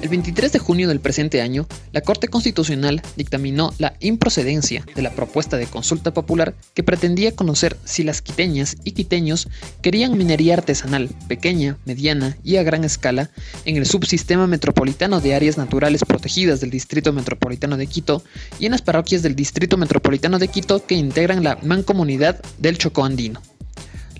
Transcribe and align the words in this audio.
El 0.00 0.10
23 0.10 0.52
de 0.52 0.60
junio 0.60 0.86
del 0.86 1.00
presente 1.00 1.42
año, 1.42 1.66
la 1.90 2.02
Corte 2.02 2.28
Constitucional 2.28 3.02
dictaminó 3.16 3.74
la 3.78 3.94
improcedencia 3.98 4.86
de 4.94 5.02
la 5.02 5.10
propuesta 5.10 5.56
de 5.56 5.66
consulta 5.66 6.14
popular 6.14 6.54
que 6.74 6.84
pretendía 6.84 7.34
conocer 7.34 7.76
si 7.84 8.04
las 8.04 8.22
quiteñas 8.22 8.76
y 8.84 8.92
quiteños 8.92 9.48
querían 9.82 10.16
minería 10.16 10.54
artesanal, 10.54 11.08
pequeña, 11.26 11.78
mediana 11.84 12.36
y 12.44 12.56
a 12.56 12.62
gran 12.62 12.84
escala, 12.84 13.30
en 13.64 13.76
el 13.76 13.86
subsistema 13.86 14.46
metropolitano 14.46 15.20
de 15.20 15.34
áreas 15.34 15.58
naturales 15.58 16.04
protegidas 16.04 16.60
del 16.60 16.70
Distrito 16.70 17.12
Metropolitano 17.12 17.76
de 17.76 17.88
Quito 17.88 18.22
y 18.60 18.66
en 18.66 18.72
las 18.72 18.82
parroquias 18.82 19.22
del 19.22 19.34
Distrito 19.34 19.76
Metropolitano 19.76 20.38
de 20.38 20.46
Quito 20.46 20.86
que 20.86 20.94
integran 20.94 21.42
la 21.42 21.58
mancomunidad 21.64 22.40
del 22.58 22.78
Chocó 22.78 23.04
Andino. 23.04 23.42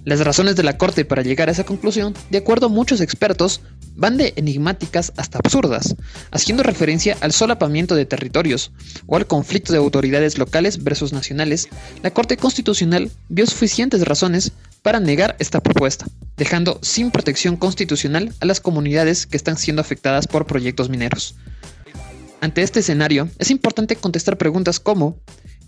Las 0.05 0.21
razones 0.21 0.57
de 0.57 0.63
la 0.63 0.79
Corte 0.79 1.05
para 1.05 1.23
llegar 1.23 1.49
a 1.49 1.53
esa 1.53 1.65
conclusión, 1.65 2.15
de 2.31 2.39
acuerdo 2.39 2.67
a 2.67 2.71
muchos 2.71 3.01
expertos, 3.01 3.61
van 3.97 4.17
de 4.17 4.33
enigmáticas 4.37 5.13
hasta 5.17 5.39
absurdas, 5.39 5.97
haciendo 6.31 6.63
referencia 6.63 7.17
al 7.21 7.33
solapamiento 7.33 7.95
de 7.95 8.07
territorios 8.07 8.73
o 9.07 9.17
al 9.17 9.27
conflicto 9.27 9.73
de 9.73 9.79
autoridades 9.79 10.39
locales 10.39 10.85
versus 10.85 11.13
nacionales, 11.13 11.69
la 12.03 12.11
Corte 12.11 12.37
Constitucional 12.37 13.11
vio 13.29 13.47
suficientes 13.47 14.05
razones 14.05 14.53
para 14.83 15.01
negar 15.01 15.37
esta 15.39 15.61
propuesta, 15.61 16.07
dejando 16.37 16.79
sin 16.83 17.11
protección 17.11 17.57
constitucional 17.57 18.33
a 18.41 18.47
las 18.47 18.61
comunidades 18.61 19.27
que 19.27 19.37
están 19.37 19.57
siendo 19.57 19.83
afectadas 19.83 20.27
por 20.27 20.47
proyectos 20.47 20.89
mineros. 20.89 21.35
Ante 22.41 22.63
este 22.63 22.81
escenario, 22.81 23.29
es 23.39 23.51
importante 23.51 23.97
contestar 23.97 24.39
preguntas 24.39 24.79
como 24.79 25.19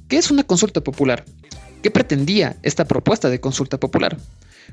¿qué 0.09 0.19
es 0.19 0.31
una 0.31 0.45
consulta 0.45 0.81
popular? 0.81 1.25
¿Qué 1.83 1.91
pretendía 1.91 2.57
esta 2.63 2.85
propuesta 2.85 3.29
de 3.29 3.41
consulta 3.41 3.79
popular? 3.79 4.17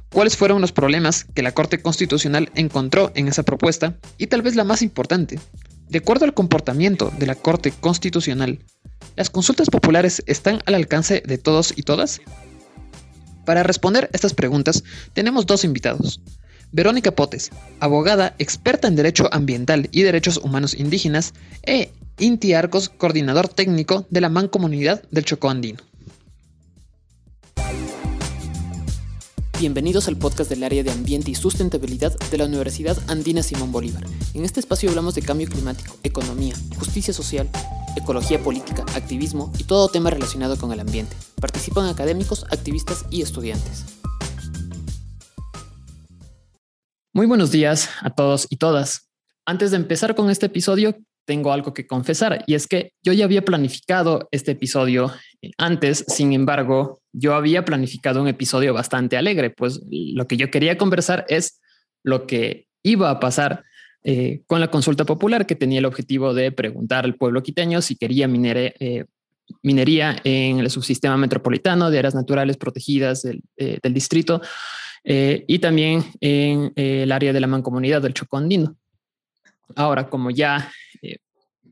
Cuáles 0.09 0.37
fueron 0.37 0.61
los 0.61 0.71
problemas 0.71 1.25
que 1.33 1.43
la 1.43 1.53
Corte 1.53 1.81
Constitucional 1.81 2.51
encontró 2.55 3.11
en 3.15 3.27
esa 3.27 3.43
propuesta 3.43 3.97
y 4.17 4.27
tal 4.27 4.41
vez 4.41 4.55
la 4.55 4.63
más 4.63 4.81
importante. 4.81 5.39
De 5.89 5.99
acuerdo 5.99 6.25
al 6.25 6.33
comportamiento 6.33 7.11
de 7.17 7.27
la 7.27 7.35
Corte 7.35 7.71
Constitucional, 7.71 8.59
¿las 9.15 9.29
consultas 9.29 9.69
populares 9.69 10.23
están 10.25 10.61
al 10.65 10.75
alcance 10.75 11.23
de 11.25 11.37
todos 11.37 11.73
y 11.75 11.83
todas? 11.83 12.21
Para 13.45 13.63
responder 13.63 14.09
estas 14.11 14.33
preguntas 14.33 14.83
tenemos 15.13 15.45
dos 15.45 15.63
invitados. 15.63 16.19
Verónica 16.71 17.11
Potes, 17.11 17.51
abogada 17.79 18.35
experta 18.39 18.89
en 18.89 18.97
Derecho 18.97 19.29
Ambiental 19.31 19.87
y 19.91 20.01
Derechos 20.01 20.37
Humanos 20.37 20.73
Indígenas, 20.73 21.33
e 21.63 21.91
Inti 22.19 22.53
Arcos, 22.53 22.89
coordinador 22.89 23.47
técnico 23.47 24.05
de 24.09 24.21
la 24.21 24.29
Mancomunidad 24.29 25.03
del 25.11 25.23
Chocó 25.23 25.49
Andino. 25.49 25.79
Bienvenidos 29.59 30.07
al 30.07 30.17
podcast 30.17 30.51
del 30.51 30.63
área 30.63 30.83
de 30.83 30.91
ambiente 30.91 31.31
y 31.31 31.35
sustentabilidad 31.35 32.15
de 32.29 32.37
la 32.37 32.45
Universidad 32.45 32.95
Andina 33.07 33.41
Simón 33.41 33.71
Bolívar. 33.71 34.05
En 34.35 34.45
este 34.45 34.59
espacio 34.59 34.87
hablamos 34.87 35.15
de 35.15 35.23
cambio 35.23 35.47
climático, 35.47 35.95
economía, 36.03 36.53
justicia 36.77 37.11
social, 37.11 37.49
ecología 37.95 38.37
política, 38.37 38.85
activismo 38.93 39.51
y 39.57 39.63
todo 39.63 39.89
tema 39.89 40.11
relacionado 40.11 40.57
con 40.57 40.71
el 40.73 40.79
ambiente. 40.79 41.15
Participan 41.41 41.87
académicos, 41.87 42.43
activistas 42.51 43.07
y 43.09 43.23
estudiantes. 43.23 43.85
Muy 47.11 47.25
buenos 47.25 47.49
días 47.49 47.89
a 48.01 48.11
todos 48.11 48.45
y 48.51 48.57
todas. 48.57 49.09
Antes 49.43 49.71
de 49.71 49.77
empezar 49.77 50.13
con 50.13 50.29
este 50.29 50.45
episodio, 50.45 50.95
tengo 51.25 51.51
algo 51.51 51.73
que 51.73 51.87
confesar 51.87 52.43
y 52.45 52.53
es 52.53 52.67
que 52.67 52.93
yo 53.03 53.11
ya 53.11 53.25
había 53.25 53.43
planificado 53.43 54.27
este 54.29 54.51
episodio 54.51 55.11
antes, 55.57 56.05
sin 56.07 56.33
embargo, 56.33 57.01
yo 57.17 57.33
había 57.33 57.65
planificado 57.65 58.21
un 58.21 58.27
episodio 58.27 58.73
bastante 58.73 59.17
alegre, 59.17 59.49
pues 59.49 59.81
lo 59.89 60.27
que 60.27 60.37
yo 60.37 60.51
quería 60.51 60.77
conversar 60.77 61.25
es 61.29 61.59
lo 62.03 62.27
que 62.27 62.67
iba 62.83 63.09
a 63.09 63.19
pasar 63.19 63.63
eh, 64.03 64.43
con 64.45 64.59
la 64.59 64.69
consulta 64.69 65.03
popular 65.03 65.47
que 65.47 65.55
tenía 65.55 65.79
el 65.79 65.85
objetivo 65.85 66.33
de 66.33 66.51
preguntar 66.51 67.05
al 67.05 67.15
pueblo 67.15 67.41
quiteño 67.41 67.81
si 67.81 67.95
quería 67.95 68.29
eh, 68.29 69.05
minería 69.63 70.15
en 70.23 70.59
el 70.59 70.69
subsistema 70.69 71.17
metropolitano 71.17 71.89
de 71.89 71.99
áreas 71.99 72.15
naturales 72.15 72.55
protegidas 72.57 73.23
del, 73.23 73.41
eh, 73.57 73.79
distrito 73.89 74.41
y 75.03 75.59
también 75.59 76.03
en 76.19 76.73
el 76.75 77.13
área 77.13 77.31
de 77.31 77.39
la 77.39 77.47
mancomunidad 77.47 78.01
del 78.01 78.13
Chocondino. 78.13 78.75
Ahora, 79.73 80.09
como 80.09 80.31
ya 80.31 80.69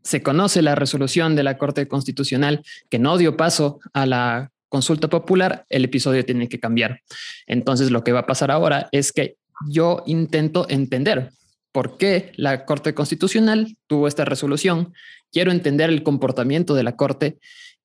se 0.02 0.24
conoce 0.24 0.62
la 0.62 0.76
resolución 0.76 1.36
de 1.36 1.44
la 1.44 1.58
Corte 1.58 1.86
Constitucional 1.86 2.64
que 2.90 2.98
no 2.98 3.18
dio 3.18 3.36
paso 3.36 3.82
a 3.92 4.06
la 4.06 4.52
consulta 4.70 5.10
popular, 5.10 5.66
el 5.70 5.86
episodio 5.86 6.26
tiene 6.26 6.50
que 6.50 6.60
cambiar. 6.60 7.02
Entonces, 7.48 7.92
lo 7.92 8.04
que 8.04 8.12
va 8.12 8.22
a 8.22 8.28
pasar 8.28 8.52
ahora 8.52 8.90
es 8.92 9.12
que 9.12 9.38
yo 9.70 10.04
intento 10.06 10.68
entender 10.70 11.32
por 11.72 11.98
qué 11.98 12.32
la 12.36 12.66
Corte 12.66 12.94
Constitucional 12.94 13.76
tuvo 13.88 14.08
esta 14.08 14.26
resolución. 14.26 14.94
Quiero 15.32 15.52
entender 15.52 15.90
el 15.90 16.04
comportamiento 16.04 16.74
de 16.74 16.84
la 16.84 16.96
Corte 16.96 17.38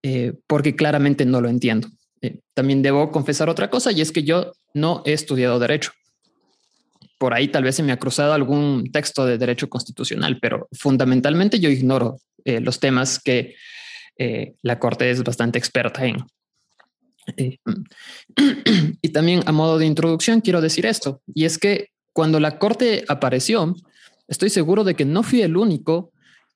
eh, 0.02 0.34
porque 0.46 0.76
claramente 0.76 1.24
no 1.24 1.40
lo 1.40 1.48
entiendo. 1.48 1.88
Eh, 2.22 2.38
también 2.54 2.82
debo 2.82 3.10
confesar 3.10 3.48
otra 3.48 3.68
cosa 3.68 3.92
y 3.92 4.00
es 4.00 4.12
que 4.12 4.22
yo 4.22 4.52
no 4.74 5.02
he 5.06 5.12
estudiado 5.12 5.58
derecho 5.58 5.92
por 7.18 7.34
ahí 7.34 7.48
tal 7.48 7.64
vez 7.64 7.76
se 7.76 7.82
me 7.82 7.92
ha 7.92 7.98
cruzado 7.98 8.32
algún 8.32 8.90
texto 8.92 9.26
de 9.26 9.36
derecho 9.36 9.68
constitucional, 9.68 10.38
pero 10.40 10.68
fundamentalmente 10.72 11.60
yo 11.60 11.68
ignoro 11.68 12.16
eh, 12.46 12.60
los 12.60 12.80
temas 12.80 13.18
que 13.18 13.56
la 14.62 14.78
Corte 14.78 15.10
es 15.10 15.22
bastante 15.22 15.58
experta 15.58 16.04
en. 16.04 16.16
Eh, 17.36 17.58
y 19.02 19.08
también 19.10 19.42
a 19.46 19.52
modo 19.52 19.78
de 19.78 19.86
introducción 19.86 20.40
quiero 20.40 20.60
decir 20.60 20.86
esto, 20.86 21.22
y 21.34 21.44
es 21.44 21.58
que 21.58 21.88
cuando 22.12 22.40
la 22.40 22.58
Corte 22.58 23.04
apareció, 23.08 23.74
estoy 24.28 24.50
seguro 24.50 24.84
de 24.84 24.94
que 24.94 25.04
no 25.04 25.22
fui 25.22 25.42
el 25.42 25.56
único 25.56 26.12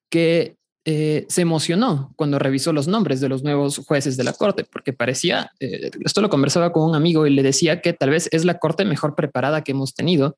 que 0.09 0.57
eh, 0.87 1.25
se 1.31 1.41
emocionó 1.41 2.13
cuando 2.15 2.39
revisó 2.39 2.71
los 2.73 2.89
nombres 2.89 3.19
de 3.21 3.31
los 3.31 3.43
nuevos 3.43 3.79
jueces 3.79 4.19
de 4.19 4.25
la 4.25 4.35
corte, 4.35 4.65
porque 4.65 4.93
parecía, 4.93 5.51
eh, 5.59 5.91
esto 6.05 6.21
lo 6.21 6.29
conversaba 6.29 6.73
con 6.73 6.83
un 6.83 6.95
amigo 6.95 7.27
y 7.27 7.31
le 7.31 7.43
decía 7.43 7.81
que 7.81 7.95
tal 7.95 8.11
vez 8.11 8.29
es 8.33 8.45
la 8.45 8.59
corte 8.59 8.85
mejor 8.85 9.15
preparada 9.15 9.65
que 9.65 9.73
hemos 9.73 9.95
tenido. 9.95 10.37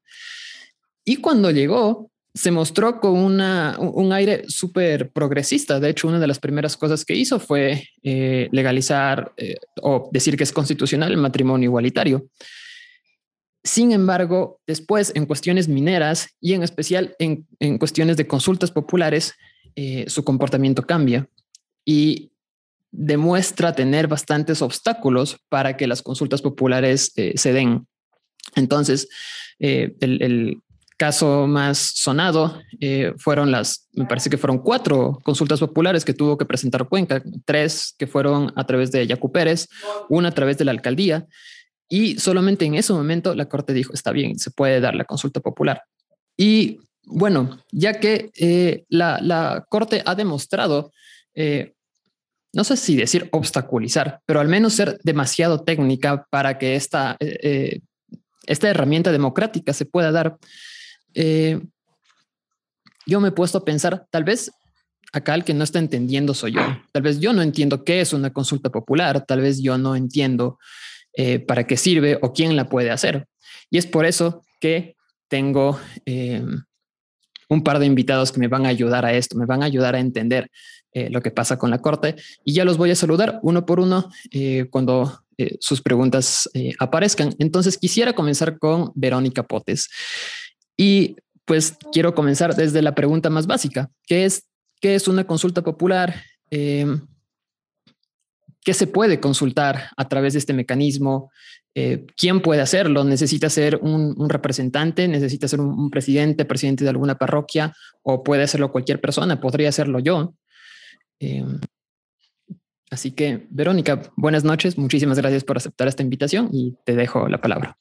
Y 1.05 1.17
cuando 1.17 1.51
llegó, 1.51 2.13
se 2.37 2.51
mostró 2.51 3.01
con 3.01 3.19
una, 3.19 3.77
un 3.81 4.13
aire 4.13 4.45
súper 4.47 5.11
progresista. 5.11 5.81
De 5.81 5.89
hecho, 5.89 6.07
una 6.07 6.21
de 6.21 6.27
las 6.27 6.39
primeras 6.39 6.77
cosas 6.77 7.05
que 7.05 7.15
hizo 7.15 7.41
fue 7.41 7.89
eh, 8.03 8.49
legalizar 8.53 9.33
o 9.83 10.09
decir 10.13 10.37
que 10.37 10.45
es 10.45 10.53
constitucional 10.53 11.11
el 11.11 11.19
matrimonio 11.19 11.69
igualitario. 11.69 12.27
Sin 13.65 13.91
embargo, 13.91 14.61
después 14.67 15.13
en 15.17 15.27
cuestiones 15.27 15.67
mineras 15.67 16.29
y 16.41 16.53
en 16.53 16.63
especial 16.63 17.17
en, 17.19 17.49
en 17.59 17.79
cuestiones 17.79 18.17
de 18.17 18.27
consultas 18.27 18.71
populares, 18.71 19.35
eh, 19.79 20.09
su 20.09 20.25
comportamiento 20.25 20.87
cambia 20.87 21.29
y 21.85 22.33
demuestra 22.91 23.75
tener 23.75 24.09
bastantes 24.09 24.63
obstáculos 24.63 25.37
para 25.51 25.77
que 25.77 25.87
las 25.87 26.01
consultas 26.01 26.41
populares 26.41 27.13
eh, 27.17 27.35
se 27.37 27.53
den. 27.53 27.87
Entonces, 28.55 29.07
eh, 29.59 29.95
el, 30.01 30.63
caso 30.97 31.47
más 31.47 31.79
sonado 31.79 32.61
fueron 33.19 33.51
las, 33.51 33.89
me 33.93 34.07
parece 34.07 34.31
que 34.31 34.39
fueron 34.39 34.59
cuatro 34.59 35.19
consultas 35.23 35.61
populares 35.61 36.05
que 36.05 36.15
tuvo 36.15 36.39
que 36.39 36.47
presentar 36.47 36.89
Cuenca, 36.89 37.23
tres 37.45 37.95
que 37.99 38.07
fueron 38.07 38.53
a 38.57 38.65
través 38.65 38.93
de 38.93 39.07
Yacu 39.07 39.31
Pérez, 39.31 39.69
una 40.09 40.29
a 40.29 40.33
través 40.33 40.57
de 40.59 40.65
la 40.65 40.71
alcaldía, 40.71 41.27
y 41.89 42.19
solamente 42.19 42.65
en 42.65 42.75
ese 42.75 42.93
momento 42.93 43.35
la 43.35 43.49
Corte 43.49 43.73
dijo, 43.73 43.93
está 43.93 44.11
bien, 44.13 44.39
se 44.39 44.51
puede 44.51 44.81
dar 44.81 44.95
la 44.95 45.05
consulta 45.05 45.41
popular. 45.41 45.83
Y 46.37 46.81
bueno, 47.05 47.59
ya 47.71 47.95
que 48.01 48.31
eh, 48.35 48.85
la, 48.89 49.65
Corte 49.69 50.03
ha 50.05 50.15
demostrado, 50.15 50.93
eh, 51.35 51.75
no 52.53 52.65
sé 52.65 52.77
si 52.77 52.97
decir 52.97 53.29
obstaculizar, 53.33 54.21
pero 54.27 54.41
al 54.41 54.49
menos 54.49 54.75
ser 54.75 54.99
demasiado 55.05 55.63
técnica 55.63 56.27
para 56.31 56.59
que 56.59 56.75
esta, 56.75 57.17
eh, 57.21 57.81
esta 58.47 58.69
herramienta 58.69 59.13
democrática 59.13 59.73
se 59.73 59.87
pueda 59.87 60.11
dar, 60.11 60.37
yo 63.07 63.21
me 63.21 63.29
he 63.29 63.33
puesto 63.33 63.59
a 63.59 63.65
pensar, 63.65 64.07
tal 64.11 64.25
vez 64.25 64.51
acá 65.13 65.35
el 65.35 65.45
que 65.45 65.55
no 65.55 65.65
está 65.65 65.79
entendiendo 65.79 66.35
soy 66.35 66.53
yo. 66.53 66.61
Tal 66.93 67.03
vez 67.03 67.21
yo 67.21 67.33
no 67.33 67.43
entiendo 67.43 67.85
qué 67.85 68.01
es 68.01 68.13
una 68.13 68.33
consulta 68.33 68.71
popular, 68.71 69.25
tal 69.25 69.41
vez 69.41 69.63
yo 69.63 69.79
no 69.79 69.97
entiendo 69.97 70.59
para 71.47 71.67
qué 71.67 71.77
sirve 71.77 72.19
o 72.21 72.33
quién 72.33 72.57
la 72.57 72.69
puede 72.69 72.91
hacer. 72.91 73.27
Y 73.71 73.79
es 73.79 73.87
por 73.87 74.05
eso 74.05 74.43
que 74.61 74.97
tengo 75.29 75.79
un 77.49 77.63
par 77.63 77.79
de 77.79 77.87
invitados 77.87 78.33
que 78.33 78.41
me 78.41 78.49
van 78.49 78.67
a 78.67 78.71
ayudar 78.71 79.05
a 79.05 79.13
esto, 79.13 79.37
me 79.37 79.47
van 79.47 79.63
a 79.63 79.67
ayudar 79.67 79.95
a 79.95 80.01
entender 80.01 80.51
eh, 80.93 81.11
lo 81.11 81.21
que 81.21 81.31
pasa 81.31 81.59
con 81.59 81.71
la 81.71 81.81
corte 81.81 82.17
y 82.45 82.55
ya 82.55 82.65
los 82.65 82.77
voy 82.77 82.91
a 82.91 82.97
saludar 82.97 83.39
uno 83.43 83.67
por 83.67 83.81
uno 83.81 84.11
eh, 84.31 84.67
cuando 84.71 85.23
eh, 85.39 85.57
sus 85.61 85.83
preguntas 85.83 86.49
aparezcan. 86.79 87.35
Entonces 87.39 87.79
quisiera 87.79 88.15
comenzar 88.15 88.59
con 88.59 88.93
Verónica 88.95 89.43
Potes 89.43 89.89
y 90.77 91.17
pues 91.45 91.77
quiero 91.93 92.15
comenzar 92.15 92.55
desde 92.55 92.83
la 92.83 92.95
pregunta 92.95 93.31
más 93.31 93.47
básica, 93.47 93.91
que 94.07 94.25
es, 94.25 94.47
¿qué 94.81 94.95
es 94.95 95.09
una 95.09 95.25
consulta 95.25 95.63
popular? 95.63 96.15
Em, 96.51 97.07
¿qué 98.65 98.75
se 98.75 98.89
puede 98.89 99.21
consultar 99.21 99.91
a 99.97 100.09
través 100.09 100.33
de 100.33 100.41
este 100.41 100.53
mecanismo? 100.53 101.31
Eh, 101.75 102.05
¿Quién 102.17 102.41
puede 102.41 102.61
hacerlo? 102.61 103.05
¿Necesita 103.05 103.49
ser 103.49 103.77
un, 103.81 104.29
representante? 104.29 105.07
¿Necesita 105.07 105.47
ser 105.47 105.61
un, 105.61 105.89
presidente, 105.89 106.45
presidente 106.45 106.83
de 106.83 106.91
alguna 106.91 107.15
parroquia? 107.17 107.73
¿O 108.03 108.25
puede 108.25 108.43
hacerlo 108.43 108.73
cualquier 108.73 109.01
persona? 109.01 109.41
¿Podría 109.41 109.69
hacerlo 109.69 110.01
yo? 110.01 110.35
Eh, 111.21 111.45
así 112.91 113.13
que, 113.13 113.47
Verónica, 113.51 114.03
buenas 114.17 114.43
noches. 114.43 114.77
Muchísimas 114.79 115.19
gracias 115.19 115.45
por 115.45 115.59
aceptar 115.59 115.87
esta 115.87 116.03
invitación 116.03 116.49
y 116.53 116.75
te 116.85 116.97
dejo 116.97 117.29
la 117.29 117.41
palabra. 117.41 117.79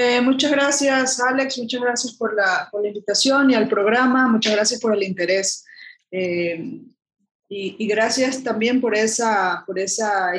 Eh, 0.00 0.20
muchas 0.20 0.52
gracias, 0.52 1.18
Alex. 1.18 1.58
Muchas 1.58 1.80
gracias 1.80 2.12
por 2.14 2.32
la, 2.32 2.70
invitación 2.84 3.50
y 3.50 3.56
al 3.56 3.68
programa. 3.68 4.28
Muchas 4.28 4.54
gracias 4.54 4.80
por 4.80 4.94
el 4.94 5.02
interés. 5.02 5.64
Eh, 6.12 6.82
y, 7.48 7.88
gracias 7.88 8.44
también 8.44 8.80
por 8.80 8.94
esa, 8.94 9.64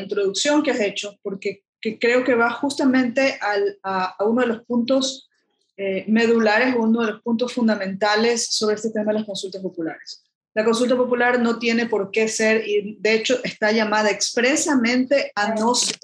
introducción 0.02 0.64
que 0.64 0.72
has 0.72 0.80
hecho, 0.80 1.20
porque 1.22 1.66
que 1.82 2.00
creo 2.00 2.24
que 2.24 2.36
va 2.36 2.52
justamente 2.52 3.38
a, 3.84 4.16
uno 4.24 4.42
de 4.44 4.48
los 4.48 4.64
puntos 4.64 5.30
eh, 5.76 6.06
medulares, 6.08 6.74
uno 6.78 7.02
de 7.02 7.12
los 7.12 7.22
puntos 7.22 7.52
fundamentales 7.52 8.48
sobre 8.52 8.76
este 8.76 8.92
tema 8.92 9.12
de 9.12 9.20
las 9.20 9.26
consultas 9.26 9.62
populares. 9.62 10.24
La 10.56 10.66
consulta 10.66 10.98
popular 10.98 11.40
no 11.40 11.60
tiene 11.60 11.86
por 11.86 12.10
qué 12.10 12.28
ser, 12.28 12.68
y 12.68 12.98
de 13.00 13.14
hecho 13.14 13.40
está 13.44 13.72
llamada 13.72 14.10
expresamente 14.10 15.32
a 15.36 15.54
no 15.54 15.76
ser 15.76 15.98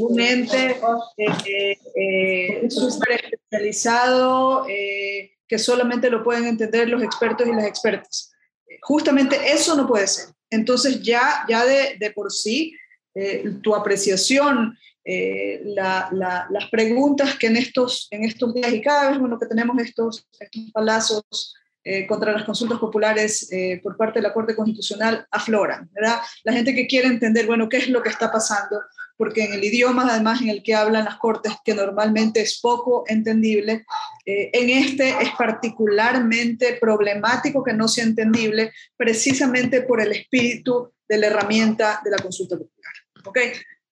un 0.00 0.20
ente 0.20 0.80
eh, 1.16 1.78
eh, 1.94 2.70
súper 2.70 3.24
especializado 3.24 4.66
eh, 4.68 5.36
que 5.46 5.58
solamente 5.58 6.10
lo 6.10 6.24
pueden 6.24 6.46
entender 6.46 6.88
los 6.88 7.02
expertos 7.02 7.46
y 7.46 7.52
las 7.52 7.66
expertas. 7.66 8.32
Justamente 8.82 9.38
eso 9.52 9.76
no 9.76 9.86
puede 9.86 10.08
ser. 10.08 10.26
Entonces 10.50 11.00
ya, 11.00 11.44
ya 11.48 11.64
de, 11.64 11.96
de 11.98 12.10
por 12.10 12.32
sí, 12.32 12.76
tu 13.62 13.76
apreciación, 13.76 14.76
las 15.04 16.68
preguntas 16.70 17.38
que 17.38 17.46
en 17.46 17.56
estos, 17.56 18.08
en 18.10 18.24
estos 18.24 18.52
días 18.52 18.72
y 18.72 18.82
cada 18.82 19.10
vez 19.10 19.20
bueno, 19.20 19.38
que 19.38 19.46
tenemos 19.46 19.78
estos, 19.78 20.26
estos 20.40 20.72
palazos 20.72 21.54
eh, 21.86 22.06
contra 22.06 22.32
las 22.32 22.44
consultas 22.44 22.78
populares 22.78 23.52
eh, 23.52 23.78
por 23.82 23.98
parte 23.98 24.18
de 24.18 24.22
la 24.22 24.32
Corte 24.32 24.56
Constitucional 24.56 25.26
afloran, 25.30 25.90
¿verdad? 25.92 26.18
La 26.42 26.54
gente 26.54 26.74
que 26.74 26.86
quiere 26.86 27.08
entender, 27.08 27.46
bueno, 27.46 27.68
qué 27.68 27.76
es 27.76 27.90
lo 27.90 28.02
que 28.02 28.08
está 28.08 28.32
pasando, 28.32 28.80
porque 29.18 29.44
en 29.44 29.52
el 29.52 29.62
idioma 29.62 30.06
además 30.08 30.40
en 30.40 30.48
el 30.48 30.62
que 30.62 30.74
hablan 30.74 31.04
las 31.04 31.18
Cortes, 31.18 31.52
que 31.62 31.74
normalmente 31.74 32.40
es 32.40 32.58
poco 32.58 33.04
entendible, 33.06 33.84
eh, 34.24 34.50
en 34.54 34.70
este 34.70 35.10
es 35.10 35.30
particularmente 35.36 36.78
problemático 36.80 37.62
que 37.62 37.74
no 37.74 37.86
sea 37.86 38.04
entendible, 38.04 38.72
precisamente 38.96 39.82
por 39.82 40.00
el 40.00 40.12
espíritu 40.12 40.90
de 41.06 41.18
la 41.18 41.26
herramienta 41.26 42.00
de 42.02 42.10
la 42.10 42.18
consulta 42.18 42.56
popular. 42.56 42.92
¿Ok? 43.26 43.38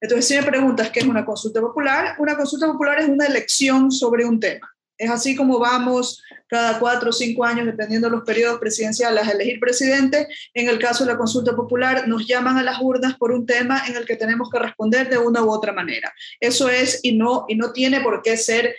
Entonces, 0.01 0.27
si 0.27 0.35
me 0.35 0.43
preguntas 0.43 0.91
qué 0.91 1.01
es 1.01 1.07
una 1.07 1.27
consulta 1.27 1.61
popular, 1.61 2.17
una 2.19 2.37
consulta 2.37 2.67
popular 2.67 3.01
es 3.01 3.09
una 3.09 3.27
elección 3.27 3.93
sobre 3.93 4.25
un 4.25 4.41
tema. 4.41 4.69
Es 4.99 5.11
así 5.11 5.37
como 5.37 5.59
vamos 5.59 6.23
cada 6.53 6.79
cuatro 6.79 7.09
o 7.09 7.13
cinco 7.15 7.47
años, 7.47 7.65
dependiendo 7.65 8.09
de 8.09 8.17
los 8.17 8.25
periodos 8.25 8.61
presidenciales, 8.61 9.27
a 9.27 9.31
elegir 9.31 9.59
presidente. 9.59 10.29
En 10.53 10.69
el 10.69 10.79
caso 10.79 11.03
de 11.03 11.13
la 11.13 11.17
consulta 11.17 11.57
popular, 11.57 12.07
nos 12.07 12.27
llaman 12.27 12.59
a 12.59 12.63
las 12.63 12.77
urnas 12.79 13.17
por 13.17 13.33
un 13.33 13.47
tema 13.47 13.85
en 13.89 13.97
el 13.97 14.05
que 14.05 14.17
tenemos 14.17 14.51
que 14.51 14.59
responder 14.59 15.09
de 15.09 15.17
una 15.17 15.43
u 15.43 15.51
otra 15.51 15.73
manera. 15.73 16.13
Eso 16.39 16.69
es 16.69 17.01
y 17.03 17.17
no, 17.17 17.47
y 17.49 17.55
no 17.55 17.73
tiene 17.73 18.03
por 18.03 18.21
qué 18.21 18.37
ser, 18.37 18.77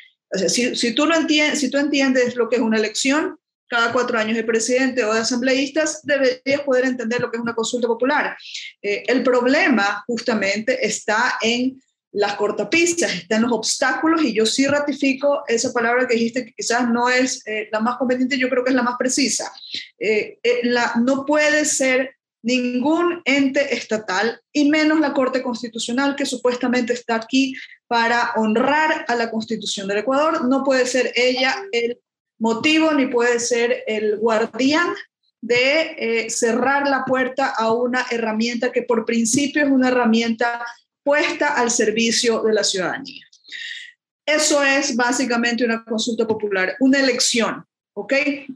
si, 0.48 0.76
si, 0.76 0.94
tú 0.94 1.08
no 1.08 1.16
entiendes, 1.16 1.62
si 1.62 1.72
tú 1.72 1.80
entiendes 1.80 2.36
lo 2.36 2.48
que 2.48 2.58
es 2.58 2.62
una 2.62 2.78
elección, 2.78 3.40
cada 3.68 3.92
cuatro 3.92 4.20
años 4.20 4.38
de 4.38 4.44
presidente 4.44 5.04
o 5.04 5.12
de 5.12 5.22
asambleístas, 5.22 6.02
deberías 6.04 6.62
poder 6.62 6.86
entender 6.86 7.22
lo 7.22 7.32
que 7.32 7.38
es 7.38 7.42
una 7.42 7.56
consulta 7.56 7.88
popular. 7.88 8.38
Eh, 8.84 9.02
el 9.08 9.24
problema 9.24 10.04
justamente 10.06 10.86
está 10.86 11.40
en 11.42 11.82
las 12.14 12.36
cortapistas, 12.36 13.12
están 13.12 13.42
los 13.42 13.52
obstáculos 13.52 14.24
y 14.24 14.34
yo 14.34 14.46
sí 14.46 14.68
ratifico 14.68 15.44
esa 15.48 15.74
palabra 15.74 16.08
que 16.08 16.14
dijiste 16.14 16.46
que 16.46 16.54
quizás 16.54 16.88
no 16.88 17.10
es 17.10 17.46
eh, 17.48 17.70
la 17.72 17.80
más 17.80 17.98
conveniente, 17.98 18.38
yo 18.38 18.50
creo 18.50 18.64
que 18.64 18.70
es 18.70 18.76
la 18.76 18.84
más 18.84 18.98
precisa. 19.00 19.52
Eh, 19.98 20.38
eh, 20.44 20.60
la, 20.64 20.94
no 21.04 21.26
puede 21.26 21.66
ser 21.66 22.16
ningún 22.44 23.22
ente 23.26 23.74
estatal 23.74 24.40
y 24.52 24.70
menos 24.70 25.00
la 25.00 25.14
Corte 25.14 25.42
Constitucional 25.42 26.16
que 26.16 26.28
supuestamente 26.28 26.94
está 26.94 27.16
aquí 27.16 27.56
para 27.88 28.34
honrar 28.36 29.06
a 29.08 29.16
la 29.16 29.32
Constitución 29.32 29.88
del 29.88 30.00
Ecuador. 30.00 30.48
No 30.48 30.64
puede 30.64 30.86
ser 30.86 31.12
ella 31.16 31.56
el 31.72 32.00
motivo 32.38 32.94
ni 32.94 33.08
puede 33.08 33.40
ser 33.40 33.84
el 33.88 34.18
guardián 34.18 34.94
de 35.42 36.28
cerrar 36.30 36.88
la 36.88 37.04
puerta 37.06 37.48
a 37.48 37.74
una 37.74 38.06
herramienta 38.12 38.72
que 38.72 38.84
por 38.84 39.06
principio 39.06 39.64
es 39.64 39.70
una 39.70 39.90
herramienta 39.90 40.64
puesta 41.04 41.56
al 41.56 41.70
servicio 41.70 42.42
de 42.42 42.54
la 42.54 42.64
ciudadanía. 42.64 43.26
Eso 44.26 44.64
es 44.64 44.96
básicamente 44.96 45.66
una 45.66 45.84
consulta 45.84 46.26
popular, 46.26 46.76
una 46.80 47.00
elección, 47.00 47.66
¿ok? 47.94 48.14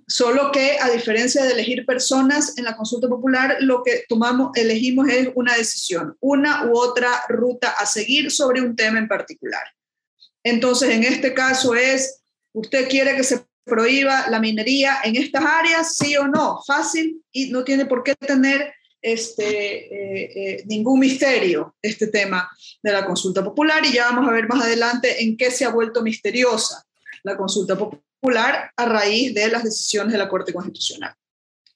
Solo 0.08 0.52
que 0.52 0.78
a 0.80 0.90
diferencia 0.90 1.44
de 1.44 1.52
elegir 1.52 1.86
personas 1.86 2.58
en 2.58 2.64
la 2.64 2.76
consulta 2.76 3.10
popular, 3.10 3.58
lo 3.60 3.84
que 3.84 4.06
tomamos, 4.08 4.52
elegimos 4.56 5.10
es 5.10 5.30
una 5.36 5.56
decisión, 5.56 6.16
una 6.22 6.66
u 6.66 6.78
otra 6.78 7.22
ruta 7.28 7.72
a 7.72 7.86
seguir 7.86 8.32
sobre 8.32 8.62
un 8.62 8.76
tema 8.76 8.98
en 8.98 9.08
particular. 9.08 9.64
Entonces, 10.44 10.90
en 10.90 11.04
este 11.04 11.34
caso 11.34 11.76
es, 11.76 12.22
¿usted 12.54 12.88
quiere 12.88 13.18
que 13.18 13.24
se 13.24 13.46
prohíba 13.66 14.30
la 14.30 14.40
minería 14.40 15.00
en 15.04 15.18
estas 15.18 15.44
áreas? 15.44 15.98
Sí 15.98 16.16
o 16.16 16.28
no, 16.28 16.62
fácil 16.66 17.22
y 17.34 17.50
no 17.50 17.66
tiene 17.66 17.86
por 17.86 18.04
qué 18.04 18.16
tener 18.16 18.74
este, 19.12 19.86
eh, 19.86 20.32
eh, 20.36 20.64
ningún 20.66 21.00
misterio 21.00 21.76
este 21.82 22.08
tema 22.08 22.50
de 22.84 22.92
la 22.92 23.06
consulta 23.06 23.44
popular 23.44 23.86
y 23.86 23.94
ya 23.94 24.06
vamos 24.06 24.28
a 24.28 24.34
ver 24.34 24.48
más 24.48 24.64
adelante 24.64 25.24
en 25.24 25.38
qué 25.38 25.50
se 25.50 25.66
ha 25.66 25.70
vuelto 25.70 26.02
misteriosa 26.02 26.84
la 27.24 27.38
consulta 27.38 27.78
popular 27.78 28.72
a 28.76 28.86
raíz 28.86 29.34
de 29.34 29.48
las 29.48 29.64
decisiones 29.64 30.12
de 30.12 30.20
la 30.20 30.28
Corte 30.28 30.54
Constitucional. 30.54 31.14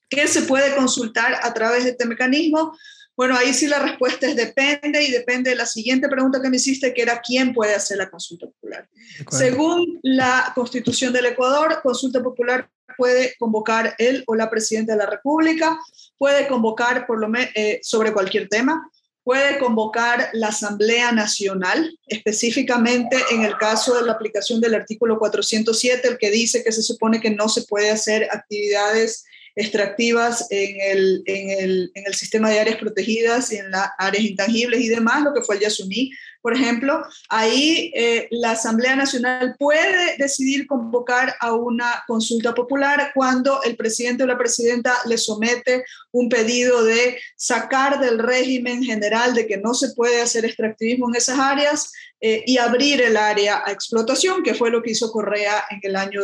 ¿Qué 0.09 0.27
se 0.27 0.41
puede 0.41 0.75
consultar 0.75 1.39
a 1.41 1.53
través 1.53 1.85
de 1.85 1.91
este 1.91 2.05
mecanismo? 2.05 2.77
Bueno, 3.21 3.37
ahí 3.37 3.53
sí 3.53 3.67
la 3.67 3.77
respuesta 3.77 4.25
es 4.25 4.35
depende 4.35 5.03
y 5.03 5.11
depende 5.11 5.51
de 5.51 5.55
la 5.55 5.67
siguiente 5.67 6.09
pregunta 6.09 6.41
que 6.41 6.49
me 6.49 6.55
hiciste, 6.55 6.91
que 6.91 7.03
era 7.03 7.21
quién 7.21 7.53
puede 7.53 7.75
hacer 7.75 7.99
la 7.99 8.09
consulta 8.09 8.47
popular. 8.47 8.89
Según 9.29 9.99
la 10.01 10.51
Constitución 10.55 11.13
del 11.13 11.27
Ecuador, 11.27 11.81
consulta 11.83 12.23
popular 12.23 12.67
puede 12.97 13.35
convocar 13.37 13.93
él 13.99 14.23
o 14.25 14.33
la 14.33 14.49
presidenta 14.49 14.93
de 14.93 14.97
la 14.97 15.05
República, 15.05 15.77
puede 16.17 16.47
convocar 16.47 17.05
por 17.05 17.19
lo 17.19 17.31
eh, 17.37 17.79
sobre 17.83 18.11
cualquier 18.11 18.49
tema, 18.49 18.89
puede 19.23 19.59
convocar 19.59 20.31
la 20.33 20.47
Asamblea 20.47 21.11
Nacional, 21.11 21.95
específicamente 22.07 23.17
en 23.29 23.43
el 23.43 23.55
caso 23.57 23.99
de 23.99 24.01
la 24.03 24.13
aplicación 24.13 24.59
del 24.59 24.73
artículo 24.73 25.19
407, 25.19 26.07
el 26.07 26.17
que 26.17 26.31
dice 26.31 26.63
que 26.63 26.71
se 26.71 26.81
supone 26.81 27.21
que 27.21 27.29
no 27.29 27.49
se 27.49 27.61
puede 27.65 27.91
hacer 27.91 28.27
actividades 28.31 29.25
extractivas 29.55 30.47
en 30.49 30.81
el, 30.81 31.23
en 31.25 31.49
el, 31.49 31.91
en 31.95 32.03
el 32.07 32.13
sistema 32.13 32.49
de 32.49 32.59
áreas 32.59 32.77
protegidas 32.77 33.51
y 33.51 33.57
en 33.57 33.71
las 33.71 33.89
áreas 33.97 34.23
intangibles 34.23 34.81
y 34.81 34.89
demás, 34.89 35.23
lo 35.23 35.33
que 35.33 35.41
fue 35.41 35.55
el 35.55 35.61
Yasuní, 35.61 36.11
por 36.41 36.55
ejemplo, 36.55 37.03
ahí 37.29 37.91
eh, 37.95 38.27
la 38.31 38.51
Asamblea 38.51 38.95
Nacional 38.95 39.55
puede 39.59 40.17
decidir 40.17 40.65
convocar 40.65 41.35
a 41.39 41.53
una 41.53 42.03
consulta 42.07 42.55
popular 42.55 43.11
cuando 43.13 43.61
el 43.61 43.75
presidente 43.75 44.23
o 44.23 44.27
la 44.27 44.39
presidenta 44.39 44.95
le 45.05 45.19
somete 45.19 45.83
un 46.11 46.29
pedido 46.29 46.83
de 46.83 47.19
sacar 47.35 47.99
del 47.99 48.17
régimen 48.17 48.83
general 48.83 49.35
de 49.35 49.45
que 49.45 49.57
no 49.57 49.75
se 49.75 49.93
puede 49.93 50.19
hacer 50.19 50.43
extractivismo 50.43 51.09
en 51.09 51.15
esas 51.15 51.37
áreas 51.37 51.91
eh, 52.21 52.43
y 52.47 52.57
abrir 52.57 53.01
el 53.01 53.17
área 53.17 53.61
a 53.63 53.71
explotación, 53.71 54.41
que 54.41 54.55
fue 54.55 54.71
lo 54.71 54.81
que 54.81 54.91
hizo 54.91 55.11
Correa 55.11 55.65
en 55.69 55.79
el 55.83 55.95
año 55.95 56.21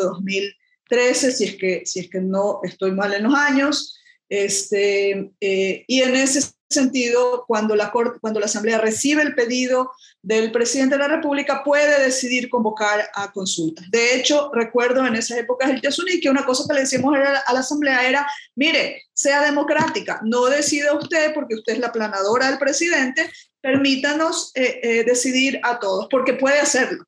2013, 0.89 1.31
si 1.31 1.43
es 1.43 1.55
que, 1.55 1.85
si 1.85 1.99
es 1.99 2.09
que 2.09 2.19
no 2.19 2.59
estoy 2.63 2.91
mal 2.91 3.13
en 3.13 3.23
los 3.23 3.33
años. 3.33 3.99
Este, 4.29 5.31
eh, 5.39 5.85
y 5.87 6.01
en 6.01 6.15
ese 6.15 6.51
sentido, 6.69 7.45
cuando 7.47 7.75
la, 7.75 7.91
cuando 7.91 8.39
la 8.39 8.47
Asamblea 8.47 8.77
recibe 8.77 9.21
el 9.21 9.35
pedido 9.35 9.91
del 10.21 10.51
presidente 10.51 10.95
de 10.95 10.99
la 10.99 11.07
República, 11.07 11.63
puede 11.63 12.03
decidir 12.03 12.49
convocar 12.49 13.09
a 13.13 13.31
consultas. 13.31 13.85
De 13.89 14.15
hecho, 14.15 14.51
recuerdo 14.53 15.05
en 15.05 15.15
esas 15.15 15.37
épocas 15.37 15.69
del 15.69 15.81
Yasuní 15.81 16.19
que 16.19 16.29
una 16.29 16.45
cosa 16.45 16.65
que 16.67 16.73
le 16.73 16.81
decíamos 16.81 17.15
a 17.15 17.53
la, 17.53 17.59
Asamblea 17.59 18.07
era, 18.07 18.27
mire, 18.55 19.03
sea 19.13 19.41
democrática, 19.41 20.19
no 20.25 20.47
decida 20.47 20.93
usted 20.93 21.33
porque 21.33 21.55
usted 21.55 21.73
es 21.73 21.79
la 21.79 21.93
planadora 21.93 22.49
del 22.49 22.59
presidente, 22.59 23.31
permítanos 23.61 24.51
eh, 24.55 24.79
eh, 24.83 25.03
decidir 25.05 25.61
a 25.63 25.79
todos, 25.79 26.07
porque 26.11 26.33
puede 26.33 26.59
hacerlo. 26.59 27.06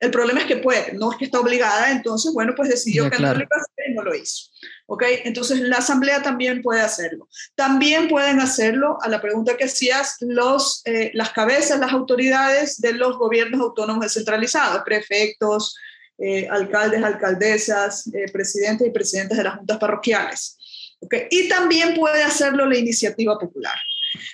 El 0.00 0.10
problema 0.10 0.40
es 0.40 0.46
que 0.46 0.56
puede, 0.56 0.94
no 0.94 1.12
es 1.12 1.18
que 1.18 1.26
está 1.26 1.40
obligada, 1.40 1.90
entonces, 1.90 2.32
bueno, 2.32 2.54
pues 2.56 2.70
decidió 2.70 3.10
que 3.10 3.18
no 3.18 3.34
lo 3.34 3.40
iba 3.40 3.48
a 3.54 3.60
hacer 3.60 3.90
y 3.90 3.94
no 3.94 4.02
lo 4.02 4.14
hizo. 4.14 4.46
¿Ok? 4.86 5.04
Entonces 5.24 5.60
la 5.60 5.76
asamblea 5.76 6.22
también 6.22 6.62
puede 6.62 6.80
hacerlo. 6.80 7.28
También 7.54 8.08
pueden 8.08 8.40
hacerlo, 8.40 8.96
a 9.02 9.08
la 9.08 9.20
pregunta 9.20 9.58
que 9.58 9.64
hacías, 9.64 10.16
los, 10.20 10.80
eh, 10.86 11.10
las 11.12 11.30
cabezas, 11.32 11.78
las 11.78 11.92
autoridades 11.92 12.80
de 12.80 12.94
los 12.94 13.18
gobiernos 13.18 13.60
autónomos 13.60 14.02
descentralizados, 14.02 14.82
prefectos, 14.84 15.76
eh, 16.16 16.48
alcaldes, 16.50 17.04
alcaldesas, 17.04 18.06
eh, 18.14 18.24
presidentes 18.32 18.86
y 18.86 18.90
presidentes 18.90 19.36
de 19.36 19.44
las 19.44 19.56
juntas 19.56 19.76
parroquiales. 19.76 20.56
¿Ok? 21.00 21.14
Y 21.30 21.46
también 21.46 21.94
puede 21.94 22.22
hacerlo 22.22 22.64
la 22.64 22.78
iniciativa 22.78 23.38
popular. 23.38 23.76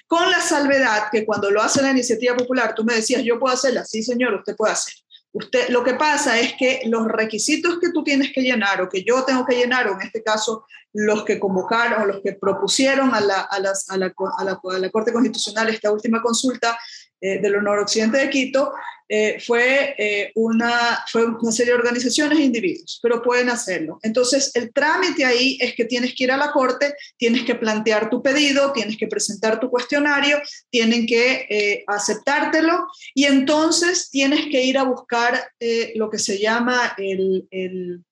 Con 0.06 0.30
la 0.30 0.40
salvedad 0.40 1.08
que 1.10 1.26
cuando 1.26 1.50
lo 1.50 1.60
hace 1.60 1.82
la 1.82 1.90
iniciativa 1.90 2.36
popular, 2.36 2.72
tú 2.74 2.84
me 2.84 2.94
decías, 2.94 3.22
yo 3.24 3.38
puedo 3.38 3.52
hacerla, 3.52 3.84
sí 3.84 4.02
señor, 4.02 4.34
usted 4.34 4.54
puede 4.54 4.72
hacer. 4.72 4.94
Usted, 5.38 5.68
lo 5.68 5.84
que 5.84 5.92
pasa 5.92 6.38
es 6.40 6.54
que 6.54 6.80
los 6.86 7.06
requisitos 7.08 7.78
que 7.78 7.90
tú 7.90 8.02
tienes 8.02 8.32
que 8.32 8.40
llenar 8.40 8.80
o 8.80 8.88
que 8.88 9.04
yo 9.04 9.22
tengo 9.22 9.44
que 9.44 9.54
llenar, 9.54 9.86
o 9.86 9.92
en 9.92 10.00
este 10.00 10.22
caso 10.22 10.64
los 10.94 11.24
que 11.24 11.38
convocaron 11.38 12.08
los 12.08 12.22
que 12.22 12.32
propusieron 12.32 13.14
a 13.14 13.20
la, 13.20 13.42
a, 13.42 13.60
las, 13.60 13.90
a, 13.90 13.98
la, 13.98 14.14
a, 14.38 14.44
la, 14.44 14.58
a 14.62 14.78
la 14.78 14.90
Corte 14.90 15.12
Constitucional 15.12 15.68
esta 15.68 15.92
última 15.92 16.22
consulta 16.22 16.78
eh, 17.20 17.40
del 17.40 17.56
Honor 17.56 17.80
Occidente 17.80 18.18
de 18.18 18.30
Quito, 18.30 18.72
eh, 19.08 19.38
fue, 19.38 19.94
eh, 19.98 20.32
una, 20.34 21.04
fue 21.06 21.26
una 21.26 21.52
serie 21.52 21.72
de 21.72 21.78
organizaciones 21.78 22.40
e 22.40 22.42
individuos, 22.42 22.98
pero 23.00 23.22
pueden 23.22 23.48
hacerlo. 23.50 24.00
Entonces, 24.02 24.50
el 24.54 24.72
trámite 24.72 25.24
ahí 25.24 25.56
es 25.60 25.76
que 25.76 25.84
tienes 25.84 26.12
que 26.14 26.24
ir 26.24 26.32
a 26.32 26.36
la 26.36 26.50
Corte, 26.50 26.92
tienes 27.16 27.44
que 27.44 27.54
plantear 27.54 28.10
tu 28.10 28.20
pedido, 28.20 28.72
tienes 28.72 28.96
que 28.96 29.06
presentar 29.06 29.60
tu 29.60 29.70
cuestionario, 29.70 30.38
tienen 30.70 31.06
que 31.06 31.46
eh, 31.48 31.84
aceptártelo 31.86 32.88
y 33.14 33.26
entonces 33.26 34.10
tienes 34.10 34.46
que 34.50 34.64
ir 34.64 34.76
a 34.76 34.82
buscar 34.82 35.52
lo 35.94 36.10
que 36.10 36.18
se 36.18 36.38
llama 36.38 36.94
el 36.98 38.04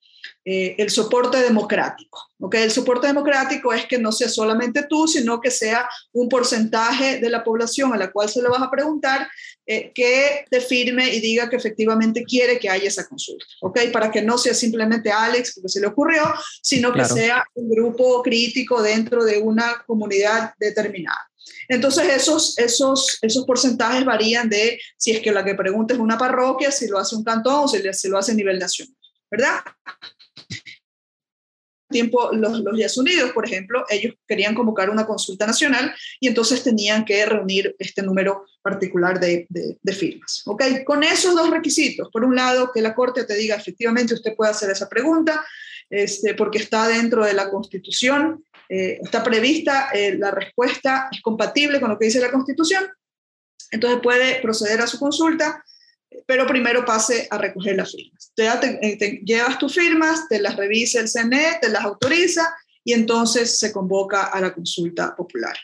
eh, 0.46 0.74
el 0.76 0.90
soporte 0.90 1.38
democrático. 1.38 2.20
¿okay? 2.38 2.64
El 2.64 2.70
soporte 2.70 3.06
democrático 3.06 3.72
es 3.72 3.86
que 3.86 3.98
no 3.98 4.12
sea 4.12 4.28
solamente 4.28 4.84
tú, 4.88 5.08
sino 5.08 5.40
que 5.40 5.50
sea 5.50 5.88
un 6.12 6.28
porcentaje 6.28 7.18
de 7.18 7.30
la 7.30 7.42
población 7.42 7.94
a 7.94 7.96
la 7.96 8.12
cual 8.12 8.28
se 8.28 8.42
le 8.42 8.48
vas 8.48 8.60
a 8.60 8.70
preguntar 8.70 9.26
eh, 9.66 9.90
que 9.94 10.44
te 10.50 10.60
firme 10.60 11.14
y 11.14 11.20
diga 11.20 11.48
que 11.48 11.56
efectivamente 11.56 12.24
quiere 12.24 12.58
que 12.58 12.68
haya 12.68 12.88
esa 12.88 13.08
consulta. 13.08 13.46
¿okay? 13.62 13.90
Para 13.90 14.10
que 14.10 14.20
no 14.20 14.36
sea 14.36 14.52
simplemente 14.52 15.10
Alex, 15.10 15.54
porque 15.54 15.70
se 15.70 15.80
le 15.80 15.86
ocurrió, 15.86 16.22
sino 16.60 16.92
que 16.92 17.06
sea 17.06 17.42
un 17.54 17.70
grupo 17.70 18.22
crítico 18.22 18.82
dentro 18.82 19.24
de 19.24 19.38
una 19.38 19.82
comunidad 19.86 20.52
determinada. 20.58 21.30
Entonces, 21.68 22.06
esos, 22.14 22.58
esos, 22.58 23.18
esos 23.22 23.46
porcentajes 23.46 24.04
varían 24.04 24.50
de 24.50 24.78
si 24.98 25.12
es 25.12 25.20
que 25.20 25.32
la 25.32 25.44
que 25.44 25.54
pregunta 25.54 25.94
es 25.94 26.00
una 26.00 26.18
parroquia, 26.18 26.70
si 26.70 26.88
lo 26.88 26.98
hace 26.98 27.16
un 27.16 27.24
cantón 27.24 27.64
o 27.64 27.68
si, 27.68 27.80
si 27.94 28.08
lo 28.08 28.18
hace 28.18 28.32
a 28.32 28.34
nivel 28.34 28.58
nacional, 28.58 28.94
¿verdad? 29.30 29.60
Tiempo 31.94 32.30
los, 32.32 32.58
los 32.60 32.98
Unidos, 32.98 33.30
por 33.32 33.46
ejemplo, 33.46 33.84
ellos 33.88 34.14
querían 34.26 34.54
convocar 34.54 34.90
una 34.90 35.06
consulta 35.06 35.46
nacional 35.46 35.94
y 36.20 36.26
entonces 36.26 36.62
tenían 36.62 37.04
que 37.04 37.24
reunir 37.24 37.74
este 37.78 38.02
número 38.02 38.44
particular 38.60 39.20
de, 39.20 39.46
de, 39.48 39.92
firmas. 39.94 40.42
¿ok? 40.46 40.62
Con 40.84 41.04
esos 41.04 41.34
dos 41.34 41.50
requisitos, 41.50 42.08
por 42.12 42.24
un 42.24 42.34
lado, 42.34 42.70
que 42.74 42.82
la 42.82 42.94
Corte 42.94 43.24
te 43.24 43.34
diga 43.34 43.54
efectivamente 43.54 44.14
usted 44.14 44.34
puede 44.36 44.50
hacer 44.50 44.70
esa 44.70 44.88
pregunta, 44.88 45.44
este, 45.88 46.34
porque 46.34 46.58
está 46.58 46.88
dentro 46.88 47.24
de 47.24 47.32
la 47.32 47.48
Constitución, 47.48 48.44
eh, 48.68 48.98
está 49.02 49.22
prevista, 49.22 49.90
eh, 49.94 50.16
la 50.18 50.32
respuesta 50.32 51.08
es 51.12 51.22
compatible 51.22 51.80
con 51.80 51.90
lo 51.90 51.98
que 51.98 52.06
dice 52.06 52.20
la 52.20 52.32
Constitución, 52.32 52.84
entonces 53.70 54.00
puede 54.02 54.40
proceder 54.42 54.80
a 54.80 54.86
su 54.86 54.98
consulta 54.98 55.62
pero 56.26 56.46
primero 56.46 56.84
pase 56.84 57.26
a 57.30 57.38
recoger 57.38 57.76
las 57.76 57.92
firmas. 57.92 58.32
Te, 58.34 58.46
eh, 58.46 58.96
te, 58.96 59.20
llevas 59.24 59.58
tus 59.58 59.74
firmas, 59.74 60.28
te 60.28 60.40
las 60.40 60.56
revisa 60.56 61.00
el 61.00 61.08
CNE, 61.08 61.58
te 61.60 61.68
las 61.68 61.84
autoriza 61.84 62.54
y 62.84 62.92
entonces 62.92 63.58
se 63.58 63.72
convoca 63.72 64.24
a 64.24 64.40
la 64.40 64.52
consulta 64.52 65.14
popular. 65.14 65.56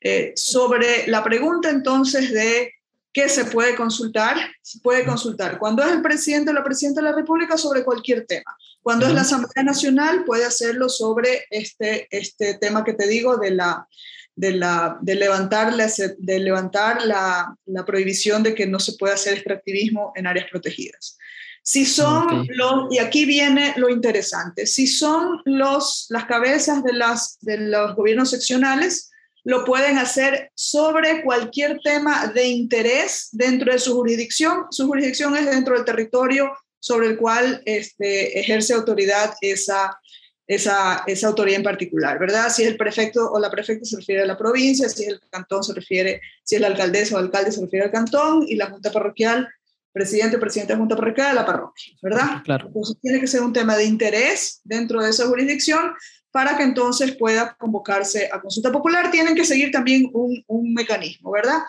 Eh, 0.00 0.32
sobre 0.36 1.06
la 1.06 1.22
pregunta 1.22 1.70
entonces 1.70 2.32
de 2.32 2.72
qué 3.12 3.28
se 3.28 3.44
puede 3.44 3.76
consultar, 3.76 4.36
se 4.60 4.80
puede 4.80 5.04
consultar 5.04 5.58
cuando 5.58 5.82
es 5.82 5.92
el 5.92 6.02
presidente 6.02 6.50
o 6.50 6.54
la 6.54 6.64
presidenta 6.64 7.00
de 7.00 7.10
la 7.10 7.16
República 7.16 7.56
sobre 7.56 7.84
cualquier 7.84 8.26
tema. 8.26 8.56
Cuando 8.84 9.06
es 9.06 9.14
la 9.14 9.22
Asamblea 9.22 9.64
Nacional 9.64 10.24
puede 10.26 10.44
hacerlo 10.44 10.90
sobre 10.90 11.46
este, 11.48 12.06
este 12.10 12.58
tema 12.58 12.84
que 12.84 12.92
te 12.92 13.08
digo 13.08 13.38
de 13.38 13.50
la 13.50 13.88
de, 14.36 14.52
la, 14.52 14.98
de 15.00 15.14
levantar, 15.14 15.72
la, 15.72 15.90
de 16.18 16.38
levantar 16.40 17.02
la, 17.06 17.56
la, 17.66 17.84
prohibición 17.86 18.42
de 18.42 18.54
que 18.54 18.66
no 18.66 18.78
se 18.80 18.94
pueda 18.94 19.14
hacer 19.14 19.34
extractivismo 19.34 20.12
en 20.16 20.26
áreas 20.26 20.50
protegidas. 20.50 21.16
Si 21.62 21.86
son 21.86 22.46
los, 22.48 22.92
y 22.92 22.98
aquí 22.98 23.24
viene 23.24 23.72
lo 23.76 23.88
interesante, 23.88 24.66
si 24.66 24.86
son 24.86 25.40
los, 25.44 26.06
las 26.10 26.26
cabezas 26.26 26.82
de, 26.82 26.92
las, 26.92 27.38
de 27.40 27.58
los 27.58 27.94
gobiernos 27.94 28.30
seccionales, 28.30 29.10
lo 29.44 29.64
pueden 29.64 29.98
hacer 29.98 30.50
sobre 30.54 31.22
cualquier 31.22 31.78
tema 31.82 32.26
de 32.26 32.48
interés 32.48 33.28
dentro 33.32 33.72
de 33.72 33.78
su 33.78 33.94
jurisdicción. 33.94 34.66
Su 34.70 34.86
jurisdicción 34.88 35.36
es 35.36 35.46
dentro 35.46 35.74
del 35.74 35.84
territorio 35.84 36.50
sobre 36.84 37.06
el 37.06 37.16
cual 37.16 37.62
este, 37.64 38.38
ejerce 38.38 38.74
autoridad 38.74 39.32
esa, 39.40 39.98
esa, 40.46 41.02
esa 41.06 41.28
autoridad 41.28 41.56
en 41.56 41.62
particular, 41.62 42.18
¿verdad? 42.18 42.50
Si 42.50 42.62
es 42.62 42.68
el 42.68 42.76
prefecto 42.76 43.32
o 43.32 43.40
la 43.40 43.50
prefecta 43.50 43.86
se 43.86 43.96
refiere 43.96 44.20
a 44.20 44.26
la 44.26 44.36
provincia, 44.36 44.86
si 44.90 45.04
es 45.04 45.08
el 45.08 45.20
cantón 45.30 45.64
se 45.64 45.72
refiere, 45.72 46.20
si 46.42 46.56
es 46.56 46.60
la 46.60 46.66
alcaldesa 46.66 47.16
o 47.16 47.18
alcalde 47.18 47.52
se 47.52 47.62
refiere 47.62 47.86
al 47.86 47.90
cantón 47.90 48.44
y 48.46 48.56
la 48.56 48.66
junta 48.66 48.92
parroquial, 48.92 49.48
presidente 49.92 50.36
o 50.36 50.40
presidente 50.40 50.74
de 50.74 50.78
junta 50.78 50.94
parroquial 50.94 51.28
a 51.28 51.32
la 51.32 51.46
parroquia, 51.46 51.94
¿verdad? 52.02 52.42
Claro. 52.44 52.66
Entonces 52.66 52.98
tiene 53.00 53.18
que 53.18 53.28
ser 53.28 53.40
un 53.40 53.54
tema 53.54 53.78
de 53.78 53.84
interés 53.84 54.60
dentro 54.62 55.02
de 55.02 55.08
esa 55.08 55.26
jurisdicción 55.26 55.90
para 56.30 56.54
que 56.58 56.64
entonces 56.64 57.16
pueda 57.16 57.56
convocarse 57.58 58.28
a 58.30 58.42
consulta 58.42 58.70
popular. 58.70 59.10
Tienen 59.10 59.34
que 59.34 59.46
seguir 59.46 59.70
también 59.70 60.10
un, 60.12 60.44
un 60.48 60.74
mecanismo, 60.74 61.30
¿verdad? 61.30 61.60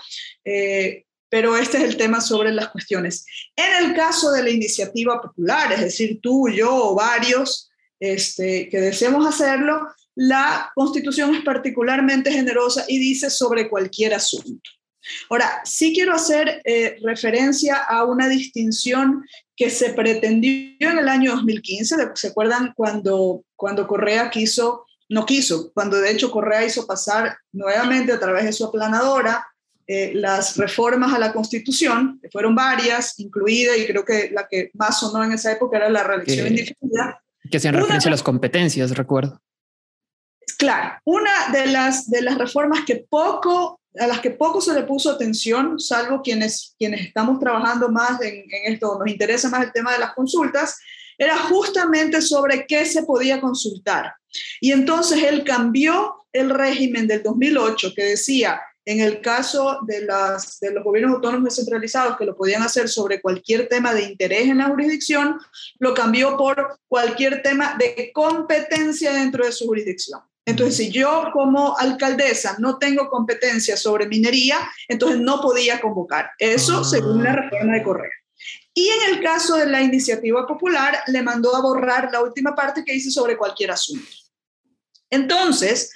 Eh, 0.43 1.04
pero 1.29 1.57
este 1.57 1.77
es 1.77 1.83
el 1.83 1.97
tema 1.97 2.21
sobre 2.21 2.51
las 2.51 2.69
cuestiones. 2.69 3.25
En 3.55 3.85
el 3.85 3.95
caso 3.95 4.31
de 4.31 4.43
la 4.43 4.49
iniciativa 4.49 5.21
popular, 5.21 5.71
es 5.73 5.81
decir, 5.81 6.19
tú, 6.21 6.49
yo 6.49 6.73
o 6.73 6.95
varios, 6.95 7.69
este, 7.99 8.69
que 8.69 8.79
deseemos 8.79 9.25
hacerlo, 9.25 9.87
la 10.15 10.71
Constitución 10.75 11.35
es 11.35 11.43
particularmente 11.43 12.31
generosa 12.31 12.85
y 12.87 12.99
dice 12.99 13.29
sobre 13.29 13.69
cualquier 13.69 14.13
asunto. 14.13 14.69
Ahora, 15.29 15.61
sí 15.65 15.93
quiero 15.93 16.13
hacer 16.13 16.61
eh, 16.63 16.97
referencia 17.03 17.77
a 17.77 18.05
una 18.05 18.27
distinción 18.27 19.23
que 19.55 19.69
se 19.69 19.93
pretendió 19.93 20.89
en 20.89 20.97
el 20.97 21.07
año 21.07 21.35
2015. 21.35 21.95
¿Se 22.15 22.27
acuerdan 22.29 22.73
cuando, 22.75 23.43
cuando 23.55 23.87
Correa 23.87 24.29
quiso, 24.29 24.85
no 25.09 25.25
quiso, 25.25 25.71
cuando 25.73 25.97
de 25.97 26.11
hecho 26.11 26.31
Correa 26.31 26.65
hizo 26.65 26.87
pasar 26.87 27.37
nuevamente 27.51 28.11
a 28.11 28.19
través 28.19 28.45
de 28.45 28.53
su 28.53 28.65
aplanadora 28.65 29.45
eh, 29.87 30.13
las 30.15 30.57
reformas 30.57 31.13
a 31.13 31.19
la 31.19 31.31
Constitución, 31.31 32.19
que 32.19 32.29
fueron 32.29 32.55
varias, 32.55 33.19
incluida, 33.19 33.77
y 33.77 33.85
creo 33.85 34.03
que 34.03 34.31
la 34.31 34.47
que 34.47 34.71
más 34.73 34.99
sonó 34.99 35.23
en 35.23 35.33
esa 35.33 35.51
época 35.51 35.77
era 35.77 35.89
la 35.89 36.03
reelección 36.03 36.47
indefinida, 36.47 37.21
que 37.51 37.57
hacían 37.57 37.75
referencia 37.75 38.09
a 38.09 38.11
las 38.11 38.23
competencias, 38.23 38.97
recuerdo. 38.97 39.39
Claro, 40.57 40.99
una 41.03 41.49
de 41.51 41.67
las, 41.67 42.09
de 42.09 42.23
las 42.23 42.37
reformas 42.37 42.83
que 42.85 43.05
poco, 43.07 43.79
a 43.99 44.07
las 44.07 44.21
que 44.21 44.31
poco 44.31 44.59
se 44.59 44.73
le 44.73 44.83
puso 44.83 45.11
atención, 45.11 45.79
salvo 45.79 46.23
quienes, 46.23 46.73
quienes 46.79 47.01
estamos 47.01 47.39
trabajando 47.39 47.89
más 47.89 48.19
en, 48.21 48.37
en 48.37 48.73
esto, 48.73 48.97
nos 48.97 49.07
interesa 49.07 49.49
más 49.49 49.65
el 49.65 49.71
tema 49.71 49.93
de 49.93 49.99
las 49.99 50.13
consultas, 50.13 50.79
era 51.17 51.37
justamente 51.37 52.21
sobre 52.21 52.65
qué 52.65 52.85
se 52.85 53.03
podía 53.03 53.39
consultar. 53.39 54.15
Y 54.59 54.71
entonces 54.71 55.21
él 55.23 55.43
cambió 55.43 56.25
el 56.33 56.49
régimen 56.49 57.07
del 57.07 57.21
2008 57.21 57.93
que 57.95 58.03
decía 58.03 58.59
en 58.85 58.99
el 58.99 59.19
caso 59.19 59.79
de, 59.87 60.05
las, 60.05 60.59
de 60.59 60.71
los 60.71 60.83
gobiernos 60.83 61.15
autónomos 61.15 61.45
descentralizados, 61.45 62.17
que 62.17 62.25
lo 62.25 62.35
podían 62.35 62.61
hacer 62.61 62.87
sobre 62.87 63.19
cualquier 63.19 63.67
tema 63.67 63.93
de 63.93 64.03
interés 64.03 64.47
en 64.47 64.59
la 64.59 64.69
jurisdicción, 64.69 65.39
lo 65.79 65.93
cambió 65.93 66.37
por 66.37 66.79
cualquier 66.87 67.41
tema 67.41 67.75
de 67.79 68.11
competencia 68.13 69.13
dentro 69.13 69.43
de 69.43 69.51
su 69.51 69.65
jurisdicción. 69.65 70.21
Entonces, 70.45 70.77
si 70.77 70.91
yo 70.91 71.29
como 71.33 71.75
alcaldesa 71.75 72.57
no 72.59 72.77
tengo 72.77 73.09
competencia 73.09 73.75
sobre 73.75 74.07
minería, 74.07 74.59
entonces 74.87 75.19
no 75.19 75.41
podía 75.41 75.81
convocar. 75.81 76.29
Eso 76.37 76.81
ah. 76.81 76.83
según 76.83 77.23
la 77.23 77.33
reforma 77.33 77.73
de 77.73 77.83
Correa. 77.83 78.11
Y 78.71 78.89
en 78.89 79.15
el 79.15 79.23
caso 79.23 79.55
de 79.55 79.65
la 79.65 79.81
iniciativa 79.81 80.45
popular, 80.45 80.99
le 81.07 81.23
mandó 81.23 81.55
a 81.55 81.61
borrar 81.61 82.09
la 82.11 82.21
última 82.21 82.53
parte 82.53 82.83
que 82.85 82.93
dice 82.93 83.09
sobre 83.09 83.37
cualquier 83.37 83.71
asunto. 83.71 84.05
Entonces, 85.09 85.94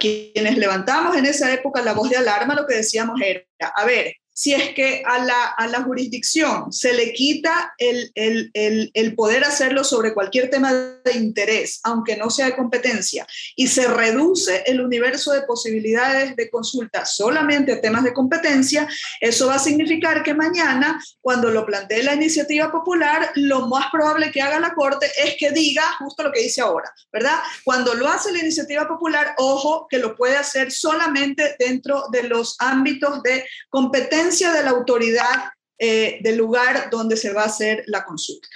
quienes 0.00 0.56
levantamos 0.56 1.16
en 1.16 1.26
esa 1.26 1.52
época 1.52 1.82
la 1.82 1.92
voz 1.92 2.10
de 2.10 2.16
alarma, 2.16 2.54
lo 2.54 2.66
que 2.66 2.76
decíamos 2.76 3.20
era, 3.20 3.42
a 3.74 3.84
ver, 3.84 4.14
si 4.38 4.54
es 4.54 4.72
que 4.72 5.02
a 5.04 5.18
la, 5.18 5.46
a 5.46 5.66
la 5.66 5.82
jurisdicción 5.82 6.72
se 6.72 6.92
le 6.92 7.12
quita 7.12 7.74
el, 7.76 8.12
el, 8.14 8.52
el, 8.54 8.88
el, 8.94 9.16
poder 9.16 9.42
hacerlo 9.42 9.82
sobre 9.82 10.14
cualquier 10.14 10.48
tema 10.48 10.72
de 10.72 11.12
interés, 11.14 11.80
aunque 11.82 12.16
no 12.16 12.30
sea 12.30 12.46
de 12.46 12.54
competencia, 12.54 13.26
y 13.56 13.66
se 13.66 13.88
reduce 13.88 14.62
el 14.66 14.80
universo 14.80 15.32
de 15.32 15.42
posibilidades 15.42 16.36
de 16.36 16.48
consulta 16.50 17.04
solamente 17.04 17.72
a 17.72 17.80
temas 17.80 18.04
de 18.04 18.12
competencia, 18.14 18.86
eso 19.20 19.48
va 19.48 19.56
a 19.56 19.58
significar 19.58 20.22
que 20.22 20.34
mañana, 20.34 21.02
cuando 21.20 21.50
lo 21.50 21.66
plantee 21.66 22.04
la 22.04 22.14
iniciativa 22.14 22.70
popular, 22.70 23.32
lo 23.34 23.66
más 23.66 23.86
probable 23.90 24.30
que 24.30 24.40
haga 24.40 24.60
la 24.60 24.72
Corte 24.72 25.10
es 25.20 25.34
que 25.36 25.50
diga 25.50 25.82
justo 25.98 26.22
lo 26.22 26.30
que 26.30 26.42
dice 26.42 26.60
ahora, 26.60 26.92
¿verdad? 27.12 27.40
Cuando 27.64 27.92
lo 27.94 28.06
hace 28.06 28.30
la 28.30 28.38
iniciativa 28.38 28.86
popular, 28.86 29.34
ojo, 29.38 29.88
que 29.90 29.98
lo 29.98 30.14
puede 30.14 30.36
hacer 30.36 30.70
solamente 30.70 31.56
dentro 31.58 32.04
de 32.12 32.22
los 32.22 32.54
ámbitos 32.60 33.20
de 33.24 33.44
competencia 33.68 34.27
de 34.28 34.62
la 34.62 34.70
autoridad 34.70 35.50
eh, 35.78 36.18
del 36.22 36.36
lugar 36.36 36.88
donde 36.90 37.16
se 37.16 37.32
va 37.32 37.42
a 37.42 37.46
hacer 37.46 37.84
la 37.86 38.04
consulta. 38.04 38.48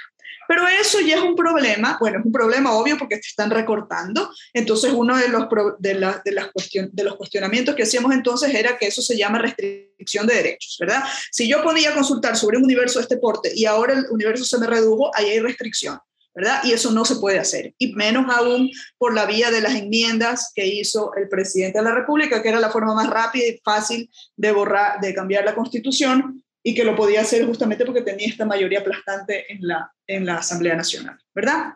Pero 0.48 0.68
eso 0.68 1.00
ya 1.00 1.16
es 1.16 1.22
un 1.22 1.34
problema, 1.34 1.96
bueno, 1.98 2.18
es 2.18 2.26
un 2.26 2.32
problema 2.32 2.72
obvio 2.72 2.98
porque 2.98 3.16
te 3.16 3.26
están 3.26 3.50
recortando. 3.50 4.30
Entonces, 4.52 4.92
uno 4.92 5.16
de 5.16 5.28
los, 5.28 5.46
de, 5.78 5.94
la, 5.94 6.20
de, 6.22 6.32
las 6.32 6.48
cuestion, 6.52 6.90
de 6.92 7.04
los 7.04 7.16
cuestionamientos 7.16 7.74
que 7.74 7.84
hacíamos 7.84 8.12
entonces 8.12 8.54
era 8.54 8.76
que 8.76 8.86
eso 8.86 9.00
se 9.00 9.16
llama 9.16 9.38
restricción 9.38 10.26
de 10.26 10.34
derechos, 10.34 10.76
¿verdad? 10.78 11.04
Si 11.30 11.48
yo 11.48 11.62
podía 11.62 11.94
consultar 11.94 12.36
sobre 12.36 12.58
un 12.58 12.64
universo 12.64 12.98
de 12.98 13.04
este 13.04 13.16
porte 13.16 13.50
y 13.54 13.64
ahora 13.64 13.94
el 13.94 14.04
universo 14.10 14.44
se 14.44 14.58
me 14.58 14.66
redujo, 14.66 15.10
ahí 15.14 15.30
hay 15.30 15.40
restricción. 15.40 15.98
¿Verdad? 16.34 16.60
Y 16.64 16.72
eso 16.72 16.90
no 16.90 17.04
se 17.04 17.16
puede 17.16 17.38
hacer, 17.38 17.74
y 17.78 17.92
menos 17.94 18.26
aún 18.34 18.70
por 18.98 19.14
la 19.14 19.26
vía 19.26 19.50
de 19.50 19.60
las 19.60 19.74
enmiendas 19.74 20.50
que 20.54 20.66
hizo 20.66 21.12
el 21.16 21.28
presidente 21.28 21.78
de 21.78 21.84
la 21.84 21.94
República, 21.94 22.42
que 22.42 22.48
era 22.48 22.60
la 22.60 22.70
forma 22.70 22.94
más 22.94 23.08
rápida 23.08 23.46
y 23.46 23.60
fácil 23.62 24.10
de 24.36 24.52
borrar, 24.52 25.00
de 25.00 25.14
cambiar 25.14 25.44
la 25.44 25.54
constitución, 25.54 26.42
y 26.62 26.74
que 26.74 26.84
lo 26.84 26.94
podía 26.94 27.22
hacer 27.22 27.44
justamente 27.44 27.84
porque 27.84 28.02
tenía 28.02 28.28
esta 28.28 28.44
mayoría 28.44 28.80
aplastante 28.80 29.52
en 29.52 29.66
la, 29.66 29.92
en 30.06 30.24
la 30.24 30.36
Asamblea 30.36 30.76
Nacional, 30.76 31.18
¿verdad? 31.34 31.74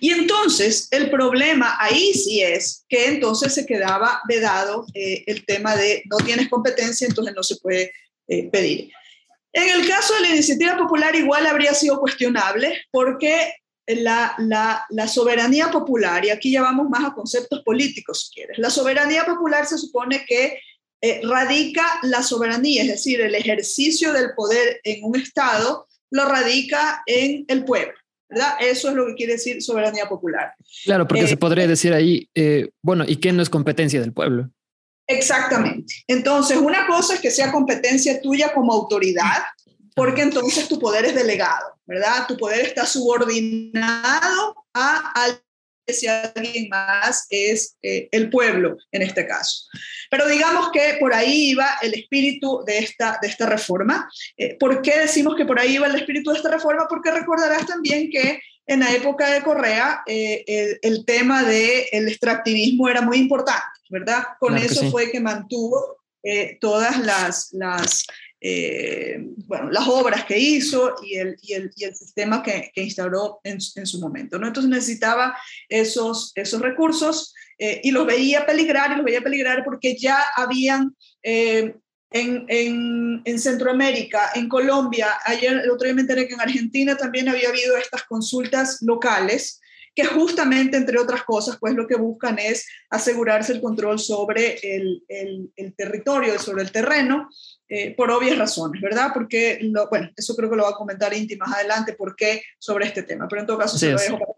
Y 0.00 0.10
entonces 0.10 0.88
el 0.90 1.08
problema 1.10 1.76
ahí 1.78 2.12
sí 2.12 2.42
es 2.42 2.84
que 2.88 3.06
entonces 3.06 3.54
se 3.54 3.64
quedaba 3.64 4.20
vedado 4.28 4.84
eh, 4.92 5.22
el 5.26 5.46
tema 5.46 5.76
de 5.76 6.02
no 6.10 6.18
tienes 6.18 6.48
competencia, 6.48 7.06
entonces 7.06 7.34
no 7.34 7.42
se 7.42 7.56
puede 7.56 7.92
eh, 8.28 8.50
pedir. 8.50 8.92
En 9.52 9.68
el 9.68 9.86
caso 9.86 10.14
de 10.14 10.20
la 10.22 10.28
iniciativa 10.30 10.76
popular 10.76 11.14
igual 11.14 11.46
habría 11.46 11.74
sido 11.74 12.00
cuestionable 12.00 12.82
porque 12.90 13.54
la, 13.86 14.34
la, 14.38 15.08
soberanía 15.08 15.70
popular, 15.70 16.24
y 16.24 16.30
aquí 16.30 16.52
ya 16.52 16.62
vamos 16.62 16.88
más 16.88 17.04
a 17.04 17.14
conceptos 17.14 17.62
políticos 17.62 18.26
si 18.26 18.34
quieres, 18.34 18.58
la 18.58 18.70
soberanía 18.70 19.24
popular 19.24 19.66
se 19.66 19.76
supone 19.76 20.24
que 20.26 20.58
eh, 21.00 21.20
radica 21.24 21.84
la 22.02 22.22
soberanía, 22.22 22.82
es 22.82 22.88
decir, 22.88 23.20
el 23.20 23.34
ejercicio 23.34 24.12
del 24.12 24.34
poder 24.36 24.80
en 24.84 25.04
un 25.04 25.16
Estado 25.16 25.88
lo 26.10 26.26
radica 26.26 27.02
en 27.06 27.44
el 27.48 27.64
pueblo. 27.64 27.94
¿verdad? 28.28 28.54
Eso 28.60 28.88
es 28.88 28.94
lo 28.94 29.06
que 29.06 29.14
quiere 29.14 29.32
decir 29.34 29.60
soberanía 29.60 30.08
popular. 30.08 30.54
Claro, 30.84 31.06
porque 31.06 31.26
se 31.26 31.34
eh, 31.34 31.38
podría 31.38 31.66
decir 31.66 31.92
ahí, 31.92 32.28
eh, 32.34 32.70
bueno, 32.82 33.04
¿y 33.06 33.16
qué 33.16 33.32
no 33.32 33.42
es 33.42 33.50
competencia 33.50 34.00
del 34.00 34.12
pueblo? 34.12 34.50
Exactamente. 35.06 35.94
Entonces, 36.06 36.56
una 36.56 36.86
cosa 36.86 37.14
es 37.14 37.20
que 37.20 37.30
sea 37.30 37.52
competencia 37.52 38.20
tuya 38.20 38.52
como 38.52 38.72
autoridad, 38.72 39.42
porque 39.94 40.22
entonces 40.22 40.68
tu 40.68 40.78
poder 40.78 41.04
es 41.04 41.14
delegado, 41.14 41.78
¿verdad? 41.86 42.26
Tu 42.26 42.36
poder 42.36 42.66
está 42.66 42.86
subordinado 42.86 44.54
a 44.74 45.12
alguien 45.16 46.68
más 46.70 47.26
es 47.28 47.76
eh, 47.82 48.08
el 48.12 48.30
pueblo 48.30 48.76
en 48.92 49.02
este 49.02 49.26
caso. 49.26 49.66
Pero 50.10 50.28
digamos 50.28 50.70
que 50.72 50.96
por 51.00 51.12
ahí 51.14 51.50
iba 51.50 51.66
el 51.82 51.94
espíritu 51.94 52.62
de 52.66 52.78
esta, 52.78 53.18
de 53.20 53.28
esta 53.28 53.46
reforma. 53.46 54.08
Eh, 54.36 54.56
¿Por 54.58 54.80
qué 54.82 54.98
decimos 54.98 55.34
que 55.36 55.44
por 55.44 55.58
ahí 55.58 55.74
iba 55.74 55.86
el 55.86 55.96
espíritu 55.96 56.30
de 56.30 56.36
esta 56.36 56.50
reforma? 56.50 56.86
Porque 56.88 57.10
recordarás 57.10 57.66
también 57.66 58.10
que 58.10 58.40
en 58.66 58.80
la 58.80 58.92
época 58.94 59.30
de 59.30 59.42
Correa 59.42 60.02
eh, 60.06 60.78
el, 60.82 61.04
tema 61.04 61.42
del 61.42 62.08
extractivismo 62.08 62.88
era 62.88 63.00
muy 63.00 63.18
importante, 63.18 63.62
¿verdad? 63.90 64.22
Con 64.38 64.56
eso 64.56 64.90
fue 64.90 65.10
que 65.10 65.20
mantuvo 65.20 65.98
eh, 66.22 66.58
todas 66.60 66.98
las, 67.00 67.52
las, 67.52 68.06
eh, 68.40 69.18
bueno, 69.46 69.70
las 69.70 69.88
obras 69.88 70.24
que 70.24 70.38
hizo 70.38 70.94
y 71.02 71.16
el, 71.16 71.36
y 71.42 71.54
el, 71.54 71.70
y 71.76 71.84
el 71.84 71.96
sistema 71.96 72.42
que, 72.42 72.70
que 72.72 72.84
instauró 72.84 73.40
en, 73.42 73.58
en, 73.74 73.86
su 73.86 73.98
momento. 73.98 74.38
¿no? 74.38 74.46
Entonces 74.46 74.70
necesitaba 74.70 75.36
esos, 75.68 76.32
esos 76.36 76.60
recursos 76.60 77.34
y 77.58 77.92
los 77.92 78.04
veía 78.06 78.44
peligrar, 78.44 78.90
y 78.90 78.96
los 78.96 79.04
veía 79.04 79.20
peligrar 79.20 79.62
porque 79.64 79.96
ya 79.96 80.18
habían 80.34 80.96
en, 82.12 82.46
en, 83.24 83.38
Centroamérica, 83.38 84.30
en 84.34 84.48
Colombia, 84.48 85.08
ayer 85.24 85.52
el 85.52 85.70
otro 85.70 85.86
día 85.86 85.94
me 85.94 86.02
enteré 86.02 86.28
que 86.28 86.34
en 86.34 86.40
Argentina 86.40 86.96
también 86.96 87.28
había 87.28 87.48
habido 87.48 87.76
estas 87.76 88.04
consultas 88.04 88.78
locales 88.82 89.60
que 89.94 90.04
justamente, 90.06 90.76
entre 90.76 90.98
otras 90.98 91.22
cosas, 91.22 91.58
pues 91.60 91.74
lo 91.74 91.86
que 91.86 91.96
buscan 91.96 92.38
es 92.38 92.66
asegurarse 92.88 93.52
el 93.52 93.60
control 93.60 93.98
sobre 93.98 94.56
el, 94.62 95.02
el, 95.08 95.74
territorio, 95.76 96.38
sobre 96.38 96.62
el 96.62 96.72
terreno, 96.72 97.28
eh, 97.68 97.94
por 97.94 98.10
obvias 98.10 98.38
razones, 98.38 98.80
¿verdad? 98.80 99.10
Porque, 99.12 99.58
lo, 99.60 99.88
bueno, 99.90 100.10
eso 100.16 100.34
creo 100.34 100.48
que 100.48 100.56
lo 100.56 100.64
va 100.64 100.70
a 100.70 100.76
comentar 100.76 101.12
Inti 101.12 101.36
más 101.36 101.52
adelante, 101.52 101.92
por 101.92 102.16
qué 102.16 102.42
sobre 102.58 102.86
este 102.86 103.02
tema, 103.02 103.28
pero 103.28 103.42
en 103.42 103.46
todo 103.46 103.58
caso 103.58 103.76
se 103.76 103.90
lo 103.90 103.98
dejo 103.98 104.18
para 104.18 104.32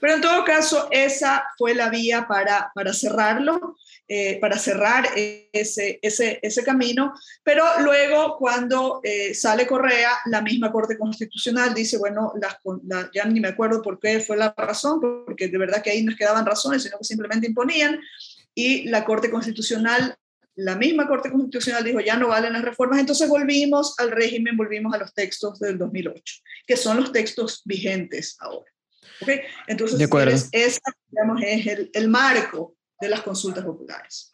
pero 0.00 0.14
en 0.14 0.20
todo 0.20 0.44
caso, 0.44 0.88
esa 0.90 1.44
fue 1.56 1.74
la 1.74 1.88
vía 1.88 2.26
para, 2.28 2.70
para 2.74 2.92
cerrarlo, 2.92 3.76
eh, 4.08 4.38
para 4.40 4.58
cerrar 4.58 5.08
ese, 5.16 5.98
ese, 6.00 6.38
ese, 6.40 6.62
camino. 6.62 7.12
Pero 7.42 7.64
luego, 7.80 8.36
cuando 8.38 9.00
eh, 9.02 9.34
sale 9.34 9.66
Correa, 9.66 10.10
la 10.26 10.42
misma 10.42 10.70
Corte 10.70 10.96
Constitucional 10.96 11.74
dice, 11.74 11.98
bueno, 11.98 12.32
ya 13.12 13.24
ni 13.24 13.40
me 13.40 13.48
acuerdo 13.48 13.82
por 13.82 13.98
qué 13.98 14.20
fue 14.20 14.36
la 14.36 14.54
razón, 14.56 15.00
porque 15.00 15.48
de 15.48 15.58
verdad 15.58 15.82
que 15.82 15.90
ahí 15.90 16.04
no 16.04 16.12
es 16.12 16.16
que 16.16 16.24
daban 16.24 16.46
razones, 16.46 16.84
sino 16.84 16.98
que 16.98 17.04
simplemente 17.04 17.48
imponían. 17.48 18.00
Y 18.54 18.88
la 18.88 19.04
Corte 19.04 19.30
Constitucional 19.30 20.16
la 20.56 20.74
misma 20.74 21.06
Corte 21.06 21.30
Constitucional 21.30 21.84
dijo 21.84 22.00
ya 22.00 22.16
no 22.16 22.28
valen 22.28 22.54
las 22.54 22.62
reformas, 22.62 22.98
entonces 22.98 23.28
volvimos 23.28 23.94
al 23.98 24.10
régimen, 24.10 24.56
volvimos 24.56 24.94
a 24.94 24.98
los 24.98 25.12
textos 25.12 25.58
del 25.58 25.78
2008, 25.78 26.34
que 26.66 26.76
son 26.76 26.96
los 26.96 27.12
textos 27.12 27.62
vigentes 27.64 28.36
ahora. 28.40 28.70
¿Okay? 29.20 29.40
Entonces, 29.66 30.00
ese 30.52 30.80
digamos, 31.10 31.42
es 31.42 31.66
el, 31.66 31.90
el, 31.92 32.08
marco 32.08 32.75
de 33.00 33.08
las 33.08 33.22
consultas 33.22 33.64
populares. 33.64 34.30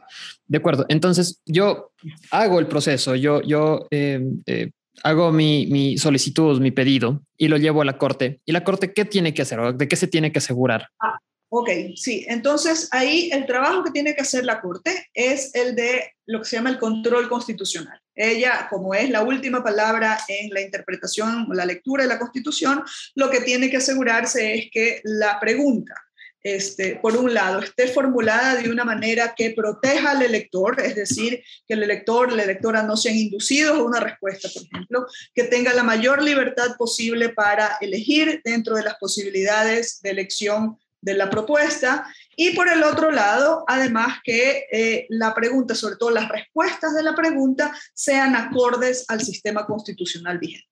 De 0.46 0.58
acuerdo. 0.58 0.86
Entonces, 0.88 1.40
yo 1.46 1.92
hago 2.30 2.58
el 2.58 2.66
proceso, 2.66 3.14
yo, 3.14 3.42
yo 3.42 3.86
eh, 3.90 4.20
eh, 4.46 4.70
hago 5.02 5.32
mi, 5.32 5.66
mi, 5.66 5.98
solicitud, 5.98 6.60
mi 6.60 6.70
pedido 6.70 7.22
y 7.36 7.48
lo 7.48 7.56
llevo 7.56 7.82
a 7.82 7.84
la 7.84 7.98
corte. 7.98 8.40
¿Y 8.44 8.52
la 8.52 8.64
corte 8.64 8.92
qué 8.92 9.04
tiene 9.04 9.34
que 9.34 9.42
hacer? 9.42 9.74
¿De 9.74 9.88
qué 9.88 9.96
se 9.96 10.06
tiene 10.06 10.32
que 10.32 10.38
asegurar? 10.38 10.88
Ah, 11.00 11.18
Ok, 11.54 11.68
sí. 11.96 12.24
Entonces 12.28 12.88
ahí 12.92 13.28
el 13.30 13.44
trabajo 13.44 13.84
que 13.84 13.90
tiene 13.90 14.14
que 14.14 14.22
hacer 14.22 14.46
la 14.46 14.62
Corte 14.62 15.10
es 15.12 15.54
el 15.54 15.76
de 15.76 16.14
lo 16.24 16.38
que 16.38 16.46
se 16.46 16.56
llama 16.56 16.70
el 16.70 16.78
control 16.78 17.28
constitucional. 17.28 18.00
Ella, 18.14 18.68
como 18.70 18.94
es 18.94 19.10
la 19.10 19.22
última 19.22 19.62
palabra 19.62 20.18
en 20.28 20.48
la 20.48 20.62
interpretación 20.62 21.46
o 21.50 21.52
la 21.52 21.66
lectura 21.66 22.04
de 22.04 22.08
la 22.08 22.18
Constitución, 22.18 22.82
lo 23.16 23.28
que 23.28 23.42
tiene 23.42 23.68
que 23.68 23.76
asegurarse 23.76 24.54
es 24.54 24.70
que 24.72 25.02
la 25.04 25.38
pregunta, 25.38 25.94
este, 26.42 26.96
por 26.96 27.16
un 27.16 27.32
lado, 27.32 27.60
esté 27.60 27.88
formulada 27.88 28.56
de 28.56 28.70
una 28.70 28.84
manera 28.84 29.34
que 29.36 29.50
proteja 29.50 30.12
al 30.12 30.22
elector, 30.22 30.80
es 30.80 30.96
decir, 30.96 31.42
que 31.66 31.74
el 31.74 31.82
elector, 31.82 32.32
la 32.32 32.42
electora 32.42 32.82
no 32.82 32.96
sean 32.96 33.16
inducidos 33.16 33.78
a 33.78 33.82
una 33.82 34.00
respuesta, 34.00 34.48
por 34.52 34.62
ejemplo, 34.62 35.06
que 35.34 35.44
tenga 35.44 35.72
la 35.72 35.82
mayor 35.82 36.22
libertad 36.22 36.76
posible 36.76 37.28
para 37.30 37.78
elegir 37.80 38.40
dentro 38.44 38.74
de 38.76 38.82
las 38.82 38.96
posibilidades 38.96 40.00
de 40.02 40.10
elección 40.10 40.78
de 41.00 41.14
la 41.14 41.28
propuesta 41.28 42.06
y 42.36 42.54
por 42.54 42.68
el 42.68 42.82
otro 42.84 43.10
lado, 43.10 43.64
además 43.66 44.20
que 44.24 44.66
eh, 44.70 45.06
la 45.10 45.34
pregunta, 45.34 45.74
sobre 45.74 45.96
todo 45.96 46.10
las 46.10 46.28
respuestas 46.28 46.94
de 46.94 47.02
la 47.02 47.14
pregunta, 47.14 47.76
sean 47.92 48.36
acordes 48.36 49.04
al 49.08 49.20
sistema 49.20 49.66
constitucional 49.66 50.38
vigente. 50.38 50.68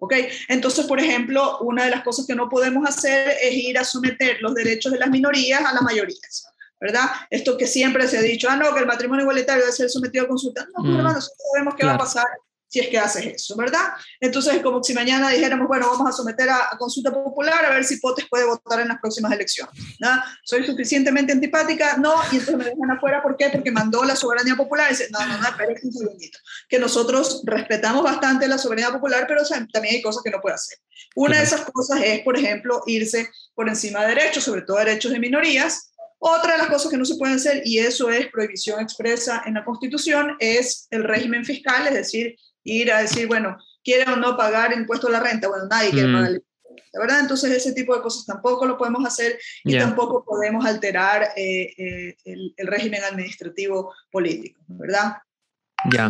¿Ok? 0.00 0.14
Entonces, 0.48 0.86
por 0.86 0.98
ejemplo, 0.98 1.58
una 1.60 1.84
de 1.84 1.90
las 1.90 2.02
cosas 2.02 2.26
que 2.26 2.34
no 2.34 2.48
podemos 2.48 2.88
hacer 2.88 3.36
es 3.40 3.54
ir 3.54 3.78
a 3.78 3.84
someter 3.84 4.38
los 4.40 4.54
derechos 4.54 4.92
de 4.92 4.98
las 4.98 5.10
minorías 5.10 5.64
a 5.64 5.72
las 5.72 5.82
mayorías. 5.82 6.46
¿verdad? 6.80 7.10
Esto 7.28 7.58
que 7.58 7.66
siempre 7.66 8.08
se 8.08 8.16
ha 8.16 8.22
dicho, 8.22 8.48
ah, 8.50 8.56
no, 8.56 8.72
que 8.72 8.80
el 8.80 8.86
matrimonio 8.86 9.24
igualitario 9.24 9.62
debe 9.62 9.76
ser 9.76 9.90
sometido 9.90 10.24
a 10.24 10.28
consulta. 10.28 10.66
No, 10.74 10.82
mm. 10.82 10.96
hermano, 10.96 11.20
sabemos 11.20 11.74
qué 11.76 11.84
va 11.84 11.94
a 11.94 11.98
pasar 11.98 12.24
si 12.70 12.78
es 12.78 12.88
que 12.88 12.98
haces 12.98 13.26
eso, 13.26 13.56
¿verdad? 13.56 13.90
Entonces 14.20 14.54
es 14.54 14.62
como 14.62 14.82
si 14.82 14.94
mañana 14.94 15.30
dijéramos, 15.30 15.66
bueno, 15.66 15.88
vamos 15.90 16.08
a 16.08 16.12
someter 16.12 16.48
a, 16.48 16.70
consulta 16.78 17.12
popular 17.12 17.64
a 17.64 17.70
ver 17.70 17.84
si 17.84 17.96
Potes 17.96 18.26
puede 18.30 18.44
votar 18.44 18.78
en 18.80 18.88
las 18.88 19.00
próximas 19.00 19.32
elecciones. 19.32 19.74
¿no? 19.98 20.08
Soy 20.44 20.64
suficientemente 20.64 21.32
antipática, 21.32 21.96
no, 21.96 22.14
y 22.30 22.36
entonces 22.36 22.56
me 22.56 22.64
dejan 22.64 22.90
afuera, 22.92 23.22
¿por 23.22 23.36
qué? 23.36 23.50
Porque 23.50 23.72
mandó 23.72 24.04
la 24.04 24.14
soberanía 24.14 24.54
popular 24.54 24.86
y 24.88 24.90
dice, 24.94 25.08
no, 25.10 25.18
no, 25.26 25.38
no, 25.38 25.48
espera 25.48 25.74
un 25.82 25.92
segundito, 25.92 26.38
que 26.68 26.78
nosotros 26.78 27.42
respetamos 27.44 28.04
bastante 28.04 28.46
la 28.46 28.56
soberanía 28.56 28.92
popular, 28.92 29.26
pero 29.26 29.42
también 29.72 29.96
hay 29.96 30.02
cosas 30.02 30.22
que 30.22 30.30
no 30.30 30.40
puede 30.40 30.54
hacer. 30.54 30.78
Una 31.16 31.38
de 31.38 31.44
esas 31.44 31.62
cosas 31.62 32.00
es, 32.04 32.20
por 32.20 32.38
ejemplo, 32.38 32.82
irse 32.86 33.28
por 33.54 33.68
encima 33.68 34.02
de 34.02 34.14
derechos, 34.14 34.44
sobre 34.44 34.62
todo 34.62 34.78
derechos 34.78 35.10
de 35.10 35.18
minorías, 35.18 35.90
otra 36.22 36.52
de 36.52 36.58
las 36.58 36.68
cosas 36.68 36.90
que 36.90 36.98
no 36.98 37.04
se 37.04 37.16
pueden 37.16 37.36
hacer, 37.36 37.62
y 37.64 37.78
eso 37.78 38.10
es 38.10 38.28
prohibición 38.28 38.80
expresa 38.80 39.42
en 39.46 39.54
la 39.54 39.64
Constitución, 39.64 40.36
es 40.38 40.86
el 40.90 41.02
régimen 41.02 41.44
fiscal, 41.44 41.86
es 41.86 41.94
decir, 41.94 42.36
ir 42.64 42.92
a 42.92 43.00
decir, 43.00 43.26
bueno, 43.26 43.56
¿quiere 43.82 44.10
o 44.10 44.16
no 44.16 44.36
pagar 44.36 44.72
impuesto 44.72 45.08
a 45.08 45.10
la 45.10 45.20
renta? 45.20 45.48
Bueno, 45.48 45.66
nadie 45.66 45.90
quiere 45.90 46.08
mm. 46.08 46.14
pagar 46.14 46.30
el 46.30 46.44
¿La 46.92 47.00
verdad? 47.00 47.20
Entonces 47.20 47.52
ese 47.52 47.72
tipo 47.72 47.94
de 47.94 48.02
cosas 48.02 48.26
tampoco 48.26 48.66
lo 48.66 48.76
podemos 48.76 49.04
hacer 49.04 49.38
y 49.64 49.78
tampoco 49.78 50.24
podemos 50.24 50.64
alterar 50.64 51.32
eh, 51.36 51.72
eh, 51.76 52.16
el, 52.24 52.54
régimen 52.66 53.02
administrativo 53.04 53.94
político, 54.10 54.60
¿verdad? 54.66 55.14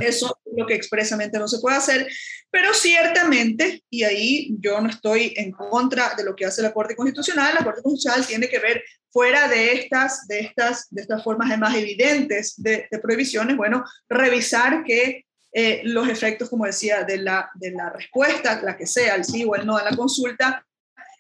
Eso 0.00 0.36
es 0.44 0.52
lo 0.56 0.66
que 0.66 0.74
expresamente 0.74 1.38
no 1.38 1.46
se 1.46 1.60
puede 1.60 1.76
hacer, 1.76 2.08
pero 2.50 2.74
ciertamente, 2.74 3.84
y 3.88 4.02
ahí 4.02 4.56
yo 4.58 4.80
no 4.80 4.88
estoy 4.88 5.32
en 5.36 5.52
contra 5.52 6.14
de 6.16 6.24
lo 6.24 6.34
que 6.34 6.44
hace 6.44 6.62
la 6.62 6.72
Corte 6.72 6.96
Constitucional, 6.96 7.54
la 7.54 7.64
Corte 7.64 7.82
Constitucional 7.82 8.26
tiene 8.26 8.48
que 8.48 8.58
ver 8.58 8.82
fuera 9.12 9.46
de 9.46 9.74
estas, 9.74 10.26
de 10.26 10.40
estas, 10.40 10.88
de 10.90 11.02
estas 11.02 11.22
formas 11.22 11.56
más 11.56 11.76
evidentes 11.76 12.54
de, 12.56 12.88
de 12.90 12.98
prohibiciones, 12.98 13.56
bueno, 13.56 13.84
revisar 14.08 14.82
que 14.82 15.24
eh, 15.52 15.80
los 15.84 16.08
efectos, 16.08 16.48
como 16.48 16.66
decía, 16.66 17.02
de 17.04 17.18
la, 17.18 17.50
de 17.54 17.72
la 17.72 17.90
respuesta, 17.90 18.60
la 18.62 18.76
que 18.76 18.86
sea, 18.86 19.16
el 19.16 19.24
sí 19.24 19.44
o 19.44 19.54
el 19.54 19.66
no 19.66 19.76
a 19.76 19.84
la 19.84 19.96
consulta, 19.96 20.66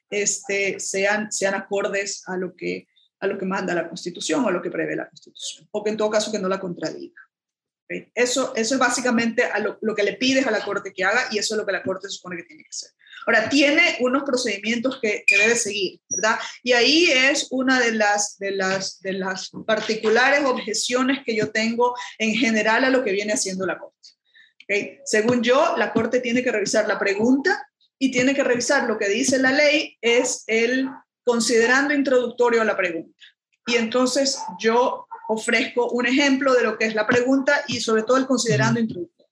este, 0.08 0.78
sean, 0.80 1.30
sean 1.32 1.54
acordes 1.54 2.22
a 2.26 2.36
lo, 2.36 2.54
que, 2.54 2.88
a 3.20 3.26
lo 3.26 3.38
que 3.38 3.46
manda 3.46 3.74
la 3.74 3.88
Constitución 3.88 4.44
o 4.44 4.48
a 4.48 4.52
lo 4.52 4.62
que 4.62 4.70
prevé 4.70 4.96
la 4.96 5.08
Constitución, 5.08 5.68
o 5.72 5.82
que 5.82 5.90
en 5.90 5.96
todo 5.96 6.10
caso 6.10 6.30
que 6.30 6.38
no 6.38 6.48
la 6.48 6.60
contradiga. 6.60 7.20
Eso, 8.14 8.54
eso 8.54 8.74
es 8.74 8.78
básicamente 8.78 9.44
a 9.44 9.58
lo, 9.58 9.76
lo, 9.80 9.96
que 9.96 10.04
le 10.04 10.12
pides 10.12 10.46
a 10.46 10.52
la 10.52 10.64
Corte 10.64 10.92
que 10.92 11.04
haga 11.04 11.26
y 11.32 11.38
eso 11.38 11.54
es 11.54 11.58
lo 11.58 11.66
que 11.66 11.72
la 11.72 11.82
Corte 11.82 12.08
supone 12.08 12.36
que 12.36 12.44
tiene 12.44 12.62
que 12.62 12.68
hacer. 12.68 12.90
Ahora, 13.26 13.48
tiene 13.48 13.96
unos 13.98 14.22
procedimientos 14.22 15.00
que, 15.00 15.24
que 15.26 15.36
debe 15.36 15.56
seguir, 15.56 16.00
¿verdad? 16.08 16.38
Y 16.62 16.72
ahí 16.72 17.10
es 17.10 17.48
una 17.50 17.80
de 17.80 17.92
las, 17.92 18.38
de, 18.38 18.52
las, 18.52 19.00
de 19.00 19.12
las 19.14 19.50
particulares 19.66 20.44
objeciones 20.44 21.18
que 21.24 21.34
yo 21.34 21.50
tengo 21.50 21.94
en 22.18 22.34
general 22.34 22.84
a 22.84 22.90
lo 22.90 23.02
que 23.02 23.10
viene 23.12 23.32
haciendo 23.32 23.66
la 23.66 23.78
Corte. 23.78 23.96
¿Okay? 24.70 25.00
Según 25.04 25.42
yo, 25.42 25.74
la 25.76 25.92
Corte 25.92 26.20
tiene 26.20 26.44
que 26.44 26.52
revisar 26.52 26.86
la 26.86 26.98
pregunta 26.98 27.66
y 27.98 28.12
tiene 28.12 28.34
que 28.34 28.44
revisar 28.44 28.84
lo 28.84 28.98
que 28.98 29.08
dice 29.08 29.38
la 29.38 29.50
ley, 29.50 29.98
es 30.00 30.44
el 30.46 30.88
considerando 31.24 31.92
introductorio 31.92 32.62
a 32.62 32.64
la 32.64 32.76
pregunta. 32.76 33.18
Y 33.66 33.74
entonces 33.74 34.38
yo 34.60 35.08
ofrezco 35.28 35.90
un 35.90 36.06
ejemplo 36.06 36.54
de 36.54 36.62
lo 36.62 36.78
que 36.78 36.86
es 36.86 36.94
la 36.94 37.06
pregunta 37.06 37.64
y 37.66 37.80
sobre 37.80 38.04
todo 38.04 38.16
el 38.16 38.26
considerando 38.26 38.78
introductorio. 38.78 39.28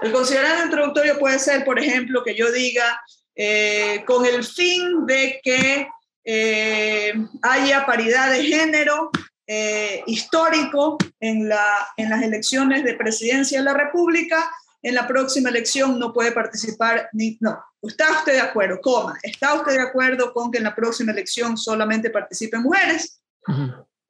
El 0.00 0.10
considerando 0.10 0.64
introductorio 0.64 1.18
puede 1.18 1.38
ser, 1.38 1.64
por 1.64 1.78
ejemplo, 1.78 2.24
que 2.24 2.34
yo 2.34 2.50
diga, 2.50 3.02
eh, 3.36 4.04
con 4.06 4.24
el 4.24 4.42
fin 4.42 5.06
de 5.06 5.38
que 5.42 5.86
eh, 6.24 7.12
haya 7.42 7.84
paridad 7.84 8.30
de 8.30 8.44
género 8.44 9.10
eh, 9.46 10.02
histórico 10.06 10.96
en, 11.20 11.48
la, 11.48 11.88
en 11.96 12.10
las 12.10 12.22
elecciones 12.22 12.84
de 12.84 12.94
presidencia 12.94 13.58
de 13.58 13.64
la 13.64 13.74
República, 13.74 14.50
en 14.82 14.94
la 14.94 15.06
próxima 15.06 15.48
elección 15.48 15.98
no 15.98 16.12
puede 16.12 16.32
participar 16.32 17.08
ni 17.12 17.36
no. 17.40 17.62
¿Está 17.82 18.10
usted 18.18 18.34
de 18.34 18.40
acuerdo? 18.40 18.80
Coma. 18.80 19.18
¿Está 19.22 19.54
usted 19.54 19.72
de 19.72 19.82
acuerdo 19.82 20.32
con 20.32 20.50
que 20.50 20.58
en 20.58 20.64
la 20.64 20.74
próxima 20.74 21.12
elección 21.12 21.56
solamente 21.56 22.10
participen 22.10 22.62
mujeres? 22.62 23.20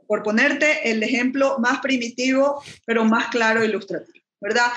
Por 0.07 0.23
ponerte 0.23 0.91
el 0.91 1.03
ejemplo 1.03 1.59
más 1.59 1.81
primitivo, 1.81 2.63
pero 2.85 3.05
más 3.05 3.29
claro 3.29 3.63
e 3.63 3.67
ilustrativo, 3.67 4.25
¿verdad? 4.41 4.69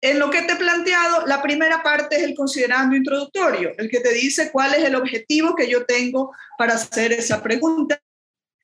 En 0.00 0.18
lo 0.18 0.30
que 0.30 0.42
te 0.42 0.52
he 0.52 0.56
planteado, 0.56 1.26
la 1.26 1.40
primera 1.40 1.82
parte 1.82 2.16
es 2.16 2.22
el 2.24 2.34
considerando 2.34 2.94
introductorio, 2.94 3.72
el 3.78 3.88
que 3.88 4.00
te 4.00 4.12
dice 4.12 4.52
cuál 4.52 4.74
es 4.74 4.84
el 4.84 4.94
objetivo 4.94 5.54
que 5.54 5.68
yo 5.68 5.86
tengo 5.86 6.30
para 6.58 6.74
hacer 6.74 7.12
esa 7.12 7.42
pregunta 7.42 7.98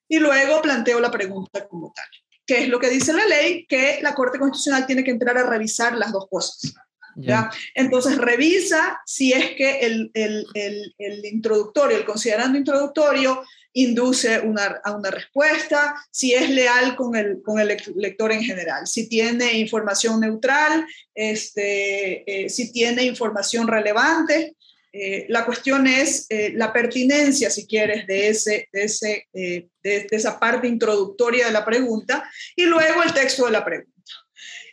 y 0.06 0.18
luego 0.18 0.60
planteo 0.60 1.00
la 1.00 1.10
pregunta 1.10 1.66
como 1.66 1.92
tal. 1.92 2.04
¿Qué 2.50 2.62
es 2.62 2.68
lo 2.68 2.80
que 2.80 2.90
dice 2.90 3.12
la 3.12 3.24
ley? 3.26 3.64
Que 3.68 4.00
la 4.02 4.12
Corte 4.12 4.40
Constitucional 4.40 4.84
tiene 4.84 5.04
que 5.04 5.12
entrar 5.12 5.38
a 5.38 5.48
revisar 5.48 5.96
las 5.96 6.10
dos 6.10 6.26
cosas. 6.28 6.74
¿ya? 7.14 7.48
Entonces 7.76 8.18
revisa 8.18 9.00
si 9.06 9.32
es 9.32 9.52
que 9.52 9.78
el, 9.78 10.10
el, 10.14 10.44
el, 10.54 10.92
el 10.98 11.24
introductorio, 11.26 11.98
el 11.98 12.04
considerando 12.04 12.58
introductorio, 12.58 13.40
induce 13.72 14.40
una, 14.40 14.80
a 14.82 14.96
una 14.96 15.12
respuesta, 15.12 15.94
si 16.10 16.34
es 16.34 16.50
leal 16.50 16.96
con 16.96 17.14
el, 17.14 17.40
con 17.40 17.60
el 17.60 17.80
lector 17.94 18.32
en 18.32 18.42
general, 18.42 18.84
si 18.88 19.08
tiene 19.08 19.52
información 19.60 20.18
neutral, 20.18 20.84
este, 21.14 22.24
eh, 22.46 22.48
si 22.48 22.72
tiene 22.72 23.04
información 23.04 23.68
relevante. 23.68 24.56
Eh, 24.92 25.26
la 25.28 25.44
cuestión 25.44 25.86
es 25.86 26.26
eh, 26.30 26.52
la 26.54 26.72
pertinencia, 26.72 27.50
si 27.50 27.66
quieres, 27.66 28.06
de, 28.06 28.28
ese, 28.28 28.68
de, 28.72 28.84
ese, 28.84 29.26
de, 29.32 29.68
de 29.82 30.08
esa 30.10 30.38
parte 30.38 30.66
introductoria 30.66 31.46
de 31.46 31.52
la 31.52 31.64
pregunta 31.64 32.28
y 32.56 32.64
luego 32.64 33.02
el 33.02 33.12
texto 33.12 33.46
de 33.46 33.52
la 33.52 33.64
pregunta. 33.64 33.90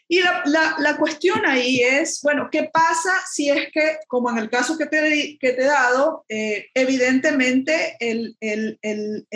Y 0.10 0.22
la, 0.22 0.42
la, 0.46 0.76
la, 0.80 0.98
cuestión 0.98 1.46
ahí 1.46 1.82
es, 1.82 2.22
bueno, 2.22 2.48
¿qué 2.50 2.70
pasa 2.72 3.12
si 3.30 3.50
es 3.50 3.70
que, 3.74 3.98
como 4.08 4.30
en 4.30 4.38
el 4.38 4.50
caso 4.50 4.78
que 4.78 4.86
te, 4.86 5.38
que 5.40 5.52
te 5.52 5.64
he 5.64 5.66
dado, 5.66 6.24
eh, 6.30 6.68
evidentemente 6.74 7.98
el, 8.00 8.38
el, 8.40 8.80
el, 8.82 9.28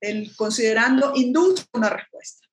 el, 0.00 0.36
considerando 0.36 1.12
induce 1.14 1.64
una 1.72 1.88
respuesta? 1.88 2.46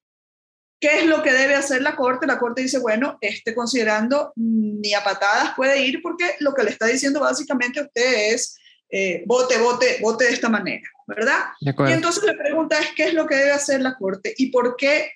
¿Qué 0.85 0.99
es 0.99 1.07
lo 1.07 1.23
que 1.23 1.33
debe 1.33 1.55
hacer 1.55 1.81
la 1.81 1.95
Corte? 1.95 2.27
La 2.27 2.37
Corte 2.37 2.61
dice, 2.61 2.77
bueno, 2.77 3.17
este 3.19 3.55
considerando 3.55 4.33
ni 4.35 4.93
a 4.93 5.03
patadas 5.03 5.55
puede 5.55 5.81
ir 5.81 5.99
porque 6.03 6.35
lo 6.41 6.53
que 6.53 6.61
le 6.61 6.69
está 6.69 6.85
diciendo 6.85 7.21
básicamente 7.21 7.79
a 7.79 7.85
usted 7.85 8.33
es, 8.33 8.55
eh, 8.91 9.23
vote, 9.25 9.57
vote, 9.57 9.97
vote 9.99 10.25
de 10.25 10.33
esta 10.33 10.47
manera, 10.47 10.87
¿verdad? 11.07 11.39
Y 11.59 11.91
entonces 11.91 12.23
la 12.23 12.37
pregunta 12.37 12.77
es, 12.77 12.89
¿qué 12.95 13.05
es 13.05 13.15
lo 13.15 13.25
que 13.25 13.33
debe 13.33 13.51
hacer 13.51 13.81
la 13.81 13.97
Corte 13.97 14.35
y 14.37 14.51
por 14.51 14.75
qué 14.75 15.11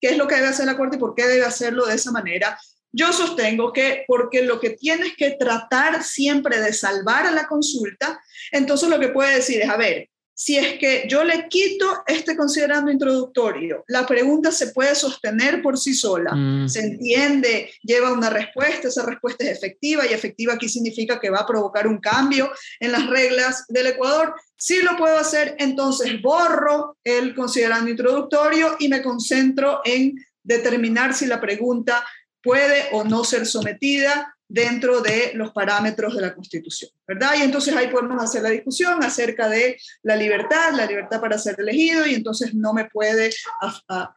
qué 0.00 0.08
es 0.08 0.18
lo 0.18 0.26
que 0.26 0.34
debe 0.34 0.48
hacer 0.48 0.66
la 0.66 0.76
Corte 0.76 0.96
y 0.96 0.98
por 0.98 1.14
qué 1.14 1.24
debe 1.24 1.44
hacerlo 1.44 1.86
de 1.86 1.94
esa 1.94 2.10
manera. 2.10 2.58
Yo 2.90 3.12
sostengo 3.12 3.72
que 3.72 4.04
porque 4.08 4.42
lo 4.42 4.58
que 4.58 4.70
tienes 4.70 5.14
que 5.16 5.36
tratar 5.38 6.02
siempre 6.02 6.60
de 6.60 6.72
salvar 6.72 7.28
a 7.28 7.30
la 7.30 7.46
consulta, 7.46 8.20
entonces 8.50 8.88
lo 8.88 8.98
que 8.98 9.10
puede 9.10 9.36
decir 9.36 9.62
es, 9.62 9.68
a 9.68 9.76
ver, 9.76 10.08
si 10.34 10.56
es 10.56 10.78
que 10.78 11.06
yo 11.08 11.24
le 11.24 11.46
quito 11.48 12.02
este 12.06 12.36
considerando 12.36 12.90
introductorio, 12.90 13.84
la 13.88 14.06
pregunta 14.06 14.50
se 14.50 14.68
puede 14.68 14.94
sostener 14.94 15.62
por 15.62 15.78
sí 15.78 15.94
sola, 15.94 16.34
mm. 16.34 16.68
se 16.68 16.80
entiende, 16.80 17.70
lleva 17.82 18.12
una 18.12 18.30
respuesta, 18.30 18.88
esa 18.88 19.04
respuesta 19.04 19.44
es 19.44 19.58
efectiva 19.58 20.06
y 20.06 20.12
efectiva 20.12 20.54
aquí 20.54 20.68
significa 20.68 21.20
que 21.20 21.30
va 21.30 21.40
a 21.40 21.46
provocar 21.46 21.86
un 21.86 21.98
cambio 21.98 22.50
en 22.80 22.92
las 22.92 23.06
reglas 23.06 23.64
del 23.68 23.88
Ecuador. 23.88 24.34
Si 24.56 24.80
lo 24.82 24.96
puedo 24.96 25.18
hacer, 25.18 25.54
entonces 25.58 26.20
borro 26.22 26.96
el 27.04 27.34
considerando 27.34 27.90
introductorio 27.90 28.76
y 28.78 28.88
me 28.88 29.02
concentro 29.02 29.80
en 29.84 30.14
determinar 30.42 31.14
si 31.14 31.26
la 31.26 31.40
pregunta 31.40 32.04
puede 32.42 32.88
o 32.92 33.04
no 33.04 33.24
ser 33.24 33.46
sometida 33.46 34.36
dentro 34.52 35.00
de 35.00 35.32
los 35.34 35.50
parámetros 35.52 36.14
de 36.14 36.20
la 36.20 36.34
Constitución, 36.34 36.90
¿verdad? 37.08 37.32
Y 37.38 37.42
entonces 37.42 37.74
ahí 37.74 37.88
podemos 37.88 38.22
hacer 38.22 38.42
la 38.42 38.50
discusión 38.50 39.02
acerca 39.02 39.48
de 39.48 39.78
la 40.02 40.14
libertad, 40.14 40.74
la 40.74 40.84
libertad 40.84 41.22
para 41.22 41.38
ser 41.38 41.56
elegido, 41.58 42.06
y 42.06 42.14
entonces 42.14 42.52
no 42.52 42.74
me 42.74 42.84
puede, 42.84 43.30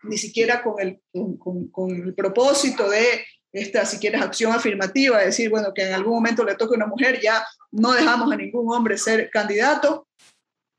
ni 0.04 0.18
siquiera 0.18 0.62
con 0.62 0.74
el, 0.82 1.00
con, 1.38 1.70
con, 1.70 1.90
el 1.90 2.14
propósito 2.14 2.90
de 2.90 3.26
esta, 3.54 3.86
si 3.86 3.98
quieres, 3.98 4.22
acción 4.22 4.52
afirmativa, 4.52 5.20
decir, 5.20 5.50
bueno, 5.50 5.74
que 5.74 5.88
en 5.88 5.94
algún 5.94 6.16
momento 6.16 6.44
le 6.44 6.56
toque 6.56 6.76
a 6.76 6.80
una 6.80 6.88
mujer, 6.88 7.22
ya 7.22 7.46
no 7.72 7.94
dejamos 7.94 8.30
a 8.30 8.36
ningún 8.36 8.76
hombre 8.76 8.98
ser 8.98 9.30
candidato, 9.30 10.06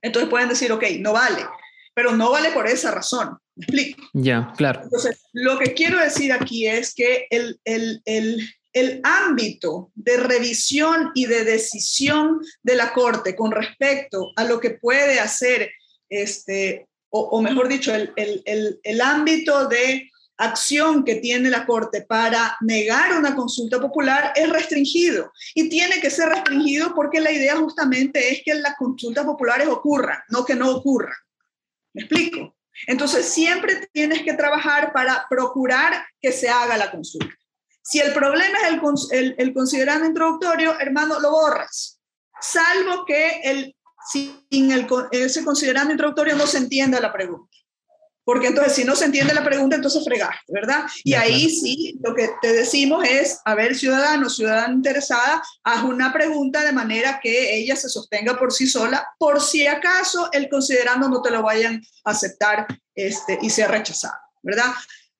entonces 0.02 0.28
pueden 0.28 0.50
decir, 0.50 0.70
ok, 0.70 0.84
no 1.00 1.14
vale, 1.14 1.46
pero 1.94 2.12
no 2.12 2.30
vale 2.30 2.50
por 2.50 2.66
esa 2.66 2.90
razón. 2.90 3.38
¿Me 3.54 3.64
explico? 3.64 4.02
Ya, 4.12 4.52
claro. 4.54 4.82
Entonces, 4.82 5.18
lo 5.32 5.58
que 5.58 5.72
quiero 5.72 5.98
decir 5.98 6.30
aquí 6.30 6.66
es 6.66 6.94
que 6.94 7.26
el, 7.30 7.58
el, 7.64 8.02
el, 8.04 8.38
el 8.76 9.00
ámbito 9.04 9.90
de 9.94 10.18
revisión 10.18 11.10
y 11.14 11.24
de 11.24 11.44
decisión 11.44 12.40
de 12.62 12.76
la 12.76 12.92
Corte 12.92 13.34
con 13.34 13.50
respecto 13.50 14.32
a 14.36 14.44
lo 14.44 14.60
que 14.60 14.68
puede 14.68 15.18
hacer, 15.18 15.70
este, 16.10 16.86
o, 17.08 17.40
mejor 17.40 17.68
dicho, 17.68 17.94
el, 17.94 19.00
ámbito 19.00 19.66
de 19.66 20.10
acción 20.36 21.04
que 21.04 21.14
tiene 21.14 21.48
la 21.48 21.64
Corte 21.64 22.02
para 22.02 22.58
negar 22.60 23.16
una 23.16 23.34
consulta 23.34 23.80
popular 23.80 24.34
es 24.36 24.50
restringido 24.50 25.32
y 25.54 25.70
tiene 25.70 25.98
que 25.98 26.10
ser 26.10 26.28
restringido 26.28 26.94
porque 26.94 27.18
la 27.20 27.32
idea 27.32 27.56
justamente 27.56 28.30
es 28.30 28.42
que 28.44 28.56
las 28.56 28.76
consultas 28.76 29.24
populares 29.24 29.68
ocurran, 29.68 30.18
no 30.28 30.44
que 30.44 30.54
no 30.54 30.70
ocurran. 30.70 31.16
¿Me 31.94 32.02
explico? 32.02 32.54
Entonces, 32.86 33.24
siempre 33.24 33.88
tienes 33.90 34.22
que 34.22 34.34
trabajar 34.34 34.92
para 34.92 35.24
procurar 35.30 36.04
que 36.20 36.30
se 36.30 36.50
haga 36.50 36.76
la 36.76 36.90
consulta. 36.90 37.34
Si 37.88 38.00
el 38.00 38.12
problema 38.12 38.58
es 38.62 39.12
el, 39.12 39.36
el, 39.38 39.54
considerando 39.54 40.06
introductorio, 40.06 40.76
hermano, 40.80 41.20
lo 41.20 41.30
borras. 41.30 42.00
Salvo 42.40 43.04
que 43.06 43.42
el, 43.44 43.76
sin 44.10 44.72
el, 44.72 44.88
ese 45.12 45.44
considerando 45.44 45.92
introductorio 45.92 46.34
no 46.34 46.48
se 46.48 46.58
entienda 46.58 46.98
la 46.98 47.12
pregunta. 47.12 47.56
Porque 48.24 48.48
entonces, 48.48 48.72
si 48.72 48.84
no 48.84 48.96
se 48.96 49.04
entiende 49.04 49.32
la 49.32 49.44
pregunta, 49.44 49.76
entonces 49.76 50.02
fregaste, 50.04 50.52
¿verdad? 50.52 50.84
Y 51.04 51.14
ahí 51.14 51.48
sí, 51.48 51.96
lo 52.02 52.12
que 52.12 52.28
te 52.42 52.52
decimos 52.52 53.06
es, 53.08 53.38
a 53.44 53.54
ver, 53.54 53.76
ciudadano, 53.76 54.28
ciudadana 54.28 54.74
interesada, 54.74 55.40
haz 55.62 55.84
una 55.84 56.12
pregunta 56.12 56.64
de 56.64 56.72
manera 56.72 57.20
que 57.22 57.56
ella 57.56 57.76
se 57.76 57.88
sostenga 57.88 58.36
por 58.36 58.52
sí 58.52 58.66
sola, 58.66 59.06
por 59.16 59.40
si 59.40 59.68
acaso 59.68 60.28
el 60.32 60.48
considerando 60.48 61.08
no 61.08 61.22
te 61.22 61.30
lo 61.30 61.44
vayan 61.44 61.80
a 62.04 62.10
aceptar 62.10 62.66
este, 62.96 63.38
y 63.42 63.50
sea 63.50 63.68
rechazado, 63.68 64.18
¿verdad? 64.42 64.72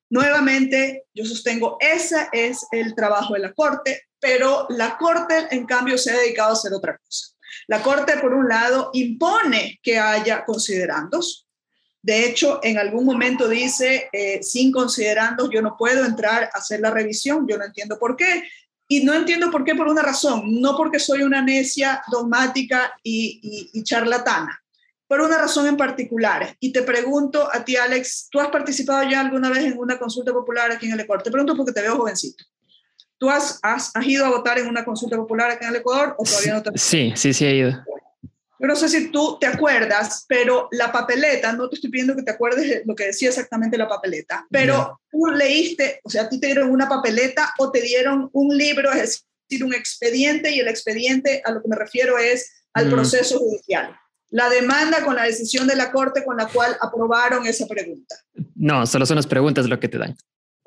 Nuevamente, 0.09 1.07
yo 1.15 1.25
sostengo, 1.25 1.77
ese 1.81 2.29
es 2.33 2.67
el 2.71 2.95
trabajo 2.95 3.35
de 3.35 3.41
la 3.41 3.53
Corte, 3.53 4.03
pero 4.21 4.67
la 4.71 4.97
Corte, 4.97 5.49
en 5.51 5.67
cambio, 5.67 5.99
se 5.99 6.13
ha 6.13 6.19
dedicado 6.19 6.51
a 6.51 6.53
hacer 6.53 6.73
otra 6.73 6.97
cosa. 6.99 7.35
La 7.67 7.83
Corte, 7.83 8.17
por 8.19 8.33
un 8.33 8.49
lado, 8.49 8.91
impone 8.93 9.81
que 9.83 9.99
haya 9.99 10.45
considerandos. 10.45 11.47
De 12.03 12.25
hecho, 12.25 12.61
en 12.63 12.79
algún 12.79 13.05
momento 13.05 13.49
dice, 13.49 14.09
eh, 14.13 14.41
sin 14.43 14.71
considerandos, 14.71 15.51
yo 15.53 15.61
no 15.61 15.77
puedo 15.77 16.05
entrar 16.05 16.45
a 16.45 16.59
hacer 16.59 16.81
la 16.81 16.93
revisión. 16.93 17.47
Yo 17.49 17.59
no 17.59 17.65
entiendo 17.65 17.99
por 17.99 18.17
qué. 18.17 18.45
Y 18.89 19.03
no 19.03 19.13
entiendo 19.15 19.51
por 19.51 19.65
qué 19.65 19.75
por 19.75 19.89
una 19.89 20.03
razón, 20.03 20.61
no 20.61 20.77
porque 20.77 21.01
soy 21.01 21.23
una 21.23 21.43
necia 21.43 22.05
dogmática 22.09 22.95
y, 23.03 23.71
y 23.73 23.83
charlatana, 23.83 24.63
por 25.09 25.21
una 25.21 25.39
razón 25.39 25.67
en 25.67 25.77
particular. 25.77 26.57
Y 26.61 26.73
te 26.73 26.83
pregunto 26.83 27.49
a 27.53 27.65
ti, 27.65 27.77
Alex, 27.77 28.29
¿tú 28.31 28.41
has 28.41 28.49
participado 28.49 29.09
ya 29.09 29.21
alguna 29.21 29.51
vez 29.51 29.65
en 29.65 29.79
una 29.79 29.99
consulta 29.99 30.33
popular 30.33 30.71
aquí 30.71 30.87
en 30.87 30.93
el 30.93 31.01
Ecuador? 31.01 31.23
Te 31.23 31.31
pregunto 31.31 31.57
porque 31.57 31.73
te 31.73 31.83
veo 31.83 31.97
jovencito. 31.97 32.45
¿Tú 33.19 33.31
has, 33.31 33.59
has, 33.63 33.95
has 33.95 34.07
ido 34.07 34.27
a 34.27 34.31
votar 34.31 34.59
en 34.59 34.67
una 34.67 34.85
consulta 34.85 35.17
popular 35.17 35.51
aquí 35.51 35.65
en 35.65 35.71
el 35.71 35.77
Ecuador 35.77 36.15
o 36.19 36.25
todavía 36.25 36.55
no 36.55 36.63
te 36.63 36.77
Sí, 36.77 37.13
sí, 37.17 37.33
sí 37.33 37.47
he 37.47 37.55
ido. 37.55 37.71
Yo 38.59 38.67
no 38.67 38.77
sé 38.77 38.89
si 38.89 39.11
tú 39.11 39.37
te 39.39 39.47
acuerdas, 39.47 40.25
pero 40.29 40.69
la 40.73 40.91
papeleta, 40.91 41.53
no 41.53 41.69
te 41.69 41.75
estoy 41.75 41.91
pidiendo 41.91 42.17
que 42.17 42.23
te 42.23 42.31
acuerdes 42.31 42.69
de 42.69 42.83
lo 42.87 42.95
que 42.95 43.07
decía 43.07 43.29
exactamente 43.29 43.77
la 43.77 43.89
papeleta, 43.89 44.47
pero 44.51 44.99
tú 45.11 45.27
leíste, 45.27 46.01
o 46.05 46.09
sea, 46.09 46.23
a 46.23 46.29
ti 46.29 46.41
te 46.41 46.47
dieron 46.47 46.71
una 46.71 46.89
papeleta 46.89 47.53
o 47.59 47.71
te 47.71 47.83
dieron 47.83 48.31
un 48.33 48.57
libro, 48.57 48.91
es 48.93 49.27
decir, 49.49 49.63
un 49.63 49.75
expediente, 49.75 50.51
y 50.51 50.61
el 50.61 50.69
expediente 50.69 51.43
a 51.45 51.51
lo 51.51 51.61
que 51.61 51.69
me 51.69 51.77
refiero 51.77 52.17
es 52.17 52.51
al 52.73 52.89
proceso 52.89 53.39
judicial. 53.39 53.95
La 54.31 54.49
demanda 54.49 55.05
con 55.05 55.17
la 55.17 55.25
decisión 55.25 55.67
de 55.67 55.77
la 55.77 55.93
Corte 55.93 56.25
con 56.25 56.37
la 56.37 56.47
cual 56.47 56.77
aprobaron 56.81 57.47
esa 57.47 57.67
pregunta. 57.67 58.17
No, 58.55 58.87
solo 58.87 59.07
son 59.07 59.17
las 59.17 59.27
preguntas 59.27 59.67
lo 59.67 59.79
que 59.79 59.89
te 59.89 59.99
dan. 59.99 60.17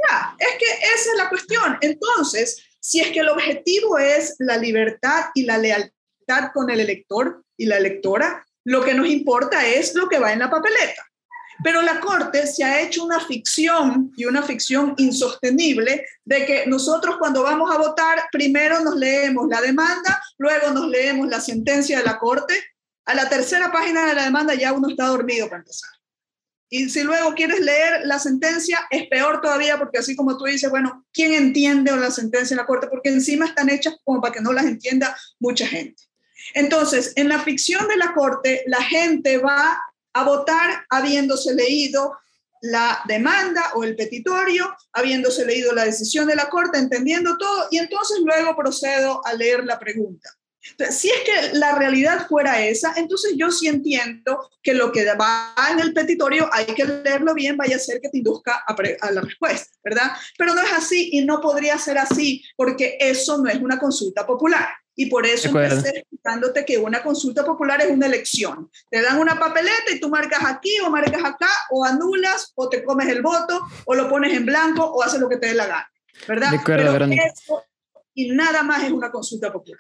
Ya, 0.10 0.36
es 0.38 0.58
que 0.58 0.66
esa 0.66 1.12
es 1.12 1.18
la 1.18 1.30
cuestión. 1.30 1.78
Entonces, 1.82 2.64
si 2.80 3.02
es 3.02 3.12
que 3.12 3.20
el 3.20 3.30
objetivo 3.30 3.98
es 3.98 4.36
la 4.40 4.58
libertad 4.58 5.26
y 5.34 5.44
la 5.44 5.58
lealtad 5.58 6.52
con 6.54 6.70
el 6.70 6.80
elector 6.80 7.44
y 7.58 7.66
la 7.66 7.78
electora, 7.78 8.46
lo 8.64 8.84
que 8.84 8.94
nos 8.94 9.08
importa 9.08 9.66
es 9.68 9.96
lo 9.96 10.08
que 10.08 10.20
va 10.20 10.32
en 10.32 10.40
la 10.40 10.50
papeleta. 10.50 11.06
Pero 11.64 11.82
la 11.82 12.00
Corte 12.00 12.48
se 12.48 12.64
ha 12.64 12.82
hecho 12.82 13.04
una 13.04 13.20
ficción 13.20 14.14
y 14.16 14.26
una 14.26 14.42
ficción 14.44 14.94
insostenible 14.98 16.06
de 16.24 16.46
que 16.46 16.66
nosotros 16.68 17.18
cuando 17.18 17.44
vamos 17.44 17.70
a 17.70 17.78
votar, 17.78 18.28
primero 18.32 18.80
nos 18.80 18.96
leemos 18.96 19.48
la 19.50 19.60
demanda, 19.60 20.22
luego 20.38 20.72
nos 20.72 20.88
leemos 20.88 21.28
la 21.28 21.42
sentencia 21.42 21.98
de 21.98 22.06
la 22.06 22.18
Corte. 22.18 22.54
A 23.10 23.16
la 23.16 23.28
tercera 23.28 23.72
página 23.72 24.06
de 24.06 24.14
la 24.14 24.26
demanda 24.26 24.54
ya 24.54 24.72
uno 24.72 24.88
está 24.88 25.08
dormido 25.08 25.50
para 25.50 25.62
empezar. 25.62 25.90
Y 26.70 26.90
si 26.90 27.02
luego 27.02 27.34
quieres 27.34 27.60
leer 27.60 28.02
la 28.06 28.20
sentencia, 28.20 28.86
es 28.92 29.08
peor 29.08 29.42
todavía 29.42 29.80
porque 29.80 29.98
así 29.98 30.16
como 30.16 30.38
tú 30.38 30.46
dices, 30.46 30.70
bueno, 30.70 31.08
¿quién 31.12 31.34
entiende 31.34 31.92
la 31.98 32.12
sentencia 32.12 32.54
en 32.54 32.60
la 32.60 32.68
corte? 32.68 32.86
Porque 32.86 33.10
encima 33.10 33.48
están 33.48 33.68
hechas 33.72 33.96
como 34.04 34.22
para 34.22 34.36
que 34.36 34.42
no 34.42 34.54
las 34.54 34.66
entienda 34.66 35.18
mucha 35.40 35.66
gente. 35.66 36.04
Entonces, 36.54 37.14
en 37.16 37.30
la 37.30 37.40
ficción 37.40 37.88
de 37.88 37.98
la 37.98 38.14
corte, 38.14 38.64
la 38.68 38.84
gente 38.84 39.40
va 39.40 39.82
a 40.14 40.24
votar 40.24 40.86
habiéndose 40.92 41.56
leído 41.56 42.16
la 42.62 43.02
demanda 43.08 43.72
o 43.74 43.84
el 43.84 43.96
petitorio, 43.96 44.72
habiéndose 44.94 45.48
leído 45.48 45.74
la 45.74 45.86
decisión 45.86 46.28
de 46.28 46.36
la 46.36 46.48
corte, 46.48 46.78
entendiendo 46.78 47.40
todo, 47.40 47.70
y 47.72 47.80
entonces 47.80 48.20
luego 48.24 48.56
procedo 48.56 49.26
a 49.26 49.34
leer 49.34 49.66
la 49.66 49.80
pregunta 49.80 50.30
si 50.90 51.10
es 51.10 51.20
que 51.26 51.58
la 51.58 51.76
realidad 51.76 52.28
fuera 52.28 52.62
esa, 52.62 52.94
entonces 52.96 53.34
yo 53.36 53.52
sí 53.52 53.68
entiendo 53.68 54.50
que 54.62 54.74
lo 54.74 54.92
que 54.92 55.06
va 55.16 55.54
en 55.72 55.80
el 55.80 55.94
petitorio 55.94 56.50
hay 56.52 56.66
que 56.66 56.86
leerlo 56.86 57.34
bien, 57.34 57.58
vaya 57.58 57.76
a 57.76 57.80
ser 57.80 58.00
que 58.02 58.10
te 58.10 58.18
induzca 58.18 58.64
a, 58.66 59.12
la 59.12 59.22
respuesta, 59.22 59.72
¿verdad? 59.84 60.12
Pero 60.38 60.54
no 60.54 60.62
es 60.62 60.72
así 60.74 61.10
y 61.14 61.26
no 61.26 61.42
podría 61.42 61.78
ser 61.78 61.98
así 61.98 62.44
porque 62.56 62.98
eso 63.00 63.38
no 63.38 63.50
es 63.50 63.60
una 63.60 63.80
consulta 63.80 64.26
popular. 64.26 64.70
Y 64.96 65.06
por 65.06 65.26
eso 65.26 65.48
empecé 65.48 66.00
explicándote 66.00 66.66
que 66.66 66.78
una 66.78 67.02
consulta 67.02 67.46
popular 67.46 67.82
es 67.82 67.90
una 67.90 68.06
elección. 68.06 68.70
Te 68.92 69.02
dan 69.02 69.18
una 69.18 69.40
papeleta 69.40 69.94
y 69.94 70.00
tú 70.00 70.10
marcas 70.10 70.44
aquí 70.44 70.78
o 70.82 70.90
marcas 70.90 71.24
acá 71.24 71.50
o 71.72 71.86
anulas 71.86 72.52
o 72.56 72.68
te 72.68 72.84
comes 72.84 73.08
el 73.08 73.22
voto 73.22 73.62
o 73.86 73.96
lo 73.96 74.10
pones 74.10 74.34
en 74.34 74.46
blanco 74.46 74.84
o 74.84 75.02
haces 75.02 75.22
lo 75.22 75.30
que 75.30 75.38
te 75.38 75.48
dé 75.48 75.54
la 75.54 75.68
gana, 75.68 75.92
¿verdad? 76.28 76.52
Pero 76.66 77.06
eso 77.06 77.64
y 78.20 78.32
nada 78.32 78.64
más 78.64 78.84
es 78.84 78.92
una 78.92 79.10
consulta 79.10 79.52
popular. 79.52 79.80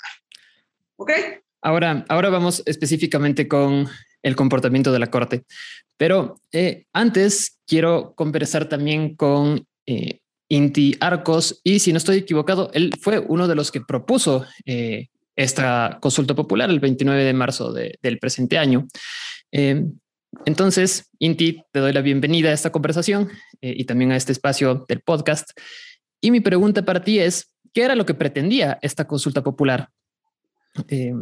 ¿Ok? 0.99 1.11
Ahora, 1.61 2.05
ahora 2.09 2.29
vamos 2.29 2.61
específicamente 2.65 3.47
con 3.47 3.87
el 4.21 4.35
comportamiento 4.35 4.91
de 4.91 4.99
la 4.99 5.09
Corte. 5.09 5.43
Pero 5.97 6.35
eh, 6.51 6.85
antes 6.91 7.57
quiero 7.65 8.13
conversar 8.15 8.67
también 8.67 9.15
con 9.15 9.65
eh, 9.85 10.19
Inti 10.49 10.97
Arcos 10.99 11.61
y 11.63 11.79
si 11.79 11.93
no 11.93 11.97
estoy 11.97 12.17
equivocado, 12.17 12.69
él 12.73 12.91
fue 12.99 13.19
uno 13.19 13.47
de 13.47 13.55
los 13.55 13.71
que 13.71 13.79
propuso 13.79 14.45
eh, 14.65 15.07
esta 15.37 15.99
consulta 16.01 16.35
popular 16.35 16.69
el 16.69 16.81
29 16.81 17.23
de 17.23 17.33
marzo 17.33 17.71
del 17.71 18.19
presente 18.19 18.57
año. 18.57 18.85
entonces, 19.51 21.09
Inti, 21.17 21.63
te 21.71 21.79
doy 21.79 21.93
la 21.93 22.01
bienvenida 22.01 22.49
a 22.49 22.53
esta 22.53 22.73
conversación 22.73 23.29
y 23.61 23.85
también 23.85 24.11
a 24.11 24.17
este 24.17 24.33
espacio 24.33 24.85
del 24.89 24.99
podcast. 24.99 25.51
Y 26.19 26.31
mi 26.31 26.41
pregunta 26.41 26.83
para 26.83 27.01
ti 27.05 27.19
es, 27.19 27.53
¿qué 27.73 27.83
era 27.83 27.95
lo 27.95 28.05
que 28.05 28.15
pretendía 28.15 28.79
esta 28.81 29.07
consulta 29.07 29.41
popular? 29.41 29.91
Eh, 30.87 31.13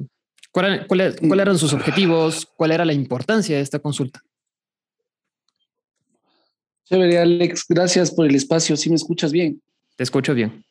¿cuáles 0.52 0.86
eran 1.22 1.58
sus 1.58 1.74
objetivos? 1.74 2.48
¿Cuál 2.56 2.72
era 2.72 2.86
la 2.86 2.94
importancia 2.94 3.58
de 3.58 3.62
esta 3.62 3.80
consulta? 3.80 4.22
Chévere, 6.86 7.20
Alex. 7.20 7.66
Gracias 7.68 8.12
por 8.12 8.26
el 8.26 8.36
espacio. 8.36 8.78
¿Sí 8.78 8.90
me 8.90 8.96
escuchas 8.96 9.32
bien? 9.32 9.62
Te 9.96 10.04
escucho 10.04 10.34
bien. 10.34 10.64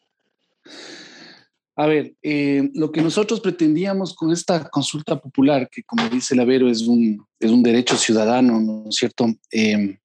A 1.78 1.86
ver, 1.86 2.14
eh, 2.22 2.70
lo 2.72 2.90
que 2.90 3.02
nosotros 3.02 3.40
pretendíamos 3.40 4.14
con 4.14 4.32
esta 4.32 4.66
consulta 4.70 5.20
popular, 5.20 5.68
que 5.70 5.82
como 5.82 6.08
dice 6.08 6.34
Lavero 6.34 6.70
es 6.70 6.82
un, 6.82 7.22
es 7.38 7.50
un 7.50 7.62
derecho 7.62 7.96
ciudadano, 7.96 8.58
¿no 8.60 8.84
es 8.88 8.96
cierto? 8.96 9.26
Eh, 9.52 9.98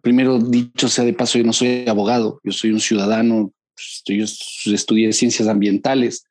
primero 0.00 0.40
dicho 0.40 0.88
sea 0.88 1.04
de 1.04 1.12
paso, 1.12 1.38
yo 1.38 1.44
no 1.44 1.52
soy 1.52 1.86
abogado, 1.86 2.40
yo 2.42 2.50
soy 2.50 2.72
un 2.72 2.80
ciudadano, 2.80 3.52
pues, 3.74 4.02
yo 4.66 4.74
estudié 4.74 5.12
ciencias 5.12 5.46
ambientales, 5.46 6.24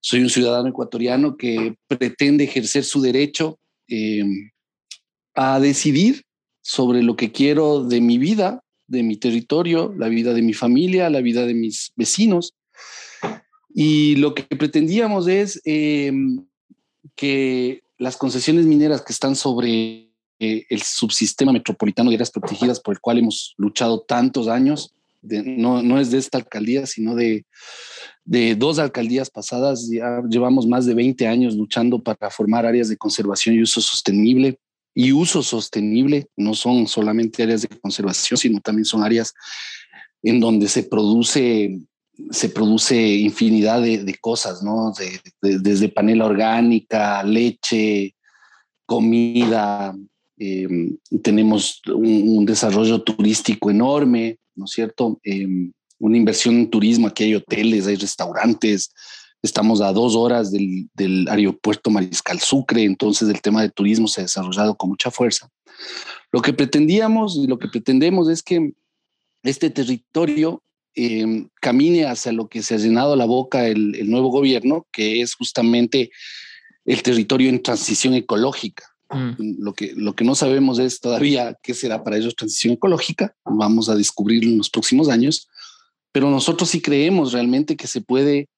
soy 0.00 0.20
un 0.20 0.30
ciudadano 0.30 0.68
ecuatoriano 0.68 1.36
que 1.36 1.76
pretende 1.86 2.44
ejercer 2.44 2.84
su 2.84 3.00
derecho 3.00 3.58
eh, 3.88 4.24
a 5.34 5.60
decidir 5.60 6.22
sobre 6.62 7.02
lo 7.02 7.16
que 7.16 7.32
quiero 7.32 7.84
de 7.84 8.00
mi 8.00 8.18
vida, 8.18 8.62
de 8.86 9.02
mi 9.02 9.16
territorio, 9.16 9.94
la 9.96 10.08
vida 10.08 10.34
de 10.34 10.42
mi 10.42 10.54
familia, 10.54 11.10
la 11.10 11.20
vida 11.20 11.46
de 11.46 11.54
mis 11.54 11.92
vecinos. 11.96 12.54
Y 13.72 14.16
lo 14.16 14.34
que 14.34 14.42
pretendíamos 14.42 15.28
es 15.28 15.60
eh, 15.64 16.12
que 17.14 17.82
las 17.98 18.16
concesiones 18.16 18.66
mineras 18.66 19.02
que 19.02 19.12
están 19.12 19.36
sobre 19.36 20.10
eh, 20.38 20.64
el 20.70 20.82
subsistema 20.82 21.52
metropolitano 21.52 22.10
de 22.10 22.16
áreas 22.16 22.30
protegidas 22.30 22.80
por 22.80 22.94
el 22.94 23.00
cual 23.00 23.18
hemos 23.18 23.54
luchado 23.58 24.00
tantos 24.00 24.48
años, 24.48 24.94
no, 25.22 25.82
no 25.82 26.00
es 26.00 26.10
de 26.10 26.18
esta 26.18 26.38
alcaldía, 26.38 26.86
sino 26.86 27.14
de, 27.14 27.44
de 28.24 28.54
dos 28.54 28.78
alcaldías 28.78 29.30
pasadas. 29.30 29.88
Ya 29.90 30.22
llevamos 30.28 30.66
más 30.66 30.86
de 30.86 30.94
20 30.94 31.26
años 31.26 31.54
luchando 31.54 32.02
para 32.02 32.30
formar 32.30 32.66
áreas 32.66 32.88
de 32.88 32.96
conservación 32.96 33.54
y 33.54 33.62
uso 33.62 33.80
sostenible. 33.80 34.58
Y 34.94 35.12
uso 35.12 35.42
sostenible 35.42 36.26
no 36.36 36.54
son 36.54 36.88
solamente 36.88 37.42
áreas 37.42 37.62
de 37.62 37.68
conservación, 37.68 38.36
sino 38.36 38.60
también 38.60 38.84
son 38.84 39.04
áreas 39.04 39.32
en 40.22 40.40
donde 40.40 40.68
se 40.68 40.82
produce, 40.82 41.80
se 42.30 42.48
produce 42.48 42.96
infinidad 42.96 43.80
de, 43.82 44.16
cosas, 44.20 44.62
¿no? 44.62 44.92
desde 45.40 45.88
panela 45.88 46.26
orgánica, 46.26 47.22
leche, 47.22 48.14
comida. 48.84 49.96
Em, 50.36 50.96
tenemos 51.22 51.80
un, 51.86 52.44
desarrollo 52.44 53.02
turístico 53.02 53.70
enorme, 53.70 54.39
¿no 54.60 54.66
es 54.66 54.72
cierto? 54.72 55.18
Em, 55.24 55.72
una 55.98 56.16
inversión 56.16 56.54
en 56.56 56.70
turismo, 56.70 57.06
aquí 57.08 57.24
hay 57.24 57.34
hoteles, 57.34 57.86
hay 57.86 57.96
restaurantes, 57.96 58.92
estamos 59.42 59.80
a 59.80 59.92
dos 59.92 60.14
horas 60.14 60.52
del, 60.52 60.88
del, 60.94 61.26
aeropuerto 61.28 61.90
Mariscal 61.90 62.40
Sucre, 62.40 62.84
entonces 62.84 63.28
el 63.28 63.40
tema 63.40 63.62
de 63.62 63.70
turismo 63.70 64.06
se 64.06 64.20
ha 64.20 64.24
desarrollado 64.24 64.76
con 64.76 64.90
mucha 64.90 65.10
fuerza. 65.10 65.48
Lo 66.30 66.42
que 66.42 66.52
pretendíamos 66.52 67.36
y 67.36 67.46
lo 67.46 67.58
que 67.58 67.68
pretendemos 67.68 68.28
es 68.28 68.42
que 68.42 68.72
este 69.42 69.70
territorio 69.70 70.62
em, 70.94 71.48
camine 71.60 72.04
hacia 72.04 72.32
lo 72.32 72.48
que 72.48 72.62
se 72.62 72.74
ha 72.74 72.78
llenado 72.78 73.16
la 73.16 73.24
boca 73.24 73.66
el, 73.66 73.94
el, 73.96 74.10
nuevo 74.10 74.28
gobierno, 74.28 74.86
que 74.92 75.22
es 75.22 75.34
justamente 75.34 76.10
el 76.84 77.02
territorio 77.02 77.48
en 77.48 77.62
transición 77.62 78.14
ecológica. 78.14 78.84
Mm. 79.10 79.62
Lo, 79.62 79.74
que, 79.74 79.92
lo 79.96 80.14
que 80.14 80.24
no 80.24 80.34
sabemos 80.34 80.78
es 80.78 81.00
todavía 81.00 81.56
qué 81.62 81.74
será 81.74 82.04
para 82.04 82.16
ellos 82.16 82.36
transición 82.36 82.74
ecológica. 82.74 83.34
Vamos 83.44 83.88
a 83.88 83.96
descubrir 83.96 84.44
en 84.44 84.58
los 84.58 84.70
próximos 84.70 85.08
años 85.08 85.48
pero 86.12 86.30
nosotros 86.30 86.68
sí 86.70 86.80
creemos 86.80 87.32
realmente 87.32 87.76
que 87.76 87.86
se 87.86 88.00
puede 88.00 88.48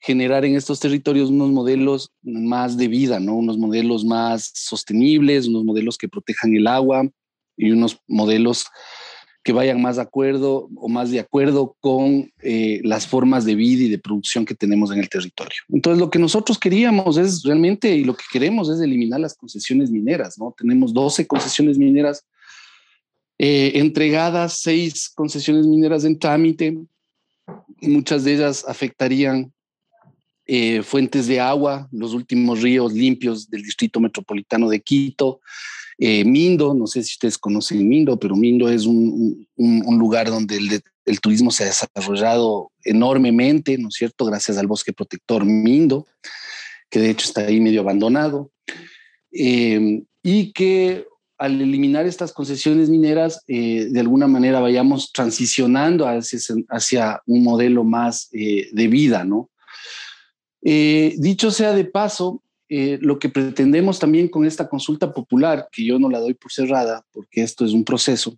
generar 0.00 0.44
en 0.44 0.56
estos 0.56 0.80
territorios 0.80 1.30
unos 1.30 1.50
modelos 1.50 2.12
más 2.22 2.76
de 2.76 2.88
vida, 2.88 3.18
¿no? 3.18 3.34
Unos 3.34 3.58
modelos 3.58 4.04
más 4.04 4.50
sostenibles, 4.54 5.46
unos 5.46 5.64
modelos 5.64 5.96
que 5.96 6.08
protejan 6.08 6.54
el 6.54 6.66
agua 6.66 7.08
y 7.56 7.70
unos 7.70 7.98
modelos 8.06 8.66
que 9.46 9.52
vayan 9.52 9.80
más 9.80 9.94
de 9.94 10.02
acuerdo 10.02 10.68
o 10.74 10.88
más 10.88 11.12
de 11.12 11.20
acuerdo 11.20 11.76
con 11.78 12.32
eh, 12.42 12.80
las 12.82 13.06
formas 13.06 13.44
de 13.44 13.54
vida 13.54 13.84
y 13.84 13.88
de 13.88 13.96
producción 14.00 14.44
que 14.44 14.56
tenemos 14.56 14.90
en 14.90 14.98
el 14.98 15.08
territorio. 15.08 15.58
Entonces, 15.68 16.00
lo 16.00 16.10
que 16.10 16.18
nosotros 16.18 16.58
queríamos 16.58 17.16
es 17.16 17.44
realmente, 17.44 17.94
y 17.94 18.02
lo 18.02 18.16
que 18.16 18.24
queremos 18.32 18.68
es 18.68 18.80
eliminar 18.80 19.20
las 19.20 19.36
concesiones 19.36 19.88
mineras, 19.88 20.36
¿no? 20.36 20.52
Tenemos 20.58 20.92
12 20.92 21.28
concesiones 21.28 21.78
mineras 21.78 22.26
eh, 23.38 23.70
entregadas, 23.76 24.58
seis 24.62 25.08
concesiones 25.14 25.64
mineras 25.64 26.02
en 26.04 26.18
trámite, 26.18 26.76
muchas 27.82 28.24
de 28.24 28.34
ellas 28.34 28.64
afectarían 28.66 29.52
eh, 30.46 30.82
fuentes 30.82 31.28
de 31.28 31.38
agua, 31.38 31.88
los 31.92 32.14
últimos 32.14 32.62
ríos 32.62 32.92
limpios 32.92 33.48
del 33.48 33.62
distrito 33.62 34.00
metropolitano 34.00 34.68
de 34.68 34.80
Quito, 34.80 35.40
eh, 35.98 36.24
Mindo, 36.24 36.74
no 36.74 36.86
sé 36.86 37.02
si 37.02 37.14
ustedes 37.14 37.38
conocen 37.38 37.88
Mindo, 37.88 38.18
pero 38.18 38.36
Mindo 38.36 38.68
es 38.68 38.84
un, 38.84 39.46
lugar 39.56 40.28
donde 40.28 40.56
el, 41.06 41.20
turismo 41.20 41.50
se 41.50 41.64
ha 41.64 41.66
desarrollado 41.66 42.70
enormemente, 42.84 43.78
¿no 43.78 43.88
es 43.88 43.94
cierto? 43.94 44.26
Gracias 44.26 44.58
al 44.58 44.66
bosque 44.66 44.92
protector 44.92 45.44
Mindo, 45.44 46.06
que 46.90 47.00
de 47.00 47.10
hecho 47.10 47.26
está 47.26 47.42
ahí 47.42 47.60
medio 47.60 47.80
abandonado. 47.80 48.50
eh, 49.32 50.02
y 50.22 50.52
que 50.52 51.06
al 51.38 51.60
eliminar 51.60 52.06
estas 52.06 52.32
concesiones 52.32 52.88
mineras, 52.88 53.42
eh, 53.46 53.86
de 53.90 54.00
alguna 54.00 54.26
manera 54.26 54.58
vayamos 54.58 55.12
transicionando 55.12 56.08
hacia, 56.08 56.38
hacia 56.68 57.22
un 57.26 57.44
modelo 57.44 57.84
más 57.84 58.28
de 58.30 58.88
vida, 58.88 59.24
¿no? 59.24 59.50
dicho 60.62 61.52
sea 61.52 61.72
de 61.72 61.84
paso, 61.84 62.42
lo 62.68 63.18
que 63.18 63.28
pretendemos 63.28 63.98
también 63.98 64.28
con 64.28 64.44
esta 64.44 64.68
consulta 64.68 65.12
popular, 65.12 65.68
que 65.70 65.84
yo 65.84 65.98
no 65.98 66.10
la 66.10 66.18
doy 66.18 66.34
por 66.34 66.52
cerrada, 66.52 67.04
porque 67.12 67.42
esto 67.42 67.64
es 67.64 67.72
un 67.72 67.84
proceso, 67.84 68.36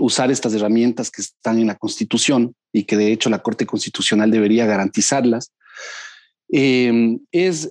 usar 0.00 0.30
estas 0.30 0.54
herramientas 0.54 1.10
que 1.10 1.22
están 1.22 1.58
en 1.58 1.68
la 1.68 1.76
Constitución 1.76 2.54
y 2.72 2.84
que 2.84 2.96
de 2.96 3.12
hecho 3.12 3.30
la 3.30 3.42
Corte 3.42 3.66
Constitucional 3.66 4.30
debería 4.30 4.66
garantizarlas, 4.66 5.52
eh, 6.50 7.18
es, 7.30 7.70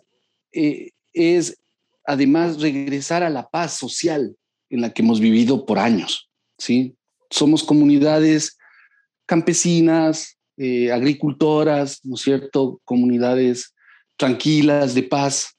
eh, 0.51 0.91
es 1.13 1.57
además 2.05 2.61
regresar 2.61 3.23
a 3.23 3.29
la 3.29 3.49
paz 3.49 3.73
social 3.73 4.35
en 4.69 4.81
la 4.81 4.93
que 4.93 5.01
hemos 5.01 5.19
vivido 5.19 5.65
por 5.65 5.79
años. 5.79 6.29
¿sí? 6.57 6.95
Somos 7.29 7.63
comunidades 7.63 8.57
campesinas, 9.25 10.37
eh, 10.57 10.91
agricultoras, 10.91 11.99
¿no 12.03 12.15
es 12.15 12.21
cierto? 12.21 12.81
Comunidades 12.85 13.73
tranquilas, 14.17 14.93
de 14.93 15.03
paz, 15.03 15.55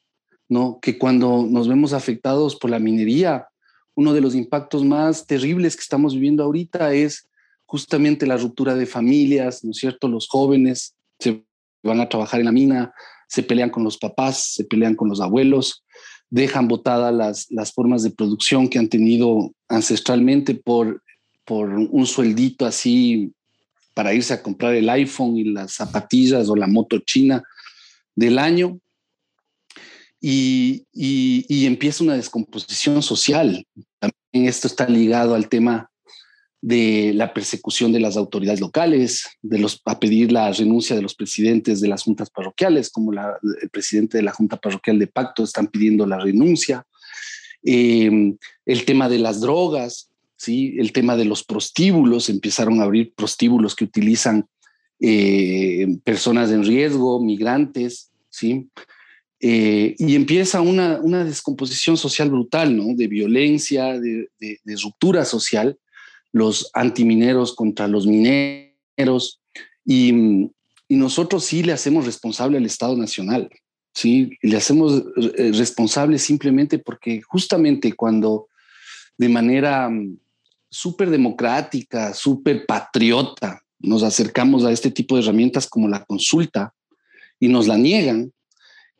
¿no? 0.48 0.78
Que 0.80 0.98
cuando 0.98 1.46
nos 1.48 1.68
vemos 1.68 1.92
afectados 1.92 2.56
por 2.56 2.70
la 2.70 2.78
minería, 2.78 3.46
uno 3.94 4.12
de 4.12 4.20
los 4.20 4.34
impactos 4.34 4.84
más 4.84 5.26
terribles 5.26 5.76
que 5.76 5.82
estamos 5.82 6.14
viviendo 6.14 6.44
ahorita 6.44 6.92
es 6.92 7.28
justamente 7.66 8.26
la 8.26 8.36
ruptura 8.36 8.74
de 8.74 8.86
familias, 8.86 9.64
¿no 9.64 9.70
es 9.70 9.78
cierto? 9.78 10.08
Los 10.08 10.28
jóvenes 10.28 10.94
se 11.18 11.44
van 11.82 12.00
a 12.00 12.08
trabajar 12.08 12.40
en 12.40 12.46
la 12.46 12.52
mina, 12.52 12.92
se 13.28 13.42
pelean 13.42 13.70
con 13.70 13.84
los 13.84 13.98
papás, 13.98 14.54
se 14.54 14.64
pelean 14.64 14.94
con 14.94 15.08
los 15.08 15.20
abuelos, 15.20 15.84
dejan 16.30 16.68
botadas 16.68 17.14
las, 17.14 17.50
las 17.50 17.72
formas 17.72 18.02
de 18.02 18.10
producción 18.10 18.68
que 18.68 18.78
han 18.78 18.88
tenido 18.88 19.52
ancestralmente 19.68 20.54
por, 20.54 21.02
por 21.44 21.68
un 21.70 22.06
sueldito 22.06 22.66
así 22.66 23.32
para 23.94 24.14
irse 24.14 24.32
a 24.32 24.42
comprar 24.42 24.74
el 24.74 24.88
iPhone 24.88 25.36
y 25.36 25.44
las 25.44 25.72
zapatillas 25.72 26.48
o 26.48 26.56
la 26.56 26.66
moto 26.66 26.98
china 27.00 27.42
del 28.18 28.38
año. 28.38 28.80
Y, 30.20 30.84
empieza 31.66 32.02
una 32.02 32.16
descomposición 32.16 33.02
social. 33.02 33.64
También 34.00 34.48
esto 34.48 34.66
está 34.66 34.88
ligado 34.88 35.34
al 35.34 35.48
tema 35.48 35.90
de 36.60 37.12
la 37.14 37.32
persecución 37.32 37.92
de 37.92 38.00
las 38.00 38.16
autoridades 38.16 38.60
locales, 38.60 39.28
de 39.42 39.58
los, 39.60 39.80
a 39.84 40.00
pedir 40.00 40.32
la 40.32 40.50
renuncia 40.50 40.96
de 40.96 41.02
los 41.02 41.14
presidentes 41.14 41.80
de 41.80 41.86
las 41.86 42.02
juntas 42.02 42.30
parroquiales, 42.30 42.90
como 42.90 43.12
el 43.12 43.70
presidente 43.70 44.18
de 44.18 44.24
la 44.24 44.32
Junta 44.32 44.56
Parroquial 44.56 44.98
de 44.98 45.06
Pacto 45.06 45.44
están 45.44 45.68
pidiendo 45.68 46.04
la 46.04 46.18
renuncia, 46.18 46.84
em, 47.62 48.36
el 48.66 48.84
tema 48.84 49.08
de 49.08 49.20
las 49.20 49.40
drogas, 49.40 50.10
¿sí? 50.36 50.74
el 50.78 50.90
tema 50.90 51.16
de 51.16 51.26
los 51.26 51.44
prostíbulos, 51.44 52.28
empezaron 52.28 52.80
a 52.80 52.84
abrir 52.84 53.12
prostíbulos 53.14 53.76
que 53.76 53.84
utilizan 53.84 54.48
eh, 55.00 55.86
personas 56.04 56.50
en 56.50 56.64
riesgo, 56.64 57.20
migrantes, 57.20 58.10
¿sí? 58.30 58.68
Eh, 59.40 59.94
y 59.98 60.16
empieza 60.16 60.60
una, 60.60 60.98
una, 61.00 61.24
descomposición 61.24 61.96
social 61.96 62.28
brutal, 62.28 62.76
¿no? 62.76 62.96
De 62.96 63.06
violencia, 63.06 63.98
de, 63.98 64.28
de 64.40 64.76
ruptura 64.82 65.24
social, 65.24 65.78
los 66.32 66.70
antimineros 66.74 67.54
contra 67.54 67.86
los 67.88 68.06
mineros 68.06 69.40
y, 69.84 70.50
nosotros 70.90 71.44
sí 71.44 71.62
le 71.62 71.72
hacemos 71.72 72.06
responsable 72.06 72.56
al 72.56 72.64
Estado 72.64 72.96
Nacional, 72.96 73.50
sí, 73.92 74.30
le 74.40 74.56
hacemos 74.56 75.04
eh, 75.36 75.52
responsable 75.52 76.18
simplemente 76.18 76.78
porque 76.78 77.20
justamente 77.20 77.92
cuando 77.92 78.48
de 79.18 79.28
manera 79.28 79.90
mm, 79.90 80.16
súper 80.70 81.10
democrática, 81.10 82.14
súper 82.14 82.64
patriota, 82.64 83.62
nos 83.80 84.02
acercamos 84.02 84.64
a 84.64 84.72
este 84.72 84.90
tipo 84.90 85.16
de 85.16 85.22
herramientas 85.22 85.66
como 85.66 85.88
la 85.88 86.04
consulta 86.04 86.74
y 87.40 87.48
nos 87.48 87.66
la 87.68 87.76
niegan, 87.76 88.32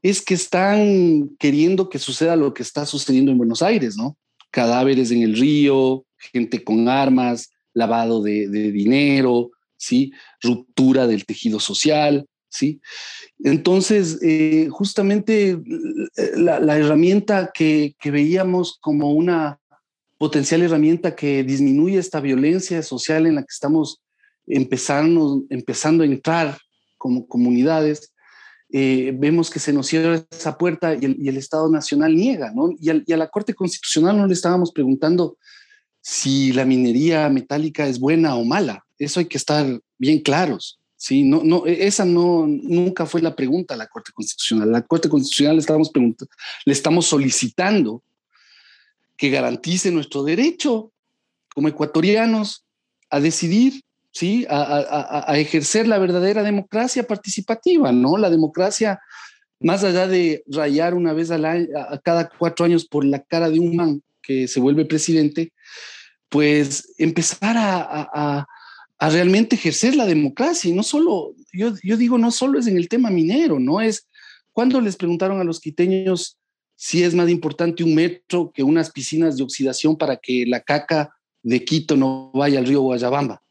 es 0.03 0.23
que 0.23 0.35
están 0.35 1.31
queriendo 1.39 1.89
que 1.89 1.99
suceda 1.99 2.37
lo 2.37 2.55
que 2.55 2.63
está 2.63 2.87
sucediendo 2.87 3.33
en 3.33 3.39
Buenos 3.39 3.63
Aires, 3.63 3.97
¿no? 3.97 4.17
Cadáveres 4.51 5.11
en 5.11 5.23
el 5.23 5.37
río, 5.37 6.05
gente 6.33 6.63
con 6.63 6.89
armas, 6.89 7.51
lavado 7.75 8.23
de, 8.23 8.49
dinero, 8.73 9.51
¿sí? 9.77 10.13
ruptura 10.41 11.07
del 11.07 11.25
tejido 11.25 11.61
social. 11.61 12.27
¿sí? 12.49 12.81
Entonces, 13.41 14.19
eh, 14.23 14.69
justamente 14.71 15.51
eh, 15.51 16.33
la, 16.37 16.79
herramienta 16.79 17.51
que, 17.53 17.95
veíamos 18.05 18.79
como 18.81 19.13
una 19.13 19.59
potencial 20.19 20.63
herramienta 20.63 21.15
que 21.15 21.45
disminuye 21.45 21.99
esta 21.99 22.21
violencia 22.21 22.83
social 22.83 23.27
en 23.27 23.37
la 23.37 23.43
que 23.43 23.53
estamos 23.53 24.01
empezando, 24.49 25.45
empezando 25.51 26.03
a 26.03 26.07
entrar 26.07 26.59
como 26.97 27.27
comunidades, 27.27 28.13
eh, 28.71 29.13
vemos 29.17 29.51
que 29.51 29.61
se 29.61 29.73
nos 29.73 29.87
cierra 29.87 30.23
esa 30.31 30.59
puerta 30.59 30.95
y 30.95 31.05
el, 31.29 31.37
Estado 31.37 31.71
Nacional 31.71 32.15
niega, 32.15 32.53
¿no? 32.55 32.71
Y, 32.79 32.91
y, 33.07 33.13
a 33.13 33.17
la 33.17 33.29
Corte 33.29 33.55
Constitucional 33.55 34.17
no 34.17 34.27
le 34.27 34.35
estábamos 34.35 34.73
preguntando 34.73 35.39
si 36.03 36.53
la 36.53 36.65
minería 36.65 37.29
metálica 37.29 37.87
es 37.87 37.99
buena 37.99 38.37
o 38.37 38.45
mala. 38.45 38.85
Eso 38.99 39.21
hay 39.21 39.27
que 39.27 39.39
estar 39.39 39.81
bien 39.99 40.21
claros. 40.21 40.79
Sí, 40.97 41.23
no, 41.23 41.43
no, 41.45 41.65
e, 41.65 41.87
esa 41.87 42.05
no, 42.05 42.47
nunca 42.47 43.07
fue 43.07 43.23
la 43.23 43.37
pregunta 43.37 43.75
a 43.75 43.77
la 43.77 43.87
Corte 43.87 44.11
Constitucional. 44.13 44.73
La 44.73 44.83
Corte 44.83 45.09
Constitucional 45.09 45.57
le 45.57 45.61
estamos, 45.61 45.93
le 46.65 46.73
estamos 46.73 47.07
solicitando 47.07 48.03
que 49.17 49.31
garantice 49.31 49.91
nuestro 49.91 50.25
derecho 50.25 50.93
como 51.55 51.69
ecuatorianos 51.69 52.65
a 53.11 53.21
decidir, 53.21 53.83
¿sí? 54.19 54.45
A, 54.51 55.39
ejercer 55.39 55.87
la 55.87 55.99
verdadera 55.99 56.43
democracia 56.43 57.05
participativa, 57.05 57.93
¿no? 57.93 58.17
La 58.17 58.31
democracia, 58.31 58.99
más 59.61 59.85
allá 59.85 60.09
de 60.09 60.43
rayar 60.49 60.95
una 60.95 61.13
vez 61.13 61.31
a 61.31 61.39
cada 62.03 62.29
cuatro 62.29 62.67
años 62.67 62.85
por 62.85 63.05
la 63.05 63.23
cara 63.23 63.49
de 63.49 63.61
un 63.61 63.77
man 63.77 64.03
que 64.21 64.49
se 64.49 64.59
vuelve 64.59 64.87
presidente, 64.87 65.53
pues 66.29 66.95
empezar 66.99 67.55
a, 67.59 68.45
realmente 68.99 69.55
ejercer 69.55 69.95
la 69.95 70.05
democracia. 70.05 70.69
Y 70.69 70.75
no 70.75 70.83
solo, 70.83 71.35
yo, 71.53 71.75
yo 71.85 71.97
digo, 71.97 72.19
no 72.19 72.33
solo 72.33 72.59
es 72.59 72.67
en 72.67 72.77
el 72.77 72.89
tema 72.89 73.11
minero, 73.11 73.61
no 73.61 73.81
es 73.81 74.09
cuando 74.53 74.81
les 74.81 74.97
preguntaron 74.97 75.41
a 75.41 75.45
los 75.45 75.61
quiteños 75.61 76.39
si 76.75 77.05
es 77.05 77.15
más 77.15 77.29
importante 77.29 77.85
un 77.85 77.95
metro 77.95 78.51
que 78.53 78.65
unas 78.65 78.91
piscinas 78.91 79.37
de 79.37 79.45
oxidación 79.45 79.97
para 79.97 80.17
que 80.17 80.45
la 80.45 80.61
caca 80.61 81.15
de 81.45 81.65
Quito 81.65 81.97
no 81.97 82.33
vaya 82.35 82.59
al 82.59 82.67
río 82.67 82.81
Guayabamba. 82.81 83.43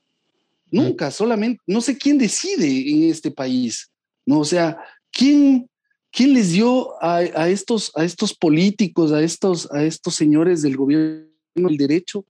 Nunca, 0.69 1.11
solamente, 1.11 1.61
no 1.65 1.81
sé 1.81 1.97
quién 1.97 2.17
decide 2.17 2.89
en 2.89 3.09
este 3.09 3.31
país, 3.31 3.89
¿no? 4.25 4.39
O 4.39 4.45
sea, 4.45 4.77
¿quién, 5.11 5.69
quién 6.11 6.33
les 6.33 6.51
dio 6.51 7.01
a, 7.01 7.47
estos, 7.49 7.91
a 7.95 8.03
estos 8.03 8.33
políticos, 8.33 9.11
a 9.11 9.21
estos, 9.21 9.71
a 9.71 9.83
estos 9.83 10.15
señores 10.15 10.61
del 10.61 10.75
gobierno 10.75 11.27
el 11.55 11.77
derecho 11.77 12.25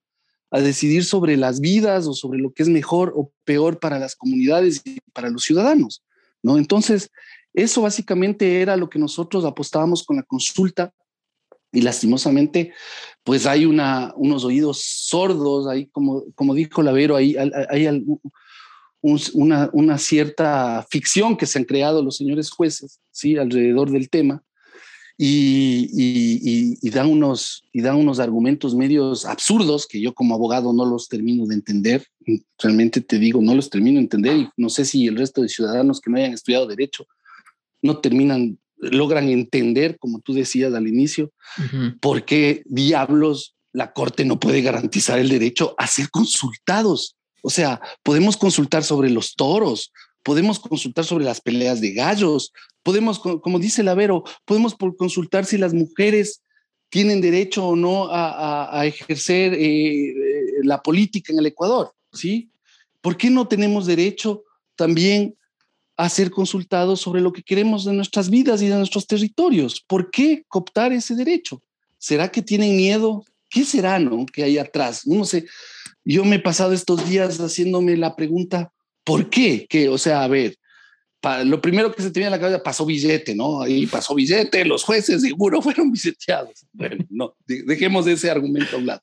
a 0.52 0.62
decidir 0.62 1.04
sobre 1.04 1.36
las 1.36 1.60
vidas 1.60 2.08
o 2.08 2.13
sobre 2.13 2.39
lo 2.39 2.54
que 2.54 2.63
es 2.63 2.69
mejor 2.69 3.13
o 3.15 3.32
peor 3.43 3.80
para 3.80 4.00
las 4.00 4.15
comunidades 4.15 4.82
y 4.86 5.00
para 5.13 5.30
los 5.30 5.43
ciudadanos, 5.43 6.04
¿no? 6.41 6.58
Entonces, 6.58 7.10
eso 7.54 7.82
básicamente 7.82 8.62
era 8.62 8.78
lo 8.78 8.89
que 8.89 9.00
nosotros 9.00 9.43
apostábamos 9.43 10.04
con 10.04 10.17
la 10.17 10.23
consulta 10.23 10.93
y 11.71 11.82
lastimosamente, 11.82 12.73
pues 13.23 13.45
hay 13.45 13.65
unos 13.65 14.43
oídos 14.43 14.82
sordos, 14.84 15.67
ahí 15.67 15.88
como, 15.88 16.23
como 16.36 16.53
dijo 16.53 16.82
Lavero, 16.82 17.15
hay, 17.15 17.36
hay, 17.69 18.06
una, 19.01 19.97
cierta 19.97 20.86
ficción 20.89 21.38
que 21.38 21.45
se 21.45 21.60
han 21.60 21.65
creado 21.65 22.01
los 22.01 22.17
señores 22.17 22.49
jueces, 22.49 22.99
¿sí? 23.12 23.38
Alrededor 23.38 23.91
del 23.91 24.10
tema 24.10 24.43
y, 25.17 26.77
y, 26.82 26.99
unos, 26.99 27.63
y 27.73 27.82
da 27.82 27.95
unos 27.95 28.19
argumentos 28.19 28.75
medios 28.75 29.25
absurdos 29.25 29.88
que 29.88 29.99
yo 29.99 30.13
como 30.13 30.36
abogado 30.36 30.73
no 30.73 30.86
los 30.86 31.08
termino 31.08 31.47
de 31.47 31.56
entender. 31.56 32.06
Realmente 32.60 33.01
te 33.01 33.17
digo, 33.17 33.41
no 33.41 33.56
los 33.56 33.69
termino 33.69 33.95
de 33.95 34.03
entender 34.03 34.38
y 34.38 34.49
no 34.58 34.69
sé 34.69 34.86
si 34.86 35.08
el 35.08 35.17
resto 35.17 35.41
de 35.41 35.49
ciudadanos 35.49 36.01
que 36.01 36.12
no 36.12 36.17
hayan 36.17 36.34
estudiado 36.34 36.67
derecho 36.67 37.08
no 37.82 37.97
terminan, 37.97 38.60
logran 38.78 39.30
entender, 39.30 39.98
como 39.98 40.19
tú 40.19 40.34
decías 40.34 40.73
al 40.73 40.88
inicio, 40.88 41.32
por 42.00 42.25
qué 42.25 42.63
diablos 42.65 43.56
la 43.73 43.94
Corte 43.94 44.25
no 44.25 44.40
puede 44.40 44.62
garantizar 44.62 45.19
el 45.19 45.30
derecho 45.30 45.75
a 45.78 45.88
ser 45.88 46.10
consultados. 46.10 47.15
O 47.42 47.50
sea, 47.50 47.82
podemos 48.04 48.38
consultar 48.38 48.84
sobre 48.84 49.10
los 49.10 49.36
toros, 49.36 49.92
podemos 50.23 50.60
consultar 50.60 51.06
sobre 51.06 51.25
las 51.25 51.42
peleas 51.42 51.80
de 51.80 51.94
gallos, 51.94 52.52
podemos, 52.84 53.19
como 53.19 53.60
dice 53.60 53.84
Lavero, 53.84 54.23
podemos 54.46 54.75
consultar 54.75 55.46
si 55.46 55.58
las 55.58 55.73
mujeres 55.73 56.42
tienen 56.90 57.21
derecho 57.21 57.67
o 57.67 57.75
no 57.75 58.08
a, 58.10 58.86
ejercer 58.86 59.54
eh, 59.54 60.10
eh, 60.10 60.15
la 60.63 60.82
política 60.82 61.34
en 61.34 61.40
el 61.40 61.48
Ecuador, 61.48 61.92
¿sí? 62.13 62.50
¿Por 63.02 63.17
qué 63.17 63.30
no 63.30 63.48
tenemos 63.48 63.86
derecho 63.86 64.44
también 64.75 65.36
a 65.98 66.10
ser 66.10 66.29
consultados 66.29 67.02
sobre 67.02 67.21
lo 67.21 67.33
que 67.33 67.41
queremos 67.41 67.83
de 67.83 67.93
nuestras 67.93 68.29
vidas 68.29 68.62
y 68.62 68.67
de 68.67 68.75
nuestros 68.75 69.08
territorios. 69.08 69.83
¿Por 69.87 70.12
qué 70.12 70.43
cooptar 70.48 70.93
ese 70.93 71.15
derecho? 71.15 71.62
¿Será 71.98 72.31
que 72.31 72.43
tienen 72.43 72.77
miedo? 72.77 73.25
¿Qué 73.50 73.65
será, 73.65 73.98
no? 73.98 74.25
Que 74.27 74.43
hay 74.43 74.60
atrás. 74.60 75.08
No 75.08 75.25
sé. 75.25 75.48
Yo 76.06 76.23
me 76.23 76.35
he 76.35 76.39
pasado 76.39 76.73
estos 76.73 77.10
días 77.10 77.39
haciéndome 77.39 77.98
la 77.98 78.15
pregunta, 78.15 78.71
¿por 79.04 79.29
qué? 79.29 79.65
Que, 79.67 79.89
o 79.89 79.98
sea, 79.98 80.23
a 80.23 80.27
ver, 80.27 80.56
lo 81.45 81.60
primero 81.60 81.91
que 81.93 82.02
se 82.02 82.12
te 82.12 82.19
viene 82.19 82.27
a 82.27 82.37
la 82.37 82.39
cabeza, 82.39 82.63
pasó 82.63 82.85
billete, 82.85 83.33
¿no? 83.33 83.62
Ahí 83.62 83.87
pasó 83.87 84.13
billete, 84.13 84.63
los 84.65 84.83
jueces 84.83 85.21
seguro 85.21 85.62
fueron 85.63 85.91
billeteados. 85.91 86.65
Bueno, 86.71 87.06
no, 87.10 87.35
dejemos 87.45 88.06
ese 88.08 88.29
argumento 88.29 88.75
a 88.75 88.79
un 88.79 88.85
lado. 88.85 89.02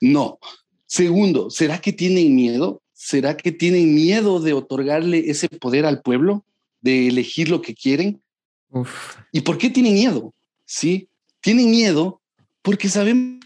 No. 0.00 0.38
Segundo, 0.86 1.50
¿será 1.50 1.80
que 1.80 1.92
tienen 1.92 2.34
miedo? 2.34 2.82
¿Será 3.00 3.36
que 3.36 3.52
tienen 3.52 3.94
miedo 3.94 4.40
de 4.40 4.52
otorgarle 4.54 5.30
ese 5.30 5.48
poder 5.48 5.86
al 5.86 6.02
pueblo, 6.02 6.44
de 6.80 7.06
elegir 7.06 7.48
lo 7.48 7.62
que 7.62 7.72
quieren? 7.72 8.20
¿Y 9.30 9.42
por 9.42 9.56
qué 9.56 9.70
tienen 9.70 9.94
miedo? 9.94 10.34
Sí, 10.64 11.08
tienen 11.40 11.70
miedo 11.70 12.20
porque 12.60 12.88
sabemos 12.88 13.38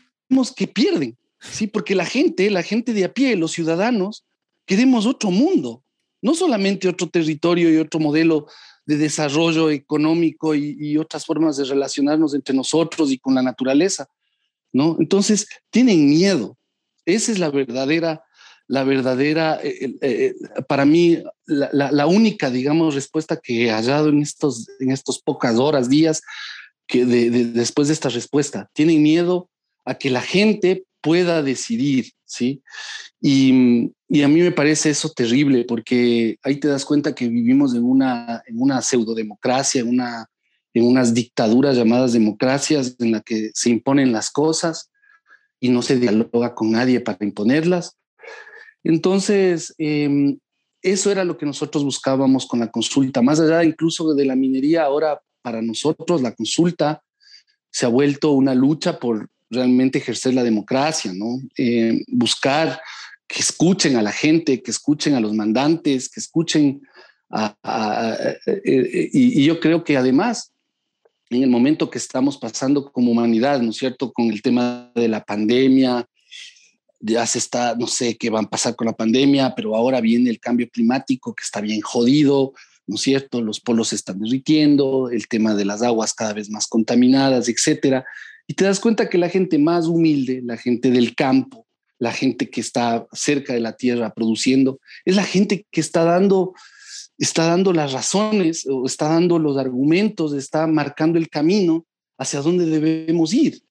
que 0.56 0.66
pierden, 0.66 1.18
sí, 1.38 1.66
porque 1.66 1.94
la 1.94 2.06
gente, 2.06 2.48
la 2.48 2.62
gente 2.62 2.94
de 2.94 3.04
a 3.04 3.12
pie, 3.12 3.36
los 3.36 3.52
ciudadanos, 3.52 4.24
queremos 4.64 5.04
otro 5.04 5.30
mundo, 5.30 5.84
no 6.22 6.34
solamente 6.34 6.88
otro 6.88 7.10
territorio 7.10 7.70
y 7.70 7.76
otro 7.76 8.00
modelo 8.00 8.46
de 8.86 8.96
desarrollo 8.96 9.68
económico 9.68 10.54
y, 10.54 10.96
otras 10.96 11.26
formas 11.26 11.58
de 11.58 11.64
relacionarnos 11.64 12.32
entre 12.32 12.56
nosotros 12.56 13.12
y 13.12 13.18
con 13.18 13.34
la 13.34 13.42
naturaleza, 13.42 14.08
¿no? 14.72 14.96
Entonces, 14.98 15.46
tienen 15.68 16.08
miedo. 16.08 16.56
Esa 17.04 17.32
es 17.32 17.38
la 17.38 17.50
verdadera, 17.50 18.24
la 18.68 18.84
verdadera, 18.84 19.60
eh, 19.62 19.94
eh, 20.00 20.34
para 20.68 20.84
mí, 20.84 21.22
la, 21.46 22.06
única, 22.06 22.50
digamos, 22.50 22.94
respuesta 22.94 23.36
que 23.36 23.66
he 23.66 23.70
hallado 23.70 24.08
en 24.08 24.22
estos, 24.22 24.68
en 24.80 24.90
estos 24.90 25.20
pocas 25.20 25.56
horas, 25.56 25.88
días, 25.88 26.22
que 26.86 27.04
después 27.04 27.88
de 27.88 27.94
esta 27.94 28.08
respuesta. 28.08 28.70
Tienen 28.72 29.02
miedo 29.02 29.48
a 29.84 29.94
que 29.94 30.10
la 30.10 30.20
gente 30.20 30.84
pueda 31.00 31.42
decidir, 31.42 32.12
¿sí? 32.24 32.62
Y, 33.20 33.92
a 34.22 34.28
mí 34.28 34.40
me 34.40 34.52
parece 34.52 34.90
eso 34.90 35.10
terrible 35.10 35.64
porque 35.64 36.36
ahí 36.42 36.56
te 36.56 36.68
das 36.68 36.84
cuenta 36.84 37.14
que 37.14 37.28
vivimos 37.28 37.74
en 37.74 37.82
una, 37.82 38.42
en 38.46 38.60
una 38.60 38.82
pseudodemocracia, 38.82 39.80
en, 39.80 39.88
una, 39.88 40.26
en 40.74 40.84
unas 40.84 41.14
dictaduras 41.14 41.76
llamadas 41.76 42.12
democracias 42.12 42.94
en 42.98 43.12
las 43.12 43.22
que 43.22 43.50
se 43.54 43.70
imponen 43.70 44.12
las 44.12 44.30
cosas 44.30 44.90
y 45.60 45.70
no 45.70 45.80
se 45.80 45.98
dialoga 45.98 46.54
con 46.54 46.72
nadie 46.72 47.00
para 47.00 47.24
imponerlas. 47.24 47.96
Entonces, 48.84 49.74
em, 49.78 50.38
eso 50.82 51.10
era 51.10 51.24
lo 51.24 51.38
que 51.38 51.46
nosotros 51.46 51.84
buscábamos 51.84 52.46
con 52.46 52.60
la 52.60 52.70
consulta, 52.70 53.22
más 53.22 53.38
allá 53.40 53.64
incluso 53.64 54.14
de 54.14 54.24
la 54.24 54.34
minería, 54.34 54.82
ahora 54.84 55.20
para 55.42 55.62
nosotros 55.62 56.22
la 56.22 56.34
consulta 56.34 57.02
se 57.70 57.86
ha 57.86 57.88
vuelto 57.88 58.32
una 58.32 58.54
lucha 58.54 58.98
por 58.98 59.28
realmente 59.50 59.98
ejercer 59.98 60.34
la 60.34 60.44
democracia, 60.44 61.12
¿no? 61.14 61.40
Eh, 61.56 62.02
buscar 62.08 62.80
que 63.26 63.40
escuchen 63.40 63.96
a 63.96 64.02
la 64.02 64.12
gente, 64.12 64.62
que 64.62 64.70
escuchen 64.70 65.14
a 65.14 65.20
los 65.20 65.32
mandantes, 65.32 66.08
que 66.08 66.20
escuchen 66.20 66.82
a, 67.30 67.56
eh, 68.46 68.60
eh, 68.64 69.10
y, 69.12 69.44
yo 69.44 69.58
creo 69.58 69.84
que 69.84 69.96
además, 69.96 70.52
en 71.30 71.42
el 71.42 71.48
momento 71.48 71.88
que 71.88 71.96
estamos 71.96 72.36
pasando 72.36 72.92
como 72.92 73.10
humanidad, 73.10 73.60
¿no 73.62 73.70
es 73.70 73.76
cierto?, 73.76 74.12
con 74.12 74.26
el 74.26 74.42
tema 74.42 74.92
de 74.94 75.08
la 75.08 75.24
pandemia, 75.24 76.06
ya 77.02 77.26
se 77.26 77.38
está, 77.38 77.74
no 77.74 77.88
sé 77.88 78.16
qué 78.16 78.30
van 78.30 78.44
a 78.44 78.50
pasar 78.50 78.76
con 78.76 78.86
la 78.86 78.92
pandemia, 78.92 79.54
pero 79.56 79.74
ahora 79.74 80.00
viene 80.00 80.30
el 80.30 80.38
cambio 80.38 80.68
climático 80.70 81.34
que 81.34 81.42
está 81.42 81.60
bien 81.60 81.80
jodido, 81.80 82.52
¿no 82.86 82.94
es 82.94 83.02
cierto? 83.02 83.42
Los 83.42 83.60
polos 83.60 83.88
se 83.88 83.96
están 83.96 84.20
derritiendo, 84.20 85.10
el 85.10 85.26
tema 85.26 85.54
de 85.54 85.64
las 85.64 85.82
aguas 85.82 86.14
cada 86.14 86.32
vez 86.32 86.48
más 86.48 86.68
contaminadas, 86.68 87.48
etcétera. 87.48 88.04
Y 88.46 88.54
te 88.54 88.64
das 88.64 88.78
cuenta 88.78 89.08
que 89.08 89.18
la 89.18 89.28
gente 89.28 89.58
más 89.58 89.86
humilde, 89.86 90.42
la 90.44 90.56
gente 90.56 90.90
del 90.90 91.14
campo, 91.16 91.66
la 91.98 92.12
gente 92.12 92.50
que 92.50 92.60
está 92.60 93.06
cerca 93.12 93.52
de 93.52 93.60
la 93.60 93.76
tierra 93.76 94.14
produciendo, 94.14 94.80
es 95.04 95.16
la 95.16 95.24
gente 95.24 95.66
que 95.70 95.80
está 95.80 96.04
dando, 96.04 96.54
está 97.18 97.46
dando 97.46 97.72
las 97.72 97.92
razones, 97.92 98.66
o 98.68 98.86
está 98.86 99.08
dando 99.08 99.38
los 99.40 99.56
argumentos, 99.58 100.34
está 100.34 100.66
marcando 100.68 101.18
el 101.18 101.28
camino 101.28 101.84
hacia 102.16 102.40
dónde 102.40 102.66
debemos 102.66 103.34
ir. 103.34 103.62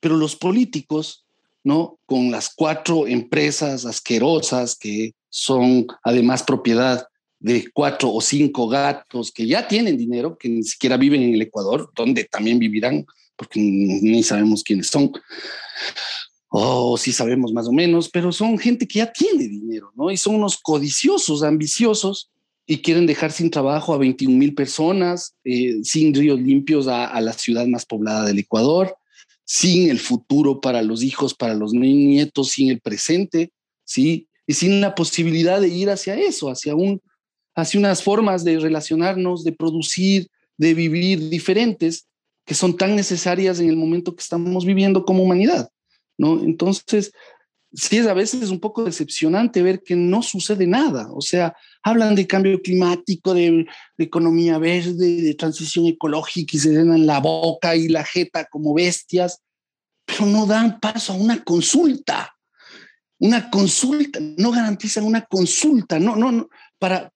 Pero 0.00 0.16
los 0.16 0.36
políticos, 0.36 1.26
¿no? 1.68 1.98
Con 2.06 2.30
las 2.30 2.48
cuatro 2.54 3.06
empresas 3.06 3.84
asquerosas 3.84 4.74
que 4.74 5.12
son 5.28 5.86
además 6.02 6.42
propiedad 6.42 7.06
de 7.40 7.70
cuatro 7.74 8.10
o 8.10 8.22
cinco 8.22 8.68
gatos 8.68 9.30
que 9.30 9.46
ya 9.46 9.68
tienen 9.68 9.98
dinero, 9.98 10.38
que 10.38 10.48
ni 10.48 10.62
siquiera 10.62 10.96
viven 10.96 11.22
en 11.22 11.34
el 11.34 11.42
Ecuador, 11.42 11.92
donde 11.94 12.24
también 12.24 12.58
vivirán 12.58 13.04
porque 13.36 13.60
ni 13.60 14.22
sabemos 14.22 14.64
quiénes 14.64 14.86
son, 14.88 15.12
o 16.48 16.96
sí 16.96 17.12
sabemos 17.12 17.52
más 17.52 17.68
o 17.68 17.72
menos, 17.72 18.08
pero 18.08 18.32
son 18.32 18.58
gente 18.58 18.88
que 18.88 19.00
ya 19.00 19.12
tiene 19.12 19.46
dinero, 19.46 19.92
¿no? 19.94 20.10
Y 20.10 20.16
son 20.16 20.36
unos 20.36 20.56
codiciosos, 20.56 21.42
ambiciosos, 21.42 22.30
y 22.66 22.78
quieren 22.78 23.06
dejar 23.06 23.30
sin 23.30 23.50
trabajo 23.50 23.92
a 23.92 23.98
21 23.98 24.36
mil 24.36 24.54
personas, 24.54 25.34
eh, 25.44 25.76
sin 25.84 26.14
ríos 26.14 26.40
limpios 26.40 26.88
a 26.88 27.20
la 27.20 27.34
ciudad 27.34 27.66
más 27.66 27.84
poblada 27.84 28.24
del 28.24 28.38
Ecuador, 28.38 28.97
sin 29.48 29.88
el 29.88 29.98
futuro 29.98 30.60
para 30.60 30.82
los 30.82 31.02
hijos, 31.02 31.32
para 31.32 31.54
los 31.54 31.72
nietos, 31.72 32.50
sin 32.50 32.70
el 32.70 32.80
presente, 32.80 33.50
¿sí? 33.82 34.28
Y 34.46 34.52
sin 34.52 34.82
la 34.82 34.94
posibilidad 34.94 35.58
de 35.58 35.68
ir 35.68 35.88
hacia 35.88 36.16
eso, 36.16 36.50
hacia, 36.50 36.74
un, 36.74 37.00
hacia 37.56 37.80
unas 37.80 38.02
formas 38.02 38.44
de 38.44 38.58
relacionarnos, 38.58 39.44
de 39.44 39.52
producir, 39.52 40.28
de 40.58 40.74
vivir 40.74 41.30
diferentes, 41.30 42.06
que 42.44 42.54
son 42.54 42.76
tan 42.76 42.94
necesarias 42.94 43.58
en 43.58 43.70
el 43.70 43.76
momento 43.76 44.14
que 44.14 44.20
estamos 44.20 44.66
viviendo 44.66 45.06
como 45.06 45.22
humanidad, 45.22 45.70
¿no? 46.18 46.44
Entonces, 46.44 47.12
sí 47.72 47.98
es 47.98 48.06
a 48.06 48.14
veces 48.14 48.50
un 48.50 48.60
poco 48.60 48.84
decepcionante 48.84 49.62
ver 49.62 49.82
que 49.82 49.96
no 49.96 50.22
sucede 50.22 50.66
nada. 50.66 51.08
O 51.12 51.20
sea, 51.20 51.54
hablan 51.82 52.14
de 52.14 52.26
cambio 52.26 52.60
climático, 52.60 53.34
de, 53.34 53.66
economía 53.98 54.58
verde, 54.58 55.22
de 55.22 55.34
transición 55.34 55.86
ecológica 55.86 56.56
y 56.56 56.60
se 56.60 56.70
llenan 56.70 57.06
la 57.06 57.20
boca 57.20 57.76
y 57.76 57.88
la 57.88 58.04
jeta 58.04 58.46
como 58.46 58.74
bestias, 58.74 59.40
pero 60.04 60.26
no 60.26 60.46
dan 60.46 60.80
paso 60.80 61.12
a 61.12 61.16
una 61.16 61.42
consulta. 61.44 62.34
Una 63.20 63.50
consulta, 63.50 64.20
no 64.36 64.52
garantizan 64.52 65.04
una 65.04 65.22
consulta, 65.22 65.98
no, 65.98 66.14
no, 66.14 66.30
no 66.30 66.48
para, 66.78 67.12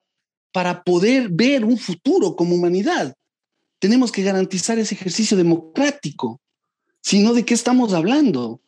para 0.53 0.83
poder 0.83 1.29
ver 1.31 1.65
un 1.65 1.79
futuro 1.79 2.35
como 2.35 2.57
humanidad 2.57 3.15
tenemos 3.83 4.13
que 4.13 4.23
garantizar 4.23 4.79
ese 4.79 4.95
ejercicio 4.95 5.37
democrático. 5.37 6.41
Si 7.01 7.19
no, 7.19 7.35
¿de 7.35 7.45
qué 7.45 7.53
estamos 7.53 7.93
hablando? 7.93 8.61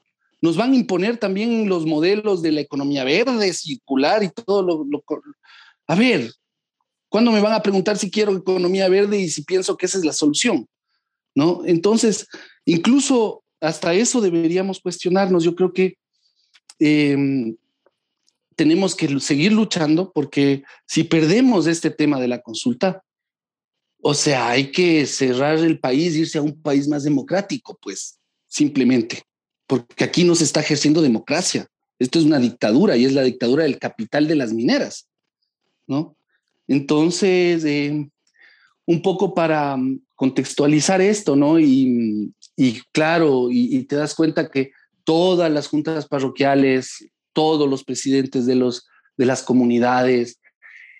Nos 0.44 0.58
van 0.58 0.72
a 0.72 0.76
imponer 0.76 1.16
también 1.16 1.70
los 1.70 1.86
modelos 1.86 2.42
de 2.42 2.52
la 2.52 2.60
economía 2.60 3.02
verde, 3.02 3.50
circular 3.54 4.22
y 4.22 4.28
todo 4.28 4.62
lo... 4.62 5.02
A 5.86 5.94
ver, 5.94 6.34
¿cuándo 7.08 7.32
me 7.32 7.40
van 7.40 7.54
a 7.54 7.62
preguntar 7.62 7.96
si 7.96 8.10
quiero 8.10 8.36
economía 8.36 8.90
verde 8.90 9.18
y 9.18 9.30
si 9.30 9.42
pienso 9.42 9.74
que 9.78 9.86
esa 9.86 9.96
es 9.96 10.04
la 10.04 10.12
solución? 10.12 10.68
¿No? 11.34 11.62
Entonces, 11.64 12.26
incluso 12.66 13.42
hasta 13.58 13.94
eso 13.94 14.20
deberíamos 14.20 14.80
cuestionarnos. 14.80 15.44
Yo 15.44 15.54
creo 15.54 15.72
que 15.72 15.96
em, 16.78 17.56
tenemos 18.54 18.94
que 18.94 19.18
seguir 19.20 19.50
luchando 19.50 20.12
porque 20.12 20.62
si 20.86 21.04
perdemos 21.04 21.66
este 21.66 21.90
tema 21.90 22.20
de 22.20 22.28
la 22.28 22.42
consulta, 22.42 23.02
o 24.02 24.12
sea, 24.12 24.50
hay 24.50 24.70
que 24.72 25.06
cerrar 25.06 25.56
el 25.60 25.80
país, 25.80 26.14
irse 26.14 26.36
a 26.36 26.42
un 26.42 26.60
país 26.60 26.86
más 26.86 27.02
democrático, 27.02 27.78
pues, 27.80 28.20
simplemente, 28.46 29.24
porque 29.80 30.04
aquí 30.04 30.24
no 30.24 30.34
se 30.34 30.44
está 30.44 30.60
ejerciendo 30.60 31.02
democracia. 31.02 31.66
Esto 31.98 32.18
es 32.18 32.24
una 32.24 32.38
dictadura 32.38 32.96
y 32.96 33.04
es 33.04 33.12
la 33.12 33.22
dictadura 33.22 33.64
del 33.64 33.78
capital 33.78 34.26
de 34.26 34.34
las 34.34 34.52
mineras, 34.52 35.08
¿no? 35.86 36.16
Entonces, 36.66 37.64
eh, 37.64 38.08
un 38.86 39.02
poco 39.02 39.34
para 39.34 39.76
mm, 39.76 40.00
contextualizar 40.14 41.00
esto, 41.00 41.36
¿no? 41.36 41.58
Y, 41.58 42.32
claro, 42.92 43.48
y, 43.50 43.82
te 43.84 43.96
das 43.96 44.14
cuenta 44.14 44.48
que 44.48 44.70
todas 45.04 45.50
las 45.50 45.66
juntas 45.66 46.06
parroquiales, 46.06 47.08
todos 47.32 47.68
los 47.68 47.84
presidentes 47.84 48.46
de, 48.46 48.54
los, 48.54 48.86
de 49.16 49.26
las 49.26 49.42
comunidades, 49.42 50.38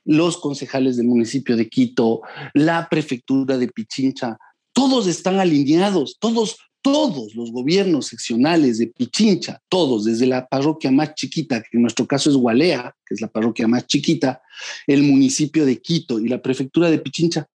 los 0.05 0.37
concejales 0.37 0.97
del 0.97 1.07
municipio 1.07 1.57
de 1.57 1.69
Quito, 1.69 2.23
la 2.53 2.89
prefectura 2.91 3.57
de 3.57 3.69
Pichincha, 3.69 4.37
todos 4.73 5.07
están 5.07 5.39
alineados, 5.39 6.19
todos, 6.19 6.59
todos 6.85 7.35
los 7.35 7.51
gobiernos 7.51 8.09
seccionales 8.09 8.77
de 8.77 8.89
Pichincha, 8.89 9.59
todos, 9.71 10.05
desde 10.05 10.27
la 10.27 10.47
parroquia 10.47 10.91
más 10.91 11.15
chiquita, 11.15 11.63
que 11.63 11.79
en 11.79 11.81
nuestro 11.81 12.07
caso 12.07 12.29
es 12.29 12.37
Gualea, 12.37 12.95
que 13.07 13.15
es 13.15 13.23
la 13.23 13.29
parroquia 13.29 13.67
más 13.67 13.87
chiquita, 13.87 14.43
el 14.87 15.03
municipio 15.03 15.65
de 15.65 15.81
Quito 15.81 16.21
y 16.21 16.29
la 16.29 16.43
prefectura 16.43 16.91
de 16.91 16.99
Pichincha, 16.99 17.49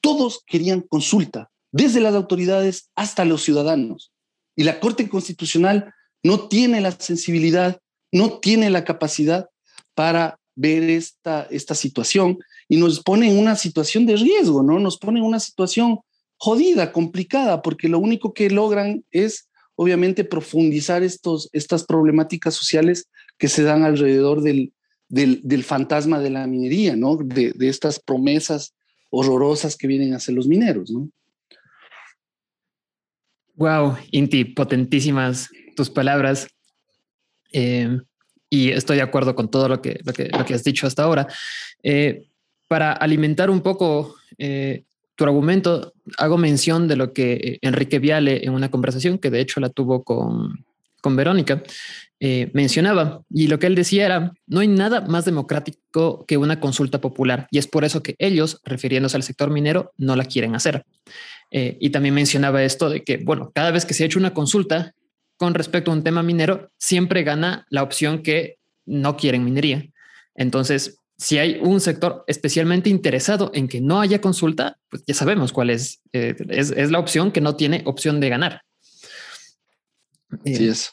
todos 0.00 0.42
querían 0.44 0.80
consulta, 0.80 1.52
desde 1.70 2.00
las 2.00 2.16
autoridades 2.16 2.90
hasta 2.96 3.24
los 3.24 3.44
ciudadanos. 3.44 4.10
Y 4.56 4.64
la 4.64 4.80
Corte 4.80 5.08
Constitucional 5.08 5.94
no 6.24 6.48
tiene 6.48 6.80
la 6.80 6.90
sensibilidad, 6.90 7.80
no 8.10 8.40
tiene 8.40 8.70
la 8.70 8.84
capacidad 8.84 9.48
para 9.94 10.40
ver 10.56 10.82
esta, 10.90 11.46
esta 11.48 11.76
situación 11.76 12.40
y 12.68 12.76
nos 12.76 13.00
pone 13.04 13.30
en 13.30 13.38
una 13.38 13.54
situación 13.54 14.04
de 14.04 14.16
riesgo, 14.16 14.64
¿no? 14.64 14.80
Nos 14.80 14.98
pone 14.98 15.20
en 15.20 15.26
una 15.26 15.38
situación 15.38 16.00
jodida, 16.38 16.92
complicada, 16.92 17.62
porque 17.62 17.88
lo 17.88 17.98
único 17.98 18.32
que 18.32 18.50
logran 18.50 19.04
es, 19.10 19.48
obviamente, 19.74 20.24
profundizar 20.24 21.02
estos, 21.02 21.48
estas 21.52 21.84
problemáticas 21.84 22.54
sociales 22.54 23.08
que 23.38 23.48
se 23.48 23.62
dan 23.62 23.84
alrededor 23.84 24.42
del, 24.42 24.72
del, 25.08 25.64
fantasma 25.64 26.20
de 26.20 26.30
la 26.30 26.46
minería, 26.46 26.96
¿no? 26.96 27.16
De, 27.16 27.52
de, 27.52 27.68
estas 27.68 28.00
promesas 28.00 28.74
horrorosas 29.10 29.76
que 29.76 29.86
vienen 29.86 30.12
a 30.12 30.16
hacer 30.16 30.34
los 30.34 30.46
mineros, 30.46 30.90
¿no? 30.90 31.08
Wow, 33.54 33.96
Inti, 34.10 34.44
potentísimas 34.44 35.48
tus 35.74 35.88
palabras. 35.88 36.46
Eh, 37.52 37.98
y 38.50 38.70
estoy 38.70 38.96
de 38.96 39.02
acuerdo 39.02 39.34
con 39.34 39.50
todo 39.50 39.68
lo 39.68 39.80
que, 39.80 39.98
lo 40.04 40.12
que, 40.12 40.28
lo 40.28 40.44
que 40.44 40.54
has 40.54 40.62
dicho 40.62 40.86
hasta 40.86 41.04
ahora. 41.04 41.26
Eh, 41.82 42.28
para 42.68 42.92
alimentar 42.92 43.48
un 43.48 43.60
poco 43.60 44.16
eh, 44.38 44.84
tu 45.16 45.24
argumento, 45.24 45.94
hago 46.18 46.38
mención 46.38 46.88
de 46.88 46.96
lo 46.96 47.12
que 47.12 47.58
Enrique 47.62 47.98
Viale 47.98 48.44
en 48.44 48.52
una 48.52 48.70
conversación 48.70 49.18
que 49.18 49.30
de 49.30 49.40
hecho 49.40 49.60
la 49.60 49.70
tuvo 49.70 50.04
con, 50.04 50.64
con 51.00 51.16
Verónica, 51.16 51.62
mencionaba. 52.52 53.22
Y 53.30 53.48
lo 53.48 53.58
que 53.58 53.66
él 53.66 53.74
decía 53.74 54.06
era, 54.06 54.32
no 54.46 54.60
hay 54.60 54.68
nada 54.68 55.00
más 55.02 55.24
democrático 55.24 56.24
que 56.26 56.36
una 56.36 56.60
consulta 56.60 57.00
popular. 57.00 57.46
Y 57.50 57.58
es 57.58 57.66
por 57.66 57.84
eso 57.84 58.02
que 58.02 58.14
ellos, 58.18 58.60
refiriéndose 58.64 59.16
al 59.16 59.22
sector 59.22 59.50
minero, 59.50 59.92
no 59.96 60.16
la 60.16 60.24
quieren 60.24 60.54
hacer. 60.54 60.84
y 61.50 61.90
también 61.90 62.14
mencionaba 62.14 62.62
esto 62.62 62.90
de 62.90 63.02
que, 63.02 63.18
bueno, 63.18 63.50
cada 63.54 63.70
vez 63.70 63.86
que 63.86 63.94
se 63.94 64.02
ha 64.02 64.06
hecho 64.06 64.18
una 64.18 64.34
consulta, 64.34 64.94
con 65.36 65.54
respecto 65.54 65.90
a 65.90 65.94
un 65.94 66.02
tema 66.02 66.22
minero, 66.22 66.70
siempre 66.78 67.22
gana 67.22 67.66
la 67.70 67.82
opción 67.82 68.22
que 68.22 68.58
no 68.84 69.16
quieren 69.16 69.44
minería. 69.44 69.86
Entonces, 70.34 70.98
si 71.18 71.38
hay 71.38 71.58
un 71.62 71.80
sector 71.80 72.24
especialmente 72.26 72.90
interesado 72.90 73.50
en 73.54 73.68
que 73.68 73.80
no 73.80 74.00
haya 74.00 74.20
consulta, 74.20 74.78
pues 74.90 75.02
ya 75.06 75.14
sabemos 75.14 75.52
cuál 75.52 75.70
es. 75.70 76.02
Eh, 76.12 76.34
es, 76.50 76.90
la 76.90 76.98
opción 76.98 77.32
que 77.32 77.40
no 77.40 77.56
tiene 77.56 77.82
opción 77.86 78.20
de 78.20 78.28
ganar. 78.28 78.62
Así 80.30 80.66
eh, 80.66 80.68
es. 80.68 80.92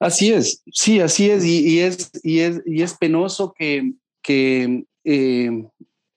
Así 0.00 0.32
es, 0.32 0.62
sí, 0.72 1.00
así 1.00 1.30
es. 1.30 1.44
Y, 1.44 1.80
es, 1.80 2.10
y, 2.22 2.40
es, 2.40 2.60
y 2.66 2.82
es 2.82 2.94
penoso 2.94 3.54
que, 3.56 3.94
que 4.20 4.84
eh, 5.04 5.68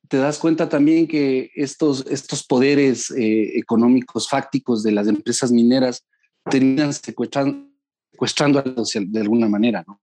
te 0.08 0.18
das 0.18 0.40
cuenta 0.40 0.68
también 0.68 1.08
que 1.08 1.52
estos, 1.56 2.06
estos 2.10 2.44
poderes 2.44 3.14
económicos 3.16 4.28
fácticos 4.28 4.82
de 4.82 4.92
las 4.92 5.08
empresas 5.08 5.52
mineras 5.52 6.04
terminan 6.50 6.94
secuestrando, 6.94 7.70
secuestrando 8.12 8.64
de 8.64 9.20
alguna 9.20 9.48
manera. 9.48 9.86
¿no? 9.88 10.02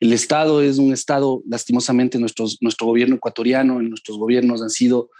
El 0.00 0.12
Estado 0.12 0.62
es 0.62 0.78
un 0.78 0.92
Estado, 0.92 1.42
lastimosamente, 1.48 2.18
nuestros, 2.18 2.58
nuestro 2.60 2.86
gobierno 2.86 3.16
ecuatoriano 3.16 3.82
y 3.82 3.88
nuestros 3.88 4.18
gobiernos 4.18 4.62
han 4.62 4.70
sido 4.70 5.10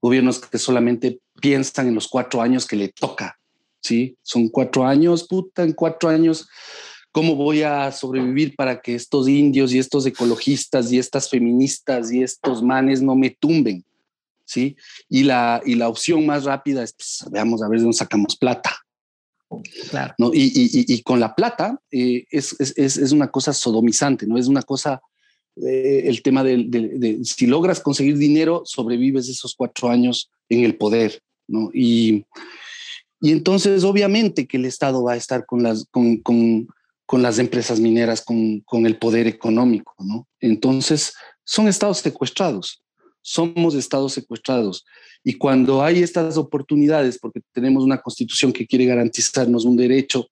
gobiernos 0.00 0.40
que 0.40 0.58
solamente 0.58 1.20
piensan 1.40 1.88
en 1.88 1.94
los 1.94 2.08
cuatro 2.08 2.42
años 2.42 2.66
que 2.66 2.76
le 2.76 2.88
toca. 2.88 3.38
¿sí? 3.80 4.16
Son 4.22 4.48
cuatro 4.48 4.86
años, 4.86 5.26
puta, 5.26 5.62
en 5.62 5.72
cuatro 5.72 6.08
años. 6.08 6.48
¿Cómo 7.12 7.36
voy 7.36 7.62
a 7.62 7.92
sobrevivir 7.92 8.56
para 8.56 8.80
que 8.80 8.94
estos 8.94 9.28
indios 9.28 9.72
y 9.72 9.78
estos 9.78 10.06
ecologistas 10.06 10.90
y 10.90 10.98
estas 10.98 11.28
feministas 11.28 12.10
y 12.10 12.22
estos 12.22 12.62
manes 12.62 13.02
no 13.02 13.14
me 13.14 13.30
tumben? 13.30 13.84
¿Sí? 14.44 14.76
Y 15.08 15.22
la, 15.22 15.62
y 15.64 15.74
la 15.74 15.88
opción 15.88 16.26
más 16.26 16.44
rápida 16.44 16.82
es, 16.82 16.92
pues, 16.92 17.24
veamos 17.30 17.62
a 17.62 17.68
ver 17.68 17.78
de 17.78 17.84
dónde 17.84 17.96
sacamos 17.96 18.36
plata. 18.36 18.81
Claro. 19.90 20.14
Y, 20.32 20.94
y, 20.94 21.02
con 21.02 21.20
la 21.20 21.34
plata 21.34 21.80
eh, 21.90 22.24
es, 22.30 22.56
es, 22.60 22.98
es, 22.98 23.12
una 23.12 23.30
cosa 23.30 23.52
sodomizante, 23.52 24.26
¿no? 24.26 24.38
Es 24.38 24.46
una 24.46 24.62
cosa, 24.62 25.00
eh, 25.56 26.04
el 26.06 26.22
tema 26.22 26.42
de, 26.42 26.64
de, 26.68 27.24
si 27.24 27.46
logras 27.46 27.80
conseguir 27.80 28.16
dinero, 28.16 28.62
sobrevives 28.64 29.28
esos 29.28 29.54
cuatro 29.54 29.90
años 29.90 30.30
en 30.48 30.64
el 30.64 30.76
poder, 30.76 31.20
¿no? 31.48 31.70
Y, 31.74 32.24
y 33.20 33.32
entonces, 33.32 33.84
obviamente, 33.84 34.46
que 34.46 34.56
el 34.56 34.64
Estado 34.64 35.02
va 35.02 35.12
a 35.12 35.16
estar 35.16 35.46
con 35.46 35.62
las, 35.62 35.86
con, 35.90 36.16
con, 36.18 36.68
con 37.06 37.22
las 37.22 37.38
empresas 37.38 37.78
mineras, 37.78 38.22
con, 38.22 38.60
con 38.60 38.86
el 38.86 38.98
poder 38.98 39.26
económico, 39.26 39.94
¿no? 39.98 40.26
Entonces, 40.40 41.14
son 41.44 41.68
estados 41.68 41.98
secuestrados, 41.98 42.81
somos 43.22 43.74
estados 43.74 44.12
secuestrados. 44.12 44.84
Y 45.24 45.34
cuando 45.34 45.82
hay 45.82 46.02
estas 46.02 46.36
oportunidades, 46.36 47.18
porque 47.18 47.40
tenemos 47.52 47.84
una 47.84 48.00
constitución 48.00 48.52
que 48.52 48.66
quiere 48.66 48.86
garantizarnos 48.86 49.64
un 49.64 49.76
derecho, 49.76 50.28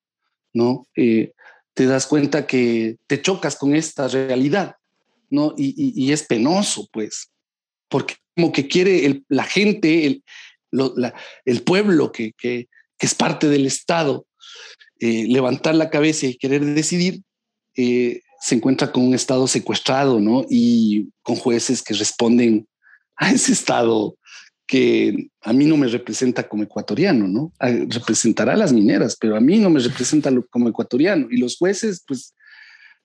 ¿no? 0.53 0.85
Eh, 0.95 1.31
te 1.73 1.85
das 1.85 2.05
cuenta 2.05 2.45
que 2.45 2.97
te 3.07 3.21
chocas 3.21 3.55
con 3.55 3.73
esta 3.73 4.07
realidad, 4.09 4.75
¿no? 5.29 5.53
Y, 5.57 6.11
es 6.11 6.23
penoso, 6.23 6.87
pues, 6.91 7.31
porque 7.87 8.15
como 8.35 8.51
que 8.51 8.67
quiere 8.67 9.23
la 9.29 9.45
gente, 9.45 10.05
el, 10.05 10.23
el 11.45 11.63
pueblo 11.63 12.11
que, 12.11 12.33
que, 12.37 12.67
es 12.99 13.15
parte 13.15 13.47
del 13.47 13.65
Estado, 13.65 14.27
eh, 14.99 15.25
levantar 15.27 15.73
la 15.73 15.89
cabeza 15.89 16.27
y 16.27 16.37
querer 16.37 16.63
decidir, 16.63 17.23
eh, 17.75 18.21
se 18.39 18.55
encuentra 18.55 18.91
con 18.91 19.07
un 19.07 19.15
Estado 19.15 19.47
secuestrado, 19.47 20.19
¿no? 20.19 20.45
Y 20.49 21.09
con 21.23 21.35
jueces 21.35 21.81
que 21.81 21.95
responden 21.95 22.67
a 23.21 23.31
ese 23.31 23.53
Estado 23.53 24.17
que 24.65 25.29
a 25.41 25.53
mí 25.53 25.65
no 25.65 25.77
me 25.77 25.87
representa 25.87 26.47
como 26.47 26.63
ecuatoriano, 26.63 27.27
¿no? 27.27 27.53
representará 27.59 28.53
a 28.53 28.57
las 28.57 28.73
mineras, 28.73 29.17
pero 29.19 29.35
a 29.35 29.39
mí 29.39 29.59
no 29.59 29.69
me 29.69 29.79
representa 29.79 30.31
como 30.49 30.69
ecuatoriano. 30.69 31.27
Y 31.29 31.37
los 31.37 31.57
jueces, 31.57 32.03
pues, 32.07 32.33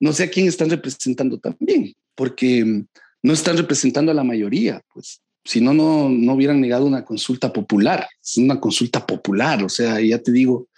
no 0.00 0.12
sé 0.12 0.24
a 0.24 0.30
quién 0.30 0.46
están 0.46 0.70
representando 0.70 1.38
también, 1.38 1.92
porque 2.14 2.64
mm, 2.64 2.86
no 3.22 3.32
están 3.32 3.56
representando 3.56 4.10
a 4.10 4.14
la 4.14 4.24
mayoría, 4.24 4.80
pues. 4.92 5.20
Si 5.44 5.60
no, 5.60 5.74
no, 5.74 6.34
hubieran 6.34 6.60
negado 6.60 6.86
una 6.86 7.04
consulta 7.04 7.52
popular. 7.52 8.08
Es 8.22 8.36
una 8.36 8.58
consulta 8.58 9.04
popular, 9.06 9.62
o 9.62 9.68
sea, 9.68 10.00
ya 10.00 10.18
te 10.18 10.32
digo, 10.32 10.68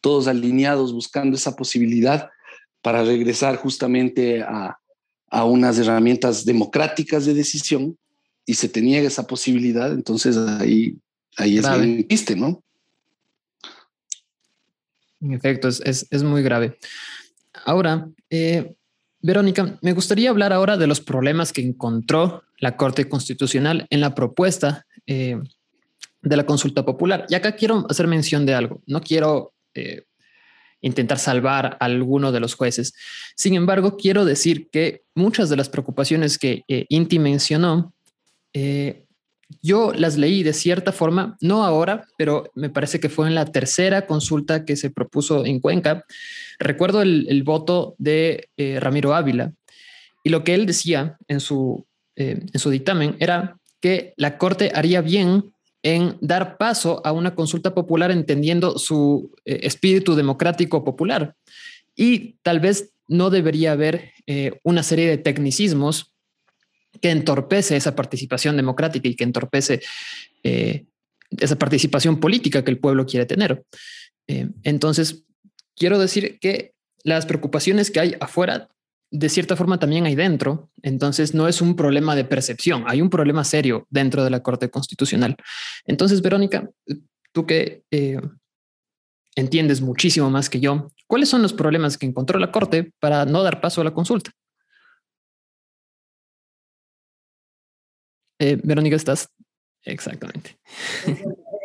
todos 0.00 0.28
alineados 0.28 0.92
buscando 0.92 1.36
esa 1.36 1.56
posibilidad 1.56 2.30
para 2.80 3.02
regresar 3.02 3.56
justamente 3.56 4.42
a, 4.42 4.78
a 5.30 5.44
unas 5.44 5.78
herramientas 5.78 6.44
democráticas 6.44 7.26
de 7.26 7.34
decisión 7.34 7.98
y 8.46 8.54
se 8.54 8.68
te 8.68 8.82
niega 8.82 9.06
esa 9.06 9.26
posibilidad, 9.26 9.92
entonces 9.92 10.36
ahí, 10.36 10.98
ahí 11.36 11.58
es 11.58 11.80
bien 11.80 12.06
triste, 12.06 12.36
¿no? 12.36 12.62
En 15.20 15.32
efecto, 15.32 15.68
es, 15.68 16.06
es, 16.10 16.22
muy 16.22 16.42
grave. 16.42 16.78
Ahora, 17.64 18.08
eh, 18.28 18.74
Verónica, 19.20 19.78
me 19.80 19.94
gustaría 19.94 20.28
hablar 20.28 20.52
ahora 20.52 20.76
de 20.76 20.86
los 20.86 21.00
problemas 21.00 21.50
que 21.50 21.62
encontró 21.62 22.42
la 22.58 22.76
Corte 22.76 23.08
Constitucional 23.08 23.86
en 23.88 24.02
la 24.02 24.14
propuesta 24.14 24.84
eh, 25.06 25.40
de 26.20 26.36
la 26.36 26.44
consulta 26.44 26.84
popular. 26.84 27.24
Y 27.30 27.34
acá 27.36 27.56
quiero 27.56 27.86
hacer 27.88 28.06
mención 28.06 28.44
de 28.44 28.54
algo. 28.54 28.82
No 28.86 29.00
quiero 29.00 29.54
eh, 29.72 30.02
intentar 30.82 31.18
salvar 31.18 31.78
a 31.80 31.84
alguno 31.86 32.30
de 32.30 32.40
los 32.40 32.54
jueces. 32.54 32.92
Sin 33.34 33.54
embargo, 33.54 33.96
quiero 33.96 34.26
decir 34.26 34.68
que 34.70 35.04
muchas 35.14 35.48
de 35.48 35.56
las 35.56 35.70
preocupaciones 35.70 36.36
que 36.36 36.64
Inti 36.68 37.18
mencionó 37.18 37.93
eh, 38.54 39.04
yo 39.60 39.92
las 39.92 40.16
leí 40.16 40.42
de 40.42 40.54
cierta 40.54 40.90
forma, 40.92 41.36
no 41.40 41.64
ahora, 41.64 42.06
pero 42.16 42.50
me 42.54 42.70
parece 42.70 42.98
que 42.98 43.10
fue 43.10 43.26
en 43.26 43.34
la 43.34 43.44
tercera 43.44 44.06
consulta 44.06 44.64
que 44.64 44.76
se 44.76 44.90
propuso 44.90 45.44
en 45.44 45.60
Cuenca. 45.60 46.04
Recuerdo 46.58 47.02
el, 47.02 47.42
voto 47.42 47.94
de 47.98 48.48
eh, 48.56 48.78
Ramiro 48.80 49.14
Ávila 49.14 49.52
y 50.22 50.30
lo 50.30 50.44
que 50.44 50.54
él 50.54 50.64
decía 50.64 51.18
en 51.28 51.40
su, 51.40 51.84
eh, 52.16 52.40
en 52.52 52.60
su 52.60 52.70
dictamen 52.70 53.16
era 53.18 53.58
que 53.80 54.14
la 54.16 54.38
Corte 54.38 54.72
haría 54.74 55.02
bien 55.02 55.52
en 55.82 56.16
dar 56.22 56.56
paso 56.56 57.02
a 57.04 57.12
una 57.12 57.34
consulta 57.34 57.74
popular 57.74 58.10
entendiendo 58.10 58.78
su 58.78 59.30
espíritu 59.44 60.14
democrático 60.14 60.82
popular. 60.82 61.34
Y 61.94 62.36
tal 62.42 62.60
vez 62.60 62.94
no 63.06 63.28
debería 63.28 63.72
haber 63.72 64.12
una 64.62 64.82
serie 64.82 65.06
de 65.06 65.18
tecnicismos 65.18 66.13
que 67.04 67.10
entorpece 67.10 67.76
esa 67.76 67.94
participación 67.94 68.56
democrática 68.56 69.06
y 69.06 69.14
que 69.14 69.24
entorpece 69.24 69.82
eh, 70.42 70.86
esa 71.36 71.58
participación 71.58 72.18
política 72.18 72.64
que 72.64 72.70
el 72.70 72.78
pueblo 72.78 73.04
quiere 73.04 73.26
tener. 73.26 73.62
Eh, 74.26 74.48
entonces, 74.62 75.26
quiero 75.76 75.98
decir 75.98 76.38
que 76.40 76.72
las 77.02 77.26
preocupaciones 77.26 77.90
que 77.90 78.00
hay 78.00 78.16
afuera, 78.20 78.70
de 79.10 79.28
cierta 79.28 79.54
forma 79.54 79.78
también 79.78 80.06
hay 80.06 80.14
dentro. 80.14 80.70
Entonces, 80.80 81.34
no 81.34 81.46
es 81.46 81.60
un 81.60 81.76
problema 81.76 82.16
de 82.16 82.24
percepción, 82.24 82.84
hay 82.86 83.02
un 83.02 83.10
problema 83.10 83.44
serio 83.44 83.86
dentro 83.90 84.24
de 84.24 84.30
la 84.30 84.42
Corte 84.42 84.70
Constitucional. 84.70 85.36
Entonces, 85.84 86.22
Verónica, 86.22 86.70
tú 87.32 87.44
que 87.44 87.82
eh, 87.90 88.18
entiendes 89.36 89.82
muchísimo 89.82 90.30
más 90.30 90.48
que 90.48 90.58
yo, 90.58 90.90
¿cuáles 91.06 91.28
son 91.28 91.42
los 91.42 91.52
problemas 91.52 91.98
que 91.98 92.06
encontró 92.06 92.38
la 92.38 92.50
Corte 92.50 92.94
para 92.98 93.26
no 93.26 93.42
dar 93.42 93.60
paso 93.60 93.82
a 93.82 93.84
la 93.84 93.92
consulta? 93.92 94.30
Eh, 98.44 98.60
Verónica, 98.62 98.96
estás. 98.96 99.30
Exactamente. 99.84 100.58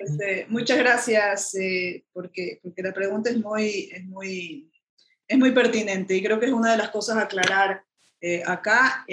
Este, 0.01 0.45
muchas 0.47 0.77
gracias, 0.77 1.53
eh, 1.55 2.05
porque, 2.13 2.61
porque 2.63 2.81
la 2.81 2.93
pregunta 2.93 3.29
es 3.29 3.37
muy, 3.37 3.89
es, 3.91 4.05
muy, 4.05 4.71
es 5.27 5.37
muy 5.37 5.51
pertinente 5.51 6.15
y 6.15 6.23
creo 6.23 6.39
que 6.39 6.45
es 6.45 6.53
una 6.53 6.71
de 6.71 6.77
las 6.77 6.89
cosas 6.89 7.17
a 7.17 7.23
aclarar 7.23 7.83
eh, 8.21 8.41
acá. 8.45 9.05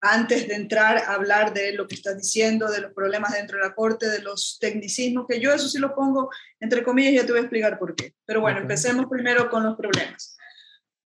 antes 0.00 0.48
de 0.48 0.54
entrar 0.54 0.96
a 0.96 1.12
hablar 1.12 1.52
de 1.52 1.74
lo 1.74 1.86
que 1.86 1.96
estás 1.96 2.16
diciendo, 2.16 2.70
de 2.70 2.80
los 2.80 2.94
problemas 2.94 3.34
dentro 3.34 3.58
de 3.58 3.64
la 3.64 3.74
Corte, 3.74 4.08
de 4.08 4.22
los 4.22 4.56
tecnicismos, 4.58 5.26
que 5.28 5.40
yo 5.40 5.52
eso 5.52 5.68
sí 5.68 5.78
lo 5.78 5.94
pongo 5.94 6.30
entre 6.58 6.82
comillas, 6.82 7.12
ya 7.12 7.26
te 7.26 7.32
voy 7.32 7.40
a 7.40 7.42
explicar 7.42 7.78
por 7.78 7.94
qué. 7.94 8.14
Pero 8.24 8.40
bueno, 8.40 8.60
empecemos 8.60 9.06
primero 9.10 9.50
con 9.50 9.62
los 9.62 9.76
problemas. 9.76 10.38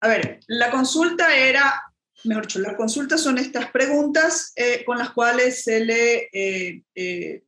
A 0.00 0.08
ver, 0.08 0.40
la 0.48 0.72
consulta 0.72 1.36
era, 1.36 1.82
mejor 2.24 2.46
dicho, 2.46 2.58
las 2.60 2.76
consultas 2.76 3.22
son 3.22 3.38
estas 3.38 3.70
preguntas 3.70 4.52
eh, 4.56 4.84
con 4.84 4.98
las 4.98 5.10
cuales 5.10 5.62
se 5.62 5.80
le 5.80 6.28
eh, 6.32 6.82
eh, 6.94 7.42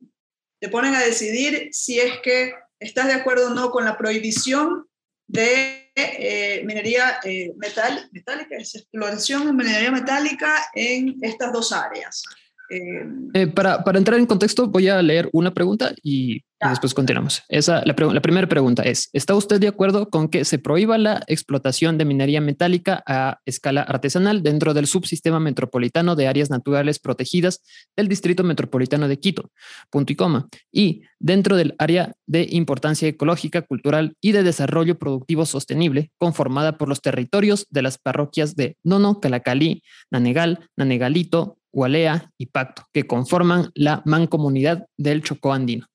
te 0.59 0.69
ponen 0.69 0.95
a 0.95 1.01
decidir 1.01 1.69
si 1.71 1.99
es 1.99 2.19
que 2.23 2.53
estás 2.79 3.07
de 3.07 3.13
acuerdo 3.13 3.47
o 3.47 3.53
no 3.53 3.71
con 3.71 3.83
la 3.83 3.97
prohibición 3.97 4.87
de 5.27 5.91
eh, 5.95 6.61
minería 6.65 7.19
metal, 7.57 8.09
metálica, 8.11 8.57
exploración 8.57 9.45
de 9.45 9.53
minería 9.53 9.91
metálica 9.91 10.65
en 10.75 11.17
estas 11.21 11.51
dos 11.51 11.71
áreas. 11.71 12.23
Eh, 12.71 13.47
para, 13.47 13.83
para, 13.83 13.97
entrar 13.97 14.17
en 14.19 14.25
contexto, 14.25 14.67
voy 14.67 14.87
a 14.87 15.01
leer 15.01 15.29
una 15.33 15.53
pregunta 15.53 15.93
y 16.01 16.41
y 16.63 16.69
después 16.69 16.93
continuamos. 16.93 17.41
Esa, 17.49 17.83
la, 17.85 17.95
la, 18.13 18.21
primera 18.21 18.47
pregunta 18.47 18.83
es, 18.83 19.09
¿está 19.13 19.33
usted 19.33 19.59
de 19.59 19.67
acuerdo 19.67 20.09
con 20.09 20.29
que 20.29 20.45
se 20.45 20.59
prohíba 20.59 20.97
la 20.99 21.23
explotación 21.25 21.97
de 21.97 22.05
minería 22.05 22.39
metálica 22.39 23.03
a 23.07 23.39
escala 23.45 23.81
artesanal 23.81 24.43
dentro 24.43 24.73
del 24.73 24.85
subsistema 24.85 25.39
metropolitano 25.39 26.15
de 26.15 26.27
áreas 26.27 26.51
naturales 26.51 26.99
protegidas 26.99 27.63
del 27.95 28.07
Distrito 28.07 28.43
Metropolitano 28.43 29.07
de 29.07 29.19
Quito? 29.19 29.49
Punto 29.89 30.13
y 30.13 30.15
coma. 30.15 30.49
Y 30.71 31.01
dentro 31.19 31.55
del 31.55 31.73
área 31.79 32.13
de 32.27 32.47
importancia 32.51 33.07
ecológica, 33.07 33.63
cultural 33.63 34.15
y 34.21 34.31
de 34.31 34.43
desarrollo 34.43 34.99
productivo 34.99 35.47
sostenible 35.47 36.11
conformada 36.19 36.77
por 36.77 36.89
los 36.89 37.01
territorios 37.01 37.65
de 37.71 37.81
las 37.81 37.97
parroquias 37.97 38.55
de 38.55 38.77
Nono, 38.83 39.19
Calacalí, 39.19 39.81
Nanegal, 40.11 40.69
Nanegalito, 40.77 41.57
Hualea 41.71 42.31
y 42.37 42.47
Pacto, 42.47 42.87
que 42.93 43.07
conforman 43.07 43.71
la 43.75 44.01
mancomunidad 44.05 44.87
del 44.97 45.23
Chocó 45.23 45.53
Andino. 45.53 45.87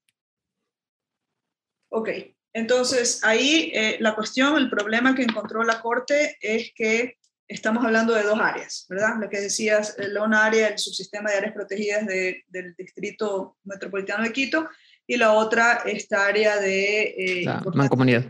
Ok, 1.91 2.11
entonces 2.53 3.23
ahí 3.25 3.71
eh, 3.75 3.97
la 4.01 4.15
cuestión, 4.15 4.57
el 4.57 4.71
problema 4.71 5.15
que 5.15 5.23
encontró 5.23 5.63
la 5.63 5.81
Corte 5.81 6.37
es 6.41 6.73
que 6.75 7.17
estamos 7.49 7.85
hablando 7.85 8.15
de 8.15 8.23
dos 8.23 8.39
áreas, 8.41 8.87
¿verdad? 8.89 9.17
Lo 9.21 9.29
que 9.29 9.41
decías, 9.41 9.97
eh, 9.99 10.09
la 10.09 10.25
una 10.25 10.45
área, 10.45 10.69
el 10.69 10.79
subsistema 10.79 11.31
de 11.31 11.37
áreas 11.37 11.55
protegidas 11.55 12.07
del 12.07 12.75
Distrito 12.77 13.57
Metropolitano 13.65 14.25
de 14.25 14.33
Quito, 14.33 14.69
y 15.07 15.17
la 15.17 15.35
otra, 15.35 15.83
esta 15.87 16.27
área 16.27 16.59
de... 16.59 17.15
Eh, 17.17 17.45
la 17.45 17.63
mancomunidad. 17.75 18.27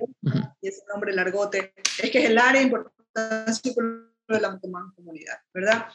Y 0.61 0.68
ese 0.68 0.82
nombre 0.92 1.14
largote, 1.14 1.72
es 2.03 2.11
que 2.11 2.18
es 2.18 2.30
el 2.30 2.36
área 2.36 2.61
de 2.61 2.66
importancia 2.66 3.72
de 4.28 4.40
la 4.40 4.59
mancomunidad, 4.70 5.38
¿verdad? 5.55 5.86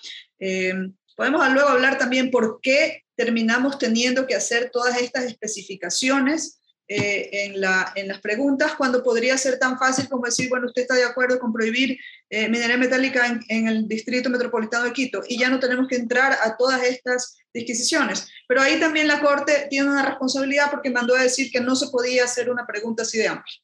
Podemos 1.16 1.48
luego 1.52 1.70
hablar 1.70 1.98
también 1.98 2.32
por 2.32 2.60
qué 2.62 3.04
terminamos 3.16 3.78
teniendo 3.78 4.26
que 4.26 4.36
hacer 4.36 4.70
todas 4.72 5.00
estas 5.00 5.26
especificaciones 5.26 6.62
eh, 6.94 7.46
en, 7.46 7.62
la, 7.62 7.94
en, 7.96 8.10
las 8.10 8.20
preguntas, 8.20 8.76
cuando 8.76 9.02
podría 9.02 9.38
ser 9.38 9.58
tan 9.58 9.80
fácil 9.80 10.10
como 10.10 10.26
decir, 10.26 10.50
bueno, 10.50 10.66
usted 10.66 10.82
está 10.82 10.96
de 10.96 11.06
acuerdo 11.06 11.40
con 11.40 11.54
prohibir 11.54 11.98
eh, 12.30 12.50
minería 12.50 12.76
metálica 12.76 13.28
en, 13.28 13.40
en, 13.48 13.68
el 13.70 13.88
distrito 13.88 14.30
metropolitano 14.30 14.84
de 14.84 14.92
Quito 14.92 15.22
y 15.26 15.40
ya 15.40 15.50
no 15.50 15.58
tenemos 15.58 15.88
que 15.88 15.96
entrar 15.96 16.34
a 16.34 16.58
todas 16.58 16.84
estas 16.84 17.38
disquisiciones. 17.54 18.28
Pero 18.46 18.62
ahí 18.62 18.78
también 18.78 19.08
la 19.08 19.22
Corte 19.22 19.68
tiene 19.70 19.90
una 19.90 20.06
responsabilidad 20.06 20.70
porque 20.70 20.90
mandó 20.90 21.16
a 21.16 21.24
decir 21.24 21.50
que 21.50 21.62
no 21.62 21.78
se 21.78 21.88
podía 21.88 22.26
hacer 22.26 22.50
una 22.50 22.68
pregunta 22.68 23.04
así 23.04 23.18
de 23.18 23.30
amplia. 23.30 23.56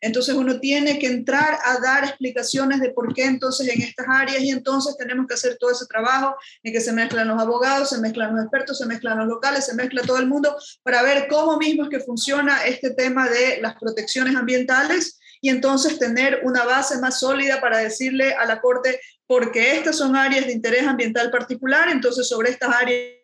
Entonces 0.00 0.34
uno 0.34 0.60
tiene 0.60 0.98
que 0.98 1.08
entrar 1.08 1.58
a 1.64 1.78
dar 1.80 2.04
explicaciones 2.04 2.80
de 2.80 2.90
por 2.90 3.12
qué 3.12 3.24
entonces 3.24 3.68
en 3.68 3.82
estas 3.82 4.06
áreas 4.08 4.40
y 4.42 4.50
entonces 4.50 4.96
tenemos 4.96 5.26
que 5.26 5.34
hacer 5.34 5.56
todo 5.58 5.72
ese 5.72 5.86
trabajo 5.86 6.36
en 6.62 6.72
que 6.72 6.80
se 6.80 6.92
mezclan 6.92 7.28
los 7.28 7.40
abogados, 7.40 7.90
se 7.90 7.98
mezclan 7.98 8.34
los 8.34 8.44
expertos, 8.44 8.78
se 8.78 8.86
mezclan 8.86 9.18
los 9.18 9.26
locales, 9.26 9.66
se 9.66 9.74
mezcla 9.74 10.02
todo 10.02 10.18
el 10.18 10.28
mundo 10.28 10.56
para 10.82 11.02
ver 11.02 11.26
cómo 11.28 11.58
mismo 11.58 11.84
es 11.84 11.90
que 11.90 12.00
funciona 12.00 12.64
este 12.64 12.90
tema 12.90 13.28
de 13.28 13.60
las 13.60 13.74
protecciones 13.74 14.36
ambientales 14.36 15.18
y 15.40 15.48
entonces 15.48 15.98
tener 15.98 16.42
una 16.44 16.64
base 16.64 16.98
más 16.98 17.18
sólida 17.18 17.60
para 17.60 17.78
decirle 17.78 18.34
a 18.34 18.44
la 18.46 18.60
Corte, 18.60 19.00
porque 19.26 19.76
estas 19.76 19.96
son 19.96 20.14
áreas 20.14 20.46
de 20.46 20.52
interés 20.52 20.86
ambiental 20.86 21.30
particular, 21.30 21.88
entonces 21.88 22.28
sobre 22.28 22.50
estas 22.50 22.74
áreas 22.74 23.20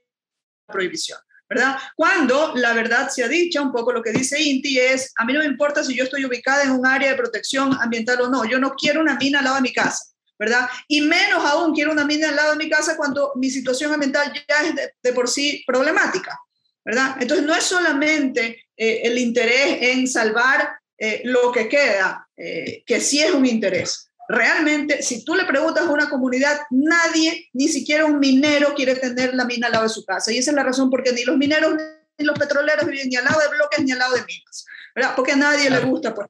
prohibición. 0.66 1.18
¿Verdad? 1.48 1.76
Cuando 1.94 2.52
la 2.56 2.72
verdad 2.72 3.08
se 3.08 3.22
ha 3.22 3.28
dicha, 3.28 3.62
un 3.62 3.72
poco 3.72 3.92
lo 3.92 4.02
que 4.02 4.12
dice 4.12 4.40
Inti 4.40 4.78
es, 4.78 5.12
a 5.16 5.24
mí 5.24 5.32
no 5.32 5.40
me 5.40 5.46
importa 5.46 5.84
si 5.84 5.94
yo 5.94 6.04
estoy 6.04 6.24
ubicada 6.24 6.64
en 6.64 6.72
un 6.72 6.86
área 6.86 7.10
de 7.10 7.16
protección 7.16 7.72
ambiental 7.80 8.20
o 8.20 8.28
no, 8.28 8.44
yo 8.44 8.58
no 8.58 8.74
quiero 8.74 9.00
una 9.00 9.16
mina 9.16 9.38
al 9.38 9.44
lado 9.44 9.56
de 9.56 9.62
mi 9.62 9.72
casa, 9.72 10.04
¿verdad? 10.38 10.68
Y 10.88 11.02
menos 11.02 11.44
aún 11.44 11.74
quiero 11.74 11.92
una 11.92 12.04
mina 12.04 12.28
al 12.28 12.36
lado 12.36 12.52
de 12.52 12.64
mi 12.64 12.68
casa 12.68 12.96
cuando 12.96 13.32
mi 13.36 13.50
situación 13.50 13.92
ambiental 13.92 14.32
ya 14.32 14.56
es 14.66 14.74
de, 15.02 15.12
por 15.12 15.28
sí 15.28 15.62
problemática, 15.66 16.38
¿verdad? 16.84 17.16
Entonces 17.20 17.46
no 17.46 17.54
es 17.54 17.64
solamente 17.64 18.64
eh, 18.76 19.02
el 19.04 19.18
interés 19.18 19.78
en 19.82 20.08
salvar 20.08 20.68
eh, 20.98 21.22
lo 21.24 21.52
que 21.52 21.68
queda, 21.68 22.26
eh, 22.36 22.82
que 22.84 23.00
sí 23.00 23.22
es 23.22 23.30
un 23.30 23.46
interés, 23.46 24.05
Realmente, 24.28 25.02
si 25.02 25.24
tú 25.24 25.34
le 25.34 25.44
preguntas 25.44 25.86
a 25.86 25.90
una 25.90 26.08
comunidad, 26.08 26.58
nadie, 26.70 27.48
ni 27.52 27.68
siquiera 27.68 28.04
un 28.04 28.18
minero, 28.18 28.74
quiere 28.74 28.96
tener 28.96 29.34
la 29.34 29.44
mina 29.44 29.66
al 29.66 29.72
lado 29.72 29.84
de 29.84 29.90
su 29.90 30.04
casa. 30.04 30.32
Y 30.32 30.38
esa 30.38 30.50
es 30.50 30.56
la 30.56 30.64
razón 30.64 30.90
porque 30.90 31.12
ni 31.12 31.24
los 31.24 31.36
mineros 31.36 31.74
ni 32.18 32.24
los 32.24 32.38
petroleros 32.38 32.86
viven 32.86 33.08
ni 33.08 33.16
al 33.16 33.24
lado 33.24 33.40
de 33.40 33.48
bloques 33.48 33.84
ni 33.84 33.92
al 33.92 33.98
lado 33.98 34.14
de 34.14 34.24
minas. 34.24 34.64
¿verdad? 34.94 35.12
Porque 35.14 35.32
a 35.32 35.36
nadie 35.36 35.68
le 35.68 35.80
gusta. 35.80 36.14
Pues. 36.14 36.28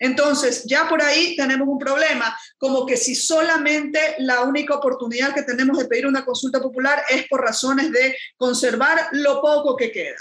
Entonces, 0.00 0.64
ya 0.64 0.88
por 0.88 1.00
ahí 1.00 1.36
tenemos 1.36 1.68
un 1.68 1.78
problema, 1.78 2.36
como 2.58 2.84
que 2.84 2.96
si 2.96 3.14
solamente 3.14 4.16
la 4.18 4.42
única 4.42 4.74
oportunidad 4.74 5.32
que 5.32 5.44
tenemos 5.44 5.78
de 5.78 5.84
pedir 5.84 6.06
una 6.06 6.24
consulta 6.24 6.60
popular 6.60 7.04
es 7.08 7.28
por 7.28 7.40
razones 7.40 7.92
de 7.92 8.16
conservar 8.36 9.08
lo 9.12 9.40
poco 9.40 9.76
que 9.76 9.92
queda 9.92 10.16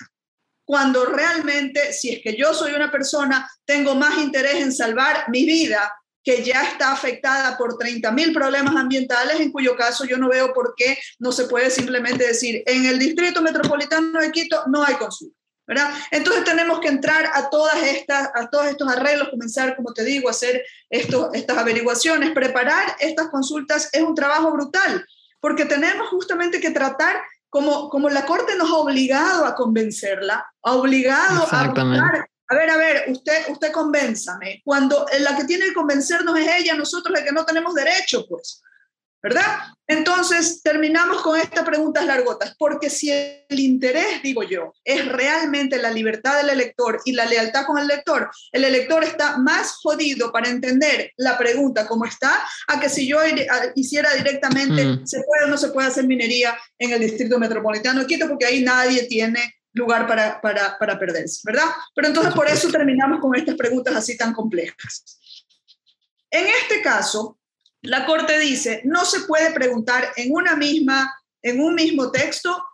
cuando 0.65 1.05
realmente, 1.05 1.91
si 1.91 2.09
es 2.09 2.21
que 2.23 2.37
yo 2.37 2.53
soy 2.53 2.73
una 2.73 2.89
persona, 2.89 3.49
tengo 3.65 3.95
más 3.95 4.17
interés 4.19 4.55
en 4.55 4.71
salvar 4.71 5.25
mi 5.29 5.45
vida 5.45 5.93
que 6.23 6.43
ya 6.43 6.63
está 6.63 6.91
afectada 6.91 7.57
por 7.57 7.77
30.000 7.77 8.33
problemas 8.33 8.75
ambientales, 8.75 9.39
en 9.39 9.51
cuyo 9.51 9.75
caso 9.75 10.05
yo 10.05 10.17
no 10.17 10.29
veo 10.29 10.53
por 10.53 10.73
qué 10.75 10.97
no 11.19 11.31
se 11.31 11.45
puede 11.45 11.69
simplemente 11.69 12.25
decir, 12.25 12.63
en 12.65 12.85
el 12.85 12.97
Distrito 12.97 13.41
Metropolitano 13.41 14.19
de 14.19 14.31
Quito 14.31 14.63
no 14.67 14.83
hay 14.83 14.95
consulta. 14.95 15.37
¿verdad? 15.65 15.93
Entonces 16.11 16.43
tenemos 16.43 16.79
que 16.81 16.89
entrar 16.89 17.29
a, 17.33 17.49
todas 17.49 17.81
estas, 17.83 18.29
a 18.35 18.49
todos 18.49 18.67
estos 18.67 18.87
arreglos, 18.89 19.29
comenzar, 19.29 19.75
como 19.75 19.93
te 19.93 20.03
digo, 20.03 20.27
a 20.27 20.31
hacer 20.31 20.63
esto, 20.89 21.31
estas 21.33 21.57
averiguaciones, 21.57 22.31
preparar 22.31 22.95
estas 22.99 23.29
consultas 23.29 23.89
es 23.93 24.01
un 24.01 24.13
trabajo 24.13 24.51
brutal, 24.51 25.05
porque 25.39 25.65
tenemos 25.65 26.09
justamente 26.09 26.59
que 26.59 26.71
tratar 26.71 27.21
como, 27.49 27.89
como 27.89 28.09
la 28.09 28.25
Corte 28.25 28.55
nos 28.57 28.69
ha 28.71 28.75
obligado 28.75 29.45
a 29.45 29.55
convencerla, 29.55 30.45
ha 30.63 30.73
obligado 30.73 31.47
a 31.49 31.73
a 32.47 32.55
ver, 32.55 32.69
a 32.69 32.77
ver, 32.77 33.05
usted, 33.07 33.49
usted 33.49 33.71
convénzame. 33.71 34.61
Cuando 34.63 35.05
la 35.19 35.35
que 35.35 35.45
tiene 35.45 35.65
que 35.65 35.73
convencernos 35.73 36.37
es 36.37 36.47
ella, 36.59 36.75
nosotros 36.75 37.17
la 37.17 37.23
que 37.23 37.31
no 37.31 37.45
tenemos 37.45 37.73
derecho, 37.73 38.25
pues. 38.27 38.61
¿Verdad? 39.21 39.45
Entonces, 39.87 40.61
terminamos 40.61 41.21
con 41.21 41.39
estas 41.39 41.63
preguntas 41.63 42.05
largotas, 42.05 42.55
porque 42.59 42.89
si 42.89 43.09
el 43.09 43.57
interés, 43.57 44.21
digo 44.21 44.43
yo, 44.43 44.73
es 44.83 45.07
realmente 45.07 45.77
la 45.77 45.91
libertad 45.91 46.35
del 46.35 46.49
elector 46.49 46.99
y 47.05 47.13
la 47.13 47.25
lealtad 47.25 47.65
con 47.65 47.77
el 47.77 47.85
elector, 47.85 48.29
el 48.51 48.65
elector 48.65 49.01
está 49.05 49.37
más 49.37 49.75
jodido 49.81 50.29
para 50.33 50.49
entender 50.49 51.13
la 51.15 51.37
pregunta 51.37 51.87
como 51.87 52.03
está, 52.03 52.45
a 52.67 52.81
que 52.81 52.89
si 52.89 53.07
yo 53.07 53.19
hiciera 53.75 54.13
directamente, 54.13 54.83
mm. 54.83 55.07
¿se 55.07 55.23
puede 55.23 55.45
o 55.45 55.47
no 55.47 55.57
se 55.57 55.69
puede 55.69 55.87
hacer 55.87 56.05
minería 56.05 56.57
en 56.77 56.91
el 56.91 56.99
Distrito 56.99 57.39
Metropolitano 57.39 58.01
de 58.01 58.07
Quito? 58.07 58.27
Porque 58.27 58.45
ahí 58.45 58.61
nadie 58.61 59.03
tiene 59.03 59.53
lugar 59.73 60.07
para, 60.07 60.39
para, 60.39 60.77
para 60.77 60.99
perderse, 60.99 61.41
¿verdad? 61.43 61.65
Pero 61.95 62.07
entonces 62.07 62.33
por 62.33 62.47
eso 62.47 62.69
terminamos 62.69 63.19
con 63.19 63.35
estas 63.35 63.55
preguntas 63.55 63.95
así 63.95 64.17
tan 64.17 64.33
complejas. 64.33 65.19
En 66.29 66.47
este 66.47 66.81
caso, 66.81 67.39
la 67.81 68.05
Corte 68.05 68.39
dice, 68.39 68.81
no 68.85 69.03
se 69.05 69.21
puede 69.21 69.51
preguntar 69.51 70.13
en 70.15 70.33
una 70.33 70.55
misma, 70.55 71.13
en 71.41 71.59
un 71.59 71.75
mismo 71.75 72.11
texto 72.11 72.65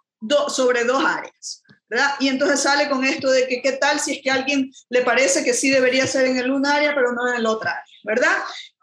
sobre 0.49 0.83
dos 0.83 1.03
áreas, 1.03 1.63
¿verdad? 1.89 2.11
Y 2.19 2.27
entonces 2.27 2.59
sale 2.59 2.89
con 2.89 3.03
esto 3.03 3.29
de 3.31 3.47
que 3.47 3.61
qué 3.61 3.73
tal 3.73 3.99
si 3.99 4.13
es 4.13 4.21
que 4.21 4.29
a 4.29 4.35
alguien 4.35 4.71
le 4.89 5.01
parece 5.01 5.43
que 5.43 5.53
sí 5.53 5.69
debería 5.69 6.05
ser 6.05 6.25
en 6.25 6.37
el 6.37 6.51
un 6.51 6.65
área, 6.65 6.93
pero 6.93 7.13
no 7.13 7.27
en 7.27 7.35
el 7.35 7.45
otra 7.45 7.71
área, 7.71 7.83
¿verdad? 8.03 8.37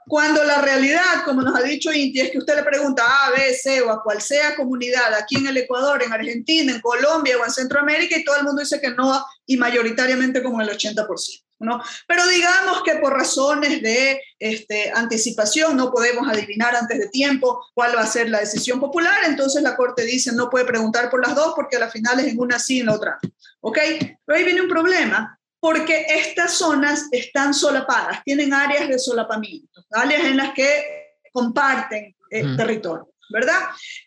Cuando 0.08 0.44
la 0.44 0.60
realidad, 0.60 1.24
como 1.24 1.42
nos 1.42 1.58
ha 1.58 1.62
dicho 1.62 1.92
Inti, 1.92 2.20
es 2.20 2.30
que 2.30 2.38
usted 2.38 2.54
le 2.54 2.62
pregunta 2.62 3.02
a, 3.04 3.30
B, 3.30 3.54
C 3.54 3.80
o 3.82 3.90
a 3.90 4.02
cual 4.02 4.22
sea 4.22 4.54
comunidad, 4.54 5.12
aquí 5.14 5.36
en 5.36 5.48
el 5.48 5.56
Ecuador, 5.56 6.00
en 6.02 6.12
Argentina, 6.12 6.72
en 6.72 6.80
Colombia 6.80 7.36
o 7.38 7.44
en 7.44 7.50
Centroamérica, 7.50 8.16
y 8.16 8.24
todo 8.24 8.36
el 8.36 8.44
mundo 8.44 8.62
dice 8.62 8.80
que 8.80 8.90
no, 8.90 9.24
y 9.46 9.56
mayoritariamente 9.56 10.44
como 10.44 10.60
el 10.60 10.68
80%. 10.68 11.42
¿no? 11.58 11.80
Pero 12.06 12.26
digamos 12.28 12.82
que 12.84 12.96
por 12.96 13.14
razones 13.14 13.82
de 13.82 14.20
este, 14.38 14.92
anticipación 14.92 15.76
no 15.76 15.90
podemos 15.90 16.28
adivinar 16.28 16.76
antes 16.76 16.98
de 16.98 17.08
tiempo 17.08 17.64
cuál 17.74 17.96
va 17.96 18.02
a 18.02 18.06
ser 18.06 18.28
la 18.28 18.40
decisión 18.40 18.78
popular, 18.78 19.20
entonces 19.24 19.62
la 19.62 19.76
Corte 19.76 20.04
dice 20.04 20.32
no 20.32 20.50
puede 20.50 20.66
preguntar 20.66 21.10
por 21.10 21.26
las 21.26 21.34
dos 21.34 21.54
porque 21.56 21.76
a 21.76 21.80
la 21.80 21.90
final 21.90 22.20
es 22.20 22.26
en 22.26 22.38
una 22.38 22.58
sí 22.58 22.76
y 22.76 22.80
en 22.80 22.86
la 22.86 22.94
otra. 22.94 23.18
¿Ok? 23.60 23.78
Pero 24.24 24.38
ahí 24.38 24.44
viene 24.44 24.60
un 24.60 24.68
problema, 24.68 25.38
porque 25.66 26.06
estas 26.08 26.52
zonas 26.52 27.08
están 27.10 27.52
solapadas, 27.52 28.22
tienen 28.24 28.54
áreas 28.54 28.88
de 28.88 29.00
solapamiento, 29.00 29.84
áreas 29.90 30.24
en 30.24 30.36
las 30.36 30.54
que 30.54 31.18
comparten 31.32 32.14
eh, 32.30 32.44
territorio. 32.56 33.12
¿verdad? 33.30 33.62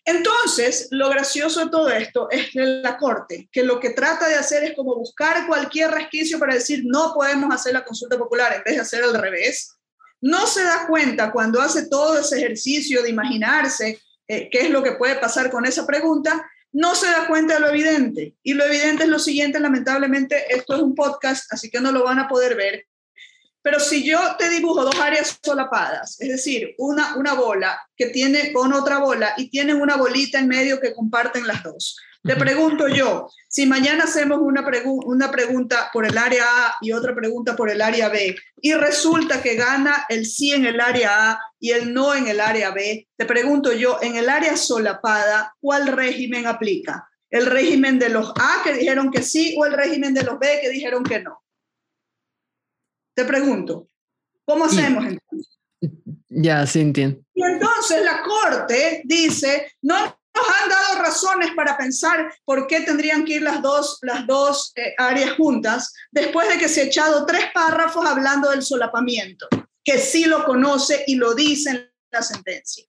Entonces, 0.05 0.87
lo 0.91 1.09
gracioso 1.09 1.65
de 1.65 1.69
todo 1.69 1.89
esto 1.89 2.29
es 2.31 2.47
la 2.53 2.97
Corte, 2.97 3.49
que 3.51 3.63
lo 3.63 3.77
que 3.77 3.89
trata 3.89 4.29
de 4.29 4.35
hacer 4.35 4.63
es 4.63 4.73
como 4.73 4.95
buscar 4.95 5.45
cualquier 5.47 5.91
resquicio 5.91 6.39
para 6.39 6.53
decir 6.53 6.83
no 6.85 7.13
podemos 7.13 7.53
hacer 7.53 7.73
la 7.73 7.83
consulta 7.83 8.17
popular 8.17 8.53
en 8.53 8.63
vez 8.63 8.75
de 8.75 8.81
hacer 8.81 9.03
al 9.03 9.21
revés. 9.21 9.75
No 10.21 10.47
se 10.47 10.63
da 10.63 10.87
cuenta 10.87 11.29
cuando 11.29 11.59
hace 11.59 11.89
todo 11.89 12.19
ese 12.19 12.37
ejercicio 12.37 13.03
de 13.03 13.09
imaginarse 13.09 13.99
eh, 14.29 14.47
qué 14.49 14.61
es 14.61 14.69
lo 14.69 14.81
que 14.81 14.93
puede 14.93 15.15
pasar 15.15 15.51
con 15.51 15.65
esa 15.65 15.85
pregunta, 15.85 16.49
no 16.71 16.95
se 16.95 17.07
da 17.07 17.27
cuenta 17.27 17.55
de 17.55 17.59
lo 17.59 17.69
evidente. 17.69 18.35
Y 18.43 18.53
lo 18.53 18.65
evidente 18.65 19.03
es 19.03 19.09
lo 19.09 19.19
siguiente, 19.19 19.59
lamentablemente, 19.59 20.53
esto 20.53 20.75
es 20.75 20.81
un 20.81 20.95
podcast, 20.95 21.51
así 21.53 21.69
que 21.69 21.81
no 21.81 21.91
lo 21.91 22.03
van 22.03 22.19
a 22.19 22.27
poder 22.27 22.55
ver, 22.55 22.85
pero 23.61 23.79
si 23.79 24.03
yo 24.03 24.19
te 24.37 24.49
dibujo 24.49 24.83
dos 24.83 24.99
áreas 24.99 25.37
solapadas, 25.43 26.19
es 26.21 26.29
decir, 26.29 26.75
una, 26.77 27.15
una 27.17 27.33
bola 27.33 27.79
que 27.95 28.07
tiene 28.07 28.53
con 28.53 28.73
otra 28.73 28.99
bola 28.99 29.33
y 29.37 29.49
tienen 29.49 29.81
una 29.81 29.97
bolita 29.97 30.39
en 30.39 30.47
medio 30.47 30.79
que 30.79 30.93
comparten 30.93 31.45
las 31.45 31.63
dos, 31.63 31.97
te 32.21 32.35
pregunto 32.35 32.87
yo, 32.89 33.29
si 33.47 33.65
mañana 33.65 34.03
hacemos 34.03 34.39
una, 34.41 34.69
una 35.05 35.31
pregunta 35.31 35.89
por 35.93 36.05
el 36.05 36.17
área 36.17 36.43
A 36.43 36.75
y 36.81 36.91
otra 36.91 37.15
pregunta 37.15 37.55
por 37.55 37.69
el 37.69 37.81
área 37.81 38.09
B 38.09 38.35
y 38.61 38.73
resulta 38.73 39.41
que 39.41 39.55
gana 39.55 40.05
el 40.09 40.25
sí 40.25 40.51
en 40.51 40.65
el 40.65 40.81
área 40.81 41.31
A 41.31 41.39
y 41.59 41.71
el 41.71 41.93
no 41.93 42.13
en 42.13 42.27
el 42.27 42.41
área 42.41 42.71
B, 42.71 43.07
te 43.15 43.25
pregunto 43.25 43.71
yo, 43.71 43.99
en 44.01 44.17
el 44.17 44.27
área 44.27 44.57
solapada, 44.57 45.55
¿cuál 45.61 45.87
régimen 45.87 46.45
aplica? 46.45 47.07
¿El 47.29 47.45
régimen 47.45 47.97
de 47.99 48.09
los 48.09 48.31
A 48.31 48.63
que 48.63 48.73
dijeron 48.73 49.11
que 49.11 49.21
sí 49.21 49.55
o 49.57 49.65
el 49.65 49.73
régimen 49.73 50.13
de 50.13 50.23
los 50.23 50.37
B 50.39 50.59
que 50.61 50.69
dijeron 50.69 51.03
que 51.03 51.21
no? 51.21 51.41
Te 53.15 53.23
pregunto, 53.23 53.87
¿cómo 54.43 54.65
hacemos 54.65 55.05
entonces? 55.05 55.59
Ya, 56.27 56.65
sí 56.65 56.81
entiendo. 56.81 57.21
Y 57.33 57.43
entonces 57.43 58.03
la 58.03 58.21
Corte 58.23 59.01
dice, 59.05 59.71
no 59.81 60.18
nos 60.41 60.61
han 60.61 60.69
dado 60.69 61.01
razones 61.01 61.51
para 61.55 61.77
pensar 61.77 62.33
por 62.45 62.67
qué 62.67 62.81
tendrían 62.81 63.25
que 63.25 63.33
ir 63.33 63.41
las 63.41 63.61
dos, 63.61 63.99
las 64.01 64.25
dos 64.25 64.71
eh, 64.75 64.93
áreas 64.97 65.33
juntas, 65.33 65.93
después 66.11 66.47
de 66.49 66.57
que 66.57 66.69
se 66.69 66.81
ha 66.81 66.85
echado 66.85 67.25
tres 67.25 67.45
párrafos 67.53 68.05
hablando 68.05 68.49
del 68.49 68.61
solapamiento, 68.61 69.47
que 69.83 69.97
sí 69.97 70.25
lo 70.25 70.45
conoce 70.45 71.03
y 71.07 71.15
lo 71.15 71.33
dice 71.33 71.69
en 71.71 71.91
la 72.11 72.21
sentencia. 72.21 72.85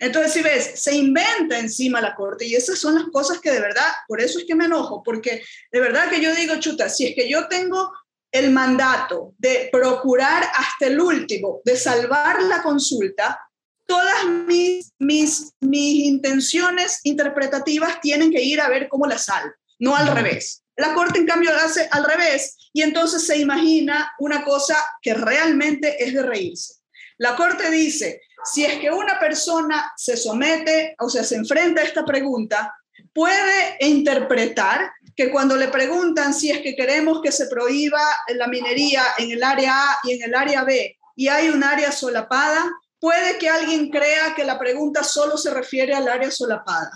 Entonces, 0.00 0.32
si 0.32 0.42
ves, 0.42 0.72
se 0.82 0.94
inventa 0.94 1.58
encima 1.58 2.00
la 2.00 2.14
corte 2.14 2.46
y 2.46 2.54
esas 2.54 2.78
son 2.78 2.96
las 2.96 3.04
cosas 3.12 3.40
que 3.40 3.50
de 3.50 3.60
verdad, 3.60 3.92
por 4.08 4.20
eso 4.20 4.38
es 4.38 4.44
que 4.44 4.54
me 4.54 4.64
enojo, 4.64 5.02
porque 5.02 5.42
de 5.70 5.80
verdad 5.80 6.10
que 6.10 6.20
yo 6.20 6.34
digo, 6.34 6.56
chuta, 6.56 6.88
si 6.88 7.06
es 7.06 7.14
que 7.14 7.28
yo 7.28 7.46
tengo 7.48 7.92
el 8.32 8.50
mandato 8.50 9.32
de 9.38 9.68
procurar 9.70 10.42
hasta 10.42 10.86
el 10.86 10.98
último, 10.98 11.60
de 11.64 11.76
salvar 11.76 12.42
la 12.42 12.62
consulta, 12.62 13.38
todas 13.86 14.26
mis, 14.46 14.92
mis, 14.98 15.52
mis 15.60 16.04
intenciones 16.04 17.00
interpretativas 17.04 18.00
tienen 18.00 18.30
que 18.30 18.42
ir 18.42 18.60
a 18.60 18.68
ver 18.68 18.88
cómo 18.88 19.06
la 19.06 19.18
salvo, 19.18 19.52
no 19.78 19.96
al 19.96 20.08
revés. 20.08 20.62
La 20.76 20.92
Corte, 20.94 21.18
en 21.18 21.26
cambio, 21.26 21.50
hace 21.54 21.88
al 21.90 22.04
revés 22.04 22.56
y 22.72 22.82
entonces 22.82 23.26
se 23.26 23.38
imagina 23.38 24.12
una 24.18 24.44
cosa 24.44 24.76
que 25.00 25.14
realmente 25.14 26.02
es 26.04 26.14
de 26.14 26.22
reírse. 26.22 26.74
La 27.18 27.36
Corte 27.36 27.70
dice, 27.70 28.22
si 28.52 28.64
es 28.64 28.78
que 28.80 28.90
una 28.90 29.20
persona 29.20 29.92
se 29.96 30.16
somete, 30.16 30.96
o 30.98 31.08
sea, 31.08 31.22
se 31.22 31.36
enfrenta 31.36 31.80
a 31.80 31.84
esta 31.84 32.04
pregunta, 32.04 32.74
puede 33.12 33.76
interpretar 33.80 34.90
que 35.14 35.30
cuando 35.30 35.54
le 35.56 35.68
preguntan 35.68 36.34
si 36.34 36.50
es 36.50 36.60
que 36.60 36.74
queremos 36.74 37.22
que 37.22 37.30
se 37.30 37.46
prohíba 37.46 38.02
la 38.34 38.48
minería 38.48 39.04
en 39.18 39.30
el 39.30 39.44
área 39.44 39.92
A 39.92 39.98
y 40.02 40.14
en 40.14 40.22
el 40.24 40.34
área 40.34 40.64
B 40.64 40.98
y 41.16 41.28
hay 41.28 41.48
un 41.48 41.62
área 41.62 41.92
solapada, 41.92 42.70
puede 43.04 43.36
que 43.36 43.50
alguien 43.50 43.90
crea 43.90 44.34
que 44.34 44.44
la 44.44 44.58
pregunta 44.58 45.04
solo 45.04 45.36
se 45.36 45.52
refiere 45.52 45.92
al 45.92 46.08
área 46.08 46.30
solapada. 46.30 46.90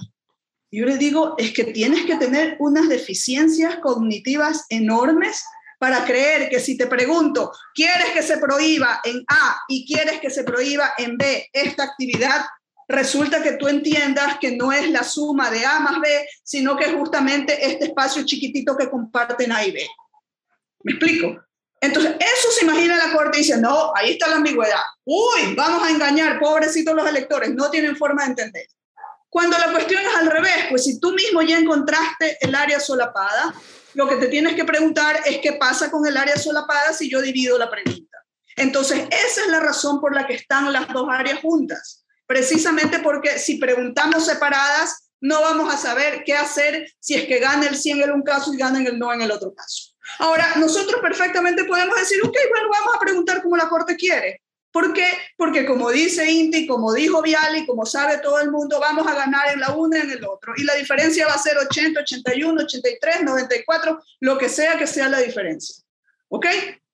Yo 0.70 0.86
le 0.86 0.96
digo, 0.96 1.34
es 1.36 1.52
que 1.52 1.64
tienes 1.64 2.06
que 2.06 2.16
tener 2.16 2.56
unas 2.60 2.88
deficiencias 2.88 3.76
cognitivas 3.82 4.64
enormes 4.70 5.44
para 5.78 6.06
creer 6.06 6.48
que 6.48 6.60
si 6.60 6.78
te 6.78 6.86
pregunto, 6.86 7.52
¿quieres 7.74 8.06
que 8.14 8.22
se 8.22 8.38
prohíba 8.38 9.02
en 9.04 9.22
A 9.28 9.58
y 9.68 9.86
quieres 9.86 10.18
que 10.18 10.30
se 10.30 10.44
prohíba 10.44 10.94
en 10.96 11.18
B 11.18 11.46
esta 11.52 11.84
actividad? 11.84 12.46
resulta 12.90 13.42
que 13.42 13.58
tú 13.58 13.68
entiendas 13.68 14.38
que 14.38 14.56
no 14.56 14.72
es 14.72 14.88
la 14.90 15.04
suma 15.04 15.50
de 15.50 15.66
A 15.66 15.78
más 15.78 16.00
B, 16.00 16.26
sino 16.42 16.74
que 16.74 16.86
es 16.86 16.94
justamente 16.94 17.66
este 17.70 17.84
espacio 17.84 18.24
chiquitito 18.24 18.78
que 18.78 18.88
comparten 18.88 19.52
A 19.52 19.62
y 19.62 19.72
B. 19.72 19.86
¿Me 20.84 20.92
explico? 20.92 21.47
Entonces, 21.80 22.14
eso 22.18 22.50
se 22.58 22.64
imagina 22.64 22.96
la 22.96 23.12
corte 23.12 23.38
y 23.38 23.42
dice, 23.42 23.56
no, 23.56 23.92
ahí 23.94 24.12
está 24.12 24.28
la 24.28 24.36
ambigüedad. 24.36 24.82
Uy, 25.04 25.54
vamos 25.54 25.82
a 25.82 25.90
engañar, 25.90 26.40
pobrecitos 26.40 26.94
los 26.94 27.08
electores, 27.08 27.54
no 27.54 27.70
tienen 27.70 27.96
forma 27.96 28.24
de 28.24 28.30
entender. 28.30 28.66
Cuando 29.28 29.56
la 29.58 29.70
cuestión 29.70 30.02
es 30.02 30.16
al 30.16 30.30
revés, 30.30 30.66
pues 30.70 30.84
si 30.84 30.98
tú 30.98 31.12
mismo 31.12 31.42
ya 31.42 31.58
encontraste 31.58 32.38
el 32.40 32.54
área 32.54 32.80
solapada, 32.80 33.54
lo 33.94 34.08
que 34.08 34.16
te 34.16 34.28
tienes 34.28 34.54
que 34.54 34.64
preguntar 34.64 35.20
es 35.24 35.38
qué 35.38 35.52
pasa 35.52 35.90
con 35.90 36.06
el 36.06 36.16
área 36.16 36.36
solapada 36.36 36.92
si 36.92 37.10
yo 37.10 37.20
divido 37.20 37.58
la 37.58 37.70
pregunta. 37.70 38.18
Entonces, 38.56 39.06
esa 39.10 39.42
es 39.42 39.48
la 39.48 39.60
razón 39.60 40.00
por 40.00 40.14
la 40.14 40.26
que 40.26 40.34
están 40.34 40.72
las 40.72 40.88
dos 40.92 41.06
áreas 41.10 41.40
juntas 41.40 42.04
precisamente 42.28 42.98
porque 43.00 43.38
si 43.38 43.56
preguntamos 43.56 44.26
separadas, 44.26 45.10
no 45.20 45.40
vamos 45.40 45.74
a 45.74 45.78
saber 45.78 46.22
qué 46.24 46.34
hacer 46.34 46.86
si 47.00 47.14
es 47.14 47.26
que 47.26 47.40
gana 47.40 47.66
el 47.66 47.76
sí 47.76 47.90
en 47.90 48.12
un 48.12 48.22
caso 48.22 48.52
y 48.52 48.58
gana 48.58 48.78
el 48.78 48.98
no 48.98 49.12
en 49.12 49.22
el 49.22 49.32
otro 49.32 49.52
caso. 49.52 49.87
Ahora, 50.18 50.54
nosotros 50.56 51.00
perfectamente 51.00 51.64
podemos 51.64 51.96
decir, 51.96 52.18
ok, 52.22 52.36
bueno, 52.50 52.68
vamos 52.70 52.94
a 52.96 53.00
preguntar 53.00 53.42
como 53.42 53.56
la 53.56 53.68
Corte 53.68 53.96
quiere. 53.96 54.42
¿Por 54.70 54.92
qué? 54.92 55.06
Porque 55.36 55.64
como 55.64 55.90
dice 55.90 56.30
Inti, 56.30 56.66
como 56.66 56.92
dijo 56.92 57.22
Viali, 57.22 57.66
como 57.66 57.86
sabe 57.86 58.18
todo 58.18 58.38
el 58.38 58.50
mundo, 58.50 58.78
vamos 58.78 59.06
a 59.06 59.14
ganar 59.14 59.52
en 59.52 59.60
la 59.60 59.70
una 59.70 59.98
y 59.98 60.02
en 60.02 60.10
el 60.10 60.24
otro. 60.24 60.52
Y 60.56 60.64
la 60.64 60.74
diferencia 60.74 61.26
va 61.26 61.34
a 61.34 61.38
ser 61.38 61.56
80, 61.56 62.00
81, 62.00 62.62
83, 62.62 63.22
94, 63.24 64.02
lo 64.20 64.36
que 64.36 64.48
sea 64.48 64.78
que 64.78 64.86
sea 64.86 65.08
la 65.08 65.20
diferencia. 65.20 65.82
¿Ok? 66.28 66.46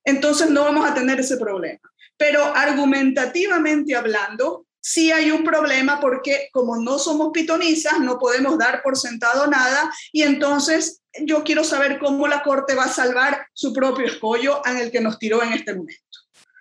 Entonces 0.05 0.51
no 0.51 0.65
vamos 0.65 0.89
a 0.89 0.95
tener 0.95 1.19
ese 1.19 1.37
problema. 1.37 1.81
Pero 2.17 2.45
argumentativamente 2.45 3.97
hablando, 3.97 4.64
sí 4.85 5.11
hay 5.11 5.31
un 5.31 5.45
problema 5.45 5.99
porque 5.99 6.51
como 6.53 6.77
no 6.77 6.99
somos 6.99 7.31
pitonizas, 7.33 8.01
no 8.01 8.19
podemos 8.19 8.59
dar 8.59 8.83
por 8.83 8.99
sentado 8.99 9.47
nada 9.47 9.91
y 10.13 10.23
entonces 10.23 11.01
yo 11.23 11.43
quiero 11.43 11.65
saber 11.65 11.99
cómo 11.99 12.29
la 12.29 12.43
Corte 12.43 12.75
va 12.75 12.85
a 12.85 12.93
salvar 12.93 13.47
su 13.55 13.73
propio 13.73 14.05
escollo 14.05 14.61
en 14.67 14.77
el 14.77 14.91
que 14.91 15.01
nos 15.01 15.19
tiró 15.19 15.43
en 15.43 15.55
este 15.55 15.75
momento. 15.75 16.19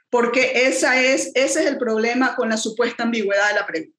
Porque 0.10 0.68
esa 0.68 1.02
es, 1.02 1.32
ese 1.34 1.64
es 1.64 1.66
el 1.66 1.78
problema 1.78 2.34
con 2.38 2.48
la 2.48 2.56
supuesta 2.56 3.04
ambigüedad 3.04 3.50
de 3.50 3.56
la 3.56 3.66
pregunta. 3.66 3.98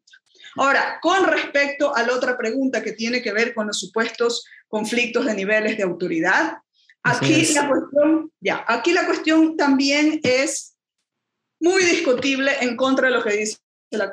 Ahora, 0.56 0.98
con 1.02 1.26
respecto 1.26 1.94
a 1.94 2.02
la 2.02 2.14
otra 2.14 2.38
pregunta 2.38 2.82
que 2.82 2.92
tiene 2.92 3.20
que 3.20 3.32
ver 3.32 3.52
con 3.52 3.66
los 3.66 3.78
supuestos 3.78 4.46
conflictos 4.68 5.26
de 5.26 5.34
niveles 5.34 5.76
de 5.76 5.82
autoridad, 5.82 6.58
aquí 7.02 7.44
la 7.52 7.68
cuestión, 7.68 8.32
ya, 8.40 8.64
aquí 8.68 8.92
la 8.94 9.04
cuestión 9.04 9.54
también 9.58 10.20
es 10.22 10.76
muy 11.60 11.84
discutible 11.84 12.52
en 12.60 12.74
contra 12.76 13.08
de 13.08 13.14
lo 13.14 13.22
que 13.22 13.36
dice 13.36 13.58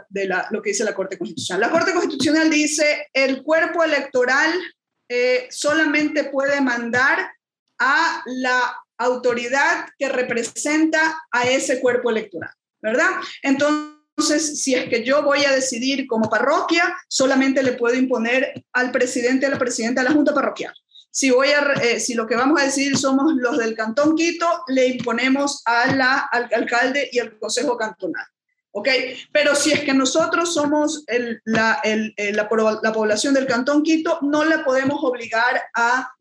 de, 0.10 0.30
lo 0.50 0.62
que 0.62 0.70
dice 0.70 0.84
la 0.84 0.94
Corte 0.94 1.18
Constitucional. 1.18 1.62
La 1.62 1.72
Corte 1.72 1.94
Constitucional 1.94 2.50
dice 2.50 3.08
el 3.14 3.44
cuerpo 3.44 3.84
electoral 3.84 4.52
eh, 5.10 5.48
solamente 5.52 6.26
puede 6.26 6.62
mandar 6.62 7.32
a 7.80 8.24
la 8.26 8.78
autoridad 8.98 9.88
que 9.98 10.08
representa 10.08 11.22
a 11.32 11.50
ese 11.50 11.82
cuerpo 11.82 12.12
electoral, 12.12 12.52
¿verdad? 12.82 13.10
Entonces, 13.42 14.62
si 14.62 14.76
es 14.76 14.88
que 14.88 15.04
yo 15.04 15.24
voy 15.24 15.44
a 15.44 15.52
decidir 15.52 16.08
como 16.08 16.30
parroquia, 16.30 16.96
solamente 17.08 17.64
le 17.64 17.74
puedo 17.74 17.96
imponer 17.96 18.64
al 18.74 18.92
presidente, 18.92 19.48
a 19.48 19.50
la 19.50 19.60
presidenta 19.60 20.02
de 20.02 20.10
la 20.10 20.16
Junta 20.16 20.34
Parroquial. 20.34 20.74
Si, 21.10 21.30
voy 21.30 21.50
a, 21.50 21.74
eh, 21.82 22.00
si 22.00 22.14
lo 22.14 22.26
que 22.26 22.38
vamos 22.38 22.62
a 22.62 22.64
decidir 22.64 22.98
somos 22.98 23.34
los 23.36 23.58
del 23.58 23.76
Cantón 23.76 24.16
Quito, 24.16 24.48
le 24.68 24.88
imponemos 24.88 25.62
a 25.66 25.94
la, 25.94 26.20
al 26.32 26.48
alcalde 26.54 27.10
y 27.12 27.20
al 27.20 27.38
Consejo 27.38 27.76
Cantonal. 27.76 28.26
¿Ok? 28.72 28.88
Pero 29.32 29.56
si 29.56 29.72
es 29.72 29.82
que 29.82 29.94
nosotros 29.94 30.54
somos 30.54 31.04
la, 31.46 31.82
la, 31.84 32.50
población 32.94 33.34
del 33.34 33.48
Cantón 33.48 33.84
Quito, 33.84 34.20
no 34.22 34.46
le 34.46 34.60
podemos 34.60 35.04
obligar 35.04 35.62
a, 35.76 36.14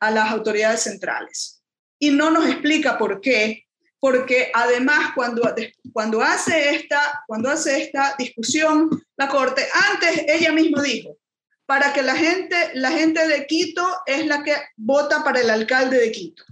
a 0.00 0.10
las 0.10 0.30
autoridades 0.30 0.82
centrales. 0.82 1.62
Y 1.98 2.10
no 2.10 2.30
nos 2.30 2.46
explica 2.46 2.98
por 2.98 3.20
qué, 3.20 3.64
porque 4.00 4.50
además 4.52 5.12
cuando, 5.14 5.42
cuando, 5.92 6.20
hace 6.20 6.74
esta, 6.74 7.24
cuando 7.26 7.48
hace 7.48 7.82
esta 7.82 8.14
discusión 8.18 8.90
la 9.16 9.28
Corte, 9.28 9.66
antes 9.90 10.24
ella 10.28 10.52
misma 10.52 10.82
dijo, 10.82 11.16
para 11.66 11.92
que 11.92 12.02
la 12.02 12.14
gente, 12.14 12.56
la 12.74 12.90
gente 12.90 13.26
de 13.26 13.46
Quito 13.46 13.86
es 14.06 14.26
la 14.26 14.42
que 14.42 14.54
vota 14.76 15.24
para 15.24 15.40
el 15.40 15.48
alcalde 15.48 15.98
de 15.98 16.12
Quito. 16.12 16.42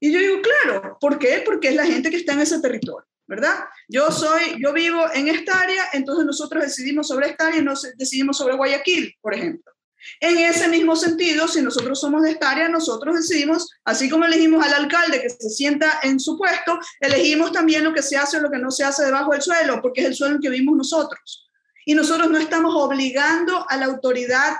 Y 0.00 0.12
yo 0.12 0.18
digo, 0.18 0.40
claro, 0.42 0.98
¿por 1.00 1.18
qué? 1.18 1.42
Porque 1.44 1.68
es 1.68 1.76
la 1.76 1.86
gente 1.86 2.10
que 2.10 2.16
está 2.16 2.32
en 2.32 2.40
ese 2.40 2.60
territorio. 2.60 3.06
¿Verdad? 3.32 3.64
Yo 3.88 4.10
soy, 4.10 4.62
yo 4.62 4.74
vivo 4.74 5.06
en 5.14 5.26
esta 5.28 5.58
área, 5.58 5.84
entonces 5.94 6.26
nosotros 6.26 6.62
decidimos 6.64 7.08
sobre 7.08 7.28
esta 7.28 7.46
área 7.46 7.60
y 7.60 7.64
no 7.64 7.72
decidimos 7.96 8.36
sobre 8.36 8.56
Guayaquil, 8.56 9.16
por 9.22 9.32
ejemplo. 9.32 9.72
En 10.20 10.36
ese 10.36 10.68
mismo 10.68 10.96
sentido, 10.96 11.48
si 11.48 11.62
nosotros 11.62 11.98
somos 11.98 12.22
de 12.24 12.32
esta 12.32 12.50
área, 12.50 12.68
nosotros 12.68 13.16
decidimos, 13.16 13.70
así 13.86 14.10
como 14.10 14.26
elegimos 14.26 14.62
al 14.62 14.74
alcalde 14.74 15.22
que 15.22 15.30
se 15.30 15.48
sienta 15.48 16.00
en 16.02 16.20
su 16.20 16.36
puesto, 16.36 16.78
elegimos 17.00 17.52
también 17.52 17.84
lo 17.84 17.94
que 17.94 18.02
se 18.02 18.18
hace 18.18 18.36
o 18.36 18.40
lo 18.40 18.50
que 18.50 18.58
no 18.58 18.70
se 18.70 18.84
hace 18.84 19.06
debajo 19.06 19.32
del 19.32 19.40
suelo, 19.40 19.80
porque 19.80 20.02
es 20.02 20.08
el 20.08 20.14
suelo 20.14 20.34
en 20.34 20.42
que 20.42 20.50
vivimos 20.50 20.76
nosotros. 20.76 21.48
Y 21.86 21.94
nosotros 21.94 22.30
no 22.30 22.36
estamos 22.36 22.74
obligando 22.76 23.64
a 23.66 23.78
la 23.78 23.86
autoridad 23.86 24.56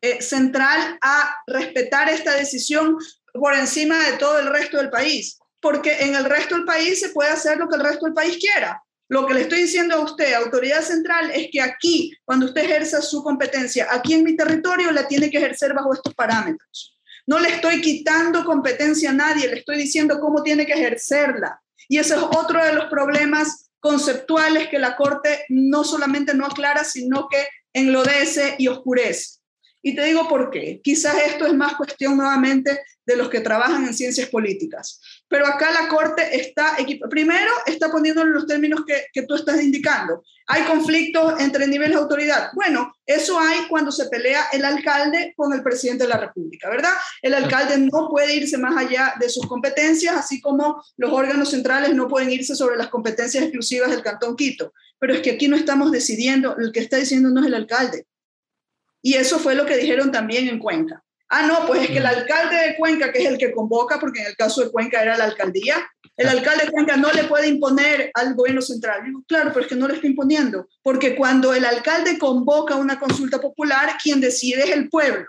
eh, 0.00 0.20
central 0.20 0.98
a 1.00 1.36
respetar 1.46 2.08
esta 2.08 2.34
decisión 2.34 2.98
por 3.32 3.54
encima 3.54 3.96
de 4.10 4.16
todo 4.16 4.40
el 4.40 4.48
resto 4.48 4.78
del 4.78 4.90
país, 4.90 5.38
porque 5.66 5.96
en 5.98 6.14
el 6.14 6.26
resto 6.26 6.54
del 6.54 6.64
país 6.64 7.00
se 7.00 7.08
puede 7.08 7.30
hacer 7.30 7.58
lo 7.58 7.68
que 7.68 7.74
el 7.74 7.82
resto 7.82 8.06
del 8.06 8.14
país 8.14 8.38
quiera. 8.38 8.80
Lo 9.08 9.26
que 9.26 9.34
le 9.34 9.40
estoy 9.40 9.62
diciendo 9.62 9.96
a 9.96 10.04
usted, 10.04 10.32
autoridad 10.34 10.80
central, 10.80 11.32
es 11.32 11.48
que 11.50 11.60
aquí, 11.60 12.12
cuando 12.24 12.46
usted 12.46 12.62
ejerza 12.62 13.02
su 13.02 13.20
competencia, 13.24 13.88
aquí 13.90 14.14
en 14.14 14.22
mi 14.22 14.36
territorio, 14.36 14.92
la 14.92 15.08
tiene 15.08 15.28
que 15.28 15.38
ejercer 15.38 15.74
bajo 15.74 15.92
estos 15.92 16.14
parámetros. 16.14 16.96
No 17.26 17.40
le 17.40 17.48
estoy 17.48 17.80
quitando 17.80 18.44
competencia 18.44 19.10
a 19.10 19.14
nadie, 19.14 19.48
le 19.48 19.58
estoy 19.58 19.76
diciendo 19.76 20.20
cómo 20.20 20.44
tiene 20.44 20.66
que 20.66 20.74
ejercerla. 20.74 21.60
Y 21.88 21.98
ese 21.98 22.14
es 22.14 22.20
otro 22.22 22.64
de 22.64 22.72
los 22.72 22.84
problemas 22.84 23.68
conceptuales 23.80 24.68
que 24.68 24.78
la 24.78 24.94
Corte 24.94 25.46
no 25.48 25.82
solamente 25.82 26.32
no 26.32 26.46
aclara, 26.46 26.84
sino 26.84 27.26
que 27.28 27.44
enlodece 27.72 28.54
y 28.58 28.68
oscurece. 28.68 29.35
Y 29.86 29.94
te 29.94 30.04
digo 30.04 30.28
por 30.28 30.50
qué. 30.50 30.80
Quizás 30.82 31.14
esto 31.28 31.46
es 31.46 31.54
más 31.54 31.76
cuestión 31.76 32.16
nuevamente 32.16 32.80
de 33.04 33.16
los 33.16 33.28
que 33.28 33.38
trabajan 33.38 33.86
en 33.86 33.94
ciencias 33.94 34.28
políticas. 34.30 35.00
Pero 35.28 35.46
acá 35.46 35.70
la 35.70 35.86
Corte 35.86 36.40
está, 36.40 36.76
primero, 37.08 37.52
está 37.66 37.88
poniéndolo 37.88 38.26
en 38.26 38.34
los 38.34 38.48
términos 38.48 38.80
que, 38.84 39.04
que, 39.12 39.22
tú 39.22 39.36
estás 39.36 39.62
indicando. 39.62 40.24
Hay 40.48 40.64
conflictos 40.64 41.38
entre 41.38 41.68
niveles 41.68 41.94
de 41.94 42.02
autoridad. 42.02 42.50
Bueno, 42.54 42.96
eso 43.06 43.38
hay 43.38 43.68
cuando 43.68 43.92
se 43.92 44.08
pelea 44.08 44.46
el 44.52 44.64
alcalde 44.64 45.34
con 45.36 45.52
el 45.52 45.62
presidente 45.62 46.02
de 46.02 46.10
la 46.10 46.18
República, 46.18 46.68
¿verdad? 46.68 46.94
El 47.22 47.34
alcalde 47.34 47.78
no 47.78 48.08
puede 48.08 48.34
irse 48.34 48.58
más 48.58 48.76
allá 48.76 49.14
de 49.20 49.28
sus 49.28 49.46
competencias, 49.46 50.16
así 50.16 50.40
como 50.40 50.82
los 50.96 51.12
órganos 51.12 51.52
centrales 51.52 51.94
no 51.94 52.08
pueden 52.08 52.32
irse 52.32 52.56
sobre 52.56 52.76
las 52.76 52.88
competencias 52.88 53.44
exclusivas 53.44 53.92
del 53.92 54.02
Cantón 54.02 54.34
Quito. 54.34 54.72
Pero 54.98 55.14
es 55.14 55.20
que 55.20 55.30
aquí 55.30 55.46
no 55.46 55.54
estamos 55.54 55.92
decidiendo, 55.92 56.56
el 56.56 56.72
que 56.72 56.80
está 56.80 56.96
diciendo 56.96 57.30
no 57.30 57.40
es 57.40 57.46
el 57.46 57.54
alcalde, 57.54 58.04
y 59.06 59.14
eso 59.14 59.38
fue 59.38 59.54
lo 59.54 59.64
que 59.64 59.76
dijeron 59.76 60.10
también 60.10 60.48
en 60.48 60.58
Cuenca. 60.58 61.00
Ah, 61.28 61.46
no, 61.46 61.64
pues 61.64 61.82
es 61.82 61.90
que 61.90 61.98
el 61.98 62.06
alcalde 62.06 62.56
de 62.56 62.76
Cuenca, 62.76 63.12
que 63.12 63.20
es 63.20 63.26
el 63.26 63.38
que 63.38 63.52
convoca, 63.52 64.00
porque 64.00 64.20
en 64.20 64.26
el 64.26 64.36
caso 64.36 64.64
de 64.64 64.72
Cuenca 64.72 65.00
era 65.00 65.16
la 65.16 65.22
alcaldía, 65.22 65.76
el 66.16 66.26
alcalde 66.26 66.64
de 66.64 66.72
Cuenca 66.72 66.96
no 66.96 67.12
le 67.12 67.22
puede 67.22 67.46
imponer 67.46 68.10
al 68.14 68.34
gobierno 68.34 68.60
central. 68.62 69.04
Digo, 69.04 69.22
claro, 69.28 69.50
pero 69.52 69.60
es 69.60 69.68
que 69.68 69.76
no 69.76 69.86
le 69.86 69.94
está 69.94 70.08
imponiendo, 70.08 70.66
porque 70.82 71.14
cuando 71.14 71.54
el 71.54 71.64
alcalde 71.64 72.18
convoca 72.18 72.74
una 72.74 72.98
consulta 72.98 73.40
popular, 73.40 73.96
quien 74.02 74.20
decide 74.20 74.64
es 74.64 74.70
el 74.70 74.88
pueblo. 74.88 75.28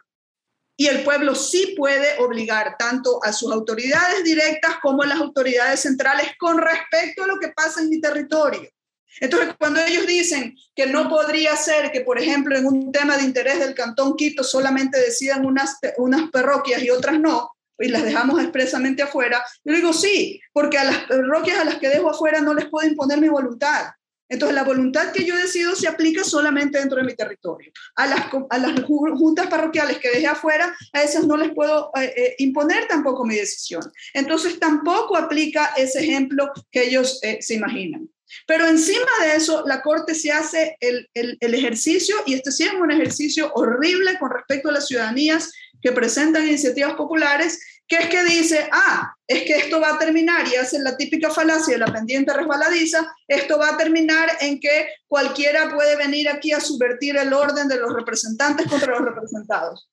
Y 0.76 0.88
el 0.88 1.04
pueblo 1.04 1.36
sí 1.36 1.76
puede 1.78 2.18
obligar 2.18 2.78
tanto 2.80 3.20
a 3.24 3.32
sus 3.32 3.54
autoridades 3.54 4.24
directas 4.24 4.78
como 4.82 5.04
a 5.04 5.08
las 5.08 5.20
autoridades 5.20 5.82
centrales 5.82 6.32
con 6.40 6.58
respecto 6.58 7.26
a 7.26 7.28
lo 7.28 7.38
que 7.38 7.50
pasa 7.50 7.80
en 7.82 7.90
mi 7.90 8.02
territorio. 8.02 8.68
Entonces, 9.20 9.56
cuando 9.58 9.82
ellos 9.82 10.06
dicen 10.06 10.56
que 10.76 10.88
no 10.88 11.10
podría 11.10 11.56
ser 11.56 11.92
que, 11.92 12.02
por 12.02 12.20
ejemplo, 12.20 12.58
en 12.58 12.66
un 12.66 12.92
tema 12.92 13.18
de 13.18 13.24
interés 13.24 13.60
del 13.60 13.74
Cantón 13.74 14.16
Quito 14.16 14.44
solamente 14.44 15.00
decidan 15.00 15.46
unas, 15.46 15.78
unas 15.98 16.30
parroquias 16.32 16.82
y 16.84 16.90
otras 16.90 17.20
no, 17.20 17.52
y 17.80 17.90
las 17.90 18.04
dejamos 18.04 18.42
expresamente 18.42 19.04
afuera, 19.04 19.44
yo 19.64 19.76
digo 19.76 19.94
sí, 19.94 20.42
porque 20.52 20.78
a 20.78 20.84
las 20.84 20.98
parroquias 21.06 21.60
a 21.60 21.66
las 21.66 21.78
que 21.78 21.90
dejo 21.90 22.10
afuera 22.10 22.42
no 22.42 22.54
les 22.54 22.66
puedo 22.66 22.88
imponer 22.88 23.20
mi 23.20 23.30
voluntad. 23.30 23.88
Entonces, 24.30 24.56
la 24.56 24.64
voluntad 24.64 25.14
que 25.14 25.24
yo 25.24 25.38
decido 25.38 25.74
se 25.76 25.88
aplica 25.88 26.24
solamente 26.24 26.80
dentro 26.80 26.98
de 26.98 27.06
mi 27.06 27.16
territorio. 27.16 27.72
A 27.96 28.08
las, 28.08 28.26
a 28.50 28.58
las 28.58 28.82
juntas 28.84 29.48
parroquiales 29.48 30.00
que 30.00 30.10
dejé 30.10 30.28
afuera, 30.28 30.76
a 30.92 31.02
esas 31.02 31.26
no 31.26 31.38
les 31.38 31.54
puedo 31.54 31.92
eh, 31.96 32.14
eh, 32.16 32.36
imponer 32.40 32.88
tampoco 32.88 33.24
mi 33.24 33.36
decisión. 33.36 33.82
Entonces, 34.14 34.60
tampoco 34.60 35.16
aplica 35.16 35.72
ese 35.78 36.00
ejemplo 36.00 36.52
que 36.70 36.84
ellos 36.84 37.20
eh, 37.24 37.38
se 37.42 37.54
imaginan. 37.54 38.10
Pero 38.46 38.68
encima 38.68 39.12
de 39.24 39.36
eso, 39.36 39.64
la 39.66 39.82
Corte 39.82 40.16
se 40.16 40.32
hace 40.32 40.78
el, 40.80 41.08
ejercicio, 41.42 42.16
y 42.26 42.34
este 42.34 42.52
sí 42.52 42.64
es 42.64 42.74
un 42.74 42.92
ejercicio 42.92 43.52
horrible 43.54 44.18
con 44.20 44.32
respecto 44.32 44.70
a 44.70 44.74
las 44.74 44.88
ciudadanías 44.88 45.52
que 45.82 45.92
presentan 45.92 46.48
iniciativas 46.48 46.94
populares, 46.94 47.60
que 47.88 47.98
es 47.98 48.10
que 48.10 48.24
dice, 48.26 48.68
ah, 48.72 49.14
es 49.28 49.44
que 49.44 49.58
esto 49.58 49.80
va 49.80 49.94
a 49.94 50.00
terminar, 50.00 50.46
y 50.48 50.56
hace 50.56 50.80
la 50.80 50.98
típica 50.98 51.30
falacia 51.30 51.74
de 51.74 51.80
la 51.80 51.94
pendiente 51.94 52.34
resbaladiza, 52.34 53.10
esto 53.28 53.58
va 53.58 53.70
a 53.70 53.78
terminar 53.78 54.30
en 54.42 54.60
que 54.60 54.90
cualquiera 55.08 55.74
puede 55.74 55.96
venir 55.96 56.28
aquí 56.28 56.52
a 56.52 56.60
subvertir 56.60 57.16
el 57.16 57.32
orden 57.32 57.68
de 57.68 57.78
los 57.78 57.94
representantes 57.94 58.68
contra 58.68 59.00
los 59.00 59.06
representados. 59.06 59.90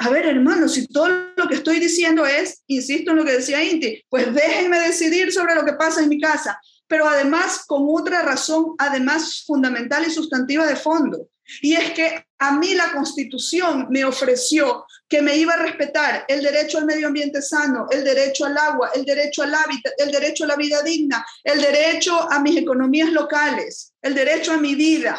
a 0.00 0.10
ver, 0.10 0.26
hermano, 0.26 0.68
si 0.68 0.88
todo 0.88 1.08
lo 1.36 1.46
que 1.48 1.54
estoy 1.54 1.78
diciendo 1.78 2.26
es, 2.26 2.64
insisto 2.66 3.12
en 3.12 3.18
lo 3.18 3.24
que 3.24 3.32
decía 3.32 3.62
Inti, 3.62 4.02
pues 4.08 4.34
déjenme 4.34 4.80
decidir 4.80 5.32
sobre 5.32 5.54
lo 5.54 5.64
que 5.64 5.74
pasa 5.74 6.02
en 6.02 6.08
mi 6.08 6.20
casa 6.20 6.58
pero 6.92 7.08
además 7.08 7.64
con 7.66 7.86
otra 7.88 8.20
razón, 8.20 8.74
además 8.76 9.44
fundamental 9.46 10.04
y 10.06 10.10
sustantiva 10.10 10.66
de 10.66 10.76
fondo. 10.76 11.30
Y 11.62 11.72
es 11.72 11.92
que 11.92 12.26
a 12.38 12.52
mí 12.58 12.74
la 12.74 12.92
constitución 12.92 13.86
me 13.88 14.04
ofreció 14.04 14.84
que 15.08 15.22
me 15.22 15.34
iba 15.38 15.54
a 15.54 15.62
respetar 15.62 16.26
el 16.28 16.42
derecho 16.42 16.76
al 16.76 16.84
medio 16.84 17.06
ambiente 17.06 17.40
sano, 17.40 17.86
el 17.90 18.04
derecho 18.04 18.44
al 18.44 18.58
agua, 18.58 18.90
el 18.94 19.06
derecho 19.06 19.42
al 19.42 19.54
hábitat, 19.54 19.94
el 19.96 20.12
derecho 20.12 20.44
a 20.44 20.48
la 20.48 20.56
vida 20.56 20.82
digna, 20.82 21.24
el 21.42 21.62
derecho 21.62 22.30
a 22.30 22.38
mis 22.40 22.58
economías 22.58 23.10
locales, 23.10 23.94
el 24.02 24.14
derecho 24.14 24.52
a 24.52 24.58
mi 24.58 24.74
vida. 24.74 25.16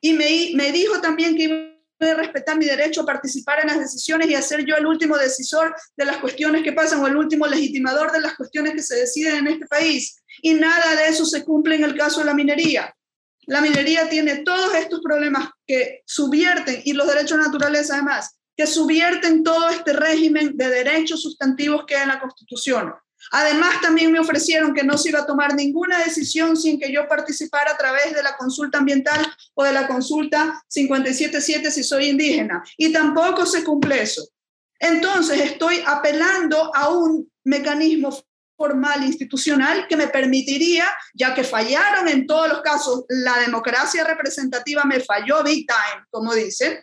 Y 0.00 0.12
me, 0.12 0.52
me 0.54 0.70
dijo 0.70 1.00
también 1.00 1.36
que 1.36 1.42
iba 1.42 1.71
de 2.06 2.14
respetar 2.14 2.56
mi 2.56 2.66
derecho 2.66 3.02
a 3.02 3.06
participar 3.06 3.60
en 3.60 3.68
las 3.68 3.78
decisiones 3.78 4.28
y 4.28 4.34
a 4.34 4.42
ser 4.42 4.64
yo 4.64 4.76
el 4.76 4.86
último 4.86 5.16
decisor 5.16 5.74
de 5.96 6.04
las 6.04 6.18
cuestiones 6.18 6.62
que 6.62 6.72
pasan 6.72 7.00
o 7.00 7.06
el 7.06 7.16
último 7.16 7.46
legitimador 7.46 8.12
de 8.12 8.20
las 8.20 8.36
cuestiones 8.36 8.74
que 8.74 8.82
se 8.82 8.96
deciden 8.96 9.46
en 9.46 9.54
este 9.54 9.66
país. 9.66 10.16
Y 10.40 10.54
nada 10.54 10.96
de 10.96 11.08
eso 11.08 11.24
se 11.24 11.44
cumple 11.44 11.76
en 11.76 11.84
el 11.84 11.96
caso 11.96 12.20
de 12.20 12.26
la 12.26 12.34
minería. 12.34 12.94
La 13.46 13.60
minería 13.60 14.08
tiene 14.08 14.38
todos 14.38 14.74
estos 14.74 15.00
problemas 15.02 15.48
que 15.66 16.02
subvierten, 16.06 16.82
y 16.84 16.92
los 16.92 17.08
derechos 17.08 17.38
naturales 17.38 17.90
además, 17.90 18.36
que 18.56 18.66
subvierten 18.66 19.42
todo 19.42 19.68
este 19.70 19.92
régimen 19.92 20.56
de 20.56 20.68
derechos 20.68 21.22
sustantivos 21.22 21.84
que 21.86 21.96
hay 21.96 22.02
en 22.02 22.08
la 22.08 22.20
Constitución. 22.20 22.92
Además, 23.30 23.80
también 23.80 24.12
me 24.12 24.18
ofrecieron 24.18 24.74
que 24.74 24.82
no 24.82 24.98
se 24.98 25.10
iba 25.10 25.20
a 25.20 25.26
tomar 25.26 25.54
ninguna 25.54 25.98
decisión 25.98 26.56
sin 26.56 26.78
que 26.78 26.92
yo 26.92 27.06
participara 27.08 27.72
a 27.72 27.76
través 27.76 28.14
de 28.14 28.22
la 28.22 28.36
consulta 28.36 28.78
ambiental 28.78 29.26
o 29.54 29.64
de 29.64 29.72
la 29.72 29.86
consulta 29.86 30.62
577 30.68 31.70
si 31.70 31.84
soy 31.84 32.08
indígena. 32.08 32.62
Y 32.76 32.92
tampoco 32.92 33.46
se 33.46 33.64
cumple 33.64 34.02
eso. 34.02 34.26
Entonces, 34.78 35.40
estoy 35.40 35.82
apelando 35.86 36.74
a 36.74 36.88
un 36.88 37.30
mecanismo 37.44 38.10
formal 38.56 39.04
institucional 39.04 39.86
que 39.88 39.96
me 39.96 40.08
permitiría, 40.08 40.86
ya 41.14 41.34
que 41.34 41.44
fallaron 41.44 42.08
en 42.08 42.26
todos 42.26 42.48
los 42.48 42.62
casos, 42.62 43.04
la 43.08 43.38
democracia 43.40 44.04
representativa 44.04 44.84
me 44.84 45.00
falló 45.00 45.42
big 45.42 45.66
time, 45.66 46.04
como 46.10 46.34
dicen, 46.34 46.78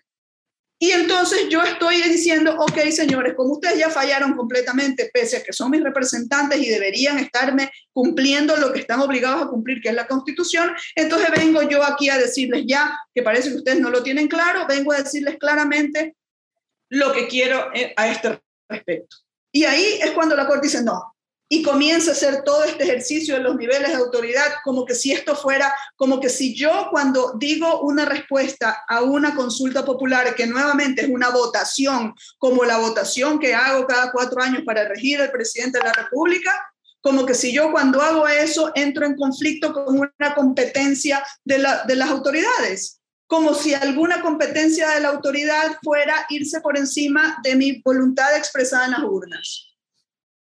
y 0.82 0.92
entonces 0.92 1.50
yo 1.50 1.62
estoy 1.62 2.02
diciendo, 2.04 2.56
ok, 2.58 2.80
señores, 2.92 3.34
como 3.36 3.52
ustedes 3.52 3.80
ya 3.80 3.90
fallaron 3.90 4.34
completamente, 4.34 5.12
pese 5.14 5.38
a 5.38 5.44
que 5.44 5.52
son 5.52 5.72
mis 5.72 5.84
representantes 5.84 6.58
y 6.58 6.70
deberían 6.70 7.20
estarme 7.20 7.70
cumpliendo 7.92 8.56
lo 8.56 8.72
que 8.72 8.80
están 8.80 9.02
obligados 9.02 9.44
a 9.44 9.48
cumplir, 9.48 9.82
que 9.82 9.90
es 9.90 9.96
la 9.96 10.08
constitución, 10.08 10.74
entonces 10.96 11.32
vengo 11.36 11.62
yo 11.64 11.84
aquí 11.84 12.10
a 12.10 12.18
decirles 12.18 12.64
ya, 12.66 12.98
que 13.14 13.22
parece 13.22 13.50
que 13.50 13.58
ustedes 13.58 13.82
no 13.82 13.90
lo 13.90 14.04
tienen 14.04 14.30
claro, 14.30 14.66
vengo 14.68 14.94
a 14.94 15.02
decirles 15.02 15.36
claramente 15.38 16.16
lo 16.88 17.12
que 17.12 17.28
quiero 17.28 17.72
eh, 17.74 17.94
a 17.98 18.08
este 18.08 18.42
respecto. 18.70 19.18
Y 19.52 19.66
ahí 19.66 20.00
es 20.02 20.12
cuando 20.12 20.36
la 20.38 20.48
Corte 20.48 20.68
dice, 20.68 20.82
no, 20.82 21.14
y 21.52 21.64
comienza 21.64 22.12
a 22.12 22.14
hacer 22.14 22.44
todo 22.44 22.64
este 22.64 22.84
ejercicio 22.84 23.34
de 23.34 23.42
los 23.42 23.56
niveles 23.56 23.90
de 23.90 23.96
autoridad 23.96 24.46
como 24.64 24.86
que 24.86 24.94
si 24.94 25.12
esto 25.12 25.36
fuera, 25.36 25.74
como 25.96 26.20
que 26.20 26.30
si 26.30 26.56
yo 26.56 26.90
cuando 26.92 27.34
digo 27.38 27.82
una 27.82 28.06
respuesta 28.06 28.84
a 28.88 29.02
una 29.02 29.36
consulta 29.36 29.84
popular, 29.84 30.36
que 30.36 30.46
nuevamente 30.46 31.02
es 31.02 31.10
una 31.10 31.30
votación, 31.30 32.14
como 32.38 32.64
la 32.66 32.78
votación 32.78 33.40
que 33.40 33.56
hago 33.56 33.88
cada 33.88 34.12
cuatro 34.12 34.42
años 34.42 34.62
para 34.64 34.84
elegir 34.84 35.20
al 35.20 35.32
presidente 35.32 35.80
de 35.80 35.86
la 35.86 35.94
República, 35.94 36.52
como 37.02 37.26
que 37.26 37.34
si 37.34 37.52
yo 37.52 37.72
cuando 37.72 38.00
hago 38.00 38.28
eso 38.28 38.72
entro 38.76 39.06
en 39.06 39.16
conflicto 39.16 39.74
con 39.74 39.98
una 39.98 40.36
competencia 40.36 41.24
de, 41.44 41.66
de 41.88 41.96
las 41.96 42.10
autoridades, 42.10 43.02
como 43.26 43.56
si 43.56 43.74
alguna 43.74 44.22
competencia 44.22 44.90
de 44.90 45.00
la 45.00 45.10
autoridad 45.10 45.78
fuera 45.82 46.26
irse 46.30 46.62
por 46.62 46.78
encima 46.78 47.40
de 47.44 47.56
mi 47.56 47.82
voluntad 47.84 48.36
expresada 48.38 48.86
en 48.86 48.92
las 48.92 49.04
urnas. 49.04 49.69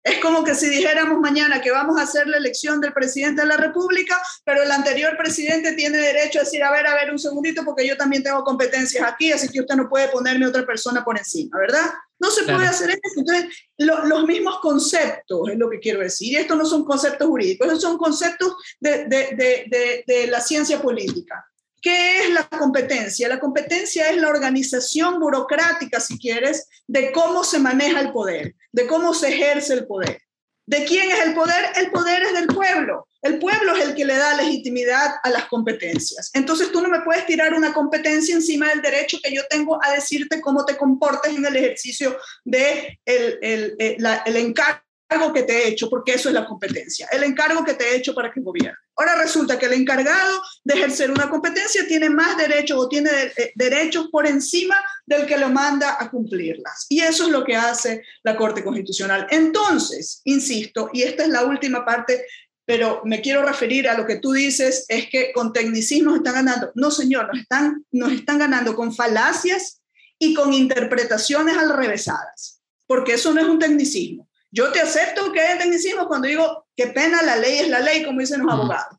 Es 0.07 0.21
como 0.21 0.45
que 0.45 0.55
si 0.55 0.69
dijéramos 0.69 1.19
mañana 1.19 1.61
que 1.61 1.73
vamos 1.73 1.99
a 1.99 2.05
hacer 2.05 2.29
la 2.29 2.37
elección 2.37 2.81
del 2.81 2.93
presidente 2.93 3.43
de 3.43 3.49
la 3.49 3.57
República, 3.57 4.23
pero 4.45 4.63
el 4.63 4.71
anterior 4.71 5.17
presidente 5.17 5.73
tiene 5.73 5.99
derecho 5.99 6.39
a 6.39 6.45
decir, 6.45 6.63
a 6.63 6.71
ver, 6.71 6.87
a 6.87 6.95
ver, 6.95 7.11
un 7.11 7.19
segundito, 7.19 7.65
porque 7.65 7.85
yo 7.85 7.97
también 7.97 8.23
tengo 8.23 8.45
competencias 8.45 9.03
aquí, 9.03 9.33
así 9.33 9.49
que 9.49 9.63
usted 9.63 9.75
no 9.75 9.89
puede 9.89 10.07
ponerme 10.07 10.47
otra 10.47 10.65
persona 10.65 11.05
por 11.05 11.19
encima, 11.19 11.59
¿verdad? 11.59 11.91
No 12.21 12.31
se 12.31 12.45
puede 12.45 12.69
hacer 12.69 12.91
eso. 12.91 13.01
Entonces, 13.19 13.47
los 13.79 14.25
mismos 14.27 14.61
conceptos 14.61 15.49
es 15.51 15.59
lo 15.59 15.69
que 15.69 15.81
quiero 15.81 15.99
decir. 15.99 16.35
Y 16.35 16.37
estos 16.37 16.57
no 16.57 16.65
son 16.65 16.85
conceptos 16.85 17.27
jurídicos, 17.27 17.67
estos 17.67 17.83
son 17.83 17.99
conceptos 17.99 18.55
de, 18.79 19.07
de, 19.07 19.67
de, 19.69 20.05
de 20.07 20.27
la 20.29 20.41
ciencia 20.41 20.81
política. 20.81 21.45
¿Qué 21.87 22.25
es 22.25 22.31
la 22.31 22.49
competencia? 22.49 23.29
La 23.29 23.39
competencia 23.39 24.11
es 24.11 24.17
la 24.17 24.29
organización 24.29 25.21
burocrática, 25.21 26.01
si 26.01 26.19
quieres, 26.19 26.69
de 26.89 27.13
cómo 27.13 27.45
se 27.45 27.61
maneja 27.61 28.01
el 28.01 28.11
poder, 28.11 28.57
de 28.73 28.89
cómo 28.89 29.15
se 29.15 29.29
ejerce 29.29 29.75
el 29.75 29.87
poder. 29.87 30.21
¿De 30.67 30.85
quién 30.85 31.13
es 31.13 31.21
el 31.21 31.33
poder? 31.33 31.65
El 31.77 31.93
poder 31.93 32.25
es 32.25 32.33
del 32.33 32.49
pueblo. 32.49 33.07
El 33.23 33.39
pueblo 33.39 33.77
es 33.77 33.85
el 33.85 33.95
que 33.95 34.05
le 34.05 34.17
da 34.17 34.35
legitimidad 34.35 35.15
a 35.23 35.31
las 35.31 35.45
competencias. 35.45 36.33
Entonces 36.35 36.73
tú 36.73 36.81
no 36.81 36.89
me 36.89 37.03
puedes 37.03 37.25
tirar 37.25 37.55
una 37.55 37.73
competencia 37.73 38.35
encima 38.35 38.69
del 38.71 38.83
derecho 38.83 39.19
que 39.23 39.33
yo 39.33 39.43
tengo 39.49 39.79
a 39.81 39.93
decirte 39.93 40.41
cómo 40.41 40.65
te 40.65 40.77
comportes 40.77 41.37
en 41.37 41.47
el 41.47 41.55
ejercicio 41.55 42.19
de 42.45 42.99
el, 43.05 43.39
el, 43.43 43.77
el, 43.79 44.07
el 44.25 44.37
encargo 44.39 44.86
que 45.33 45.43
te 45.43 45.53
he 45.53 45.69
hecho, 45.69 45.89
porque 45.89 46.15
eso 46.15 46.29
es 46.29 46.35
la 46.35 46.47
competencia, 46.47 47.09
el 47.13 47.23
encargo 47.23 47.65
que 47.65 47.75
te 47.75 47.85
he 47.85 47.97
hecho 47.97 48.15
para 48.15 48.33
que 48.33 48.41
gobierne. 48.41 48.77
Ahora 48.97 49.17
resulta 49.17 49.59
que 49.59 49.67
el 49.67 49.75
encargado 49.75 50.41
de 50.65 50.75
ejercer 50.75 51.11
una 51.11 51.29
competencia 51.29 51.87
tiene 51.87 52.09
más 52.09 52.37
derechos 52.37 52.79
o 52.79 52.89
tiene 52.89 53.11
eh, 53.37 53.53
derechos 53.55 54.09
por 54.11 54.27
encima 54.27 54.77
del 55.05 55.27
que 55.27 55.37
lo 55.37 55.51
manda 55.51 55.97
a 56.01 56.11
cumplirlas. 56.11 56.87
Y 56.89 57.01
eso 57.01 57.25
es 57.25 57.31
lo 57.31 57.45
que 57.45 57.55
hace 57.55 58.03
la 58.23 58.37
Corte 58.37 58.65
Constitucional. 58.65 59.27
Entonces, 59.31 60.23
insisto, 60.25 60.91
y 60.93 61.03
esta 61.03 61.25
es 61.25 61.29
la 61.29 61.45
última 61.45 61.85
parte, 61.85 62.25
pero 62.65 63.03
me 63.05 63.21
quiero 63.21 63.43
referir 63.43 63.89
a 63.89 63.97
lo 63.97 64.07
que 64.07 64.17
tú 64.17 64.33
dices, 64.33 64.87
es 64.89 65.09
que 65.11 65.33
con 65.33 65.53
tecnicismos 65.53 66.17
están 66.17 66.35
ganando. 66.35 66.73
No, 66.75 66.91
señor, 66.91 67.29
nos 67.29 67.43
están, 67.43 67.85
nos 67.93 68.13
están 68.13 68.39
ganando 68.39 68.75
con 68.75 68.95
falacias 68.95 69.83
y 70.19 70.33
con 70.33 70.55
interpretaciones 70.55 71.57
alrevesadas, 71.59 72.63
porque 72.87 73.15
eso 73.15 73.35
no 73.35 73.41
es 73.43 73.47
un 73.47 73.59
tecnicismo. 73.59 74.26
Yo 74.57 74.73
te 74.73 74.81
acepto 74.81 75.31
que 75.33 75.53
es 75.53 75.59
tecnicismo 75.59 76.09
cuando 76.09 76.29
digo 76.29 76.67
que 76.75 76.87
pena, 76.87 77.23
la 77.23 77.37
ley 77.37 77.59
es 77.59 77.69
la 77.69 77.81
ley, 77.81 78.03
como 78.03 78.21
dicen 78.21 78.41
los 78.41 78.51
abogados. 78.51 78.97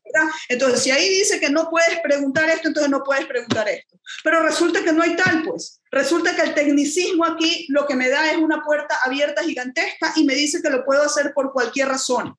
Entonces, 0.48 0.84
si 0.84 0.92
ahí 0.92 1.08
dice 1.08 1.40
que 1.40 1.50
no 1.50 1.68
puedes 1.68 1.98
preguntar 1.98 2.48
esto, 2.48 2.68
entonces 2.68 2.88
no 2.88 3.02
puedes 3.02 3.26
preguntar 3.26 3.68
esto. 3.68 3.98
Pero 4.22 4.40
resulta 4.40 4.84
que 4.84 4.92
no 4.92 5.02
hay 5.02 5.16
tal, 5.16 5.42
pues. 5.42 5.80
Resulta 5.90 6.36
que 6.36 6.42
el 6.42 6.54
tecnicismo 6.54 7.24
aquí 7.24 7.66
lo 7.70 7.88
que 7.88 7.96
me 7.96 8.08
da 8.08 8.30
es 8.30 8.36
una 8.36 8.62
puerta 8.62 9.00
abierta 9.04 9.42
gigantesca 9.42 10.12
y 10.14 10.22
me 10.22 10.36
dice 10.36 10.62
que 10.62 10.70
lo 10.70 10.84
puedo 10.84 11.02
hacer 11.02 11.32
por 11.34 11.52
cualquier 11.52 11.88
razón. 11.88 12.36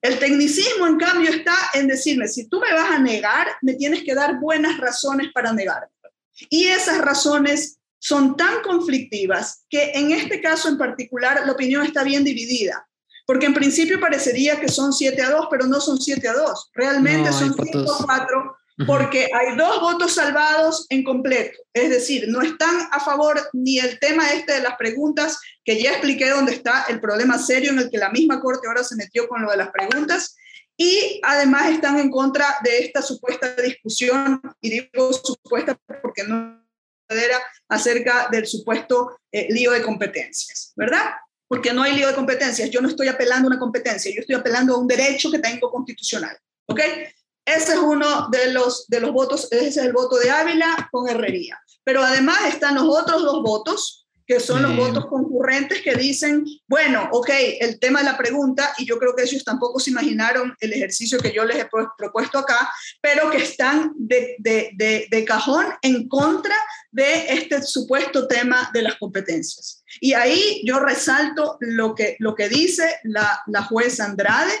El 0.00 0.20
tecnicismo, 0.20 0.86
en 0.86 0.98
cambio, 0.98 1.30
está 1.30 1.56
en 1.74 1.88
decirme, 1.88 2.28
si 2.28 2.48
tú 2.48 2.60
me 2.60 2.72
vas 2.72 2.92
a 2.92 3.00
negar, 3.00 3.48
me 3.62 3.74
tienes 3.74 4.04
que 4.04 4.14
dar 4.14 4.38
buenas 4.38 4.78
razones 4.78 5.32
para 5.34 5.52
negarme. 5.52 5.88
Y 6.50 6.66
esas 6.66 6.98
razones 6.98 7.75
son 7.98 8.36
tan 8.36 8.62
conflictivas 8.62 9.64
que 9.68 9.92
en 9.92 10.12
este 10.12 10.40
caso 10.40 10.68
en 10.68 10.78
particular 10.78 11.42
la 11.44 11.52
opinión 11.52 11.84
está 11.84 12.02
bien 12.04 12.24
dividida. 12.24 12.86
Porque 13.26 13.46
en 13.46 13.54
principio 13.54 13.98
parecería 13.98 14.60
que 14.60 14.68
son 14.68 14.92
7 14.92 15.20
a 15.20 15.30
2, 15.30 15.48
pero 15.50 15.66
no 15.66 15.80
son 15.80 16.00
7 16.00 16.28
a 16.28 16.32
2. 16.32 16.70
Realmente 16.74 17.32
son 17.32 17.54
5 17.54 17.92
a 17.92 18.04
4 18.04 18.56
porque 18.84 19.28
hay 19.32 19.56
dos 19.56 19.80
votos 19.80 20.12
salvados 20.14 20.86
en 20.90 21.02
completo. 21.02 21.58
Es 21.72 21.88
decir, 21.88 22.26
no 22.28 22.42
están 22.42 22.88
a 22.90 23.00
favor 23.00 23.40
ni 23.54 23.78
el 23.78 23.98
tema 23.98 24.28
este 24.30 24.52
de 24.52 24.60
las 24.60 24.76
preguntas, 24.76 25.38
que 25.64 25.80
ya 25.80 25.92
expliqué 25.92 26.28
dónde 26.28 26.52
está 26.52 26.84
el 26.88 27.00
problema 27.00 27.38
serio 27.38 27.70
en 27.70 27.78
el 27.78 27.90
que 27.90 27.98
la 27.98 28.10
misma 28.10 28.40
Corte 28.40 28.68
ahora 28.68 28.84
se 28.84 28.96
metió 28.96 29.28
con 29.28 29.42
lo 29.42 29.50
de 29.50 29.56
las 29.56 29.70
preguntas, 29.70 30.36
y 30.76 31.20
además 31.22 31.70
están 31.70 31.98
en 31.98 32.10
contra 32.10 32.58
de 32.62 32.80
esta 32.80 33.00
supuesta 33.00 33.54
discusión, 33.56 34.42
y 34.60 34.68
digo 34.68 35.12
supuesta 35.12 35.78
porque 36.02 36.24
no 36.24 36.65
acerca 37.68 38.28
del 38.30 38.46
supuesto 38.46 39.18
eh, 39.32 39.46
lío 39.50 39.72
de 39.72 39.82
competencias, 39.82 40.72
¿verdad? 40.76 41.10
Porque 41.48 41.72
no 41.72 41.82
hay 41.82 41.94
lío 41.94 42.08
de 42.08 42.14
competencias. 42.14 42.70
Yo 42.70 42.80
no 42.80 42.88
estoy 42.88 43.08
apelando 43.08 43.46
a 43.46 43.50
una 43.52 43.58
competencia, 43.58 44.12
yo 44.14 44.20
estoy 44.20 44.36
apelando 44.36 44.74
a 44.74 44.78
un 44.78 44.86
derecho 44.86 45.30
que 45.30 45.38
tengo 45.38 45.70
constitucional, 45.70 46.36
¿ok? 46.66 46.80
Ese 47.44 47.72
es 47.74 47.78
uno 47.78 48.28
de 48.28 48.52
los, 48.52 48.88
de 48.88 49.00
los 49.00 49.12
votos, 49.12 49.48
ese 49.52 49.68
es 49.68 49.76
el 49.76 49.92
voto 49.92 50.16
de 50.18 50.30
Ávila 50.30 50.88
con 50.90 51.08
Herrería. 51.08 51.60
Pero 51.84 52.02
además 52.02 52.38
están 52.48 52.74
los 52.74 52.84
otros 52.88 53.22
dos 53.22 53.42
votos, 53.42 54.05
que 54.26 54.40
son 54.40 54.62
los 54.62 54.76
votos 54.76 55.06
concurrentes 55.06 55.82
que 55.82 55.94
dicen, 55.94 56.44
bueno, 56.66 57.08
ok, 57.12 57.30
el 57.60 57.78
tema 57.78 58.00
de 58.00 58.06
la 58.06 58.18
pregunta, 58.18 58.74
y 58.78 58.84
yo 58.84 58.98
creo 58.98 59.14
que 59.14 59.22
ellos 59.22 59.44
tampoco 59.44 59.78
se 59.78 59.90
imaginaron 59.90 60.54
el 60.60 60.72
ejercicio 60.72 61.18
que 61.18 61.32
yo 61.32 61.44
les 61.44 61.58
he 61.58 61.68
propuesto 61.96 62.38
acá, 62.38 62.68
pero 63.00 63.30
que 63.30 63.38
están 63.38 63.92
de, 63.96 64.34
de, 64.38 64.70
de, 64.74 65.06
de 65.10 65.24
cajón 65.24 65.66
en 65.82 66.08
contra 66.08 66.56
de 66.90 67.34
este 67.34 67.62
supuesto 67.62 68.26
tema 68.26 68.70
de 68.74 68.82
las 68.82 68.96
competencias. 68.96 69.84
Y 70.00 70.14
ahí 70.14 70.62
yo 70.64 70.80
resalto 70.80 71.56
lo 71.60 71.94
que, 71.94 72.16
lo 72.18 72.34
que 72.34 72.48
dice 72.48 72.96
la, 73.04 73.42
la 73.46 73.62
jueza 73.62 74.06
Andrade, 74.06 74.52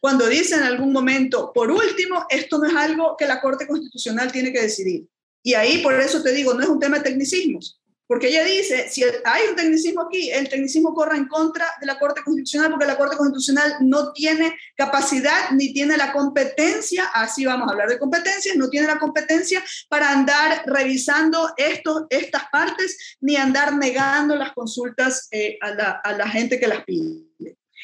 cuando 0.00 0.28
dice 0.28 0.54
en 0.54 0.62
algún 0.62 0.92
momento, 0.92 1.52
por 1.52 1.72
último, 1.72 2.24
esto 2.30 2.58
no 2.58 2.66
es 2.66 2.74
algo 2.76 3.16
que 3.18 3.26
la 3.26 3.40
Corte 3.40 3.66
Constitucional 3.66 4.30
tiene 4.30 4.52
que 4.52 4.62
decidir. 4.62 5.08
Y 5.42 5.54
ahí 5.54 5.78
por 5.78 5.98
eso 6.00 6.22
te 6.22 6.32
digo, 6.32 6.54
no 6.54 6.62
es 6.62 6.68
un 6.68 6.78
tema 6.78 6.98
de 6.98 7.04
tecnicismos, 7.04 7.77
porque 8.08 8.28
ella 8.28 8.42
dice, 8.42 8.88
si 8.88 9.04
hay 9.04 9.48
un 9.50 9.54
tecnicismo 9.54 10.02
aquí, 10.02 10.30
el 10.30 10.48
tecnicismo 10.48 10.94
corre 10.94 11.18
en 11.18 11.28
contra 11.28 11.66
de 11.78 11.86
la 11.86 11.98
Corte 11.98 12.22
Constitucional 12.24 12.70
porque 12.70 12.86
la 12.86 12.96
Corte 12.96 13.18
Constitucional 13.18 13.76
no 13.82 14.12
tiene 14.12 14.56
capacidad 14.74 15.50
ni 15.52 15.74
tiene 15.74 15.98
la 15.98 16.10
competencia, 16.12 17.04
así 17.12 17.44
vamos 17.44 17.68
a 17.68 17.72
hablar 17.72 17.90
de 17.90 17.98
competencias, 17.98 18.56
no 18.56 18.70
tiene 18.70 18.86
la 18.86 18.98
competencia 18.98 19.62
para 19.90 20.10
andar 20.10 20.62
revisando 20.64 21.52
esto, 21.58 22.06
estas 22.08 22.44
partes 22.50 23.16
ni 23.20 23.36
andar 23.36 23.76
negando 23.76 24.34
las 24.36 24.52
consultas 24.54 25.28
eh, 25.30 25.58
a, 25.60 25.70
la, 25.74 25.90
a 26.02 26.12
la 26.12 26.28
gente 26.30 26.58
que 26.58 26.66
las 26.66 26.84
pide. 26.84 27.28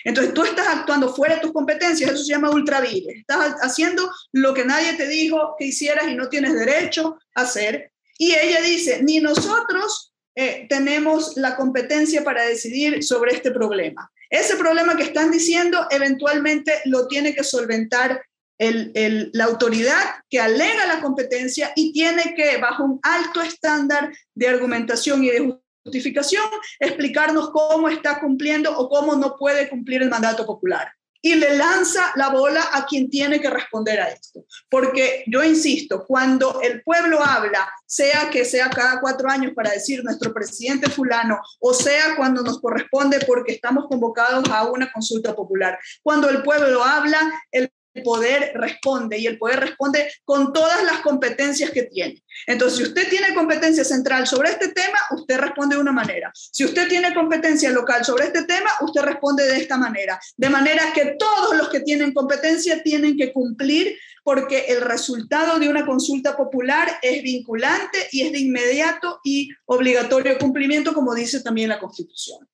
Entonces 0.05 0.33
tú 0.33 0.43
estás 0.43 0.69
actuando 0.69 1.15
fuera 1.15 1.35
de 1.35 1.43
tus 1.43 1.53
competencias, 1.53 2.11
eso 2.11 2.25
se 2.25 2.33
llama 2.33 2.51
ultravires. 2.51 3.19
Estás 3.19 3.57
haciendo 3.61 4.11
lo 4.33 4.55
que 4.55 4.65
nadie 4.65 4.95
te 4.95 5.07
dijo 5.07 5.55
que 5.59 5.67
hicieras 5.67 6.09
y 6.09 6.15
no 6.15 6.31
tienes 6.31 6.55
derecho 6.55 7.19
a 7.35 7.43
hacer. 7.43 7.93
Y 8.17 8.35
ella 8.35 8.63
dice, 8.63 9.03
ni 9.03 9.21
nosotros 9.21 10.14
eh, 10.37 10.67
tenemos 10.69 11.37
la 11.37 11.57
competencia 11.57 12.25
para 12.25 12.45
decidir 12.45 13.03
sobre 13.03 13.33
este 13.33 13.51
problema. 13.51 14.11
Ese 14.31 14.57
problema 14.57 14.97
que 14.97 15.05
están 15.05 15.31
diciendo 15.31 15.87
eventualmente 15.91 16.73
lo 16.87 17.07
tiene 17.07 17.35
que 17.35 17.45
solventar 17.45 18.23
la 18.59 19.45
autoridad 19.45 20.01
que 20.31 20.39
alega 20.39 20.87
la 20.87 21.01
competencia 21.01 21.73
y 21.75 21.93
tiene 21.93 22.35
que, 22.37 22.57
bajo 22.59 22.85
un 22.85 23.01
alto 23.03 23.43
estándar 23.43 24.13
de 24.35 24.49
argumentación 24.49 25.25
y 25.25 25.31
de 25.31 25.59
justificación, 25.85 26.45
explicarnos 26.79 27.51
cómo 27.51 27.89
está 27.89 28.21
cumpliendo 28.21 28.77
o 28.77 28.89
cómo 28.89 29.17
no 29.17 29.37
puede 29.37 29.69
cumplir 29.69 30.03
el 30.03 30.09
mandato 30.09 30.47
popular 30.47 30.89
y 31.25 31.37
le 31.37 31.57
lanza 31.57 32.13
la 32.17 32.29
bola 32.29 32.69
a 32.75 32.85
quien 32.85 33.09
tiene 33.09 33.41
que 33.41 33.49
responder 33.49 33.99
a 33.99 34.11
esto. 34.11 34.45
Porque 34.69 35.25
yo 35.27 35.43
insisto, 35.43 36.05
cuando 36.07 36.61
el 36.61 36.83
pueblo 36.83 37.25
habla, 37.25 37.67
sea 37.87 38.29
que 38.31 38.45
sea 38.45 38.69
cada 38.69 39.01
cuatro 39.01 39.31
años 39.31 39.55
para 39.57 39.71
decir 39.71 40.05
nuestro 40.05 40.35
presidente 40.35 40.91
fulano, 40.91 41.41
o 41.61 41.73
sea 41.73 42.15
cuando 42.17 42.43
nos 42.43 42.61
corresponde 42.61 43.21
porque 43.27 43.53
estamos 43.53 43.87
convocados 43.89 44.51
a 44.51 44.65
una 44.71 44.93
consulta 44.93 45.35
popular, 45.35 45.79
cuando 46.03 46.29
el 46.29 46.43
pueblo 46.43 46.85
habla, 46.85 47.19
el 47.51 47.73
el 47.95 48.03
poder 48.03 48.53
responde 48.55 49.19
y 49.19 49.27
el 49.27 49.39
poder 49.39 49.61
responde 49.61 50.13
con 50.25 50.53
todas 50.53 50.83
las 50.85 51.01
competencias 51.01 51.71
que 51.71 51.85
tiene. 51.85 52.23
Entonces, 52.47 52.79
si 52.79 52.85
usted 52.85 53.09
tiene 53.09 53.35
competencia 53.35 53.85
central 53.85 54.27
sobre 54.27 54.51
este 54.51 54.69
tema, 54.69 54.99
usted 55.13 55.39
responde 55.39 55.77
de 55.77 55.83
una 55.83 55.93
manera. 55.93 56.31
Si 56.35 56.65
usted 56.65 56.89
tiene 56.89 57.15
competencia 57.15 57.71
local 57.71 58.05
sobre 58.05 58.27
este 58.27 58.45
tema, 58.45 58.71
usted 58.83 59.03
responde 59.03 59.47
de 59.47 59.57
esta 59.57 59.77
manera. 59.77 60.19
De 60.37 60.51
manera 60.51 60.93
que 60.93 61.17
todos 61.19 61.57
los 61.57 61.69
que 61.69 61.81
tienen 61.81 62.13
competencia 62.13 62.83
tienen 62.83 63.17
que 63.17 63.33
cumplir 63.33 63.97
porque 64.25 64.67
el 64.69 64.81
resultado 64.81 65.59
de 65.59 65.69
una 65.69 65.87
consulta 65.87 66.37
popular 66.37 66.89
es 67.03 67.23
vinculante 67.23 68.09
y 68.11 68.23
es 68.23 68.33
de 68.33 68.41
inmediato 68.41 69.21
y 69.23 69.51
obligatorio 69.67 70.39
cumplimiento, 70.39 70.95
como 70.95 71.15
dice 71.15 71.43
también 71.43 71.69
la 71.69 71.79
Constitución. 71.79 72.49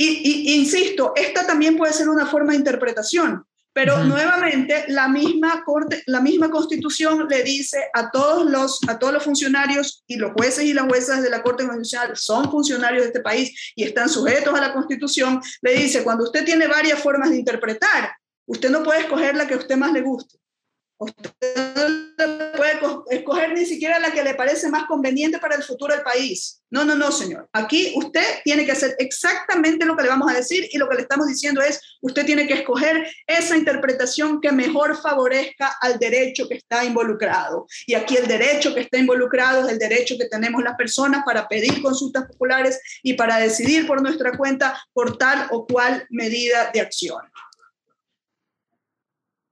Y, 0.00 0.54
insisto, 0.54 1.12
esta 1.16 1.44
también 1.44 1.76
puede 1.76 1.92
ser 1.92 2.08
una 2.08 2.26
forma 2.26 2.52
de 2.52 2.58
interpretación. 2.58 3.44
Pero 3.78 4.02
nuevamente 4.02 4.86
la 4.88 5.06
misma 5.06 5.62
corte, 5.64 6.02
la 6.06 6.20
misma 6.20 6.50
Constitución 6.50 7.28
le 7.30 7.44
dice 7.44 7.78
a 7.94 8.10
todos 8.10 8.44
los 8.50 8.80
a 8.88 8.98
todos 8.98 9.12
los 9.12 9.22
funcionarios 9.22 10.02
y 10.08 10.16
los 10.16 10.32
jueces 10.32 10.64
y 10.64 10.72
las 10.72 10.86
juezas 10.86 11.22
de 11.22 11.30
la 11.30 11.44
Corte 11.44 11.64
Constitucional 11.64 12.16
son 12.16 12.50
funcionarios 12.50 13.02
de 13.02 13.06
este 13.10 13.20
país 13.20 13.72
y 13.76 13.84
están 13.84 14.08
sujetos 14.08 14.52
a 14.52 14.60
la 14.60 14.72
Constitución, 14.72 15.40
le 15.62 15.74
dice 15.74 16.02
cuando 16.02 16.24
usted 16.24 16.44
tiene 16.44 16.66
varias 16.66 16.98
formas 16.98 17.30
de 17.30 17.36
interpretar, 17.36 18.10
usted 18.46 18.68
no 18.68 18.82
puede 18.82 19.02
escoger 19.02 19.36
la 19.36 19.46
que 19.46 19.54
a 19.54 19.58
usted 19.58 19.76
más 19.76 19.92
le 19.92 20.00
guste. 20.00 20.40
Usted 21.00 22.16
no 22.18 22.52
puede 22.56 22.80
escoger 23.10 23.52
ni 23.52 23.64
siquiera 23.64 24.00
la 24.00 24.10
que 24.10 24.24
le 24.24 24.34
parece 24.34 24.68
más 24.68 24.86
conveniente 24.86 25.38
para 25.38 25.54
el 25.54 25.62
futuro 25.62 25.94
del 25.94 26.02
país. 26.02 26.60
No, 26.70 26.84
no, 26.84 26.96
no, 26.96 27.12
señor. 27.12 27.48
Aquí 27.52 27.94
usted 27.96 28.40
tiene 28.44 28.66
que 28.66 28.72
hacer 28.72 28.96
exactamente 28.98 29.86
lo 29.86 29.96
que 29.96 30.02
le 30.02 30.08
vamos 30.08 30.30
a 30.30 30.34
decir 30.34 30.68
y 30.70 30.76
lo 30.76 30.88
que 30.88 30.96
le 30.96 31.02
estamos 31.02 31.28
diciendo 31.28 31.62
es, 31.62 31.80
usted 32.02 32.26
tiene 32.26 32.46
que 32.48 32.54
escoger 32.54 33.08
esa 33.26 33.56
interpretación 33.56 34.40
que 34.40 34.50
mejor 34.50 35.00
favorezca 35.00 35.76
al 35.80 35.98
derecho 35.98 36.48
que 36.48 36.56
está 36.56 36.84
involucrado. 36.84 37.66
Y 37.86 37.94
aquí 37.94 38.16
el 38.16 38.26
derecho 38.26 38.74
que 38.74 38.80
está 38.80 38.98
involucrado 38.98 39.64
es 39.64 39.72
el 39.72 39.78
derecho 39.78 40.16
que 40.18 40.26
tenemos 40.26 40.62
las 40.62 40.74
personas 40.74 41.22
para 41.24 41.48
pedir 41.48 41.80
consultas 41.80 42.26
populares 42.26 42.80
y 43.02 43.14
para 43.14 43.38
decidir 43.38 43.86
por 43.86 44.02
nuestra 44.02 44.36
cuenta 44.36 44.78
por 44.92 45.16
tal 45.16 45.46
o 45.52 45.64
cual 45.64 46.06
medida 46.10 46.70
de 46.72 46.80
acción. 46.80 47.22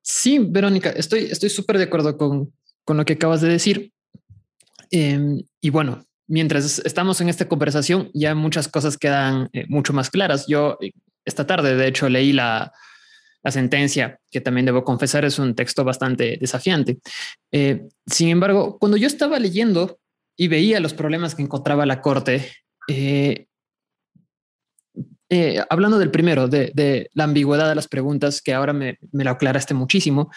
Sí, 0.09 0.39
Verónica, 0.39 0.91
estoy 0.91 1.25
estoy 1.25 1.51
súper 1.51 1.79
de 1.79 1.85
acuerdo 1.85 2.17
con, 2.17 2.53
con, 2.85 2.97
lo 2.97 3.05
que 3.05 3.15
acabas 3.15 3.41
de 3.41 3.49
decir. 3.49 3.93
Eh, 4.93 5.43
y 5.61 5.71
bueno, 5.71 6.05
mientras 6.29 6.79
estamos 6.79 7.21
en 7.21 7.29
esta 7.29 7.49
conversación, 7.49 8.09
ya 8.15 8.37
muchas 8.37 8.69
cosas 8.69 8.97
quedan 8.97 9.49
eh, 9.53 9.65
mucho 9.69 9.93
más 9.93 10.09
claras. 10.09 10.47
Yo 10.47 10.79
eh, 10.81 10.93
esta 11.25 11.45
tarde, 11.45 11.75
de 11.75 11.89
hecho, 11.89 12.09
leí 12.09 12.33
la, 12.33 12.73
la 13.43 13.51
sentencia, 13.51 14.21
que 14.31 14.41
también 14.41 14.67
debo 14.67 14.85
confesar 14.85 15.25
es 15.25 15.41
un 15.41 15.57
texto 15.57 15.83
bastante 15.83 16.39
desafiante. 16.41 16.99
Eh, 17.51 17.89
sin 18.07 18.29
embargo, 18.29 18.79
cuando 18.79 18.97
yo 18.97 19.09
estaba 19.09 19.41
leyendo 19.41 19.99
y 20.37 20.47
veía 20.47 20.79
los 20.79 20.95
problemas 20.95 21.35
que 21.35 21.43
encontraba 21.43 21.85
la 21.85 22.01
Corte, 22.01 22.53
eh, 25.29 25.63
hablando 25.69 25.99
del 25.99 26.11
primero, 26.11 26.49
de, 26.49 27.11
la 27.13 27.25
ambigüedad 27.25 27.69
de 27.69 27.75
las 27.75 27.89
preguntas, 27.89 28.41
que 28.41 28.55
ahora 28.55 28.73
me, 28.73 28.99
me 29.13 29.25
lo 29.25 29.31
aclaraste 29.31 29.75
muchísimo, 29.75 30.31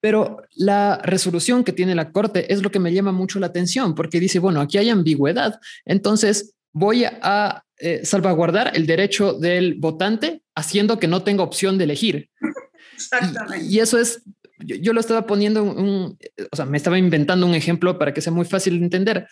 pero 0.00 0.42
la 0.54 1.00
resolución 1.02 1.64
que 1.64 1.72
tiene 1.72 1.94
la 1.94 2.12
Corte 2.12 2.52
es 2.52 2.62
lo 2.62 2.70
que 2.70 2.78
me 2.78 2.92
llama 2.92 3.12
mucho 3.12 3.40
la 3.40 3.46
atención, 3.46 3.94
porque 3.94 4.20
dice, 4.20 4.38
bueno, 4.38 4.60
aquí 4.60 4.78
hay 4.78 4.90
ambigüedad, 4.90 5.58
entonces 5.84 6.54
voy 6.72 7.04
a 7.04 7.64
eh, 7.78 8.06
salvaguardar 8.06 8.72
el 8.74 8.86
derecho 8.86 9.34
del 9.34 9.74
votante 9.74 10.42
haciendo 10.54 10.98
que 10.98 11.08
no 11.08 11.22
tenga 11.22 11.42
opción 11.42 11.76
de 11.76 11.84
elegir. 11.84 12.30
Exactamente. 12.94 13.66
Y, 13.66 13.80
eso 13.80 13.98
es, 13.98 14.22
yo, 14.58 14.94
lo 14.94 15.00
estaba 15.00 15.26
poniendo, 15.26 15.62
un, 15.62 16.16
o 16.50 16.56
sea, 16.56 16.64
me 16.64 16.78
estaba 16.78 16.98
inventando 16.98 17.46
un 17.46 17.54
ejemplo 17.54 17.98
para 17.98 18.14
que 18.14 18.22
sea 18.22 18.32
muy 18.32 18.46
fácil 18.46 18.78
de 18.78 18.84
entender. 18.84 19.28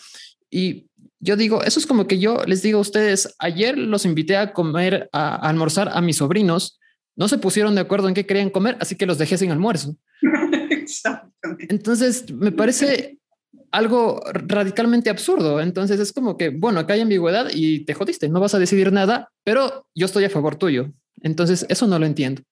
Y 0.50 0.88
yo 1.24 1.36
digo, 1.36 1.62
eso 1.62 1.80
es 1.80 1.86
como 1.86 2.06
que 2.06 2.18
yo 2.18 2.44
les 2.46 2.60
digo 2.60 2.78
a 2.78 2.82
ustedes, 2.82 3.34
ayer 3.38 3.78
los 3.78 4.04
invité 4.04 4.36
a 4.36 4.52
comer, 4.52 5.08
a, 5.10 5.36
almorzar 5.36 5.88
a 5.94 6.02
mis 6.02 6.16
sobrinos, 6.18 6.78
no 7.16 7.28
se 7.28 7.38
pusieron 7.38 7.74
de 7.74 7.80
acuerdo 7.80 8.08
en 8.08 8.14
qué 8.14 8.26
querían 8.26 8.50
comer, 8.50 8.76
así 8.78 8.94
que 8.94 9.06
los 9.06 9.16
dejé 9.16 9.38
sin 9.38 9.50
almuerzo. 9.50 9.96
Entonces, 11.70 12.30
me 12.30 12.52
parece 12.52 13.18
algo 13.70 14.20
radicalmente 14.32 15.08
absurdo. 15.08 15.60
Entonces 15.60 15.98
es 15.98 16.12
como 16.12 16.36
que, 16.36 16.50
bueno, 16.50 16.80
acá 16.80 16.92
hay 16.92 17.00
ambigüedad 17.00 17.48
y 17.52 17.86
te 17.86 17.94
jodiste, 17.94 18.28
no 18.28 18.38
vas 18.38 18.54
a 18.54 18.58
decidir 18.58 18.92
nada, 18.92 19.30
pero 19.44 19.88
yo 19.94 20.06
estoy 20.06 20.24
a 20.24 20.30
favor 20.30 20.56
tuyo. 20.56 20.92
Entonces 21.22 21.64
eso 21.70 21.86
no 21.86 21.98
lo 21.98 22.04
entiendo. 22.04 22.42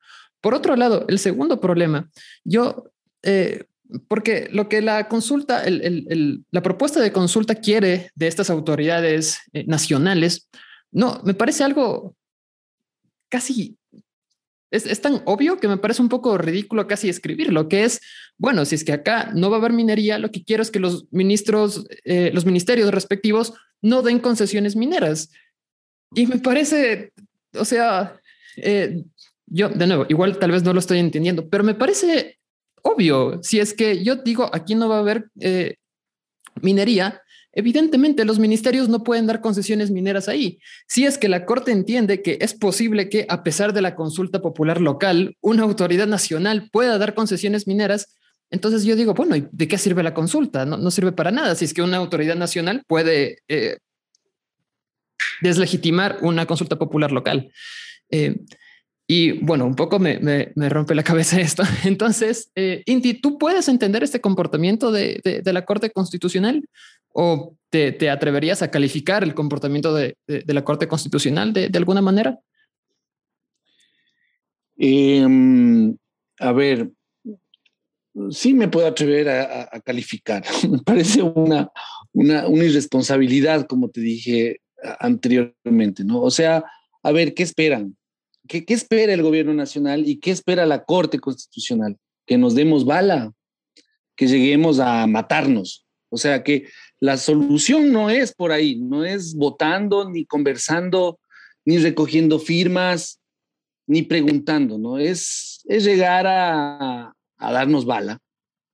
Por 0.40 0.54
otro 0.54 0.76
lado, 0.76 1.04
el 1.08 1.18
segundo 1.18 1.60
problema, 1.60 2.10
yo, 2.42 2.90
eh, 3.22 3.64
porque 4.08 4.48
lo 4.52 4.68
que 4.68 4.82
la 4.82 5.08
consulta, 5.08 5.62
la 5.66 6.62
propuesta 6.62 7.00
de 7.00 7.12
consulta 7.12 7.54
quiere 7.54 8.10
de 8.14 8.26
estas 8.26 8.50
autoridades 8.50 9.38
eh, 9.52 9.64
nacionales, 9.66 10.48
no, 10.90 11.20
me 11.24 11.34
parece 11.34 11.64
algo 11.64 12.14
casi 13.28 13.78
es, 14.72 15.00
tan 15.00 15.22
obvio 15.26 15.60
que 15.60 15.68
me 15.68 15.76
parece 15.76 16.00
un 16.02 16.08
poco 16.08 16.38
ridículo 16.38 16.86
casi 16.86 17.08
escribirlo, 17.08 17.68
que 17.68 17.84
es, 17.84 18.00
bueno, 18.38 18.64
si 18.64 18.74
es 18.74 18.84
que 18.84 18.92
acá 18.92 19.30
no 19.34 19.50
va 19.50 19.56
a 19.56 19.60
haber 19.60 19.72
minería, 19.72 20.18
lo 20.18 20.30
que 20.30 20.44
quiero 20.44 20.62
es 20.62 20.70
que 20.70 20.80
los 20.80 21.06
ministros, 21.12 21.86
eh, 22.04 22.30
los 22.32 22.46
ministerios 22.46 22.90
respectivos 22.90 23.52
no 23.82 24.02
den 24.02 24.18
concesiones 24.18 24.74
mineras. 24.74 25.30
Y 26.14 26.26
me 26.26 26.38
parece, 26.38 27.12
o 27.54 27.66
sea, 27.66 28.18
eh, 28.56 29.02
yo 29.46 29.68
de 29.68 29.86
nuevo, 29.86 30.06
igual 30.08 30.38
tal 30.38 30.52
vez 30.52 30.62
no 30.62 30.72
lo 30.72 30.78
estoy 30.78 30.98
entendiendo, 30.98 31.48
pero 31.50 31.64
me 31.64 31.74
parece 31.74 32.38
obvio, 32.82 33.40
si 33.42 33.60
es 33.60 33.74
que 33.74 34.04
yo 34.04 34.16
digo, 34.16 34.50
aquí 34.52 34.74
no 34.74 34.88
va 34.88 34.96
a 34.96 35.00
haber 35.00 35.30
eh, 35.40 35.76
minería, 36.60 37.22
Evidentemente, 37.54 38.24
los 38.24 38.38
ministerios 38.38 38.88
no 38.88 39.04
pueden 39.04 39.26
dar 39.26 39.42
concesiones 39.42 39.90
mineras 39.90 40.28
ahí. 40.28 40.58
Si 40.88 41.04
es 41.04 41.18
que 41.18 41.28
la 41.28 41.44
Corte 41.44 41.70
entiende 41.70 42.22
que 42.22 42.38
es 42.40 42.54
posible 42.54 43.10
que, 43.10 43.26
a 43.28 43.42
pesar 43.42 43.74
de 43.74 43.82
la 43.82 43.94
consulta 43.94 44.40
popular 44.40 44.80
local, 44.80 45.36
una 45.42 45.64
autoridad 45.64 46.06
nacional 46.06 46.70
pueda 46.72 46.96
dar 46.96 47.14
concesiones 47.14 47.66
mineras, 47.66 48.16
entonces 48.50 48.84
yo 48.84 48.96
digo, 48.96 49.12
bueno, 49.12 49.36
¿y 49.36 49.46
de 49.52 49.68
qué 49.68 49.76
sirve 49.76 50.02
la 50.02 50.14
consulta? 50.14 50.64
No, 50.64 50.90
sirve 50.90 51.12
para 51.12 51.30
nada. 51.30 51.54
Si 51.54 51.66
es 51.66 51.74
que 51.74 51.82
una 51.82 51.98
autoridad 51.98 52.36
nacional 52.36 52.84
puede 52.86 53.40
eh, 53.48 53.78
deslegitimar 55.42 56.18
una 56.22 56.46
consulta 56.46 56.78
popular 56.78 57.12
local. 57.12 57.52
Eh, 58.10 58.36
y 59.06 59.32
bueno, 59.44 59.66
un 59.66 59.74
poco 59.74 59.98
me, 59.98 60.52
rompe 60.56 60.94
la 60.94 61.02
cabeza 61.02 61.40
esto. 61.40 61.62
Entonces, 61.84 62.50
eh, 62.54 62.82
Inti, 62.86 63.14
¿tú 63.14 63.38
puedes 63.38 63.68
entender 63.68 64.02
este 64.02 64.20
comportamiento 64.20 64.92
de, 64.92 65.20
la 65.44 65.64
Corte 65.64 65.90
Constitucional 65.90 66.68
o 67.08 67.56
te, 67.70 68.10
atreverías 68.10 68.62
a 68.62 68.70
calificar 68.70 69.22
el 69.22 69.34
comportamiento 69.34 69.94
de, 69.94 70.16
la 70.26 70.64
Corte 70.64 70.88
Constitucional 70.88 71.52
de, 71.52 71.70
alguna 71.74 72.02
manera? 72.02 72.38
Em, 74.76 75.96
a 76.38 76.52
ver, 76.52 76.90
sí 78.30 78.54
me 78.54 78.68
puedo 78.68 78.86
atrever 78.86 79.28
a, 79.28 79.80
calificar. 79.84 80.42
me 80.70 80.78
parece 80.78 81.22
una, 81.22 81.70
una, 82.12 82.46
una 82.46 82.64
irresponsabilidad, 82.64 83.66
como 83.66 83.90
te 83.90 84.00
dije 84.00 84.60
anteriormente, 85.00 86.04
¿no? 86.04 86.20
O 86.20 86.30
sea, 86.30 86.64
a 87.02 87.12
ver, 87.12 87.34
¿qué 87.34 87.42
esperan? 87.42 87.96
¿Qué, 88.60 88.74
espera 88.74 89.14
el 89.14 89.22
gobierno 89.22 89.54
nacional 89.54 90.06
y 90.06 90.20
qué 90.20 90.30
espera 90.30 90.66
la 90.66 90.84
Corte 90.84 91.18
Constitucional? 91.18 91.96
Que 92.26 92.36
nos 92.36 92.54
demos 92.54 92.84
bala, 92.84 93.32
que 94.14 94.26
lleguemos 94.26 94.78
a 94.78 95.06
matarnos. 95.06 95.86
O 96.10 96.18
sea 96.18 96.44
que 96.44 96.68
la 97.00 97.16
solución 97.16 97.90
no 97.90 98.10
es 98.10 98.34
por 98.34 98.52
ahí, 98.52 98.78
no 98.78 99.06
es 99.06 99.34
votando, 99.34 100.10
ni 100.10 100.26
conversando, 100.26 101.18
ni 101.64 101.78
recogiendo 101.78 102.38
firmas, 102.38 103.20
ni 103.86 104.02
preguntando, 104.02 104.76
¿no? 104.76 104.98
Es, 104.98 105.62
es 105.64 105.84
llegar 105.84 106.26
a, 106.26 107.10
darnos 107.38 107.86
bala, 107.86 108.18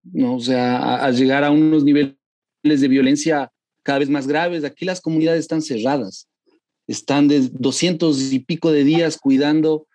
¿no? 0.02 0.34
O 0.34 0.40
sea, 0.40 1.04
a 1.04 1.10
llegar 1.12 1.44
a 1.44 1.52
unos 1.52 1.84
niveles 1.84 2.16
de 2.64 2.88
violencia 2.88 3.52
cada 3.84 4.00
vez 4.00 4.10
más 4.10 4.26
graves. 4.26 4.64
Aquí 4.64 4.84
las 4.84 5.00
comunidades 5.00 5.40
están 5.40 5.62
cerradas 5.62 6.27
están 6.88 7.28
de 7.28 7.48
200 7.52 8.32
y 8.32 8.40
pico 8.40 8.72
de 8.72 8.82
días 8.82 9.18
cuidando 9.18 9.86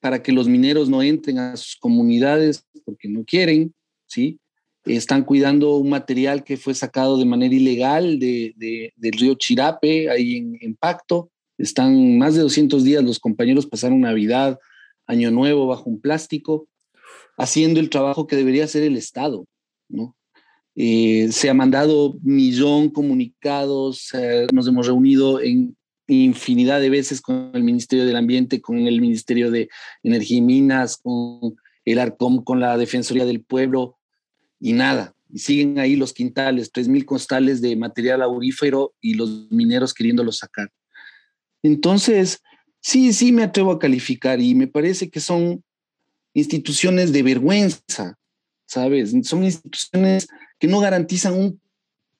para 0.00 0.22
que 0.22 0.32
los 0.32 0.48
mineros 0.48 0.88
no 0.88 1.02
entren 1.02 1.38
a 1.38 1.56
sus 1.56 1.76
comunidades 1.76 2.64
porque 2.84 3.08
no 3.08 3.22
quieren, 3.24 3.74
¿sí? 4.06 4.40
Están 4.86 5.24
cuidando 5.24 5.76
un 5.76 5.90
material 5.90 6.42
que 6.42 6.56
fue 6.56 6.74
sacado 6.74 7.18
de 7.18 7.26
manera 7.26 7.54
ilegal 7.54 8.18
de, 8.18 8.54
del 8.96 9.12
río 9.12 9.34
Chirape, 9.34 10.08
ahí 10.10 10.36
en, 10.36 10.56
en, 10.62 10.74
Pacto. 10.74 11.30
Están 11.58 12.16
más 12.16 12.34
de 12.34 12.40
200 12.40 12.82
días, 12.82 13.04
los 13.04 13.18
compañeros 13.18 13.66
pasaron 13.66 14.00
Navidad, 14.00 14.58
Año 15.06 15.30
Nuevo 15.30 15.66
bajo 15.66 15.90
un 15.90 16.00
plástico, 16.00 16.66
haciendo 17.36 17.78
el 17.78 17.90
trabajo 17.90 18.26
que 18.26 18.36
debería 18.36 18.64
hacer 18.64 18.82
el 18.82 18.96
Estado, 18.96 19.46
¿no? 19.90 20.16
Eh, 20.76 21.28
se 21.30 21.50
ha 21.50 21.54
mandado 21.54 22.14
millón 22.22 22.88
comunicados, 22.88 24.14
eh, 24.14 24.46
nos 24.50 24.66
hemos 24.66 24.86
reunido 24.86 25.40
en 25.42 25.76
infinidad 26.14 26.80
de 26.80 26.90
veces 26.90 27.20
con 27.20 27.50
el 27.54 27.62
Ministerio 27.62 28.04
del 28.04 28.16
Ambiente, 28.16 28.60
con 28.60 28.78
el 28.78 29.00
Ministerio 29.00 29.50
de 29.50 29.68
Energía 30.02 30.38
y 30.38 30.42
Minas, 30.42 30.96
con 30.96 31.56
el 31.84 31.98
ARCOM, 31.98 32.44
con 32.44 32.60
la 32.60 32.76
Defensoría 32.76 33.24
del 33.24 33.42
Pueblo, 33.42 33.98
y 34.60 34.72
nada. 34.72 35.14
Y 35.32 35.38
siguen 35.38 35.78
ahí 35.78 35.96
los 35.96 36.12
quintales, 36.12 36.72
3.000 36.72 37.04
costales 37.04 37.60
de 37.62 37.76
material 37.76 38.22
aurífero 38.22 38.94
y 39.00 39.14
los 39.14 39.50
mineros 39.50 39.94
queriéndolo 39.94 40.32
sacar. 40.32 40.70
Entonces, 41.62 42.42
sí, 42.80 43.12
sí 43.12 43.32
me 43.32 43.42
atrevo 43.42 43.72
a 43.72 43.78
calificar 43.78 44.40
y 44.40 44.54
me 44.54 44.66
parece 44.66 45.10
que 45.10 45.20
son 45.20 45.62
instituciones 46.34 47.12
de 47.12 47.22
vergüenza, 47.22 48.18
¿sabes? 48.66 49.14
Son 49.24 49.44
instituciones 49.44 50.28
que 50.58 50.68
no 50.68 50.80
garantizan 50.80 51.34
un 51.34 51.60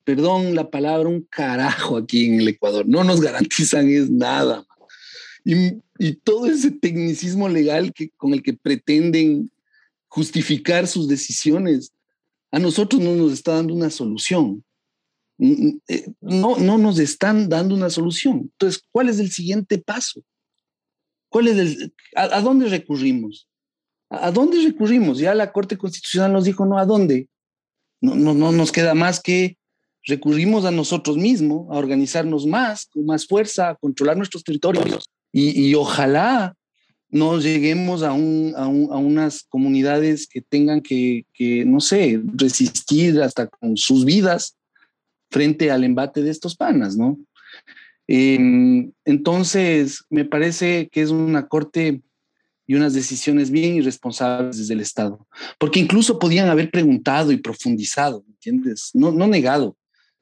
perdón 0.05 0.55
la 0.55 0.71
palabra, 0.71 1.09
un 1.09 1.23
carajo 1.23 1.97
aquí 1.97 2.27
en 2.27 2.41
el 2.41 2.49
Ecuador. 2.49 2.87
No 2.87 3.05
nos 3.05 3.21
garantizan 3.21 3.89
es 3.89 4.11
nada. 4.11 4.67
Y, 5.45 5.81
todo 6.25 6.47
ese 6.47 6.71
tecnicismo 6.71 7.49
legal 7.49 7.93
que, 7.93 8.11
con 8.17 8.33
el 8.33 8.43
que 8.43 8.55
pretenden 8.55 9.51
justificar 10.09 10.87
sus 10.87 11.09
decisiones, 11.09 11.93
a 12.51 12.59
nosotros 12.59 13.03
no 13.03 13.15
nos 13.15 13.33
está 13.33 13.55
dando 13.55 13.75
una 13.75 13.91
solución. 13.91 14.65
Eh, 15.39 16.13
no, 16.21 16.57
no 16.57 16.79
nos 16.79 16.99
están 16.99 17.49
dando 17.49 17.75
una 17.75 17.91
solución. 17.91 18.51
Entonces, 18.53 18.83
¿cuál 18.91 19.09
es 19.09 19.19
el 19.19 19.31
siguiente 19.31 19.79
paso? 19.79 20.23
¿Cuál 21.29 21.49
es 21.49 21.59
el, 21.59 21.95
a, 22.17 22.41
dónde 22.41 22.69
recurrimos? 22.69 23.49
¿A 24.09 24.31
dónde 24.31 24.63
recurrimos? 24.63 25.19
Ya 25.19 25.35
la 25.35 25.53
Corte 25.53 25.79
Constitucional 25.79 26.33
nos 26.33 26.45
dijo, 26.45 26.67
no, 26.67 26.79
¿a 26.79 26.85
dónde? 26.85 27.29
No, 28.01 28.17
no, 28.17 28.35
no 28.35 28.53
nos 28.53 28.73
queda 28.73 28.95
más 28.95 29.21
que 29.21 29.57
recurrimos 30.05 30.65
a 30.65 30.71
nosotros 30.71 31.17
mismos, 31.17 31.67
a 31.71 31.79
organizarnos 31.79 32.47
más, 32.47 32.87
con 32.87 33.07
más 33.07 33.27
fuerza, 33.27 33.71
a 33.71 33.75
controlar 33.77 34.17
nuestros 34.17 34.45
territorios 34.45 35.11
y, 35.33 35.75
ojalá 35.75 36.57
no 37.09 37.41
lleguemos 37.41 38.03
a, 38.03 38.13
un, 38.13 38.55
a, 38.57 38.67
unas 38.69 39.43
comunidades 39.45 40.29
que 40.29 40.41
tengan 40.41 40.81
que, 40.81 41.25
no 41.67 41.81
sé, 41.81 42.21
resistir 42.35 43.21
hasta 43.21 43.49
con 43.49 43.77
sus 43.77 44.05
vidas 44.05 44.57
frente 45.31 45.71
al 45.71 45.85
embate 45.85 46.23
de 46.23 46.31
estos 46.31 46.57
panas, 46.57 46.97
¿no? 46.97 47.19
Em, 48.07 48.93
entonces, 49.05 50.05
me 50.11 50.25
parece 50.25 50.89
que 50.91 51.03
es 51.03 51.11
una 51.11 51.47
corte 51.47 52.03
y 52.67 52.75
unas 52.75 52.95
decisiones 52.95 53.51
bien 53.51 53.77
irresponsables 53.77 54.59
desde 54.59 54.75
el 54.75 54.81
Estado, 54.81 55.27
porque 55.59 55.81
incluso 55.81 56.19
podían 56.19 56.49
haber 56.49 56.71
preguntado 56.71 57.33
y 57.33 57.37
profundizado, 57.37 58.25
¿entiendes? 58.29 58.91
No, 58.95 59.11
no 59.11 59.27
negado, 59.27 59.77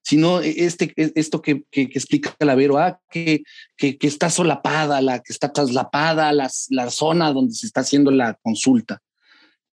sino 0.09 0.40
este, 0.40 0.94
esto 0.97 1.43
que, 1.43 1.64
que, 1.70 1.90
que 1.90 1.98
explica 1.98 2.35
Calavero, 2.39 2.78
ah, 2.78 2.98
que, 3.10 3.43
que, 3.76 3.98
que, 3.98 4.06
está 4.06 4.30
solapada, 4.30 5.02
la, 5.02 5.18
que 5.18 5.35
está 5.35 5.52
traslapada 5.52 6.32
la, 6.32 6.51
la 6.70 6.90
zona 6.90 7.30
donde 7.30 7.52
se 7.52 7.66
está 7.66 7.82
haciendo 7.82 8.10
la 8.10 8.32
consulta. 8.43 9.02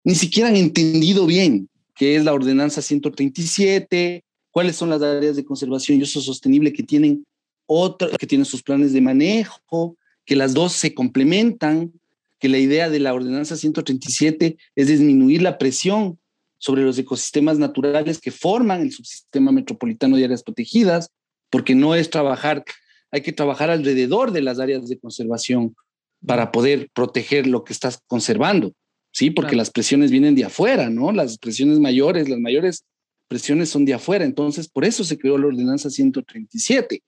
Ni 0.04 0.14
siquiera 0.14 0.50
han 0.50 0.58
entendido 0.58 1.26
bien 1.26 1.70
qué 1.96 2.18
es 2.18 2.26
la 2.26 2.34
ordenanza 2.34 2.82
137, 2.82 4.26
cuáles 4.52 4.76
son 4.76 4.90
las 4.90 5.02
áreas 5.02 5.38
de 5.38 5.46
conservación 5.46 6.00
y 6.00 6.04
uso 6.04 6.20
sostenible 6.20 6.74
que 6.74 6.84
tienen 6.84 7.26
otro, 7.66 8.10
que 8.20 8.28
tienen 8.28 8.44
sus 8.44 8.62
planes 8.62 8.92
de 8.92 9.00
manejo, 9.00 9.96
que 10.26 10.36
las 10.36 10.54
dos 10.54 10.74
se 10.74 10.94
complementan, 10.94 11.94
que 12.40 12.50
la 12.50 12.58
idea 12.58 12.90
de 12.90 13.00
la 13.00 13.14
ordenanza 13.14 13.56
137 13.56 14.58
es 14.76 14.88
disminuir 14.90 15.42
la 15.42 15.58
presión 15.58 16.20
sobre 16.58 16.84
los 16.84 16.98
ecosistemas 16.98 17.58
naturales 17.60 18.20
que 18.20 18.32
forman 18.32 18.82
el 18.82 18.92
subsistema 18.92 19.52
metropolitano 19.52 20.18
de 20.18 20.26
áreas 20.26 20.44
protegidas, 20.44 21.10
porque 21.50 21.76
no 21.76 21.96
es 21.96 22.10
trabajar, 22.10 22.64
hay 23.12 23.22
que 23.22 23.34
trabajar 23.34 23.70
alrededor 23.70 24.32
de 24.32 24.42
las 24.42 24.60
áreas 24.60 24.88
de 24.88 24.98
conservación 24.98 25.76
para 26.26 26.52
poder 26.52 26.90
proteger 26.94 27.48
lo 27.48 27.64
que 27.64 27.74
estás 27.74 28.00
conservando, 28.08 28.74
¿sí? 29.12 29.30
Porque 29.30 29.50
claro. 29.50 29.60
las 29.60 29.70
presiones 29.70 30.12
vienen 30.12 30.36
de 30.36 30.46
afuera, 30.46 30.90
¿no? 30.90 31.12
Las 31.12 31.38
presiones 31.38 31.80
mayores, 31.80 32.30
las 32.30 32.40
mayores 32.40 32.84
presiones 33.28 33.70
son 33.70 33.86
de 33.86 33.94
afuera, 33.94 34.26
entonces 34.26 34.68
por 34.68 34.86
eso 34.86 35.04
se 35.04 35.18
creó 35.18 35.38
la 35.38 35.48
ordenanza 35.48 35.90
137. 35.90 37.02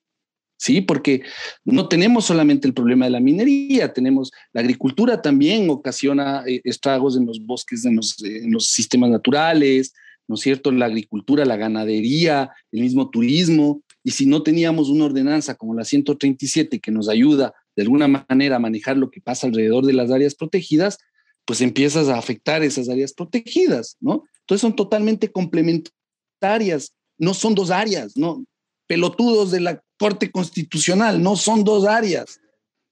¿Sí? 0.58 0.82
Porque 0.82 1.22
no 1.64 1.88
tenemos 1.88 2.26
solamente 2.26 2.68
el 2.68 2.74
problema 2.74 3.06
de 3.06 3.12
la 3.12 3.20
minería, 3.20 3.94
tenemos 3.94 4.32
la 4.52 4.62
agricultura 4.62 5.22
también 5.22 5.70
ocasiona 5.70 6.44
eh, 6.46 6.62
estragos 6.64 7.16
en 7.16 7.26
los 7.26 7.40
bosques, 7.46 7.86
en 7.86 7.96
los, 7.96 8.22
en 8.24 8.52
los, 8.52 8.68
sistemas 8.68 9.10
naturales, 9.10 9.94
¿no 10.28 10.36
es 10.36 10.42
cierto? 10.42 10.72
La 10.72 10.88
agricultura, 10.88 11.46
la 11.46 11.56
ganadería, 11.56 12.52
el 12.72 12.82
mismo 12.82 13.10
turismo. 13.10 13.82
Y 14.04 14.12
si 14.12 14.26
no 14.26 14.44
teníamos 14.44 14.90
una 14.90 15.06
ordenanza 15.06 15.56
como 15.56 15.74
la 15.74 15.86
137 15.86 16.80
que 16.80 16.92
nos 16.92 17.08
ayuda 17.08 17.54
de 17.76 17.84
alguna 17.84 18.08
manera 18.08 18.58
a 18.58 18.60
manejar 18.60 18.98
lo 18.98 19.10
que 19.12 19.22
pasa 19.22 19.48
alrededor 19.48 19.86
de 19.86 19.94
las 19.94 20.12
áreas 20.12 20.36
protegidas, 20.36 20.98
pues 21.46 21.62
empiezas 21.62 22.10
a 22.10 22.18
afectar 22.18 22.64
esas 22.64 22.90
áreas 22.90 23.14
protegidas, 23.14 23.96
¿no? 24.02 24.24
Entonces 24.42 24.62
son 24.62 24.76
totalmente 24.76 25.32
complementarias, 25.32 26.94
no 27.18 27.34
son 27.34 27.56
dos 27.56 27.72
áreas, 27.72 28.18
¿no? 28.18 28.46
Pelotudos 28.88 29.52
de 29.52 29.62
la 29.62 29.82
Corte 29.98 30.32
Constitucional, 30.32 31.22
no 31.22 31.36
son 31.36 31.64
dos 31.64 31.86
áreas, 31.86 32.40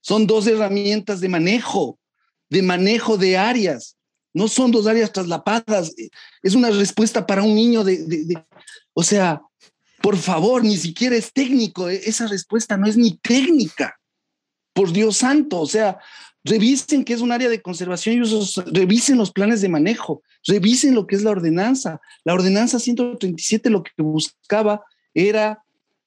son 0.01 0.27
dos 0.27 0.47
herramientas 0.47 1.21
de 1.21 1.29
manejo, 1.29 1.99
de 2.49 2.61
manejo 2.61 3.17
de 3.17 3.37
áreas, 3.37 3.97
no 4.33 4.47
son 4.47 4.71
dos 4.71 4.87
áreas 4.87 5.11
traslapadas, 5.11 5.93
es 6.43 6.55
una 6.55 6.69
respuesta 6.69 7.25
para 7.25 7.43
un 7.43 7.55
niño 7.55 7.83
de, 7.83 8.43
o 8.93 9.03
sea, 9.03 9.41
por 10.01 10.17
favor, 10.17 10.63
ni 10.63 10.77
siquiera 10.77 11.15
es 11.15 11.31
técnico, 11.31 11.89
esa 11.89 12.27
respuesta 12.27 12.77
no 12.77 12.87
es 12.87 12.97
ni 12.97 13.17
técnica, 13.17 13.97
por 14.73 14.91
Dios 14.91 15.17
santo, 15.17 15.61
o 15.61 15.65
sea, 15.65 15.97
revisen 16.45 17.03
qué 17.03 17.13
es 17.13 17.21
un 17.21 17.31
área 17.31 17.49
de 17.49 17.61
conservación 17.61 18.15
y 18.15 18.21
usos, 18.21 18.63
revisen 18.67 19.17
los 19.17 19.31
planes 19.31 19.61
de 19.61 19.69
manejo, 19.69 20.21
revisen 20.45 20.93
lo 20.93 21.07
que 21.07 21.15
es 21.15 21.23
la 21.23 21.31
ordenanza. 21.31 21.99
La 22.23 22.35
ordenanza 22.35 22.79
137 22.79 23.69
lo 23.71 23.83
que 23.83 23.91
buscaba 23.97 24.83
era 25.13 25.64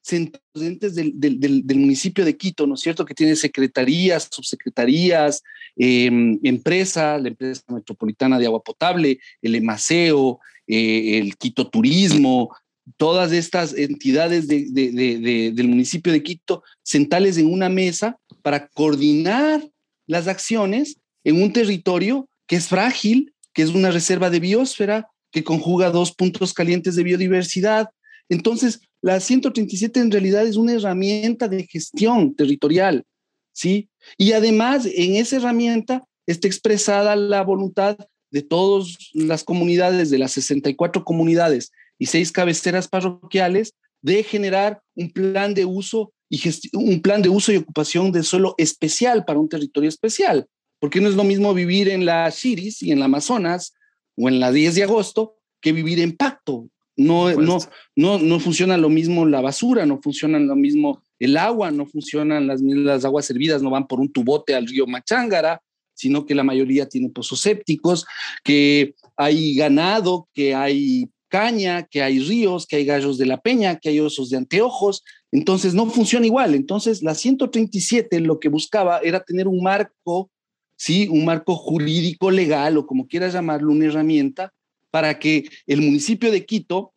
centros 0.08 0.94
del, 0.94 1.12
del, 1.14 1.66
del, 1.66 1.78
municipio 1.78 2.24
de 2.24 2.36
Quito, 2.36 2.66
¿no 2.66 2.74
es 2.74 2.80
cierto? 2.80 3.04
Que 3.04 3.14
tiene 3.14 3.36
secretarías, 3.36 4.28
subsecretarías, 4.30 5.42
eh, 5.76 6.06
empresas, 6.42 7.20
la 7.20 7.28
empresa 7.28 7.62
metropolitana 7.68 8.38
de 8.38 8.46
agua 8.46 8.62
potable, 8.62 9.20
el 9.42 9.54
EMACEO, 9.54 10.40
eh, 10.66 11.18
el 11.18 11.36
Quito 11.36 11.68
Turismo, 11.68 12.54
todas 12.96 13.32
estas 13.32 13.74
entidades 13.74 14.48
de, 14.48 14.66
de, 14.70 14.90
de, 14.90 15.52
del 15.52 15.68
municipio 15.68 16.12
de 16.12 16.22
Quito, 16.22 16.62
sentales 16.82 17.36
en 17.36 17.52
una 17.52 17.68
mesa 17.68 18.18
para 18.42 18.68
coordinar 18.68 19.62
las 20.06 20.26
acciones 20.26 20.96
en 21.24 21.42
un 21.42 21.52
territorio 21.52 22.28
que 22.46 22.56
es 22.56 22.68
frágil, 22.68 23.34
que 23.52 23.62
es 23.62 23.70
una 23.70 23.90
reserva 23.90 24.30
de 24.30 24.40
biosfera, 24.40 25.08
que 25.30 25.44
conjuga 25.44 25.90
dos 25.90 26.14
puntos 26.14 26.54
calientes 26.54 26.96
de 26.96 27.02
biodiversidad. 27.02 27.90
Entonces, 28.28 28.80
la 29.00 29.20
137 29.20 30.00
en 30.00 30.10
realidad 30.10 30.46
es 30.46 30.56
una 30.56 30.72
herramienta 30.72 31.48
de 31.48 31.66
gestión 31.66 32.34
territorial, 32.34 33.04
¿sí? 33.52 33.88
Y 34.16 34.32
además, 34.32 34.86
en 34.86 35.16
esa 35.16 35.36
herramienta 35.36 36.04
está 36.26 36.46
expresada 36.46 37.16
la 37.16 37.42
voluntad 37.42 37.96
de 38.30 38.42
todas 38.42 38.96
las 39.14 39.44
comunidades, 39.44 40.10
de 40.10 40.18
las 40.18 40.32
64 40.32 41.04
comunidades 41.04 41.72
y 41.98 42.06
seis 42.06 42.30
cabeceras 42.30 42.88
parroquiales, 42.88 43.74
de 44.02 44.22
generar 44.22 44.80
un 44.94 45.10
plan 45.10 45.54
de 45.54 45.64
uso 45.64 46.12
y 46.30 46.40
un 46.74 47.00
plan 47.00 47.22
de 47.22 47.30
uso 47.30 47.52
y 47.52 47.56
ocupación 47.56 48.12
de 48.12 48.22
suelo 48.22 48.54
especial 48.58 49.24
para 49.24 49.38
un 49.38 49.48
territorio 49.48 49.88
especial, 49.88 50.46
porque 50.78 51.00
no 51.00 51.08
es 51.08 51.14
lo 51.14 51.24
mismo 51.24 51.54
vivir 51.54 51.88
en 51.88 52.04
la 52.04 52.30
Chiris 52.30 52.82
y 52.82 52.92
en 52.92 52.98
la 52.98 53.06
Amazonas 53.06 53.72
o 54.16 54.28
en 54.28 54.38
la 54.38 54.52
10 54.52 54.74
de 54.74 54.82
agosto 54.82 55.36
que 55.60 55.72
vivir 55.72 56.00
en 56.00 56.16
pacto, 56.16 56.68
no, 56.98 57.32
no, 57.32 57.58
no, 57.94 58.18
no 58.18 58.40
funciona 58.40 58.76
lo 58.76 58.88
mismo 58.88 59.24
la 59.24 59.40
basura, 59.40 59.86
no 59.86 60.00
funciona 60.02 60.38
lo 60.40 60.56
mismo 60.56 61.02
el 61.20 61.36
agua, 61.36 61.70
no 61.70 61.86
funcionan 61.86 62.48
las, 62.48 62.60
las 62.60 63.04
aguas 63.04 63.24
servidas, 63.24 63.62
no 63.62 63.70
van 63.70 63.86
por 63.86 64.00
un 64.00 64.12
tubote 64.12 64.54
al 64.54 64.66
río 64.66 64.86
Machángara, 64.86 65.62
sino 65.94 66.26
que 66.26 66.34
la 66.34 66.42
mayoría 66.42 66.88
tiene 66.88 67.08
pozos 67.08 67.40
sépticos, 67.40 68.04
que 68.42 68.94
hay 69.16 69.54
ganado, 69.54 70.28
que 70.34 70.56
hay 70.56 71.08
caña, 71.28 71.84
que 71.84 72.02
hay 72.02 72.18
ríos, 72.18 72.66
que 72.66 72.76
hay 72.76 72.84
gallos 72.84 73.16
de 73.16 73.26
la 73.26 73.40
peña, 73.40 73.76
que 73.76 73.90
hay 73.90 74.00
osos 74.00 74.30
de 74.30 74.38
anteojos. 74.38 75.04
Entonces 75.30 75.74
no 75.74 75.86
funciona 75.90 76.26
igual. 76.26 76.54
Entonces 76.56 77.02
la 77.02 77.14
137 77.14 78.20
lo 78.20 78.40
que 78.40 78.48
buscaba 78.48 78.98
era 78.98 79.20
tener 79.20 79.46
un 79.46 79.62
marco, 79.62 80.30
sí, 80.76 81.06
un 81.08 81.24
marco 81.24 81.54
jurídico 81.54 82.30
legal 82.32 82.76
o 82.76 82.86
como 82.86 83.06
quieras 83.06 83.34
llamarlo, 83.34 83.72
una 83.72 83.86
herramienta 83.86 84.52
para 84.90 85.18
que 85.18 85.48
el 85.66 85.80
municipio 85.80 86.30
de 86.30 86.44
Quito 86.44 86.92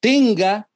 tenga 0.00 0.68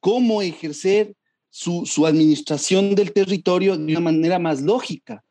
cómo 0.00 0.42
ejercer 0.42 1.14
su, 1.50 1.84
su, 1.86 2.06
administración 2.06 2.94
del 2.94 3.12
territorio 3.12 3.76
de 3.76 3.92
una 3.92 4.00
manera 4.00 4.38
más 4.38 4.62
lógica, 4.62 5.22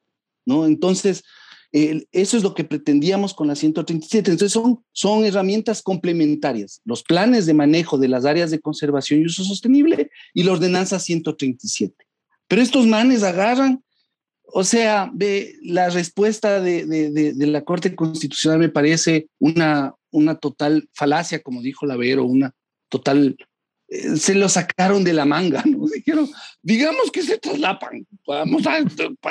¿no? 0.45 0.65
Entonces, 0.65 1.23
eso 1.71 2.37
es 2.37 2.43
lo 2.43 2.53
que 2.53 2.63
pretendíamos 2.63 3.33
con 3.33 3.47
la 3.47 3.55
137. 3.55 4.31
Entonces, 4.31 4.51
son, 4.51 4.83
son 4.91 5.23
herramientas 5.23 5.81
complementarias, 5.81 6.81
los 6.83 7.03
planes 7.03 7.45
de 7.45 7.53
manejo 7.53 7.97
de 7.97 8.09
las 8.09 8.25
áreas 8.25 8.51
de 8.51 8.59
conservación 8.59 9.21
y 9.21 9.25
uso 9.25 9.43
sostenible 9.43 10.11
y 10.33 10.43
la 10.43 10.51
ordenanza 10.51 10.99
137. 10.99 11.95
Pero 12.47 12.61
estos 12.61 12.85
manes 12.85 13.23
agarran, 13.23 13.83
o 14.43 14.63
sea, 14.65 15.11
la 15.63 15.89
respuesta 15.89 16.59
de, 16.59 16.85
de, 16.85 17.33
de 17.33 17.47
la 17.47 17.63
Corte 17.63 17.95
Constitucional 17.95 18.59
me 18.59 18.69
parece 18.69 19.27
una, 19.39 19.95
una 20.11 20.35
total 20.35 20.89
falacia, 20.93 21.41
como 21.41 21.61
dijo 21.61 21.85
Lavero, 21.85 22.25
una 22.25 22.53
total, 22.89 23.37
eh, 23.87 24.17
se 24.17 24.35
lo 24.35 24.49
sacaron 24.49 25.03
de 25.03 25.13
la 25.13 25.25
manga, 25.25 25.63
¿no? 25.65 25.85
Dijeron, 25.95 26.29
digamos 26.61 27.11
que 27.11 27.23
se 27.23 27.37
traslapan, 27.37 28.05
vamos 28.27 28.67
a, 28.67 28.83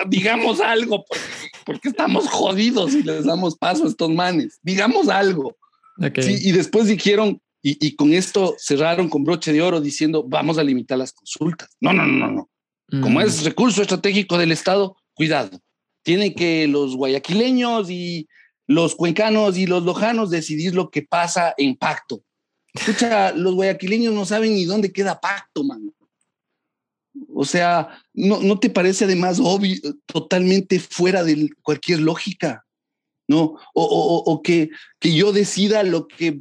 digamos 0.08 0.60
algo, 0.60 1.04
porque, 1.04 1.24
porque, 1.64 1.88
estamos 1.90 2.28
jodidos 2.28 2.94
y 2.94 3.02
les 3.02 3.24
damos 3.24 3.56
paso 3.56 3.84
a 3.84 3.88
estos 3.88 4.10
manes, 4.10 4.58
digamos 4.62 5.08
algo. 5.08 5.56
Okay. 5.98 6.24
Sí, 6.24 6.48
y 6.48 6.52
después 6.52 6.86
dijeron, 6.86 7.40
y, 7.62 7.86
y, 7.86 7.94
con 7.94 8.14
esto 8.14 8.54
cerraron 8.58 9.10
con 9.10 9.22
broche 9.22 9.52
de 9.52 9.60
oro 9.60 9.82
diciendo, 9.82 10.24
vamos 10.26 10.56
a 10.56 10.64
limitar 10.64 10.96
las 10.96 11.12
consultas. 11.12 11.68
No, 11.78 11.92
no, 11.92 12.06
no, 12.06 12.30
no. 12.30 12.50
Mm. 12.90 13.00
Como 13.02 13.20
es 13.20 13.44
recurso 13.44 13.82
estratégico 13.82 14.38
del 14.38 14.52
Estado, 14.52 14.96
cuidado. 15.14 15.60
Tienen 16.02 16.34
que 16.34 16.66
los 16.66 16.96
guayaquileños 16.96 17.90
y 17.90 18.26
los 18.70 18.94
cuencanos 18.94 19.58
y 19.58 19.66
los 19.66 19.82
lojanos 19.82 20.30
decidir 20.30 20.76
lo 20.76 20.90
que 20.90 21.02
pasa 21.02 21.52
en 21.56 21.74
pacto. 21.74 22.22
Escucha, 22.72 23.32
los 23.32 23.56
guayaquileños 23.56 24.14
no 24.14 24.24
saben 24.24 24.54
ni 24.54 24.64
dónde 24.64 24.92
queda 24.92 25.20
pacto, 25.20 25.64
man. 25.64 25.92
O 27.34 27.44
sea, 27.44 28.00
¿no, 28.14 28.40
¿no 28.40 28.60
te 28.60 28.70
parece 28.70 29.06
además 29.06 29.40
obvio, 29.42 29.74
totalmente 30.06 30.78
fuera 30.78 31.24
de 31.24 31.50
cualquier 31.62 31.98
lógica? 31.98 32.64
¿No? 33.26 33.56
O, 33.74 33.82
o, 33.82 34.32
o 34.32 34.40
que, 34.40 34.70
que 35.00 35.16
yo 35.16 35.32
decida 35.32 35.82
lo 35.82 36.06
que 36.06 36.40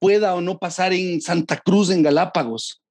pueda 0.00 0.34
o 0.34 0.40
no 0.40 0.58
pasar 0.58 0.92
en 0.92 1.20
Santa 1.20 1.58
Cruz, 1.58 1.88
en 1.90 2.02
Galápagos. 2.02 2.82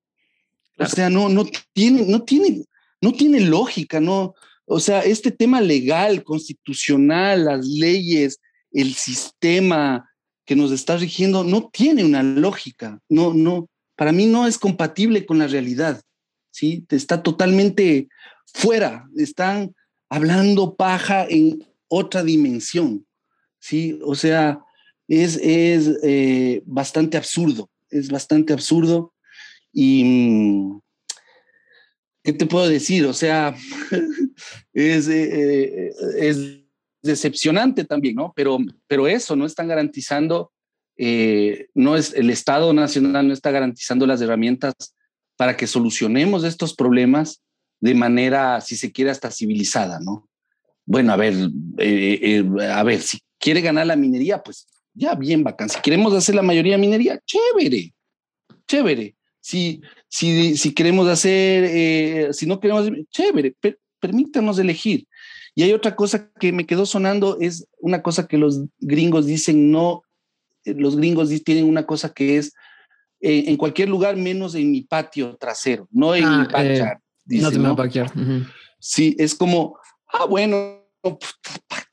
Claro. 0.78 0.90
O 0.90 0.96
sea, 0.96 1.10
no, 1.10 1.28
no 1.28 1.46
tiene, 1.74 2.04
no 2.04 2.24
tiene, 2.24 2.64
no 3.02 3.12
tiene 3.12 3.42
lógica, 3.42 4.00
¿no? 4.00 4.36
O 4.64 4.80
sea, 4.80 5.02
este 5.02 5.32
tema 5.32 5.60
legal, 5.60 6.24
constitucional, 6.24 7.44
las 7.44 7.68
leyes, 7.68 8.40
el 8.74 8.96
sistema 8.96 10.10
que 10.46 10.56
nos 10.56 10.72
está 10.72 10.98
rigiendo 10.98 11.44
no 11.44 11.70
tiene 11.72 12.04
una 12.04 12.22
lógica, 12.24 13.00
no, 13.08 13.34
no, 13.34 13.70
para 13.96 14.12
mí 14.12 14.26
no 14.26 14.48
es 14.48 14.58
compatible 14.58 15.26
con 15.26 15.38
la 15.38 15.48
realidad, 15.48 16.02
¿sí? 16.52 16.86
Está 16.90 17.24
totalmente 17.24 18.10
fuera, 18.46 19.08
están 19.16 19.74
hablando 20.10 20.76
paja 20.76 21.26
en 21.30 21.66
otra 21.88 22.24
dimensión, 22.24 23.06
¿sí? 23.60 24.00
O 24.04 24.16
sea, 24.16 24.60
es, 25.08 25.38
es 25.38 25.98
eh, 26.04 26.62
bastante 26.66 27.18
absurdo, 27.18 27.70
es 27.90 28.10
bastante 28.10 28.54
absurdo 28.54 29.14
Y, 29.72 30.70
¿qué 32.24 32.34
te 32.34 32.46
puedo 32.46 32.68
decir? 32.68 33.06
O 33.06 33.14
sea, 33.14 33.56
es, 34.74 35.08
eh, 35.08 35.92
es 36.18 36.63
decepcionante 37.04 37.84
también, 37.84 38.16
¿no? 38.16 38.34
Pero, 38.36 38.58
pero 38.88 39.08
eso 39.08 39.36
no 39.36 39.46
están 39.46 39.68
garantizando, 39.68 40.52
eh, 40.98 41.68
no 41.74 41.96
es 41.96 42.14
el 42.14 42.30
Estado 42.30 42.74
Nacional 42.74 43.28
no 43.28 43.34
está 43.34 43.52
garantizando 43.52 44.08
las 44.08 44.22
herramientas 44.22 44.74
para 45.36 45.58
que 45.58 45.68
solucionemos 45.68 46.44
estos 46.44 46.76
problemas 46.76 47.42
de 47.80 47.96
manera, 47.96 48.62
si 48.62 48.76
se 48.78 48.92
quiere, 48.92 49.12
hasta 49.12 49.30
civilizada, 49.30 50.00
¿no? 50.00 50.30
Bueno, 50.86 51.14
a 51.14 51.18
ver, 51.18 51.34
eh, 51.78 52.44
a 52.72 52.84
ver, 52.84 53.02
si 53.02 53.20
quiere 53.40 53.62
ganar 53.62 53.88
la 53.88 53.96
minería, 53.96 54.42
pues 54.42 54.68
ya 54.94 55.16
bien 55.16 55.44
bacán. 55.44 55.70
Si 55.70 55.82
queremos 55.82 56.14
hacer 56.14 56.36
la 56.36 56.42
mayoría 56.42 56.78
minería, 56.78 57.20
chévere, 57.26 57.94
chévere. 58.68 59.16
Si, 59.42 59.82
si, 60.08 60.56
si 60.56 60.74
queremos 60.74 61.08
hacer, 61.10 61.66
eh, 61.66 62.30
si 62.32 62.46
no 62.46 62.60
queremos, 62.60 62.90
chévere, 63.10 63.56
permítanos 64.00 64.60
elegir. 64.60 65.06
Y 65.56 65.64
hay 65.64 65.74
otra 65.74 65.96
cosa 65.96 66.32
que 66.40 66.52
me 66.52 66.66
quedó 66.66 66.86
sonando, 66.86 67.38
es 67.40 67.68
una 67.80 68.02
cosa 68.02 68.28
que 68.28 68.38
los 68.38 68.62
gringos 68.80 69.26
dicen, 69.26 69.72
no, 69.72 70.02
eh, 70.66 70.74
los 70.76 70.96
gringos 70.96 71.30
tienen 71.44 71.66
una 71.66 71.86
cosa 71.86 72.14
que 72.14 72.38
es 72.38 72.54
eh, 73.22 73.46
en 73.48 73.58
cualquier 73.58 73.90
lugar 73.90 74.18
menos 74.18 74.56
en 74.56 74.72
mi 74.72 74.82
patio 74.82 75.38
trasero, 75.38 75.88
no 75.92 76.16
en 76.16 76.24
mi 76.24 76.46
ah, 76.46 76.50
backyard. 76.52 77.00
no, 77.26 77.52
¿no? 77.52 77.76
backyard. 77.76 78.12
Sí, 78.80 79.16
es 79.18 79.36
como, 79.36 79.78
ah, 80.12 80.26
bueno, 80.26 80.84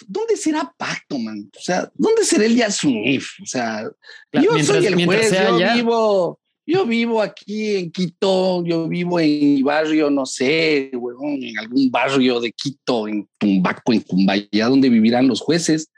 ¿dónde 0.07 0.37
será 0.37 0.75
pacto, 0.77 1.19
man? 1.19 1.51
O 1.57 1.61
sea, 1.61 1.91
¿dónde 1.95 2.25
será 2.25 2.47
el 2.47 2.57
Yasunif? 2.57 3.29
O 3.43 3.47
sea, 3.47 3.89
yo 4.33 4.59
soy 4.65 4.87
el 4.87 5.05
juez, 5.05 5.33
yo 5.33 5.75
vivo, 5.75 6.40
yo 6.71 6.87
vivo 6.87 7.21
aquí 7.21 7.77
en 7.77 7.91
Quito, 7.91 8.65
yo 8.65 8.87
vivo 8.89 9.19
en 9.19 9.55
mi 9.55 9.63
barrio, 9.63 10.09
no 10.09 10.25
sé, 10.25 10.91
en 10.93 11.59
algún 11.59 11.91
barrio 11.91 12.41
de 12.41 12.53
Quito, 12.53 13.09
en 13.09 13.29
Tumbaco, 13.39 13.93
en 13.93 14.01
Cumbaya, 14.01 14.69
donde 14.69 14.89
vivirán 14.89 15.27
los 15.27 15.41
jueces. 15.41 15.91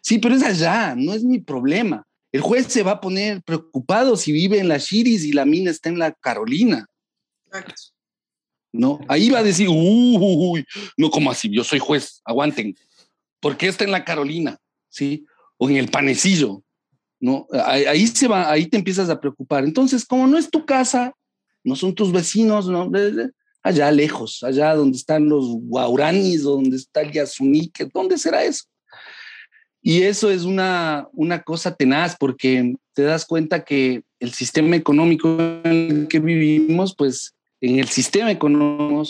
Sí, 0.00 0.18
pero 0.18 0.34
es 0.34 0.42
allá, 0.42 0.94
no 0.96 1.12
es 1.12 1.22
mi 1.22 1.38
problema. 1.38 2.06
El 2.32 2.40
juez 2.40 2.66
se 2.66 2.82
va 2.82 2.92
a 2.92 3.00
poner 3.00 3.42
preocupado 3.42 4.16
si 4.16 4.32
vive 4.32 4.58
en 4.58 4.68
la 4.68 4.78
Chiris 4.78 5.24
y 5.24 5.32
la 5.32 5.44
mina 5.44 5.70
está 5.70 5.88
en 5.88 5.98
la 5.98 6.12
Carolina. 6.12 6.86
No, 8.72 9.00
ahí 9.08 9.30
va 9.30 9.38
a 9.40 9.42
decir, 9.42 9.68
uy, 9.70 10.64
no, 10.96 11.10
como 11.10 11.30
así, 11.30 11.50
yo 11.50 11.64
soy 11.64 11.78
juez, 11.78 12.20
aguanten. 12.24 12.74
¿Por 13.40 13.56
qué 13.56 13.68
está 13.68 13.84
en 13.84 13.92
la 13.92 14.04
Carolina? 14.04 14.58
¿Sí? 14.88 15.26
O 15.56 15.68
en 15.68 15.76
el 15.76 15.88
panecillo. 15.88 16.62
¿No? 17.20 17.46
Ahí, 17.64 18.06
se 18.06 18.28
va, 18.28 18.50
ahí 18.50 18.66
te 18.66 18.76
empiezas 18.76 19.08
a 19.10 19.20
preocupar. 19.20 19.64
Entonces, 19.64 20.04
como 20.04 20.26
no 20.26 20.38
es 20.38 20.50
tu 20.50 20.64
casa, 20.64 21.14
no 21.64 21.76
son 21.76 21.94
tus 21.94 22.12
vecinos, 22.12 22.68
¿no? 22.68 22.90
allá 23.62 23.90
lejos, 23.90 24.44
allá 24.44 24.74
donde 24.74 24.96
están 24.96 25.28
los 25.28 25.46
guauranis, 25.46 26.42
donde 26.42 26.76
está 26.76 27.00
el 27.00 27.10
yasunique, 27.10 27.88
¿dónde 27.92 28.16
será 28.16 28.44
eso? 28.44 28.64
Y 29.82 30.02
eso 30.02 30.30
es 30.30 30.42
una, 30.42 31.08
una 31.12 31.42
cosa 31.42 31.74
tenaz 31.74 32.16
porque 32.18 32.74
te 32.92 33.02
das 33.02 33.24
cuenta 33.24 33.64
que 33.64 34.02
el 34.20 34.32
sistema 34.32 34.76
económico 34.76 35.38
en 35.64 35.90
el 35.90 36.08
que 36.08 36.20
vivimos, 36.20 36.94
pues 36.96 37.34
en 37.60 37.78
el 37.78 37.88
sistema 37.88 38.30
económico, 38.30 39.02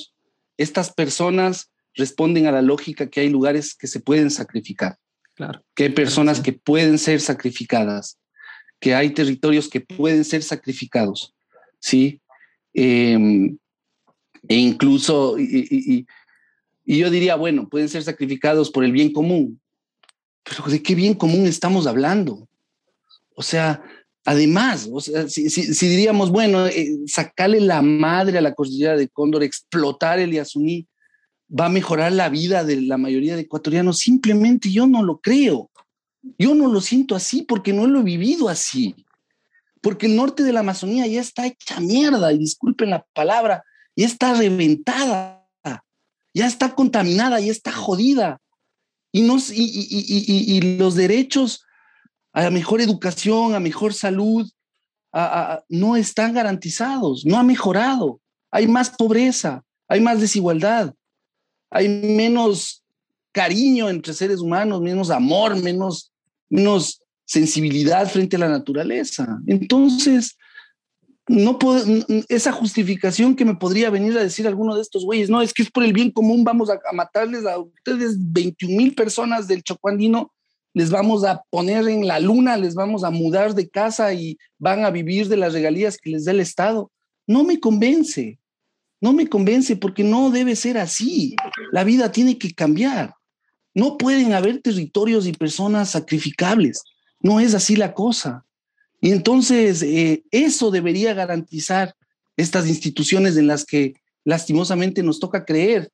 estas 0.56 0.92
personas 0.92 1.70
responden 1.94 2.46
a 2.46 2.52
la 2.52 2.62
lógica 2.62 3.08
que 3.08 3.20
hay 3.20 3.28
lugares 3.28 3.74
que 3.74 3.86
se 3.86 4.00
pueden 4.00 4.30
sacrificar. 4.30 4.96
Claro. 5.36 5.62
Que 5.74 5.84
hay 5.84 5.90
personas 5.90 6.40
que 6.40 6.54
pueden 6.54 6.98
ser 6.98 7.20
sacrificadas, 7.20 8.18
que 8.80 8.94
hay 8.94 9.10
territorios 9.10 9.68
que 9.68 9.82
pueden 9.82 10.24
ser 10.24 10.42
sacrificados, 10.42 11.34
¿sí? 11.78 12.20
Em, 12.72 13.58
e 14.48 14.56
incluso, 14.56 15.38
y, 15.38 16.06
yo 16.86 17.10
diría, 17.10 17.36
bueno, 17.36 17.68
pueden 17.68 17.88
ser 17.88 18.02
sacrificados 18.02 18.70
por 18.70 18.82
el 18.82 18.92
bien 18.92 19.12
común, 19.12 19.60
pero 20.42 20.70
¿de 20.70 20.82
qué 20.82 20.94
bien 20.94 21.12
común 21.12 21.46
estamos 21.46 21.86
hablando? 21.86 22.48
O 23.34 23.42
sea, 23.42 23.82
además, 24.24 24.88
o 24.90 25.00
sea, 25.00 25.28
si, 25.28 25.86
diríamos, 25.86 26.30
bueno, 26.30 26.66
eh, 26.66 26.96
sacarle 27.06 27.60
la 27.60 27.82
madre 27.82 28.38
a 28.38 28.40
la 28.40 28.54
cordillera 28.54 28.96
de 28.96 29.08
Cóndor, 29.08 29.42
explotar 29.42 30.18
el 30.18 30.32
Yasuní, 30.32 30.86
va 31.48 31.66
a 31.66 31.70
mejorar 31.70 32.12
la 32.12 32.28
vida 32.28 32.64
de 32.64 32.80
la 32.80 32.96
mayoría 32.96 33.36
de 33.36 33.42
ecuatorianos. 33.42 33.98
Simplemente 33.98 34.70
yo 34.70 34.86
no 34.86 35.02
lo 35.02 35.18
creo. 35.18 35.70
Yo 36.38 36.54
no 36.54 36.68
lo 36.68 36.80
siento 36.80 37.14
así 37.14 37.42
porque 37.42 37.72
no 37.72 37.86
lo 37.86 38.00
he 38.00 38.04
vivido 38.04 38.48
así. 38.48 38.94
Porque 39.80 40.06
el 40.06 40.16
norte 40.16 40.42
de 40.42 40.52
la 40.52 40.60
Amazonía 40.60 41.06
ya 41.06 41.20
está 41.20 41.46
hecha 41.46 41.78
mierda, 41.78 42.32
y 42.32 42.38
disculpen 42.38 42.90
la 42.90 43.06
palabra, 43.12 43.62
ya 43.94 44.06
está 44.06 44.34
reventada, 44.34 45.46
ya 46.34 46.46
está 46.46 46.74
contaminada, 46.74 47.38
ya 47.38 47.52
está 47.52 47.70
jodida. 47.70 48.40
Y, 49.12 49.22
y, 49.22 50.60
los 50.78 50.94
derechos 50.94 51.64
a 52.32 52.50
mejor 52.50 52.80
educación, 52.80 53.54
a 53.54 53.60
mejor 53.60 53.94
salud, 53.94 54.50
no 55.68 55.96
están 55.96 56.34
garantizados, 56.34 57.24
no 57.24 57.38
ha 57.38 57.44
mejorado. 57.44 58.20
Hay 58.50 58.66
más 58.66 58.90
pobreza, 58.90 59.62
hay 59.88 60.00
más 60.00 60.20
desigualdad 60.20 60.92
hay 61.70 61.88
menos 61.88 62.84
cariño 63.32 63.88
entre 63.88 64.14
seres 64.14 64.40
humanos, 64.40 64.80
menos 64.80 65.10
amor, 65.10 65.60
menos, 65.62 66.12
menos 66.48 67.02
sensibilidad 67.24 68.08
frente 68.08 68.36
a 68.36 68.40
la 68.40 68.48
naturaleza. 68.48 69.40
Entonces, 69.46 70.36
esa 72.28 72.52
justificación 72.52 73.34
que 73.34 73.44
me 73.44 73.56
podría 73.56 73.90
venir 73.90 74.16
a 74.16 74.22
decir 74.22 74.46
alguno 74.46 74.76
de 74.76 74.82
estos 74.82 75.04
güeyes, 75.04 75.28
no, 75.28 75.42
es 75.42 75.52
que 75.52 75.62
es 75.62 75.70
por 75.70 75.82
el 75.82 75.92
bien 75.92 76.10
común, 76.10 76.44
vamos 76.44 76.70
a, 76.70 76.78
matarles 76.92 77.44
a 77.44 77.58
ustedes 77.58 78.16
21 78.18 78.76
mil 78.76 78.94
personas 78.94 79.48
del 79.48 79.64
Chocuandino, 79.64 80.32
les 80.72 80.90
vamos 80.90 81.24
a 81.24 81.42
poner 81.50 81.88
en 81.88 82.06
la 82.06 82.20
luna, 82.20 82.56
les 82.56 82.74
vamos 82.74 83.02
a 83.02 83.10
mudar 83.10 83.54
de 83.54 83.68
casa 83.68 84.12
y 84.12 84.38
van 84.58 84.84
a 84.84 84.90
vivir 84.90 85.28
de 85.28 85.36
las 85.36 85.52
regalías 85.52 85.96
que 85.96 86.10
les 86.10 86.26
da 86.26 86.32
el 86.32 86.40
Estado. 86.40 86.92
No 87.26 87.44
me 87.44 87.58
convence 87.58 88.38
no 89.00 89.12
me 89.12 89.28
convence 89.28 89.76
porque 89.76 90.04
no 90.04 90.30
debe 90.30 90.56
ser 90.56 90.78
así. 90.78 91.36
La 91.72 91.84
vida 91.84 92.12
tiene 92.12 92.38
que 92.38 92.52
cambiar. 92.52 93.14
No 93.74 93.98
pueden 93.98 94.32
haber 94.32 94.62
territorios 94.62 95.26
y 95.26 95.32
personas 95.32 95.90
sacrificables. 95.90 96.82
No 97.20 97.40
es 97.40 97.54
así 97.54 97.76
la 97.76 97.92
cosa. 97.92 98.44
Y 99.00 99.10
entonces 99.10 99.82
eh, 99.82 100.24
eso 100.30 100.70
debería 100.70 101.12
garantizar 101.12 101.94
estas 102.36 102.66
instituciones 102.66 103.36
en 103.36 103.46
las 103.46 103.64
que 103.64 103.94
lastimosamente 104.24 105.02
nos 105.02 105.20
toca 105.20 105.44
creer, 105.44 105.90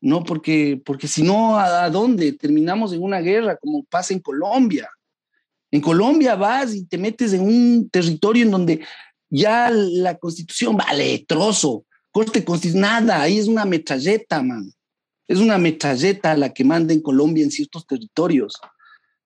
¿no? 0.00 0.24
Porque, 0.24 0.80
porque 0.84 1.08
si 1.08 1.22
no, 1.22 1.58
¿a 1.58 1.90
dónde? 1.90 2.32
Terminamos 2.32 2.92
en 2.92 3.02
una 3.02 3.20
guerra 3.20 3.56
como 3.56 3.84
pasa 3.84 4.14
en 4.14 4.20
Colombia. 4.20 4.88
En 5.70 5.80
Colombia 5.80 6.34
vas 6.34 6.74
y 6.74 6.84
te 6.86 6.98
metes 6.98 7.32
en 7.32 7.42
un 7.42 7.90
territorio 7.90 8.44
en 8.44 8.50
donde 8.50 8.80
ya 9.28 9.70
la 9.70 10.16
constitución 10.16 10.76
vale 10.76 11.24
trozo, 11.26 11.84
Corte 12.12 12.44
nada, 12.74 13.22
ahí 13.22 13.38
es 13.38 13.46
una 13.46 13.64
metralleta, 13.64 14.42
man. 14.42 14.72
Es 15.28 15.38
una 15.38 15.58
metralleta 15.58 16.36
la 16.36 16.52
que 16.52 16.64
manda 16.64 16.92
en 16.92 17.00
Colombia 17.00 17.44
en 17.44 17.52
ciertos 17.52 17.86
territorios, 17.86 18.54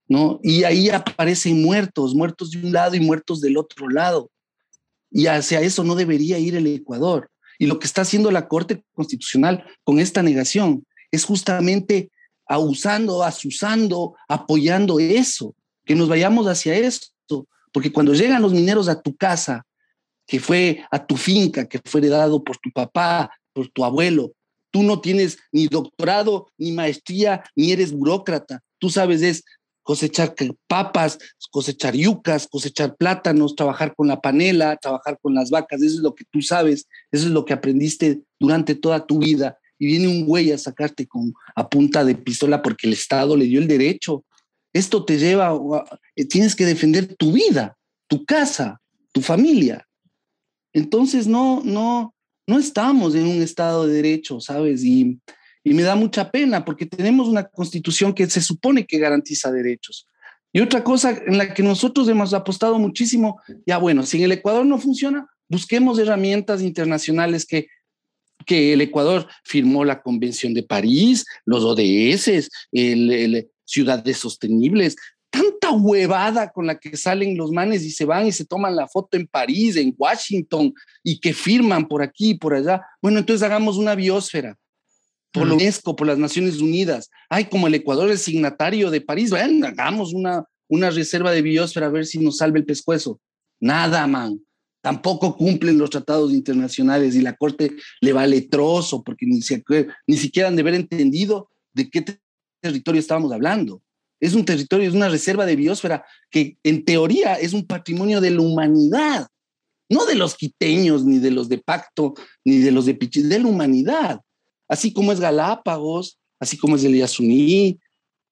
¿no? 0.07 0.39
Y 0.43 0.65
ahí 0.65 0.91
aparecen 0.91 1.63
muertos, 1.63 2.15
muertos 2.15 2.51
de 2.51 2.59
un 2.59 2.73
lado 2.73 2.95
y 2.95 3.01
muertos 3.01 3.41
del 3.41 3.57
otro 3.57 3.89
lado. 3.89 4.31
Y 5.11 5.27
hacia 5.27 5.61
eso 5.61 5.83
no 5.83 5.95
debería 5.95 6.39
ir 6.39 6.57
el 6.57 6.67
Ecuador. 6.67 7.31
Y 7.59 7.67
lo 7.67 7.79
que 7.79 7.87
está 7.87 8.03
haciendo 8.03 8.31
la 8.31 8.49
Corte 8.49 8.85
Constitucional 8.93 9.65
con 9.83 9.99
esta 9.99 10.23
negación 10.23 10.85
es 11.11 11.25
justamente 11.25 12.11
abusando, 12.47 13.23
asusando, 13.23 14.15
apoyando 14.29 14.99
eso, 15.01 15.55
que 15.87 15.95
nos 15.95 16.09
vayamos 16.09 16.47
hacia 16.47 16.75
esto. 16.75 17.49
Porque 17.73 17.93
cuando 17.93 18.13
llegan 18.13 18.43
los 18.43 18.53
mineros 18.53 18.89
a 18.89 19.01
tu 19.01 19.17
casa 19.17 19.65
que 20.27 20.41
fue 20.41 20.85
a 20.91 21.07
tu 21.07 21.17
finca, 21.17 21.67
que 21.67 21.81
fue 21.85 22.01
heredado 22.01 22.43
por 22.43 22.57
tu 22.59 22.71
papá, 22.71 23.31
por 23.53 23.69
tu 23.69 23.85
abuelo. 23.85 24.33
Tú 24.71 24.83
no 24.83 25.01
tienes 25.01 25.39
ni 25.53 25.69
doctorado, 25.69 26.49
ni 26.59 26.73
maestría, 26.73 27.45
ni 27.55 27.73
eres 27.73 27.93
burócrata. 27.93 28.61
Tú 28.79 28.91
sabes 28.91 29.23
es 29.23 29.45
cosechar 29.85 30.35
papas, 30.67 31.19
cosechar 31.51 31.95
yucas, 31.95 32.49
cosechar 32.49 32.97
plátanos, 32.97 33.55
trabajar 33.55 33.95
con 33.95 34.09
la 34.09 34.21
panela, 34.21 34.77
trabajar 34.77 35.19
con 35.21 35.35
las 35.35 35.51
vacas. 35.51 35.83
Eso 35.83 35.97
es 35.97 36.03
lo 36.03 36.15
que 36.15 36.25
tú 36.31 36.43
sabes, 36.43 36.89
eso 37.13 37.27
es 37.27 37.31
lo 37.31 37.45
que 37.45 37.53
aprendiste 37.53 38.23
durante 38.41 38.75
toda 38.75 39.07
tu 39.07 39.19
vida. 39.19 39.59
Y 39.79 39.87
viene 39.87 40.09
un 40.09 40.27
güey 40.27 40.51
a 40.51 40.59
sacarte 40.59 41.07
con, 41.07 41.35
a 41.55 41.69
punta 41.69 42.05
de 42.05 42.15
pistola 42.15 42.63
porque 42.63 42.87
el 42.87 42.95
Estado 42.95 43.37
le 43.37 43.45
dio 43.45 43.61
el 43.61 43.69
derecho. 43.69 44.25
Esto 44.73 45.05
te 45.05 45.19
lleva, 45.19 45.57
tienes 46.29 46.57
que 46.57 46.65
defender 46.65 47.15
tu 47.15 47.33
vida, 47.33 47.77
tu 48.09 48.25
casa, 48.25 48.81
tu 49.13 49.21
familia. 49.21 49.87
Entonces 50.75 51.27
no, 51.27 51.63
no, 51.65 52.15
no 52.47 52.59
estamos 52.59 53.15
en 53.15 53.27
un 53.27 53.41
Estado 53.41 53.87
de 53.87 53.95
Derecho, 53.95 54.41
¿sabes? 54.41 54.85
Y, 54.85 55.19
me 55.67 55.83
da 55.83 55.97
mucha 55.97 56.31
pena 56.31 56.63
porque 56.63 56.85
tenemos 56.85 57.27
una 57.27 57.45
constitución 57.45 58.13
que 58.13 58.29
se 58.29 58.43
supone 58.43 58.85
que 58.85 58.99
garantiza 58.99 59.51
derechos. 59.51 60.07
Y 60.53 60.61
otra 60.61 60.85
cosa 60.85 61.19
en 61.27 61.39
la 61.39 61.55
que 61.55 61.63
nosotros 61.63 62.07
hemos 62.07 62.35
apostado 62.35 62.79
muchísimo, 62.79 63.41
ya 63.67 63.79
bueno, 63.79 64.03
si 64.03 64.19
en 64.19 64.25
el 64.25 64.33
Ecuador 64.33 64.67
no 64.67 64.79
funciona, 64.79 65.27
busquemos 65.49 65.99
herramientas 65.99 66.61
internacionales 66.61 67.47
que, 67.47 67.69
que 68.45 68.75
el 68.75 68.83
Ecuador 68.83 69.27
firmó 69.43 69.87
la 69.87 70.03
Convención 70.03 70.53
de 70.53 70.65
París, 70.65 71.25
los 71.47 71.65
ODS, 71.65 72.51
el, 72.73 73.49
ciudades 73.65 74.19
sostenibles, 74.19 74.97
tanta 75.65 75.77
huevada 75.77 76.51
con 76.53 76.67
la 76.67 76.79
que 76.79 76.97
salen 76.97 77.37
los 77.37 77.51
manes 77.51 77.83
y 77.85 77.91
se 77.91 78.05
van 78.05 78.27
y 78.27 78.33
se 78.33 78.45
toman 78.45 78.77
la 78.77 78.89
foto 78.89 79.17
en 79.17 79.27
París, 79.27 79.77
en 79.77 79.95
Washington, 79.97 80.73
y 81.03 81.19
que 81.19 81.33
firman 81.33 81.89
por 81.89 82.03
aquí 82.03 82.31
y 82.31 82.39
por 82.39 82.55
allá. 82.55 82.83
Bueno, 83.01 83.19
entonces 83.19 83.43
hagamos 83.43 83.77
una 83.77 83.95
biosfera 83.95 84.57
por 85.33 85.49
la 85.49 85.55
UNESCO, 85.55 85.97
por 85.97 86.07
las 86.07 86.19
Naciones 86.19 86.61
Unidas. 86.61 87.11
Ay, 87.29 87.47
como 87.47 87.67
el 87.67 87.75
Ecuador 87.75 88.11
es 88.11 88.23
signatario 88.23 88.91
de 88.91 89.01
París, 89.01 89.31
bueno, 89.31 89.67
hagamos 89.67 90.15
una, 90.15 90.45
una 90.69 90.91
reserva 90.91 91.33
de 91.33 91.43
biosfera 91.43 91.87
a 91.87 91.91
ver 91.91 92.07
si 92.07 92.19
nos 92.19 92.37
salve 92.37 92.61
el 92.61 92.67
pescuezo. 92.67 93.21
Nada, 93.61 94.07
man. 94.07 94.41
Tampoco 94.81 95.37
cumplen 95.37 95.79
los 95.79 95.91
tratados 95.91 96.31
internacionales 96.33 97.15
y 97.15 97.23
la 97.23 97.35
Corte 97.35 97.73
le 98.03 98.13
vale 98.13 98.43
trozo 98.43 99.03
porque 99.03 99.25
ni, 99.25 99.41
ni 100.07 100.17
siquiera 100.17 100.49
han 100.49 100.57
de 100.57 100.61
haber 100.61 100.75
entendido 100.75 101.49
de 101.73 101.89
qué 101.89 102.05
territorio 102.61 103.01
estábamos 103.01 103.33
hablando. 103.33 103.83
Es 104.25 104.33
un 104.33 104.47
territorio, 104.47 104.89
es 104.89 104.95
una 104.95 105.11
reserva 105.11 105.45
de 105.45 105.55
biosfera 105.55 106.03
que 106.31 106.57
en 106.63 106.83
teoría 106.87 107.35
es 107.35 107.53
un 107.53 107.67
patrimonio 107.67 108.23
de 108.23 108.31
la 108.31 108.41
humanidad, 108.41 109.29
no 109.91 110.07
de 110.07 110.15
los 110.15 110.35
quiteños, 110.35 111.05
ni 111.05 111.19
de 111.19 111.31
los 111.31 111.51
de 111.51 111.59
Pacto, 111.59 112.15
ni 112.43 112.57
de 112.59 112.73
los 112.73 112.87
de 112.87 112.95
Pichi, 112.95 113.21
de 113.21 113.39
la 113.39 113.47
humanidad. 113.49 114.21
Así 114.67 114.95
como 114.95 115.13
es 115.13 115.21
Galápagos, 115.21 116.19
así 116.41 116.57
como 116.57 116.77
es 116.77 116.85
el 116.85 116.97
Yasuní, 116.97 117.79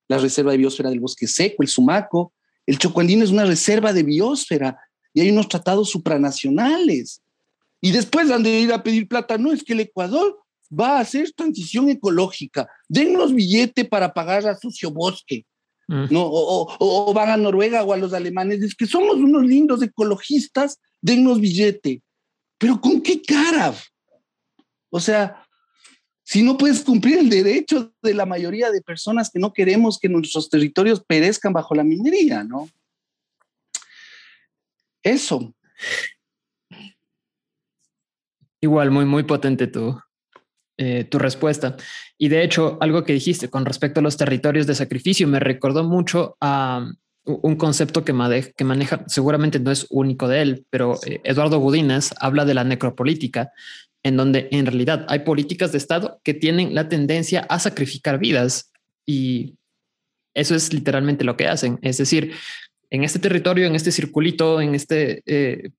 la 0.08 0.16
reserva 0.16 0.52
de 0.52 0.58
biosfera 0.58 0.88
del 0.88 1.00
bosque 1.00 1.26
seco, 1.26 1.62
el 1.62 1.68
Sumaco. 1.68 2.32
El 2.64 2.78
Chocuandino 2.78 3.22
es 3.22 3.30
una 3.30 3.44
reserva 3.44 3.92
de 3.92 4.02
biosfera 4.02 4.78
y 5.12 5.20
hay 5.20 5.30
unos 5.30 5.48
tratados 5.48 5.90
supranacionales. 5.90 7.20
Y 7.82 7.90
después 7.90 8.30
han 8.30 8.42
de 8.42 8.60
ir 8.60 8.72
a 8.72 8.82
pedir 8.82 9.06
plata. 9.08 9.36
No, 9.36 9.52
es 9.52 9.62
que 9.62 9.74
el 9.74 9.80
Ecuador 9.80 10.38
va 10.72 10.96
a 10.96 11.00
hacer 11.00 11.30
transición 11.32 11.90
ecológica. 11.90 12.66
Dennos 12.88 13.34
billete 13.34 13.84
para 13.84 14.14
pagar 14.14 14.46
a 14.46 14.56
sucio 14.56 14.90
bosque. 14.90 15.44
Mm. 15.88 16.04
¿no? 16.10 16.22
O, 16.24 17.12
van 17.14 17.30
a 17.30 17.36
Noruega 17.36 17.82
o 17.82 17.92
a 17.92 17.96
los 17.96 18.12
alemanes. 18.12 18.62
Es 18.62 18.74
que 18.74 18.86
somos 18.86 19.16
unos 19.16 19.44
lindos 19.44 19.82
ecologistas, 19.82 20.80
dennos 21.00 21.40
billete. 21.40 22.02
Pero 22.58 22.80
¿con 22.80 23.00
qué 23.00 23.20
cara? 23.20 23.74
O 24.90 25.00
sea, 25.00 25.46
si 26.22 26.42
no 26.42 26.56
puedes 26.56 26.82
cumplir 26.82 27.18
el 27.18 27.28
derecho 27.28 27.92
de 28.02 28.14
la 28.14 28.26
mayoría 28.26 28.70
de 28.70 28.80
personas 28.80 29.30
que 29.30 29.38
no 29.38 29.52
queremos 29.52 29.98
que 29.98 30.08
nuestros 30.08 30.48
territorios 30.48 31.02
perezcan 31.04 31.52
bajo 31.52 31.74
la 31.74 31.84
minería, 31.84 32.44
¿no? 32.44 32.68
Eso. 35.02 35.52
Igual, 38.60 38.92
muy, 38.92 39.04
muy 39.04 39.24
potente 39.24 39.66
tu, 39.66 40.00
eh, 40.78 41.04
tu 41.04 41.18
respuesta. 41.18 41.76
Y 42.18 42.28
de 42.28 42.42
hecho, 42.42 42.78
algo 42.80 43.04
que 43.04 43.12
dijiste 43.12 43.48
con 43.48 43.64
respecto 43.64 44.00
a 44.00 44.02
los 44.02 44.16
territorios 44.16 44.66
de 44.66 44.74
sacrificio 44.74 45.28
me 45.28 45.40
recordó 45.40 45.84
mucho 45.84 46.36
a 46.40 46.90
un 47.24 47.56
concepto 47.56 48.04
que, 48.04 48.12
maneja, 48.12 49.04
seguramente 49.06 49.60
no 49.60 49.70
es 49.70 49.86
único 49.90 50.26
de 50.28 50.42
él, 50.42 50.66
pero 50.70 50.98
eh, 51.06 51.20
Eduardo 51.24 51.58
Gudinas 51.58 52.14
habla 52.18 52.44
de 52.44 52.54
la 52.54 52.64
necropolítica, 52.64 53.52
en 54.02 54.16
donde 54.16 54.48
en 54.50 54.66
realidad 54.66 55.06
hay 55.08 55.20
políticas 55.20 55.70
de 55.72 55.78
Estado 55.78 56.20
que 56.24 56.34
tienen 56.34 56.74
la 56.74 56.88
tendencia 56.88 57.46
a 57.48 57.58
sacrificar 57.60 58.18
vidas 58.18 58.72
y 59.06 59.56
eso 60.34 60.54
es 60.54 60.72
literalmente 60.72 61.24
lo 61.24 61.36
que 61.36 61.46
hacen. 61.46 61.78
Es 61.82 61.98
decir, 61.98 62.32
en 62.90 63.04
este 63.04 63.18
territorio, 63.18 63.66
en 63.66 63.74
este 63.74 63.92
circulito, 63.92 64.60
en 64.60 64.74
este, 64.74 65.22
eh, 65.26 65.70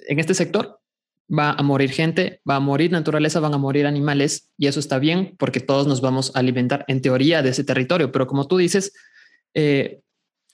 en 0.00 0.18
este 0.18 0.34
sector, 0.34 0.80
va 1.28 1.52
a 1.52 1.62
morir 1.62 1.90
gente, 1.90 2.40
va 2.48 2.56
a 2.56 2.60
morir 2.60 2.92
naturaleza, 2.92 3.40
van 3.40 3.54
a 3.54 3.58
morir 3.58 3.86
animales 3.86 4.50
y 4.56 4.66
eso 4.66 4.80
está 4.80 4.98
bien 4.98 5.34
porque 5.38 5.60
todos 5.60 5.86
nos 5.86 6.00
vamos 6.00 6.34
a 6.34 6.38
alimentar 6.38 6.84
en 6.88 7.02
teoría 7.02 7.42
de 7.42 7.50
ese 7.50 7.64
territorio. 7.64 8.12
Pero 8.12 8.26
como 8.26 8.46
tú 8.46 8.56
dices, 8.58 8.92
eh, 9.54 10.00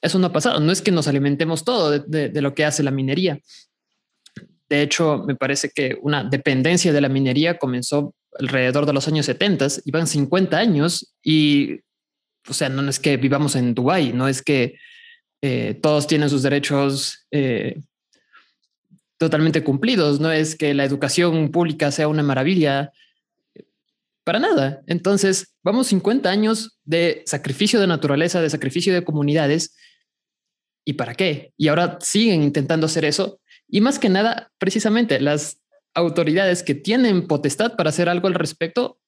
eso 0.01 0.19
no 0.19 0.29
ha 0.29 0.33
pasado. 0.33 0.61
No 0.61 0.73
es 0.73 0.83
que 0.83 0.91
nos 0.91 1.09
alimentemos 1.09 1.65
todo 1.65 1.99
de, 1.99 2.43
lo 2.43 2.55
que 2.55 2.65
hace 2.65 2.83
la 2.83 2.91
minería. 2.91 3.39
De 4.69 4.83
hecho, 4.83 5.23
me 5.27 5.37
parece 5.37 5.71
que 5.71 5.99
una 6.01 6.25
dependencia 6.25 6.93
de 6.93 7.01
la 7.01 7.09
minería 7.09 7.59
comenzó 7.59 8.15
alrededor 8.39 8.87
de 8.87 8.95
los 8.95 9.07
años 9.07 9.27
70, 9.27 9.67
iban 9.85 10.07
50 10.07 10.57
años 10.57 11.15
y, 11.23 11.81
o 12.49 12.55
sea, 12.55 12.71
no 12.71 12.89
es 12.89 12.99
que 12.99 13.19
vivamos 13.19 13.55
en 13.57 13.75
Dubái, 13.75 14.15
no 14.15 14.27
es 14.27 14.41
que 14.41 14.77
eh, 15.43 15.79
todos 15.83 16.07
tienen 16.07 16.31
sus 16.31 16.43
derechos 16.43 17.27
eh, 17.31 17.83
totalmente 19.23 19.63
cumplidos, 19.63 20.19
no 20.19 20.33
es 20.33 20.57
que 20.57 20.75
la 20.75 20.85
educación 20.85 21.51
pública 21.51 21.93
sea 21.93 22.09
una 22.09 22.23
maravilla, 22.23 22.93
para 24.25 24.39
nada. 24.39 24.83
Entonces, 24.87 25.55
vamos 25.63 25.89
50 25.89 26.29
años 26.29 26.79
de 26.85 27.23
sacrificio 27.27 27.81
de 27.81 27.87
naturaleza, 27.87 28.41
de 28.41 28.51
sacrificio 28.51 28.93
de 28.93 29.05
comunidades. 29.05 29.77
¿Y 30.85 30.95
para 30.95 31.15
qué? 31.15 31.53
Y 31.57 31.69
ahora 31.69 31.99
siguen 32.01 32.43
intentando 32.43 32.87
hacer 32.87 33.05
eso 33.05 33.41
y 33.69 33.81
más 33.81 33.99
que 33.99 34.09
nada, 34.09 34.51
precisamente 34.59 35.21
las 35.21 35.61
autoridades 35.95 36.63
que 36.63 36.75
tienen 36.75 37.27
potestad 37.27 37.77
para 37.77 37.91
hacer 37.91 38.09
algo 38.09 38.29
al 38.29 38.35
respecto 38.35 38.99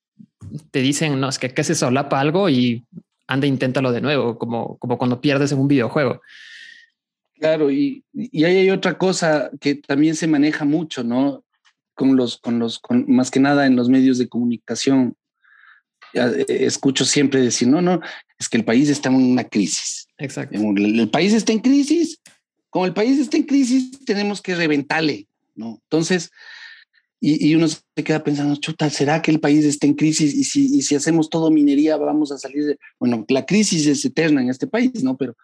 te 0.70 0.80
dicen, 0.80 1.20
no, 1.20 1.28
es 1.28 1.38
que, 1.38 1.50
que 1.50 1.64
se 1.64 1.74
solapa 1.74 2.20
algo 2.20 2.48
y 2.48 2.86
anda, 3.26 3.46
inténtalo 3.46 3.92
de 3.92 4.00
nuevo, 4.00 4.38
como, 4.38 4.78
como 4.78 4.96
cuando 4.96 5.20
pierdes 5.20 5.52
en 5.52 5.58
un 5.58 5.68
videojuego. 5.68 6.20
Claro, 7.38 7.70
y, 7.70 8.04
y 8.12 8.44
ahí 8.44 8.56
hay 8.58 8.70
otra 8.70 8.96
cosa 8.96 9.50
que 9.60 9.74
también 9.74 10.14
se 10.14 10.26
maneja 10.26 10.64
mucho, 10.64 11.02
¿no? 11.02 11.44
Con 11.94 12.16
los, 12.16 12.38
con 12.38 12.58
los, 12.58 12.78
con, 12.78 13.04
más 13.08 13.30
que 13.30 13.40
nada 13.40 13.66
en 13.66 13.76
los 13.76 13.88
medios 13.88 14.18
de 14.18 14.28
comunicación. 14.28 15.16
Eh, 16.14 16.44
escucho 16.48 17.04
siempre 17.04 17.40
decir, 17.40 17.68
no, 17.68 17.82
no, 17.82 18.00
es 18.38 18.48
que 18.48 18.56
el 18.56 18.64
país 18.64 18.88
está 18.88 19.08
en 19.08 19.16
una 19.16 19.44
crisis. 19.44 20.06
Exacto. 20.16 20.56
el 20.56 21.10
país 21.10 21.32
está 21.32 21.52
en 21.52 21.58
crisis, 21.58 22.20
como 22.70 22.86
el 22.86 22.94
país 22.94 23.18
está 23.18 23.36
en 23.36 23.44
crisis, 23.44 24.04
tenemos 24.04 24.40
que 24.40 24.54
reventarle, 24.54 25.26
¿no? 25.56 25.80
Entonces, 25.84 26.30
y, 27.20 27.54
uno 27.54 27.68
se 27.68 28.04
queda 28.04 28.22
pensando, 28.22 28.54
chuta, 28.56 28.90
¿será 28.90 29.22
que 29.22 29.30
el 29.30 29.40
país 29.40 29.64
está 29.64 29.86
en 29.86 29.94
crisis? 29.94 30.34
Y 30.34 30.44
si, 30.44 30.82
si 30.82 30.94
hacemos 30.94 31.30
todo 31.30 31.50
minería, 31.50 31.96
vamos 31.96 32.30
a 32.30 32.38
salir 32.38 32.64
de... 32.66 32.78
Bueno, 33.00 33.24
la 33.28 33.46
crisis 33.46 33.86
es 33.86 34.04
eterna 34.04 34.42
en 34.42 34.50
este 34.50 34.66
país, 34.66 35.02
¿no? 35.02 35.16
Pero 35.16 35.34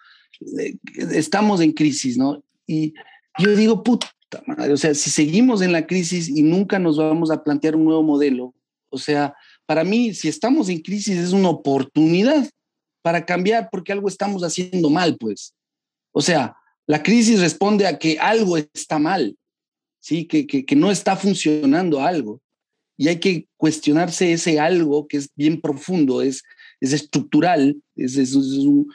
estamos 0.97 1.61
en 1.61 1.73
crisis, 1.73 2.17
¿no? 2.17 2.43
Y 2.67 2.95
yo 3.39 3.55
digo, 3.55 3.83
puta 3.83 4.11
madre, 4.47 4.73
o 4.73 4.77
sea, 4.77 4.95
si 4.95 5.11
seguimos 5.11 5.63
en 5.63 5.73
la 5.73 5.87
crisis 5.87 6.29
y 6.29 6.43
nunca 6.43 6.79
nos 6.79 6.97
vamos 6.97 7.31
a 7.31 7.43
plantear 7.43 7.77
un 7.77 7.85
nuevo 7.85 8.03
modelo, 8.03 8.55
o 8.91 8.99
sea, 8.99 9.35
para 9.67 9.85
mí, 9.85 10.15
si 10.15 10.29
estamos 10.29 10.69
en 10.69 10.81
crisis 10.81 11.17
es 11.17 11.33
una 11.33 11.49
oportunidad 11.49 12.49
para 13.03 13.25
cambiar 13.25 13.69
porque 13.71 13.93
algo 13.93 14.09
estamos 14.09 14.43
haciendo 14.43 14.91
mal, 14.91 15.17
pues. 15.19 15.55
O 16.13 16.21
sea, 16.21 16.57
la 16.87 17.03
crisis 17.03 17.41
responde 17.41 17.87
a 17.87 17.99
que 17.99 18.19
algo 18.19 18.57
está 18.57 18.99
mal, 18.99 19.37
¿sí? 20.01 20.27
que, 20.27 20.47
que, 20.47 20.77
no 20.77 20.91
está 20.91 21.17
funcionando 21.17 22.01
algo. 22.01 22.41
Y 22.97 23.09
hay 23.09 23.21
que 23.21 23.47
cuestionarse 23.57 24.33
ese 24.33 24.59
algo 24.59 25.07
que 25.07 25.19
es 25.19 25.31
bien 25.37 25.61
profundo, 25.61 26.21
es, 26.21 26.43
es 26.81 26.93
estructural, 26.93 27.81
es, 27.95 28.17
es, 28.17 28.35
un, 28.35 28.93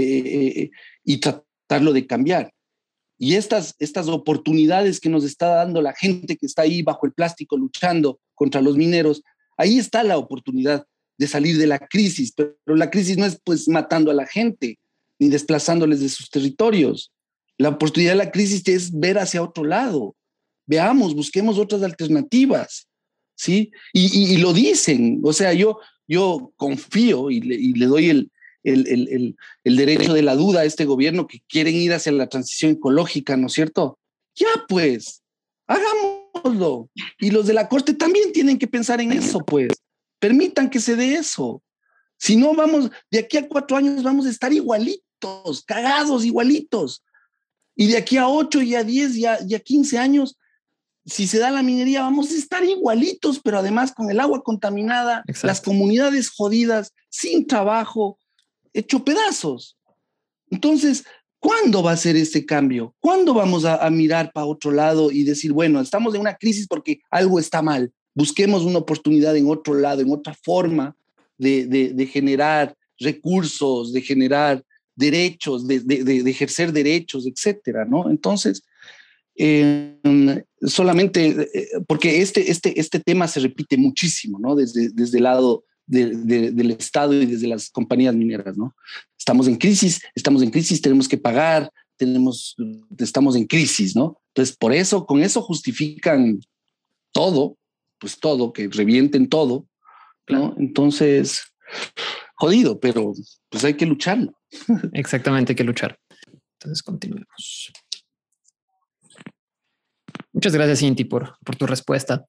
eh, 0.00 0.70
y 1.04 1.18
tratarlo 1.18 1.92
de 1.92 2.06
cambiar. 2.06 2.52
Y 3.18 3.34
estas, 3.34 3.74
estas 3.80 4.08
oportunidades 4.08 5.00
que 5.00 5.08
nos 5.08 5.24
está 5.24 5.48
dando 5.48 5.82
la 5.82 5.92
gente 5.92 6.36
que 6.36 6.46
está 6.46 6.62
ahí 6.62 6.82
bajo 6.82 7.04
el 7.04 7.12
plástico 7.12 7.56
luchando 7.56 8.20
contra 8.34 8.60
los 8.60 8.76
mineros, 8.76 9.22
ahí 9.56 9.78
está 9.78 10.04
la 10.04 10.16
oportunidad 10.18 10.86
de 11.18 11.26
salir 11.26 11.58
de 11.58 11.66
la 11.66 11.80
crisis, 11.80 12.32
pero 12.32 12.54
la 12.66 12.90
crisis 12.90 13.18
no 13.18 13.26
es 13.26 13.40
pues 13.42 13.68
matando 13.68 14.12
a 14.12 14.14
la 14.14 14.26
gente 14.26 14.78
ni 15.18 15.28
desplazándoles 15.28 16.00
de 16.00 16.08
sus 16.08 16.30
territorios. 16.30 17.12
La 17.58 17.70
oportunidad 17.70 18.12
de 18.12 18.24
la 18.24 18.30
crisis 18.30 18.66
es 18.68 18.96
ver 18.96 19.18
hacia 19.18 19.42
otro 19.42 19.64
lado. 19.64 20.14
Veamos, 20.66 21.14
busquemos 21.14 21.58
otras 21.58 21.82
alternativas, 21.82 22.86
¿sí? 23.34 23.72
Y, 23.92 24.36
lo 24.36 24.52
dicen, 24.52 25.20
o 25.24 25.32
sea, 25.32 25.52
yo, 25.52 25.80
yo 26.06 26.52
confío 26.56 27.30
y 27.32 27.40
le, 27.40 27.86
doy 27.86 28.10
el, 28.10 28.30
el, 28.72 29.36
el, 29.64 29.76
derecho 29.76 30.12
de 30.12 30.22
la 30.22 30.34
duda 30.34 30.60
a 30.60 30.64
este 30.64 30.84
gobierno 30.84 31.26
que 31.26 31.40
quieren 31.48 31.74
ir 31.74 31.92
hacia 31.92 32.12
la 32.12 32.28
transición 32.28 32.72
ecológica, 32.72 33.36
¿no 33.36 33.46
es 33.48 33.52
cierto? 33.52 33.98
Ya 34.34 34.48
pues, 34.68 35.22
hagámoslo. 35.66 36.90
Y 37.18 37.30
los 37.30 37.46
de 37.46 37.54
la 37.54 37.68
Corte 37.68 37.94
también 37.94 38.32
tienen 38.32 38.58
que 38.58 38.66
pensar 38.66 39.00
en 39.00 39.12
eso, 39.12 39.40
pues. 39.40 39.70
Permitan 40.18 40.70
que 40.70 40.80
se 40.80 40.96
dé 40.96 41.14
eso. 41.14 41.62
Si 42.18 42.36
no, 42.36 42.54
vamos, 42.54 42.90
de 43.10 43.20
aquí 43.20 43.36
a 43.36 43.48
cuatro 43.48 43.76
años 43.76 44.02
vamos 44.02 44.26
a 44.26 44.30
estar 44.30 44.52
igualitos, 44.52 45.64
cagados, 45.64 46.24
igualitos. 46.24 47.04
Y 47.76 47.86
de 47.86 47.96
aquí 47.96 48.16
a 48.16 48.28
8 48.28 48.62
y 48.62 48.74
a 48.74 48.82
10 48.82 49.16
y 49.16 49.24
a, 49.24 49.60
15 49.60 49.98
años, 49.98 50.36
si 51.06 51.28
se 51.28 51.38
da 51.38 51.52
la 51.52 51.62
minería, 51.62 52.02
vamos 52.02 52.32
a 52.32 52.34
estar 52.34 52.64
igualitos, 52.64 53.38
pero 53.38 53.60
además 53.60 53.92
con 53.92 54.10
el 54.10 54.18
agua 54.18 54.42
contaminada, 54.42 55.22
las 55.44 55.60
comunidades 55.60 56.28
jodidas, 56.28 56.92
sin 57.08 57.46
trabajo, 57.46 58.18
hecho 58.72 59.04
pedazos. 59.04 59.76
Entonces, 60.50 61.04
¿Cuándo 61.40 61.82
va 61.82 61.92
a 61.92 61.96
ser 61.96 62.16
este 62.16 62.44
cambio? 62.44 62.94
¿Cuándo 62.98 63.32
vamos 63.32 63.64
a, 63.64 63.88
mirar 63.90 64.32
para 64.32 64.46
otro 64.46 64.72
lado 64.72 65.12
y 65.12 65.22
decir, 65.22 65.52
bueno, 65.52 65.80
estamos 65.80 66.14
en 66.14 66.20
una 66.20 66.34
crisis 66.34 66.66
porque 66.66 67.00
algo 67.10 67.38
está 67.38 67.62
mal? 67.62 67.92
Busquemos 68.14 68.64
una 68.64 68.78
oportunidad 68.78 69.36
en 69.36 69.48
otro 69.48 69.74
lado, 69.74 70.00
en 70.00 70.10
otra 70.10 70.34
forma 70.42 70.96
de, 71.36 72.10
generar 72.12 72.74
recursos, 72.98 73.92
de 73.92 74.02
generar 74.02 74.64
derechos, 74.96 75.68
de, 75.68 76.22
ejercer 76.26 76.72
derechos, 76.72 77.24
etcétera, 77.24 77.84
¿no? 77.84 78.10
Entonces, 78.10 78.64
em, 79.36 80.42
solamente 80.62 81.48
eh, 81.54 81.68
porque 81.86 82.20
este, 82.20 82.50
este, 82.50 82.80
este 82.80 82.98
tema 82.98 83.28
se 83.28 83.38
repite 83.38 83.76
muchísimo, 83.76 84.40
¿no? 84.40 84.56
Desde, 84.56 84.88
desde 84.88 85.18
el 85.18 85.24
lado 85.24 85.62
del 85.88 86.70
Estado 86.70 87.14
y 87.14 87.26
desde 87.26 87.48
las 87.48 87.70
compañías 87.70 88.14
mineras, 88.14 88.56
¿no? 88.56 88.76
Estamos 89.18 89.48
en 89.48 89.56
crisis, 89.56 90.00
estamos 90.14 90.42
en 90.42 90.50
crisis, 90.50 90.80
tenemos 90.80 91.08
que 91.08 91.18
pagar, 91.18 91.70
tenemos, 91.96 92.54
estamos 92.98 93.34
en 93.36 93.46
crisis, 93.46 93.96
¿no? 93.96 94.20
Entonces, 94.28 94.56
por 94.56 94.72
eso, 94.72 95.06
con 95.06 95.22
eso 95.22 95.42
justifican 95.42 96.40
todo, 97.12 97.56
pues 97.98 98.18
todo, 98.20 98.52
que 98.52 98.68
revienten 98.68 99.28
todo, 99.28 99.66
¿no? 100.28 100.54
Entonces, 100.58 101.42
jodido, 102.34 102.78
pero 102.78 103.12
pues 103.48 103.64
hay 103.64 103.74
que 103.74 103.86
lucharlo. 103.86 104.38
Exactamente, 104.92 105.52
hay 105.52 105.56
que 105.56 105.64
luchar. 105.64 105.98
Entonces, 106.54 106.82
continuemos. 106.82 107.72
Muchas 110.32 110.52
gracias, 110.52 110.82
Inti, 110.82 111.04
por, 111.04 111.36
por 111.44 111.56
tu 111.56 111.66
respuesta. 111.66 112.26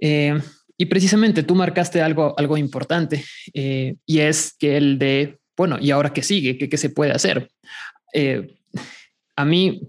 Eh, 0.00 0.40
y 0.78 0.86
precisamente 0.86 1.42
tú 1.42 1.54
marcaste 1.54 2.02
algo, 2.02 2.34
algo 2.38 2.56
importante 2.56 3.24
eh, 3.54 3.96
y 4.04 4.20
es 4.20 4.54
que 4.58 4.76
el 4.76 4.98
de, 4.98 5.38
bueno, 5.56 5.78
¿y 5.80 5.90
ahora 5.90 6.12
qué 6.12 6.22
sigue? 6.22 6.58
¿Qué, 6.58 6.68
qué 6.68 6.76
se 6.76 6.90
puede 6.90 7.12
hacer? 7.12 7.50
Eh, 8.12 8.56
a 9.36 9.44
mí, 9.44 9.80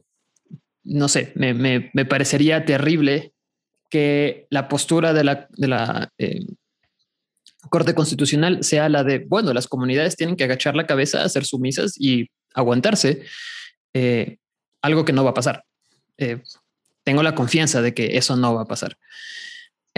no 0.83 1.07
sé, 1.09 1.33
me, 1.35 1.53
me, 1.53 1.91
me, 1.93 2.05
parecería 2.05 2.63
terrible 2.63 3.33
que 3.89 4.47
la 4.49 4.69
postura 4.69 5.13
de 5.13 5.23
la, 5.23 5.47
de 5.51 5.67
la 5.67 6.09
eh, 6.17 6.45
Corte 7.69 7.93
Constitucional 7.93 8.63
sea 8.63 8.87
la 8.87 9.03
de, 9.03 9.19
bueno, 9.19 9.53
las 9.53 9.67
comunidades 9.67 10.15
tienen 10.15 10.37
que 10.37 10.45
agachar 10.45 10.75
la 10.75 10.87
cabeza, 10.87 11.23
hacer 11.23 11.45
sumisas 11.45 11.95
y 11.99 12.29
aguantarse, 12.53 13.23
algo 14.81 15.05
que 15.05 15.13
no 15.13 15.23
va 15.23 15.31
a 15.31 15.33
pasar. 15.33 15.63
tengo 17.03 17.23
la 17.23 17.35
confianza 17.35 17.81
de 17.81 17.93
que 17.93 18.17
eso 18.17 18.35
no 18.37 18.55
va 18.55 18.61
a 18.61 18.67
pasar. 18.67 18.97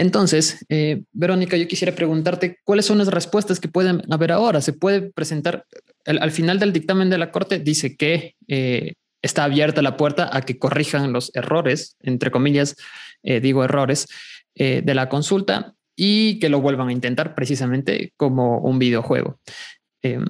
Entonces, 0.00 0.64
eh, 0.70 1.02
Verónica, 1.12 1.58
yo 1.58 1.68
quisiera 1.68 1.94
preguntarte 1.94 2.58
cuáles 2.64 2.86
son 2.86 2.96
las 2.96 3.08
respuestas 3.08 3.60
que 3.60 3.68
pueden 3.68 4.00
haber 4.10 4.32
ahora. 4.32 4.62
Se 4.62 4.72
puede 4.72 5.02
presentar 5.12 5.66
al, 6.06 6.30
final 6.30 6.58
del 6.58 6.72
dictamen 6.72 7.10
de 7.10 7.18
la 7.18 7.30
Corte, 7.30 7.58
dice 7.58 7.98
que 7.98 8.34
eh, 8.48 8.94
está 9.20 9.44
abierta 9.44 9.82
la 9.82 9.98
puerta 9.98 10.34
a 10.34 10.40
que 10.40 10.58
corrijan 10.58 11.12
los 11.12 11.30
errores, 11.34 11.98
entre 12.00 12.30
comillas, 12.30 12.76
eh, 13.22 13.40
digo 13.40 13.62
errores, 13.62 14.06
de 14.54 14.94
la 14.94 15.08
consulta 15.08 15.74
y 15.96 16.38
que 16.38 16.50
lo 16.50 16.60
vuelvan 16.60 16.88
a 16.88 16.92
intentar 16.92 17.34
precisamente 17.34 18.12
como 18.16 18.58
un 18.58 18.78
videojuego. 18.78 19.38
Em, 20.02 20.24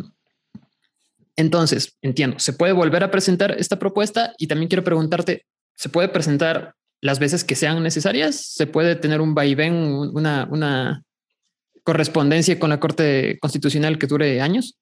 entonces, 1.37 1.97
entiendo, 2.03 2.39
se 2.39 2.53
puede 2.53 2.73
volver 2.73 3.03
a 3.03 3.11
presentar 3.11 3.53
esta 3.59 3.79
propuesta 3.79 4.35
y 4.39 4.47
también 4.47 4.69
quiero 4.69 4.85
preguntarte, 4.85 5.47
¿se 5.75 5.89
puede 5.89 6.09
presentar 6.09 6.75
las 7.01 7.19
veces 7.19 7.45
que 7.45 7.55
sean 7.55 7.83
necesarias. 7.83 8.55
Se 8.55 8.67
puede 8.67 8.97
tener 8.97 9.21
un 9.21 9.35
vaivén, 9.35 9.75
una, 9.75 10.47
una 10.51 11.03
correspondencia 11.83 12.59
con 12.59 12.71
la 12.71 12.81
Corte 12.81 13.39
Constitucional 13.41 13.99
que 13.99 14.07
dure 14.07 14.41
años. 14.41 14.79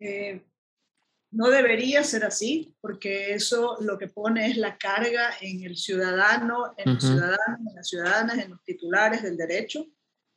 Eh, 0.00 0.42
no 1.30 1.50
debería 1.50 2.04
ser 2.04 2.24
así, 2.24 2.76
porque 2.80 3.34
eso 3.34 3.76
lo 3.80 3.98
que 3.98 4.06
pone 4.06 4.46
es 4.46 4.56
la 4.56 4.78
carga 4.78 5.30
en 5.40 5.64
el 5.64 5.76
ciudadano, 5.76 6.74
en 6.76 6.94
los 6.94 7.02
ciudadanos, 7.02 7.60
en 7.68 7.74
las 7.74 7.88
ciudadanas, 7.88 8.38
en 8.38 8.50
los 8.50 8.62
titulares 8.62 9.22
del 9.22 9.36
derecho. 9.36 9.86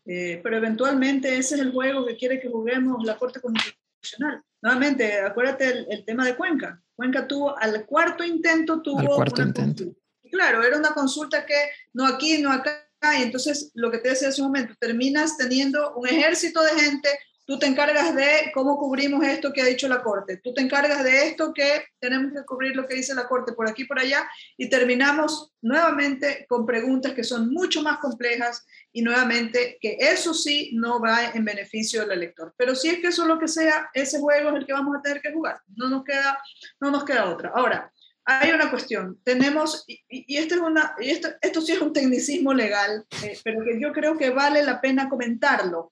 Eh, 0.06 0.40
pero 0.42 0.58
eventualmente 0.58 1.38
ese 1.38 1.56
es 1.56 1.62
el 1.62 1.72
juego 1.72 2.06
que 2.06 2.16
quiere 2.16 2.40
que 2.40 2.50
juguemos 2.50 3.04
la 3.04 3.18
Corte 3.18 3.42
Constitucional. 3.42 4.42
Nuevamente, 4.62 5.20
acuérdate 5.20 5.86
el, 5.90 6.06
tema 6.06 6.26
de 6.26 6.36
Cuenca. 6.36 6.82
Cuenca 6.98 7.28
tuvo, 7.28 7.56
al 7.58 7.86
cuarto 7.86 8.24
intento 8.24 8.82
tuvo... 8.82 9.00
Al 9.00 9.08
cuarto 9.08 9.44
intento. 9.44 9.84
Claro, 10.32 10.64
era 10.64 10.78
una 10.78 10.96
consulta 10.96 11.46
que 11.46 11.70
no 11.94 12.08
aquí, 12.08 12.42
no 12.42 12.52
acá, 12.52 12.90
y 13.20 13.22
entonces 13.22 13.72
lo 13.76 13.92
que 13.92 14.00
te 14.00 14.10
decía 14.10 14.30
hace 14.30 14.42
un 14.42 14.48
momento, 14.48 14.74
terminas 14.80 15.38
teniendo 15.38 15.96
un 15.96 16.08
ejército 16.08 16.62
de 16.64 16.72
gente 16.72 17.10
Tú 17.48 17.58
te 17.58 17.66
encargas 17.66 18.14
de 18.14 18.52
cómo 18.54 18.78
cubrimos 18.78 19.26
esto 19.26 19.54
que 19.54 19.62
ha 19.62 19.66
dicho 19.66 19.88
la 19.88 20.04
Corte. 20.04 20.36
Tú 20.44 20.54
te 20.54 20.60
encargas 20.60 21.02
de 21.02 21.28
esto 21.28 21.54
que 21.54 21.86
tenemos 21.98 22.34
que 22.34 22.44
cubrir 22.44 22.76
lo 22.76 22.86
que 22.86 22.96
dice 22.96 23.16
la 23.16 23.26
Corte 23.26 23.54
por 23.54 23.70
aquí 23.70 23.86
por 23.86 23.98
allá. 23.98 24.30
Y 24.58 24.70
terminamos 24.70 25.54
nuevamente 25.62 26.46
con 26.50 26.66
preguntas 26.66 27.14
que 27.14 27.24
son 27.24 27.50
mucho 27.50 27.82
más 27.82 28.00
complejas 28.00 28.66
y 28.92 29.02
nuevamente 29.02 29.78
que 29.80 29.96
eso 29.98 30.34
sí 30.34 30.72
no 30.74 31.00
va 31.00 31.30
en 31.34 31.46
beneficio 31.46 32.02
del 32.02 32.18
elector. 32.18 32.54
Pero 32.58 32.76
si 32.76 32.90
es 32.90 33.00
que 33.00 33.08
eso 33.08 33.22
es 33.22 33.30
lo 33.30 33.40
que 33.40 33.48
sea, 33.48 33.90
ese 33.94 34.20
juego 34.20 34.50
es 34.50 34.56
el 34.58 34.66
que 34.66 34.74
vamos 34.74 34.98
a 34.98 35.02
tener 35.02 35.22
que 35.22 35.32
jugar. 35.32 35.62
No 35.74 35.88
nos 35.88 36.04
queda, 36.04 36.38
no 36.82 36.92
nos 36.92 37.06
queda 37.06 37.30
otra. 37.30 37.54
Ahora, 37.56 37.94
hay 38.26 38.52
una 38.52 38.70
cuestión. 38.70 39.22
Tenemos, 39.24 39.86
y, 39.88 40.36
esto, 40.36 40.56
es 40.56 40.60
una, 40.60 40.96
y 41.00 41.12
esto, 41.12 41.30
esto 41.40 41.62
sí 41.62 41.72
es 41.72 41.82
un 41.82 41.94
tecnicismo 41.94 42.54
legal, 42.54 43.06
eh, 43.24 43.40
pero 43.42 43.64
que 43.64 43.80
yo 43.80 43.94
creo 43.94 44.18
que 44.18 44.32
vale 44.32 44.64
la 44.64 44.82
pena 44.82 45.08
comentarlo. 45.08 45.90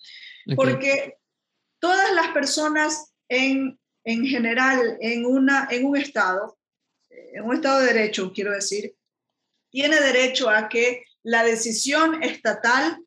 Porque 0.53 1.15
todas 1.85 2.15
las 2.15 2.29
personas 2.29 3.13
en, 3.29 3.79
en 4.03 4.25
general 4.25 4.97
en, 5.01 5.23
una, 5.23 5.67
en 5.69 5.85
un 5.85 5.95
estado, 5.95 6.57
en 7.11 7.43
un 7.43 7.57
estado 7.57 7.81
de 7.81 7.93
derecho, 7.93 8.33
quiero 8.33 8.53
decir, 8.53 8.95
tiene 9.69 10.01
derecho 10.01 10.49
a 10.49 10.67
que 10.67 11.03
la 11.21 11.43
decisión 11.43 12.23
estatal 12.23 12.97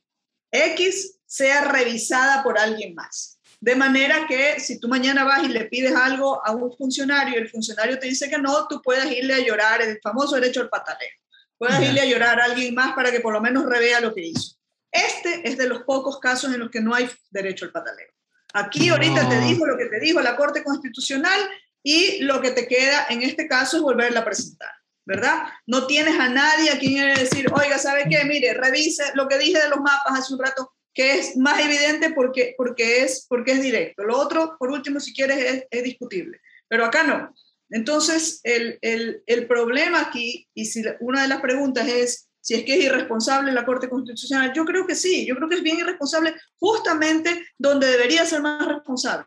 X 0.53 1.19
sea 1.27 1.65
revisada 1.73 2.45
por 2.45 2.57
alguien 2.57 2.95
más. 2.95 3.41
De 3.59 3.75
manera 3.75 4.29
que 4.29 4.61
si 4.61 4.79
tú 4.79 4.87
mañana 4.87 5.25
vas 5.25 5.43
y 5.43 5.49
le 5.49 5.65
pides 5.65 5.97
algo 5.97 6.41
a 6.47 6.53
un 6.53 6.73
funcionario 6.77 7.35
y 7.35 7.43
el 7.43 7.51
funcionario 7.51 7.99
te 7.99 8.07
dice 8.07 8.31
que 8.31 8.39
no, 8.39 8.69
tú 8.69 8.81
puedes 8.81 9.11
irle 9.11 9.35
a 9.35 9.45
llorar, 9.45 9.83
el 9.83 9.99
famoso 10.01 10.37
derecho 10.37 10.61
al 10.61 10.69
pataleo. 10.69 11.11
Puedes 11.57 11.81
irle 11.81 12.01
a 12.01 12.05
llorar 12.05 12.41
a 12.41 12.45
alguien 12.45 12.77
más 12.77 12.95
para 12.95 13.11
que 13.11 13.19
por 13.19 13.33
lo 13.33 13.41
menos 13.41 13.67
revea 13.67 13.99
lo 13.99 14.15
que 14.15 14.25
hizo. 14.25 14.55
Este 14.93 15.49
es 15.49 15.59
de 15.59 15.69
los 15.69 15.83
pocos 15.83 16.21
casos 16.21 16.55
en 16.55 16.61
los 16.61 16.71
que 16.71 16.81
no 16.81 16.95
hay 16.95 17.11
derecho 17.33 17.65
al 17.65 17.73
pataleo. 17.73 18.13
Aquí 18.55 18.89
ahorita 18.89 19.29
te 19.29 19.41
dijo 19.41 19.67
lo 19.67 19.77
que 19.77 19.87
te 19.87 20.01
dijo 20.01 20.21
la 20.21 20.37
Corte 20.37 20.65
Constitucional 20.65 21.41
y 21.83 22.23
lo 22.23 22.41
que 22.41 22.51
te 22.51 22.67
queda 22.67 23.07
en 23.09 23.23
este 23.23 23.47
caso 23.47 23.77
es 23.77 23.83
volverla 23.83 24.21
a 24.21 24.25
presentar, 24.25 24.71
¿verdad? 25.05 25.45
No 25.67 25.87
tienes 25.87 26.19
a 26.19 26.29
nadie 26.29 26.71
a 26.71 26.79
quien 26.79 27.15
decir, 27.15 27.47
oiga, 27.53 27.79
¿sabe 27.79 28.07
qué? 28.11 28.25
Mire, 28.25 28.55
revise 28.55 29.05
lo 29.15 29.29
que 29.29 29.39
dije 29.39 29.61
de 29.61 29.69
los 29.69 29.79
mapas 29.79 30.19
hace 30.19 30.35
un 30.35 30.41
rato, 30.41 30.73
que 30.95 31.19
es 31.19 31.37
más 31.37 31.61
evidente 31.61 32.11
porque, 32.11 32.55
porque, 32.57 33.05
es, 33.05 33.27
porque 33.29 33.53
es 33.53 33.63
directo. 33.63 34.03
Lo 34.05 34.19
otro, 34.19 34.57
por 34.59 34.71
último, 34.71 34.99
si 34.99 35.13
quieres, 35.13 35.39
es, 35.39 35.65
es 35.71 35.83
discutible. 35.85 36.41
Pero 36.69 36.85
acá 36.85 37.05
no. 37.05 37.35
Entonces, 37.71 38.41
el, 38.45 38.79
el, 38.81 39.23
el 39.27 39.47
problema 39.47 40.01
aquí, 40.01 40.49
y 40.55 40.67
si 40.67 40.83
una 41.01 41.23
de 41.23 41.29
las 41.29 41.41
preguntas 41.41 41.87
es, 41.87 42.28
si 42.41 42.55
es 42.55 42.65
que 42.65 42.75
es 42.75 42.85
irresponsable 42.85 43.53
la 43.53 43.65
Corte 43.65 43.89
Constitucional. 43.89 44.53
Yo 44.55 44.65
creo 44.65 44.87
que 44.87 44.95
sí, 44.95 45.27
yo 45.27 45.37
creo 45.37 45.49
que 45.49 45.57
es 45.57 45.63
bien 45.63 45.79
irresponsable 45.79 46.35
justamente 46.59 47.47
donde 47.59 47.87
debería 47.87 48.25
ser 48.25 48.41
más 48.41 48.67
responsable. 48.67 49.27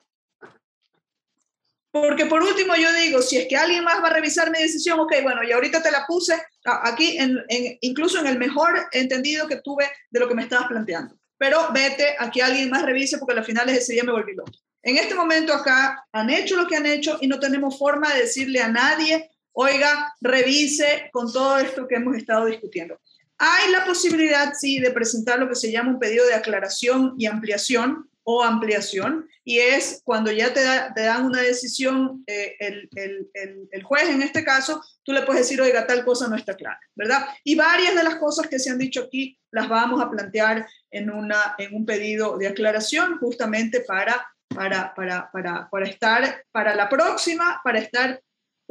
Porque 1.92 2.26
por 2.26 2.42
último 2.42 2.74
yo 2.76 2.92
digo, 2.94 3.22
si 3.22 3.38
es 3.38 3.48
que 3.48 3.58
alguien 3.58 3.84
más 3.84 4.02
va 4.02 4.08
a 4.08 4.14
revisar 4.14 4.50
mi 4.50 4.60
decisión, 4.60 5.00
ok, 5.00 5.14
bueno, 5.24 5.44
y 5.44 5.52
ahorita 5.52 5.84
te 5.84 5.92
la 5.92 6.06
puse 6.08 6.42
aquí, 6.64 7.18
en, 7.18 7.38
incluso 7.82 8.20
en 8.20 8.28
el 8.28 8.40
mejor 8.40 8.88
entendido 8.94 9.48
que 9.48 9.58
tuve 9.58 9.92
de 10.10 10.20
lo 10.20 10.28
que 10.28 10.36
me 10.36 10.44
estabas 10.44 10.70
planteando. 10.70 11.16
Pero 11.38 11.68
vete 11.74 12.16
a 12.18 12.32
que 12.32 12.42
alguien 12.42 12.70
más 12.70 12.84
revise 12.84 13.18
porque 13.18 13.38
al 13.38 13.44
final 13.44 13.68
ese 13.68 13.94
día 13.94 14.04
me 14.04 14.14
volví 14.14 14.34
loco. 14.34 14.52
En 14.84 14.98
este 14.98 15.16
momento 15.16 15.54
acá 15.54 16.06
han 16.12 16.30
hecho 16.30 16.56
lo 16.56 16.68
que 16.68 16.78
han 16.78 16.86
hecho 16.86 17.18
y 17.20 17.28
no 17.28 17.40
tenemos 17.40 17.78
forma 17.78 18.14
de 18.14 18.22
decirle 18.22 18.62
a 18.62 18.70
nadie, 18.70 19.30
oiga, 19.53 20.14
revise 20.22 21.10
con 21.11 21.32
todo 21.32 21.57
esto 21.60 21.88
que 21.88 21.95
hemos 21.95 22.15
estado 22.15 22.45
discutiendo. 22.45 22.99
Hay 23.38 23.72
la 23.72 23.86
posibilidad, 23.86 24.53
sí, 24.53 24.80
de 24.80 24.91
presentar 24.91 25.40
lo 25.40 25.49
que 25.49 25.56
se 25.56 25.72
llama 25.72 25.91
un 25.91 25.99
pedido 25.99 26.26
de 26.28 26.36
aclaración 26.36 27.15
y 27.18 27.26
ampliación 27.26 28.07
o 28.23 28.44
ampliación, 28.44 29.28
y 29.44 29.57
es 29.57 30.02
cuando 30.03 30.32
ya 30.32 30.53
te, 30.53 30.61
dan 30.61 31.26
una 31.26 31.41
decisión, 31.41 32.23
eh, 32.28 32.56
el, 32.60 33.84
juez 33.84 34.10
en 34.10 34.22
este 34.22 34.44
caso, 34.44 34.84
tú 35.03 35.11
le 35.11 35.23
puedes 35.23 35.41
decir, 35.41 35.60
oiga, 35.60 35.88
tal 35.88 36.06
cosa 36.06 36.28
no 36.28 36.36
está 36.36 36.56
clara, 36.56 36.80
¿verdad? 36.95 37.26
Y 37.44 37.56
varias 37.56 37.95
de 37.95 38.03
las 38.03 38.18
cosas 38.18 38.48
que 38.48 38.60
se 38.60 38.69
han 38.69 38.78
dicho 38.78 39.02
aquí 39.02 39.40
las 39.49 39.68
vamos 39.68 40.02
a 40.02 40.10
plantear 40.11 40.68
en, 40.91 41.10
una, 41.10 41.56
en 41.57 41.76
un 41.76 41.86
pedido 41.86 42.38
de 42.38 42.48
aclaración 42.48 43.18
justamente 43.18 43.82
para, 43.82 44.23
para, 44.53 44.94
para, 44.94 45.32
para, 45.32 45.68
para 45.69 45.88
estar, 45.88 46.45
para 46.52 46.76
la 46.76 46.88
próxima, 46.88 47.60
para 47.64 47.80
estar 47.80 48.22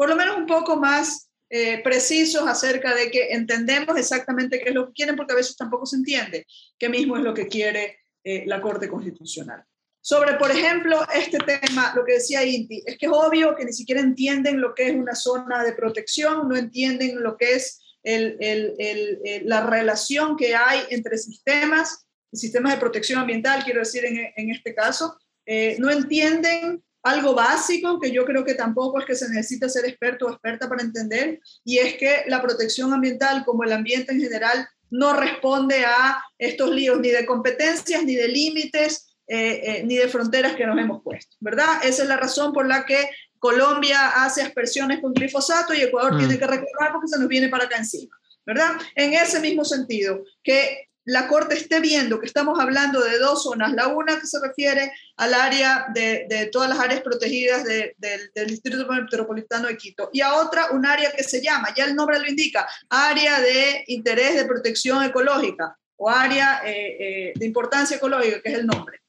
por 0.00 0.08
lo 0.08 0.16
menos 0.16 0.38
un 0.38 0.46
poco 0.46 0.78
más 0.78 1.28
eh, 1.50 1.82
precisos 1.82 2.48
acerca 2.48 2.94
de 2.94 3.10
que 3.10 3.32
entendemos 3.32 3.98
exactamente 3.98 4.58
qué 4.58 4.70
es 4.70 4.74
lo 4.74 4.86
que 4.86 4.92
quieren, 4.94 5.14
porque 5.14 5.34
a 5.34 5.36
veces 5.36 5.58
tampoco 5.58 5.84
se 5.84 5.96
entiende 5.96 6.46
qué 6.78 6.88
mismo 6.88 7.18
es 7.18 7.22
lo 7.22 7.34
que 7.34 7.48
quiere 7.48 7.98
eh, 8.24 8.44
la 8.46 8.62
Corte 8.62 8.88
Constitucional. 8.88 9.62
sobre, 10.00 10.36
por 10.38 10.50
ejemplo, 10.50 11.06
este 11.12 11.36
tema, 11.36 11.92
lo 11.94 12.06
que 12.06 12.14
decía 12.14 12.42
Inti, 12.42 12.82
es 12.86 12.96
que 12.96 13.04
es 13.04 13.12
obvio 13.12 13.54
que 13.54 13.66
ni 13.66 13.74
siquiera 13.74 14.00
entienden 14.00 14.58
lo 14.58 14.74
que 14.74 14.86
es 14.86 14.94
una 14.94 15.14
zona 15.14 15.62
de 15.64 15.74
protección, 15.74 16.48
no 16.48 16.56
entienden 16.56 17.22
lo 17.22 17.36
que 17.36 17.56
es 17.56 17.82
el, 18.02 18.38
el, 18.40 19.42
la 19.44 19.66
relación 19.66 20.34
que 20.34 20.56
hay 20.56 20.80
entre 20.88 21.18
sistemas, 21.18 22.06
sistemas 22.32 22.72
de 22.72 22.80
protección 22.80 23.18
ambiental, 23.18 23.64
quiero 23.64 23.80
decir 23.80 24.06
en, 24.06 24.32
en 24.34 24.50
este 24.50 24.74
caso, 24.74 25.18
eh, 25.44 25.76
no 25.78 25.90
entienden 25.90 26.82
algo 27.02 27.34
básico 27.34 27.98
que 27.98 28.10
yo 28.10 28.24
creo 28.24 28.44
que 28.44 28.54
tampoco 28.54 29.00
es 29.00 29.06
que 29.06 29.14
se 29.14 29.28
necesita 29.28 29.68
ser 29.68 29.86
experto 29.86 30.26
o 30.26 30.30
experta 30.30 30.68
para 30.68 30.82
entender, 30.82 31.40
y 31.64 31.78
es 31.78 31.94
que 31.96 32.24
la 32.26 32.42
protección 32.42 32.92
ambiental, 32.92 33.44
como 33.44 33.64
el 33.64 33.72
ambiente 33.72 34.12
en 34.12 34.20
general, 34.20 34.68
no 34.90 35.14
responde 35.14 35.84
a 35.84 36.22
estos 36.38 36.70
líos 36.70 37.00
ni 37.00 37.10
de 37.10 37.24
competencias, 37.24 38.02
ni 38.04 38.16
de 38.16 38.28
límites, 38.28 39.14
eh, 39.26 39.60
eh, 39.62 39.82
ni 39.84 39.96
de 39.96 40.08
fronteras 40.08 40.56
que 40.56 40.66
nos 40.66 40.78
hemos 40.78 41.02
puesto, 41.02 41.36
¿verdad? 41.38 41.84
Esa 41.84 42.02
es 42.02 42.08
la 42.08 42.16
razón 42.16 42.52
por 42.52 42.66
la 42.66 42.84
que 42.84 43.08
Colombia 43.38 44.24
hace 44.24 44.42
aspersiones 44.42 45.00
con 45.00 45.14
glifosato 45.14 45.72
y 45.72 45.80
Ecuador 45.80 46.14
mm. 46.14 46.18
tiene 46.18 46.38
que 46.38 46.46
reclamar 46.46 46.92
porque 46.92 47.08
se 47.08 47.18
nos 47.18 47.28
viene 47.28 47.48
para 47.48 47.64
acá 47.64 47.76
encima, 47.76 48.16
¿verdad? 48.44 48.72
En 48.96 49.14
ese 49.14 49.38
mismo 49.40 49.64
sentido, 49.64 50.24
que 50.42 50.89
la 51.10 51.26
Corte 51.26 51.56
esté 51.56 51.80
viendo 51.80 52.20
que 52.20 52.26
estamos 52.26 52.58
hablando 52.60 53.02
de 53.02 53.18
dos 53.18 53.42
zonas, 53.42 53.72
la 53.72 53.88
una 53.88 54.20
que 54.20 54.26
se 54.26 54.38
refiere 54.40 54.92
al 55.16 55.34
área 55.34 55.86
de, 55.92 56.48
todas 56.52 56.68
las 56.68 56.78
áreas 56.78 57.00
protegidas 57.00 57.64
del 57.64 58.46
Distrito 58.46 58.86
Metropolitano 58.86 59.66
de 59.66 59.76
Quito, 59.76 60.08
y 60.12 60.20
a 60.20 60.34
otra 60.34 60.70
un 60.70 60.86
área 60.86 61.10
que 61.10 61.24
se 61.24 61.42
llama, 61.42 61.74
ya 61.76 61.84
el 61.84 61.96
nombre 61.96 62.18
lo 62.20 62.28
indica, 62.28 62.68
área 62.88 63.40
de 63.40 63.82
interés 63.88 64.36
de 64.36 64.44
protección 64.44 65.02
ecológica 65.02 65.76
o 65.96 66.08
área 66.08 66.62
eh, 66.64 66.96
eh, 67.00 67.32
de 67.34 67.46
importancia 67.46 67.96
ecológica, 67.96 68.40
que 68.40 68.48
es 68.48 68.58
el 68.58 68.66
nombre. 68.66 69.00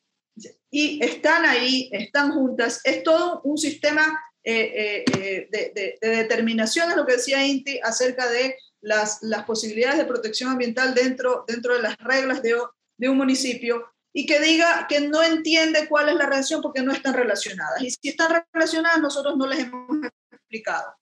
Y 0.72 1.03
están 1.03 1.45
ahí, 1.45 1.88
están 1.91 2.32
juntas, 2.32 2.82
es 2.84 3.03
todo 3.03 3.41
un 3.44 3.60
sistema 3.60 4.03
eh, 4.44 5.06
de, 5.07 5.72
de, 5.76 5.98
de 6.02 6.10
determinación, 6.15 6.90
es 6.90 6.95
lo 6.95 7.06
que 7.06 7.18
decía 7.18 7.45
Inti 7.45 7.80
acerca 7.84 8.28
de 8.28 8.56
las, 8.82 9.20
posibilidades 9.45 9.99
de 9.99 10.06
protección 10.06 10.52
ambiental 10.52 10.94
dentro, 10.94 11.45
dentro 11.48 11.76
de 11.76 11.82
las 11.82 11.98
reglas 11.98 12.41
de, 12.41 12.56
de 12.98 13.10
un 13.10 13.18
municipio 13.18 13.86
y 14.14 14.26
que 14.26 14.40
diga 14.40 14.88
que 14.90 14.99
no 15.02 15.24
entiende 15.24 15.88
cuál 15.88 16.10
es 16.10 16.16
la 16.16 16.26
relación 16.26 16.62
porque 16.62 16.82
no 16.82 16.91
están 16.91 17.14
relacionadas. 17.14 17.82
Y 17.82 17.91
si 17.91 18.10
están 18.10 18.44
relacionadas, 18.52 18.99
nosotros 18.99 19.38
no 19.38 19.48
les 19.48 19.60
hemos 19.60 20.06
explicado. 20.32 20.95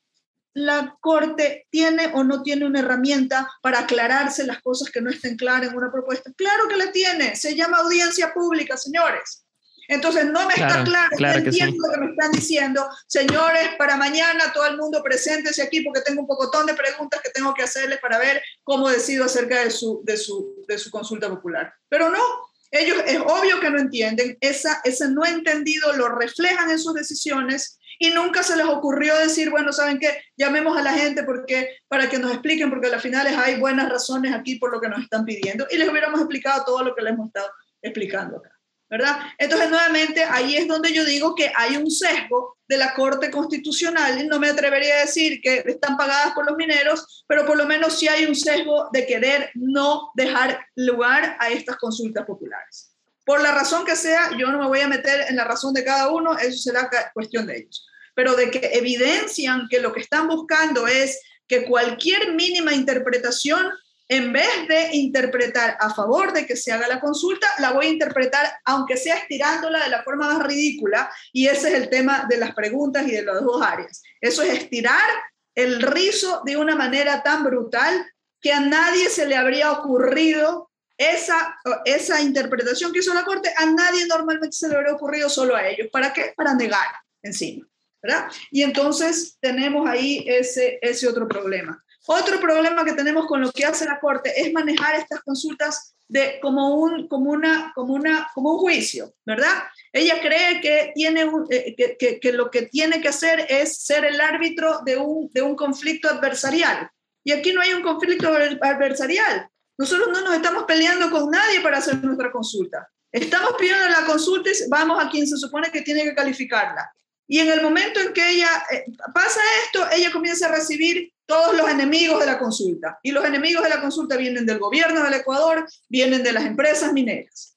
La 0.53 0.97
Corte 0.99 1.67
tiene 1.69 2.11
o 2.13 2.23
no 2.23 2.41
tiene 2.43 2.65
una 2.65 2.79
herramienta 2.79 3.49
para 3.61 3.79
aclararse 3.79 4.45
las 4.45 4.61
cosas 4.61 4.89
que 4.91 5.01
no 5.01 5.09
estén 5.09 5.37
claras 5.37 5.69
en 5.69 5.77
una 5.77 5.91
propuesta. 5.91 6.31
Claro 6.35 6.67
que 6.67 6.77
la 6.77 6.91
tiene, 6.91 7.35
se 7.35 7.55
llama 7.55 7.77
audiencia 7.77 8.33
pública, 8.33 8.75
señores. 8.77 9.45
Entonces, 9.89 10.25
no 10.25 10.45
me 10.45 10.53
está 10.53 10.83
claro, 10.83 11.09
claro 11.17 11.39
entiendo 11.39 11.87
lo 11.87 11.93
que 11.93 11.99
me 11.99 12.11
están 12.11 12.31
diciendo. 12.31 12.87
Señores, 13.07 13.69
para 13.75 13.97
mañana 13.97 14.53
todo 14.53 14.67
el 14.67 14.77
mundo 14.77 15.01
preséntese 15.03 15.63
aquí 15.63 15.81
porque 15.81 16.01
tengo 16.01 16.21
un 16.21 16.27
pocotón 16.27 16.67
de 16.67 16.75
preguntas 16.75 17.19
que 17.21 17.31
tengo 17.31 17.55
que 17.55 17.63
hacerles 17.63 17.99
para 17.99 18.19
ver 18.19 18.39
cómo 18.63 18.87
decido 18.87 19.25
acerca 19.25 19.63
de 19.63 19.71
su, 19.71 20.01
de 20.03 20.15
su, 20.15 20.63
de 20.67 20.77
su 20.77 20.91
consulta 20.91 21.27
popular. 21.27 21.73
Pero 21.89 22.11
no, 22.11 22.21
ellos 22.69 22.97
es 23.07 23.19
obvio 23.19 23.59
que 23.59 23.71
no 23.71 23.79
entienden, 23.79 24.37
esa, 24.41 24.79
ese 24.83 25.09
no 25.09 25.25
entendido 25.25 25.91
lo 25.93 26.07
reflejan 26.09 26.69
en 26.69 26.77
sus 26.77 26.93
decisiones 26.93 27.79
y 27.97 28.11
nunca 28.11 28.43
se 28.43 28.55
les 28.55 28.67
ocurrió 28.67 29.17
decir, 29.17 29.49
bueno, 29.49 29.73
¿saben 29.73 29.97
qué? 29.97 30.21
Llamemos 30.37 30.77
a 30.77 30.83
la 30.83 30.93
gente 30.93 31.23
porque, 31.23 31.77
para 31.87 32.07
que 32.07 32.19
nos 32.19 32.31
expliquen, 32.31 32.69
porque 32.69 32.87
a 32.87 32.91
las 32.91 33.01
finales 33.01 33.35
hay 33.35 33.59
buenas 33.59 33.89
razones 33.89 34.35
aquí 34.35 34.57
por 34.59 34.71
lo 34.71 34.79
que 34.79 34.87
nos 34.87 35.01
están 35.01 35.25
pidiendo 35.25 35.65
y 35.71 35.77
les 35.77 35.89
hubiéramos 35.89 36.19
explicado 36.19 36.63
todo 36.63 36.83
lo 36.83 36.93
que 36.93 37.01
les 37.01 37.13
hemos 37.13 37.27
estado 37.27 37.49
explicando 37.81 38.37
acá. 38.37 38.58
¿Verdad? 38.89 39.19
Entonces, 39.37 39.69
nuevamente, 39.69 40.23
ahí 40.23 40.55
es 40.55 40.67
donde 40.67 40.91
yo 40.91 41.05
digo 41.05 41.35
que 41.35 41.51
hay 41.55 41.77
un 41.77 41.91
sesgo 41.91 42.57
de 42.67 42.77
la 42.77 42.93
Corte 42.93 43.29
Constitucional. 43.29 44.27
No 44.27 44.39
me 44.39 44.49
atrevería 44.49 44.95
a 44.95 45.01
decir 45.01 45.39
que 45.41 45.63
están 45.65 45.95
pagadas 45.95 46.33
por 46.33 46.47
los 46.47 46.57
mineros, 46.57 47.23
pero 47.27 47.45
por 47.45 47.57
lo 47.57 47.65
menos 47.65 47.99
sí 47.99 48.07
hay 48.07 48.25
un 48.25 48.35
sesgo 48.35 48.89
de 48.91 49.05
querer 49.05 49.51
no 49.53 50.11
dejar 50.15 50.59
lugar 50.75 51.37
a 51.39 51.49
estas 51.49 51.77
consultas 51.77 52.25
populares. 52.25 52.91
Por 53.25 53.41
la 53.41 53.51
razón 53.51 53.85
que 53.85 53.95
sea, 53.95 54.31
yo 54.37 54.47
no 54.47 54.57
me 54.57 54.67
voy 54.67 54.79
a 54.79 54.87
meter 54.87 55.25
en 55.29 55.35
la 55.35 55.43
razón 55.43 55.73
de 55.73 55.83
cada 55.83 56.09
uno, 56.09 56.35
eso 56.37 56.57
será 56.57 56.89
cuestión 57.13 57.45
de 57.45 57.57
ellos. 57.57 57.87
Pero 58.15 58.35
de 58.35 58.49
que 58.49 58.71
evidencian 58.73 59.67
que 59.69 59.79
lo 59.79 59.93
que 59.93 60.01
están 60.01 60.27
buscando 60.27 60.87
es 60.87 61.21
que 61.47 61.65
cualquier 61.65 62.33
mínima 62.33 62.73
interpretación 62.73 63.67
en 64.09 64.33
vez 64.33 64.67
de 64.67 64.89
interpretar 64.97 65.77
a 65.79 65.93
favor 65.93 66.33
de 66.33 66.45
que 66.47 66.55
se 66.55 66.71
haga 66.71 66.87
la 66.87 66.99
consulta, 66.99 67.47
la 67.59 67.71
voy 67.71 67.85
a 67.85 67.89
interpretar, 67.89 68.51
aunque 68.65 68.97
sea 68.97 69.17
estirándola 69.17 69.83
de 69.83 69.89
la 69.89 70.01
forma 70.01 70.33
más 70.33 70.45
ridícula, 70.47 71.11
y 71.31 71.47
ese 71.47 71.69
es 71.69 71.75
el 71.75 71.89
tema 71.89 72.25
de 72.27 72.37
las 72.37 72.55
preguntas 72.55 73.07
y 73.07 73.11
de 73.11 73.21
las 73.21 73.41
dos 73.41 73.61
áreas. 73.61 74.01
Eso 74.19 74.41
es 74.41 74.53
estirar 74.53 75.07
el 75.53 75.81
rizo 75.83 76.41
de 76.43 76.57
una 76.57 76.75
manera 76.75 77.21
tan 77.21 77.43
brutal 77.43 78.03
que 78.41 78.51
a 78.51 78.59
nadie 78.59 79.09
se 79.09 79.27
le 79.27 79.35
habría 79.35 79.71
ocurrido 79.71 80.71
esa, 80.97 81.57
esa 81.85 82.19
interpretación 82.21 82.91
que 82.91 82.99
hizo 82.99 83.13
la 83.13 83.23
Corte, 83.23 83.53
a 83.55 83.67
nadie 83.67 84.07
normalmente 84.07 84.57
se 84.57 84.67
le 84.67 84.75
habría 84.75 84.93
ocurrido 84.93 85.29
solo 85.29 85.55
a 85.55 85.67
ellos. 85.67 85.87
¿Para 85.91 86.11
qué? 86.11 86.33
Para 86.35 86.55
negar 86.55 86.87
encima. 87.21 87.65
¿verdad? 88.01 88.31
Y 88.49 88.63
entonces 88.63 89.37
tenemos 89.39 89.87
ahí 89.87 90.23
ese, 90.27 90.79
ese 90.81 91.07
otro 91.07 91.27
problema. 91.27 91.83
Otro 92.11 92.39
problema 92.39 92.83
que 92.83 92.93
tenemos 92.93 93.27
con 93.27 93.39
lo 93.39 93.51
que 93.51 93.65
hace 93.65 93.85
la 93.85 93.99
Corte 93.99 94.33
es 94.35 94.51
manejar 94.51 94.95
estas 94.95 95.21
consultas 95.21 95.93
de, 96.07 96.39
como, 96.41 96.73
un, 96.73 97.07
como, 97.07 97.29
una, 97.29 97.71
como, 97.75 97.93
una, 97.93 98.31
como 98.33 98.53
un 98.53 98.57
juicio, 98.57 99.13
¿verdad? 99.23 99.65
Ella 99.93 100.19
cree 100.19 100.59
que, 100.59 100.91
tiene 100.95 101.29
eh, 101.51 101.75
que, 101.99 102.19
que, 102.19 102.33
lo 102.33 102.49
que 102.49 102.63
tiene 102.63 102.99
que 102.99 103.09
hacer 103.09 103.45
es 103.47 103.83
ser 103.83 104.05
el 104.05 104.19
árbitro 104.19 104.79
de 104.83 104.97
un, 104.97 105.29
de 105.31 105.43
un 105.43 105.55
conflicto 105.55 106.09
adversarial. 106.09 106.89
Y 107.23 107.31
aquí 107.31 107.53
no 107.53 107.61
hay 107.61 107.73
un 107.73 107.83
conflicto 107.83 108.27
adversarial. 108.33 109.47
Nosotros 109.77 110.07
no 110.11 110.21
nos 110.21 110.33
estamos 110.33 110.63
peleando 110.63 111.11
con 111.11 111.29
nadie 111.29 111.61
para 111.61 111.77
hacer 111.77 112.03
nuestra 112.03 112.31
consulta. 112.31 112.89
Estamos 113.11 113.53
pidiendo 113.59 113.87
la 113.87 114.07
consulta 114.07 114.49
y 114.49 114.67
vamos 114.67 114.99
a 114.99 115.11
quien 115.11 115.27
se 115.27 115.37
supone 115.37 115.69
que 115.69 115.83
tiene 115.83 116.05
que 116.05 116.15
calificarla. 116.15 116.91
Y 117.27 117.37
en 117.37 117.51
el 117.51 117.61
momento 117.61 117.99
en 117.99 118.13
que 118.13 118.31
ella 118.31 118.49
eh, 118.71 118.85
pasa 119.13 119.39
esto, 119.63 119.87
ella 119.91 120.11
comienza 120.11 120.47
a 120.47 120.55
recibir 120.55 121.13
todos 121.29 121.55
los 121.55 121.69
enemigos 121.69 122.19
de 122.19 122.25
la 122.25 122.39
consulta. 122.39 122.99
Y 123.03 123.11
los 123.11 123.23
enemigos 123.23 123.63
de 123.63 123.69
la 123.69 123.79
consulta 123.79 124.17
vienen 124.17 124.47
del 124.47 124.57
gobierno 124.57 125.03
del 125.03 125.13
Ecuador, 125.13 125.65
vienen 125.87 126.23
de 126.23 126.33
las 126.33 126.43
empresas 126.43 126.91
mineras 126.91 127.55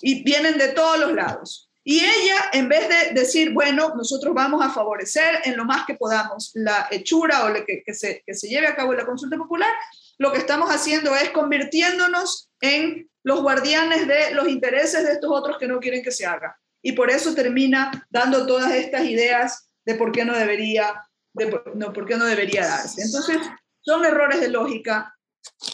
y 0.00 0.22
vienen 0.22 0.56
de 0.56 0.68
todos 0.68 1.00
los 1.00 1.12
lados. 1.12 1.68
Y 1.82 1.98
ella, 1.98 2.50
en 2.52 2.68
vez 2.68 2.88
de 2.88 3.20
decir, 3.20 3.52
bueno, 3.52 3.92
nosotros 3.96 4.32
vamos 4.34 4.64
a 4.64 4.70
favorecer 4.70 5.40
en 5.44 5.56
lo 5.56 5.64
más 5.64 5.84
que 5.84 5.96
podamos 5.96 6.52
la 6.54 6.86
hechura 6.92 7.46
o 7.46 7.64
que, 7.66 7.82
que, 7.84 7.94
se, 7.94 8.22
que 8.24 8.34
se 8.34 8.46
lleve 8.46 8.68
a 8.68 8.76
cabo 8.76 8.94
la 8.94 9.04
consulta 9.04 9.36
popular, 9.36 9.72
lo 10.18 10.30
que 10.30 10.38
estamos 10.38 10.70
haciendo 10.70 11.16
es 11.16 11.30
convirtiéndonos 11.30 12.50
en 12.60 13.10
los 13.24 13.42
guardianes 13.42 14.06
de 14.06 14.32
los 14.34 14.48
intereses 14.48 15.04
de 15.04 15.12
estos 15.12 15.30
otros 15.32 15.58
que 15.58 15.66
no 15.66 15.80
quieren 15.80 16.02
que 16.02 16.12
se 16.12 16.24
haga 16.24 16.56
y 16.82 16.92
por 16.92 17.10
eso 17.10 17.34
termina 17.34 18.06
dando 18.10 18.46
todas 18.46 18.72
estas 18.72 19.04
ideas 19.04 19.70
de 19.84 19.94
por 19.94 20.12
qué 20.12 20.24
no 20.24 20.36
debería, 20.36 21.02
no, 21.74 21.92
por 21.92 22.06
qué 22.06 22.16
no 22.16 22.26
debería 22.26 22.66
darse. 22.66 23.02
Entonces, 23.02 23.38
son 23.80 24.04
errores 24.04 24.40
de 24.40 24.48
lógica, 24.48 25.14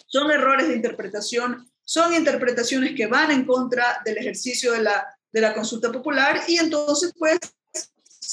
son 0.07 0.31
errores 0.31 0.69
de 0.69 0.77
interpretación, 0.77 1.71
son 1.85 2.15
interpretaciones 2.15 2.95
que 2.97 3.07
van 3.07 3.31
en 3.31 3.45
contra 3.45 4.01
del 4.05 4.19
ejercicio 4.19 4.73
de 4.73 4.83
la, 4.83 5.07
de 5.33 5.41
la 5.41 5.55
consulta 5.55 5.93
popular 5.93 6.43
y 6.49 6.57
entonces, 6.57 7.13
pues, 7.19 7.39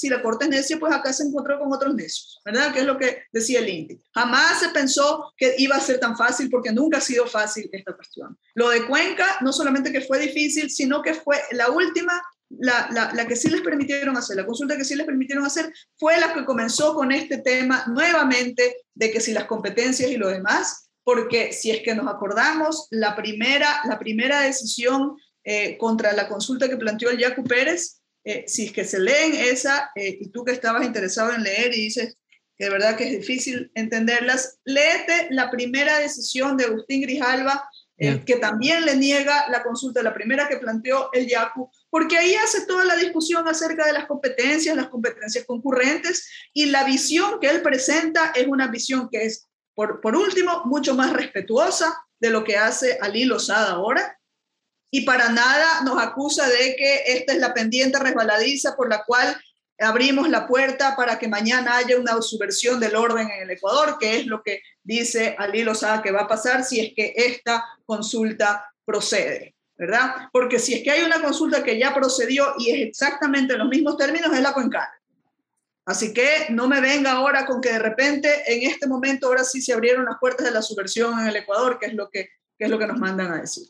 si 0.02 0.08
la 0.08 0.22
corte 0.22 0.46
es 0.46 0.50
necia, 0.50 0.78
pues 0.78 0.92
acá 0.92 1.12
se 1.12 1.24
encontró 1.24 1.58
con 1.58 1.72
otros 1.72 1.94
necios, 1.94 2.40
¿verdad? 2.44 2.72
Que 2.72 2.80
es 2.80 2.86
lo 2.86 2.98
que 2.98 3.24
decía 3.30 3.60
el 3.60 3.68
INTI. 3.68 4.02
Jamás 4.14 4.60
se 4.60 4.70
pensó 4.70 5.32
que 5.36 5.54
iba 5.58 5.76
a 5.76 5.80
ser 5.80 6.00
tan 6.00 6.16
fácil 6.16 6.48
porque 6.50 6.72
nunca 6.72 6.98
ha 6.98 7.00
sido 7.00 7.26
fácil 7.26 7.68
esta 7.72 7.94
cuestión. 7.94 8.38
Lo 8.54 8.70
de 8.70 8.86
Cuenca, 8.86 9.38
no 9.42 9.52
solamente 9.52 9.92
que 9.92 10.00
fue 10.00 10.18
difícil, 10.18 10.70
sino 10.70 11.02
que 11.02 11.14
fue 11.14 11.40
la 11.52 11.70
última 11.70 12.20
la, 12.58 13.26
que 13.26 13.36
sí 13.36 13.48
les 13.48 13.60
permitieron 13.60 14.16
hacer, 14.16 14.36
la 14.36 14.46
consulta 14.46 14.76
que 14.76 14.84
sí 14.84 14.94
les 14.94 15.06
permitieron 15.06 15.44
hacer, 15.44 15.72
fue 15.96 16.18
la 16.18 16.32
que 16.34 16.44
comenzó 16.44 16.94
con 16.94 17.12
este 17.12 17.38
tema 17.38 17.84
nuevamente 17.88 18.76
de 18.94 19.10
que 19.10 19.20
si 19.20 19.32
las 19.32 19.44
competencias 19.44 20.10
y 20.10 20.16
lo 20.16 20.28
demás, 20.28 20.90
porque 21.04 21.52
si 21.52 21.70
es 21.70 21.80
que 21.82 21.94
nos 21.94 22.08
acordamos, 22.08 22.86
la 22.90 23.16
primera, 23.16 23.80
la 23.84 23.98
primera 23.98 24.40
decisión 24.40 25.16
eh, 25.44 25.76
contra 25.78 26.12
la 26.12 26.28
consulta 26.28 26.68
que 26.68 26.76
planteó 26.76 27.10
el 27.10 27.18
Yacu 27.18 27.42
Pérez, 27.44 28.00
eh, 28.24 28.44
si 28.46 28.66
es 28.66 28.72
que 28.72 28.84
se 28.84 29.00
leen 29.00 29.34
esa, 29.34 29.90
eh, 29.96 30.18
y 30.20 30.28
tú 30.28 30.44
que 30.44 30.52
estabas 30.52 30.84
interesado 30.84 31.32
en 31.32 31.42
leer 31.42 31.76
y 31.76 31.84
dices 31.84 32.16
que 32.56 32.64
de 32.64 32.70
verdad 32.70 32.96
que 32.96 33.04
es 33.04 33.18
difícil 33.18 33.72
entenderlas, 33.74 34.60
léete 34.64 35.28
la 35.30 35.50
primera 35.50 35.98
decisión 35.98 36.56
de 36.56 36.66
Agustín 36.66 37.02
Grijalva 37.02 37.68
eh, 38.04 38.20
que 38.26 38.36
también 38.36 38.84
le 38.84 38.96
niega 38.96 39.48
la 39.48 39.62
consulta, 39.62 40.02
la 40.02 40.12
primera 40.12 40.48
que 40.48 40.56
planteó 40.56 41.12
el 41.12 41.28
YACU, 41.28 41.70
porque 41.92 42.16
ahí 42.16 42.34
hace 42.36 42.64
toda 42.64 42.86
la 42.86 42.96
discusión 42.96 43.46
acerca 43.46 43.84
de 43.84 43.92
las 43.92 44.06
competencias, 44.06 44.74
las 44.74 44.88
competencias 44.88 45.44
concurrentes, 45.44 46.26
y 46.54 46.64
la 46.66 46.84
visión 46.84 47.38
que 47.38 47.50
él 47.50 47.60
presenta 47.60 48.32
es 48.34 48.46
una 48.46 48.68
visión 48.68 49.10
que 49.10 49.26
es, 49.26 49.50
por, 49.74 50.00
por 50.00 50.16
último, 50.16 50.62
mucho 50.64 50.94
más 50.94 51.12
respetuosa 51.12 51.94
de 52.18 52.30
lo 52.30 52.44
que 52.44 52.56
hace 52.56 52.96
Ali 53.02 53.26
Lozada 53.26 53.72
ahora, 53.72 54.18
y 54.90 55.02
para 55.02 55.28
nada 55.28 55.82
nos 55.82 56.02
acusa 56.02 56.48
de 56.48 56.76
que 56.76 57.02
esta 57.08 57.34
es 57.34 57.38
la 57.38 57.52
pendiente 57.52 57.98
resbaladiza 57.98 58.74
por 58.74 58.88
la 58.88 59.04
cual 59.04 59.38
abrimos 59.78 60.30
la 60.30 60.46
puerta 60.46 60.96
para 60.96 61.18
que 61.18 61.28
mañana 61.28 61.76
haya 61.76 61.98
una 61.98 62.22
subversión 62.22 62.80
del 62.80 62.96
orden 62.96 63.28
en 63.28 63.42
el 63.42 63.50
Ecuador, 63.50 63.98
que 64.00 64.16
es 64.16 64.24
lo 64.24 64.42
que 64.42 64.62
dice 64.82 65.36
Ali 65.38 65.62
Lozada 65.62 66.00
que 66.00 66.10
va 66.10 66.22
a 66.22 66.28
pasar 66.28 66.64
si 66.64 66.80
es 66.80 66.94
que 66.96 67.12
esta 67.16 67.62
consulta 67.84 68.72
procede, 68.82 69.54
¿verdad? 69.82 70.28
Porque 70.32 70.60
si 70.60 70.74
es 70.74 70.84
que 70.84 70.92
hay 70.92 71.02
una 71.02 71.20
consulta 71.20 71.64
que 71.64 71.76
ya 71.76 71.92
procedió 71.92 72.54
y 72.56 72.70
es 72.70 72.88
exactamente 72.88 73.54
en 73.54 73.58
los 73.58 73.68
mismos 73.68 73.96
términos, 73.96 74.32
es 74.32 74.40
la 74.40 74.52
cuencana. 74.52 74.92
Así 75.84 76.14
que 76.14 76.46
no 76.50 76.68
me 76.68 76.80
venga 76.80 77.10
ahora 77.10 77.44
con 77.44 77.60
que 77.60 77.72
de 77.72 77.80
repente 77.80 78.44
en 78.46 78.70
este 78.70 78.86
momento 78.86 79.26
ahora 79.26 79.42
sí 79.42 79.60
se 79.60 79.72
abrieron 79.72 80.04
las 80.04 80.18
puertas 80.20 80.46
de 80.46 80.52
la 80.52 80.62
subversión 80.62 81.18
en 81.18 81.26
el 81.26 81.34
Ecuador, 81.34 81.80
que 81.80 81.86
es 81.86 81.94
lo 81.94 82.08
que, 82.10 82.28
que 82.56 82.66
es 82.66 82.70
lo 82.70 82.78
que 82.78 82.86
nos 82.86 83.00
mandan 83.00 83.32
a 83.32 83.40
decir. 83.40 83.64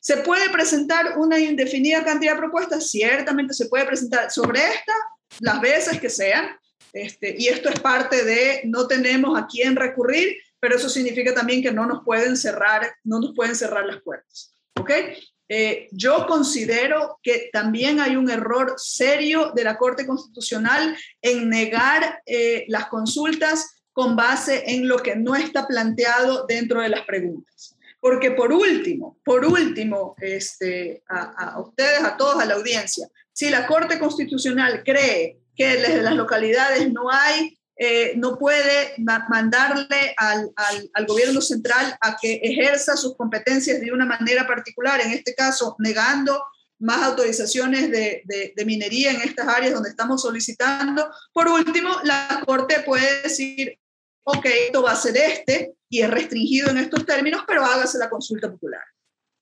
¿Se 0.00 0.16
puede 0.16 0.50
presentar 0.50 1.16
una 1.16 1.38
indefinida 1.38 2.04
cantidad 2.04 2.32
de 2.32 2.38
propuestas? 2.38 2.90
Ciertamente 2.90 3.54
se 3.54 3.66
puede 3.66 3.84
presentar 3.84 4.32
sobre 4.32 4.58
esta 4.58 4.94
las 5.38 5.60
veces 5.60 6.00
que 6.00 6.10
sean. 6.10 6.58
Este, 6.92 7.36
y 7.38 7.46
esto 7.46 7.68
es 7.68 7.78
parte 7.78 8.24
de 8.24 8.62
no 8.64 8.88
tenemos 8.88 9.38
a 9.38 9.46
quién 9.46 9.76
recurrir, 9.76 10.38
pero 10.58 10.74
eso 10.74 10.88
significa 10.88 11.32
también 11.32 11.62
que 11.62 11.70
no 11.70 11.86
nos 11.86 12.02
pueden 12.04 12.36
cerrar, 12.36 12.96
no 13.04 13.20
nos 13.20 13.32
pueden 13.32 13.54
cerrar 13.54 13.86
las 13.86 14.02
puertas. 14.02 14.52
¿Ok? 14.80 14.90
Eh, 15.48 15.88
yo 15.92 16.26
considero 16.26 17.18
que 17.22 17.50
también 17.52 18.00
hay 18.00 18.16
un 18.16 18.30
error 18.30 18.74
serio 18.76 19.52
de 19.54 19.64
la 19.64 19.78
Corte 19.78 20.06
Constitucional 20.06 20.96
en 21.22 21.48
negar 21.48 22.22
eh, 22.26 22.64
las 22.68 22.86
consultas 22.86 23.82
con 23.92 24.16
base 24.16 24.64
en 24.66 24.88
lo 24.88 24.98
que 24.98 25.16
no 25.16 25.34
está 25.36 25.66
planteado 25.66 26.46
dentro 26.46 26.82
de 26.82 26.88
las 26.88 27.06
preguntas. 27.06 27.76
Porque 28.00 28.32
por 28.32 28.52
último, 28.52 29.18
por 29.24 29.44
último, 29.44 30.14
este, 30.20 31.02
a, 31.08 31.54
a 31.54 31.60
ustedes, 31.60 32.02
a 32.02 32.16
todos, 32.16 32.40
a 32.42 32.44
la 32.44 32.54
audiencia, 32.54 33.08
si 33.32 33.50
la 33.50 33.66
Corte 33.66 33.98
Constitucional 33.98 34.82
cree 34.84 35.38
que 35.56 35.66
desde 35.76 36.02
las 36.02 36.14
localidades 36.14 36.92
no 36.92 37.10
hay, 37.10 37.58
eh, 37.78 38.14
no 38.16 38.38
puede 38.38 38.94
mandarle 39.28 40.14
al, 40.16 40.50
al, 40.94 41.06
gobierno 41.06 41.42
central 41.42 41.94
a 42.00 42.16
que 42.16 42.40
ejerza 42.42 42.96
sus 42.96 43.14
competencias 43.16 43.80
de 43.80 43.92
una 43.92 44.06
manera 44.06 44.46
particular, 44.46 45.00
en 45.02 45.12
este 45.12 45.34
caso 45.34 45.76
negando 45.78 46.42
más 46.78 47.02
autorizaciones 47.02 47.90
de, 47.90 48.22
de, 48.24 48.64
minería 48.64 49.10
en 49.10 49.20
estas 49.20 49.48
áreas 49.48 49.74
donde 49.74 49.90
estamos 49.90 50.22
solicitando. 50.22 51.10
Por 51.32 51.48
último, 51.48 51.90
la 52.04 52.42
Corte 52.46 52.80
puede 52.80 53.22
decir, 53.22 53.78
ok, 54.24 54.46
esto 54.66 54.82
va 54.82 54.92
a 54.92 54.96
ser 54.96 55.16
este 55.16 55.74
y 55.90 56.00
es 56.00 56.10
restringido 56.10 56.70
en 56.70 56.78
estos 56.78 57.04
términos, 57.04 57.44
pero 57.46 57.64
hágase 57.64 57.98
la 57.98 58.10
consulta 58.10 58.50
popular, 58.50 58.84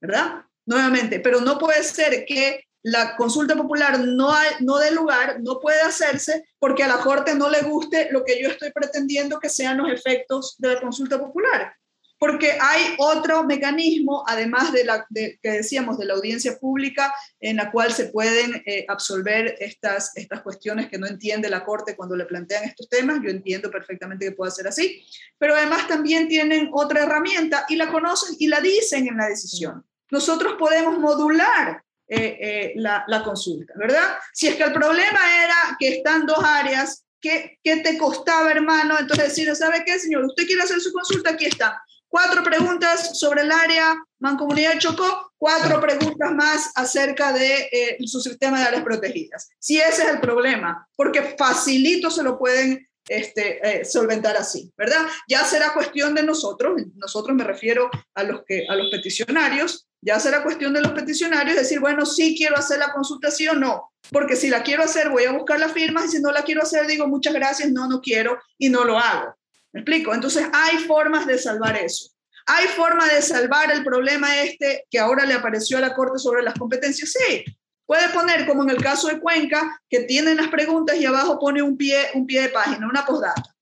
¿verdad? 0.00 0.44
Nuevamente, 0.66 1.20
pero 1.20 1.40
no 1.40 1.58
puede 1.58 1.82
ser 1.84 2.24
que 2.26 2.64
la 2.84 3.16
consulta 3.16 3.56
popular 3.56 3.98
no, 3.98 4.30
hay, 4.30 4.48
no 4.60 4.76
dé 4.76 4.90
lugar, 4.90 5.40
no 5.40 5.58
puede 5.58 5.80
hacerse 5.80 6.44
porque 6.58 6.82
a 6.82 6.88
la 6.88 6.98
Corte 6.98 7.34
no 7.34 7.48
le 7.48 7.62
guste 7.62 8.08
lo 8.10 8.24
que 8.24 8.40
yo 8.42 8.50
estoy 8.50 8.72
pretendiendo 8.72 9.40
que 9.40 9.48
sean 9.48 9.78
los 9.78 9.90
efectos 9.90 10.56
de 10.58 10.74
la 10.74 10.80
consulta 10.80 11.18
popular. 11.18 11.74
Porque 12.18 12.52
hay 12.60 12.94
otro 12.98 13.42
mecanismo, 13.44 14.22
además 14.26 14.70
de 14.72 14.84
la 14.84 15.06
que 15.10 15.38
decíamos 15.42 15.98
de 15.98 16.04
la 16.04 16.14
audiencia 16.14 16.58
pública, 16.58 17.12
en 17.40 17.56
la 17.56 17.72
cual 17.72 17.90
se 17.92 18.06
pueden 18.06 18.62
eh, 18.66 18.84
absolver 18.86 19.56
estas, 19.60 20.14
estas 20.16 20.42
cuestiones 20.42 20.88
que 20.88 20.98
no 20.98 21.06
entiende 21.06 21.48
la 21.48 21.64
Corte 21.64 21.96
cuando 21.96 22.16
le 22.16 22.26
plantean 22.26 22.64
estos 22.64 22.88
temas. 22.90 23.18
Yo 23.22 23.30
entiendo 23.30 23.70
perfectamente 23.70 24.26
que 24.26 24.32
pueda 24.32 24.50
ser 24.50 24.68
así, 24.68 25.02
pero 25.38 25.54
además 25.54 25.88
también 25.88 26.28
tienen 26.28 26.68
otra 26.72 27.02
herramienta 27.02 27.64
y 27.68 27.76
la 27.76 27.90
conocen 27.90 28.36
y 28.38 28.46
la 28.46 28.60
dicen 28.60 29.08
en 29.08 29.16
la 29.16 29.28
decisión. 29.28 29.84
Nosotros 30.10 30.56
podemos 30.58 30.98
modular 30.98 31.82
eh, 32.06 32.36
eh, 32.38 32.72
la, 32.76 33.02
la, 33.08 33.22
consulta, 33.22 33.72
¿verdad? 33.78 34.18
Si 34.34 34.46
es 34.46 34.56
que 34.56 34.64
el 34.64 34.74
problema 34.74 35.42
era 35.42 35.56
que 35.78 35.88
están 35.88 36.26
dos 36.26 36.44
áreas, 36.44 37.02
¿qué, 37.18 37.58
¿qué 37.64 37.78
te 37.78 37.96
costaba, 37.96 38.50
hermano? 38.50 38.98
Entonces 38.98 39.28
decir, 39.28 39.56
¿sabe 39.56 39.84
qué, 39.86 39.98
señor? 39.98 40.26
Usted 40.26 40.44
quiere 40.46 40.62
hacer 40.62 40.80
su 40.82 40.92
consulta, 40.92 41.30
aquí 41.30 41.46
está. 41.46 41.82
Cuatro 42.06 42.42
preguntas 42.42 43.18
sobre 43.18 43.40
el 43.40 43.50
área 43.50 43.96
Mancomunidad 44.18 44.78
Chocó, 44.78 45.32
cuatro 45.38 45.80
preguntas 45.80 46.34
más 46.34 46.72
acerca 46.74 47.32
de 47.32 47.70
eh, 47.72 47.96
su 48.04 48.20
sistema 48.20 48.58
de 48.58 48.66
áreas 48.66 48.84
protegidas. 48.84 49.48
Si 49.58 49.80
ese 49.80 50.02
es 50.02 50.08
el 50.10 50.20
problema, 50.20 50.86
porque 50.96 51.34
facilito 51.38 52.10
se 52.10 52.22
lo 52.22 52.38
pueden 52.38 52.86
este, 53.08 53.82
solventar 53.84 54.36
así, 54.36 54.70
¿verdad? 54.76 55.06
Ya 55.26 55.42
será 55.44 55.72
cuestión 55.72 56.14
de 56.14 56.22
nosotros, 56.22 56.82
nosotros 56.96 57.34
me 57.34 57.44
refiero 57.44 57.90
a 58.14 58.22
los, 58.24 58.44
que, 58.44 58.66
a 58.68 58.76
los 58.76 58.90
peticionarios, 58.90 59.86
ya 60.04 60.20
será 60.20 60.42
cuestión 60.42 60.74
de 60.74 60.82
los 60.82 60.92
peticionarios 60.92 61.56
decir, 61.56 61.80
bueno, 61.80 62.04
sí 62.04 62.34
quiero 62.36 62.56
hacer 62.56 62.78
la 62.78 62.92
consultación 62.92 63.56
o 63.56 63.60
no, 63.60 63.92
porque 64.10 64.36
si 64.36 64.50
la 64.50 64.62
quiero 64.62 64.82
hacer 64.82 65.08
voy 65.08 65.24
a 65.24 65.32
buscar 65.32 65.58
las 65.58 65.72
firmas 65.72 66.04
y 66.04 66.08
si 66.08 66.20
no 66.20 66.30
la 66.30 66.42
quiero 66.42 66.62
hacer 66.62 66.86
digo 66.86 67.06
muchas 67.08 67.32
gracias, 67.32 67.70
no, 67.70 67.88
no 67.88 68.00
quiero 68.00 68.38
y 68.58 68.68
no 68.68 68.84
lo 68.84 68.98
hago. 68.98 69.34
¿Me 69.72 69.80
explico? 69.80 70.14
Entonces 70.14 70.46
hay 70.52 70.78
formas 70.78 71.26
de 71.26 71.38
salvar 71.38 71.76
eso. 71.76 72.10
¿Hay 72.46 72.66
forma 72.68 73.08
de 73.08 73.22
salvar 73.22 73.72
el 73.72 73.82
problema 73.82 74.42
este 74.42 74.84
que 74.90 74.98
ahora 74.98 75.24
le 75.24 75.34
apareció 75.34 75.78
a 75.78 75.80
la 75.80 75.94
Corte 75.94 76.18
sobre 76.18 76.42
las 76.42 76.54
competencias? 76.54 77.12
Sí. 77.12 77.44
Puede 77.86 78.08
poner, 78.10 78.46
como 78.46 78.62
en 78.62 78.70
el 78.70 78.82
caso 78.82 79.08
de 79.08 79.18
Cuenca, 79.18 79.80
que 79.88 80.00
tienen 80.00 80.36
las 80.36 80.48
preguntas 80.48 80.96
y 80.96 81.06
abajo 81.06 81.38
pone 81.38 81.62
un 81.62 81.76
pie, 81.76 82.10
un 82.14 82.26
pie 82.26 82.42
de 82.42 82.48
página, 82.50 82.86
una 82.86 83.04
postdata. 83.04 83.54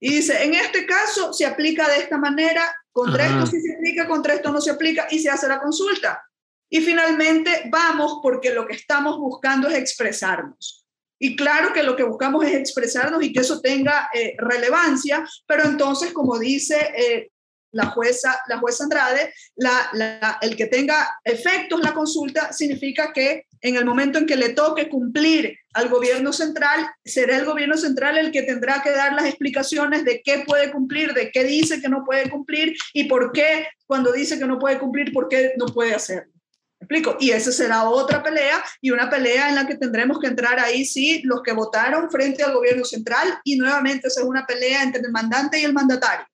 Y 0.00 0.14
dice, 0.14 0.42
en 0.44 0.54
este 0.54 0.86
caso 0.86 1.32
se 1.32 1.44
aplica 1.44 1.88
de 1.88 1.98
esta 1.98 2.16
manera 2.16 2.72
contra 2.98 3.26
esto 3.26 3.46
sí 3.46 3.60
se 3.60 3.74
aplica, 3.74 4.08
contra 4.08 4.34
esto 4.34 4.50
no 4.50 4.60
se 4.60 4.70
aplica 4.70 5.06
y 5.10 5.18
se 5.20 5.30
hace 5.30 5.46
la 5.46 5.60
consulta. 5.60 6.22
Y 6.68 6.80
finalmente 6.80 7.68
vamos 7.70 8.18
porque 8.22 8.52
lo 8.52 8.66
que 8.66 8.74
estamos 8.74 9.18
buscando 9.18 9.68
es 9.68 9.76
expresarnos. 9.76 10.84
Y 11.20 11.36
claro 11.36 11.72
que 11.72 11.82
lo 11.82 11.96
que 11.96 12.02
buscamos 12.02 12.44
es 12.44 12.54
expresarnos 12.54 13.22
y 13.22 13.32
que 13.32 13.40
eso 13.40 13.60
tenga 13.60 14.08
eh, 14.12 14.34
relevancia, 14.38 15.26
pero 15.46 15.64
entonces, 15.64 16.12
como 16.12 16.38
dice 16.38 16.76
eh, 16.96 17.30
la 17.72 17.86
jueza, 17.86 18.38
la 18.48 18.58
jueza 18.58 18.84
Andrade, 18.84 19.32
la, 19.56 20.38
el 20.40 20.56
que 20.56 20.66
tenga 20.66 21.18
efectos 21.24 21.80
la 21.80 21.94
consulta 21.94 22.52
significa 22.52 23.12
que 23.12 23.46
en 23.60 23.76
el 23.76 23.84
momento 23.84 24.18
en 24.18 24.26
que 24.26 24.36
le 24.36 24.50
toque 24.50 24.88
cumplir 24.88 25.58
al 25.74 25.88
gobierno 25.88 26.32
central, 26.32 26.88
será 27.04 27.36
el 27.36 27.44
gobierno 27.44 27.76
central 27.76 28.18
el 28.18 28.32
que 28.32 28.42
tendrá 28.42 28.82
que 28.82 28.90
dar 28.90 29.12
las 29.12 29.26
explicaciones 29.26 30.04
de 30.04 30.22
qué 30.22 30.44
puede 30.46 30.70
cumplir, 30.70 31.14
de 31.14 31.30
qué 31.30 31.44
dice 31.44 31.80
que 31.80 31.88
no 31.88 32.04
puede 32.04 32.30
cumplir 32.30 32.76
y 32.92 33.04
por 33.04 33.32
qué 33.32 33.68
cuando 33.86 34.12
dice 34.12 34.38
que 34.38 34.46
no 34.46 34.58
puede 34.58 34.78
cumplir, 34.78 35.12
por 35.12 35.28
qué 35.28 35.52
no 35.56 35.66
puede 35.66 35.94
hacerlo. 35.94 36.32
¿Me 36.80 36.84
explico? 36.84 37.16
Y 37.18 37.30
esa 37.30 37.50
será 37.50 37.88
otra 37.88 38.22
pelea 38.22 38.62
y 38.80 38.90
una 38.90 39.10
pelea 39.10 39.48
en 39.48 39.56
la 39.56 39.66
que 39.66 39.76
tendremos 39.76 40.20
que 40.20 40.28
entrar 40.28 40.60
ahí, 40.60 40.84
sí, 40.84 41.22
los 41.24 41.42
que 41.42 41.52
votaron 41.52 42.10
frente 42.10 42.44
al 42.44 42.54
gobierno 42.54 42.84
central 42.84 43.40
y 43.42 43.56
nuevamente 43.56 44.08
esa 44.08 44.20
es 44.20 44.26
una 44.26 44.46
pelea 44.46 44.84
entre 44.84 45.02
el 45.02 45.10
mandante 45.10 45.60
y 45.60 45.64
el 45.64 45.72
mandatario 45.72 46.26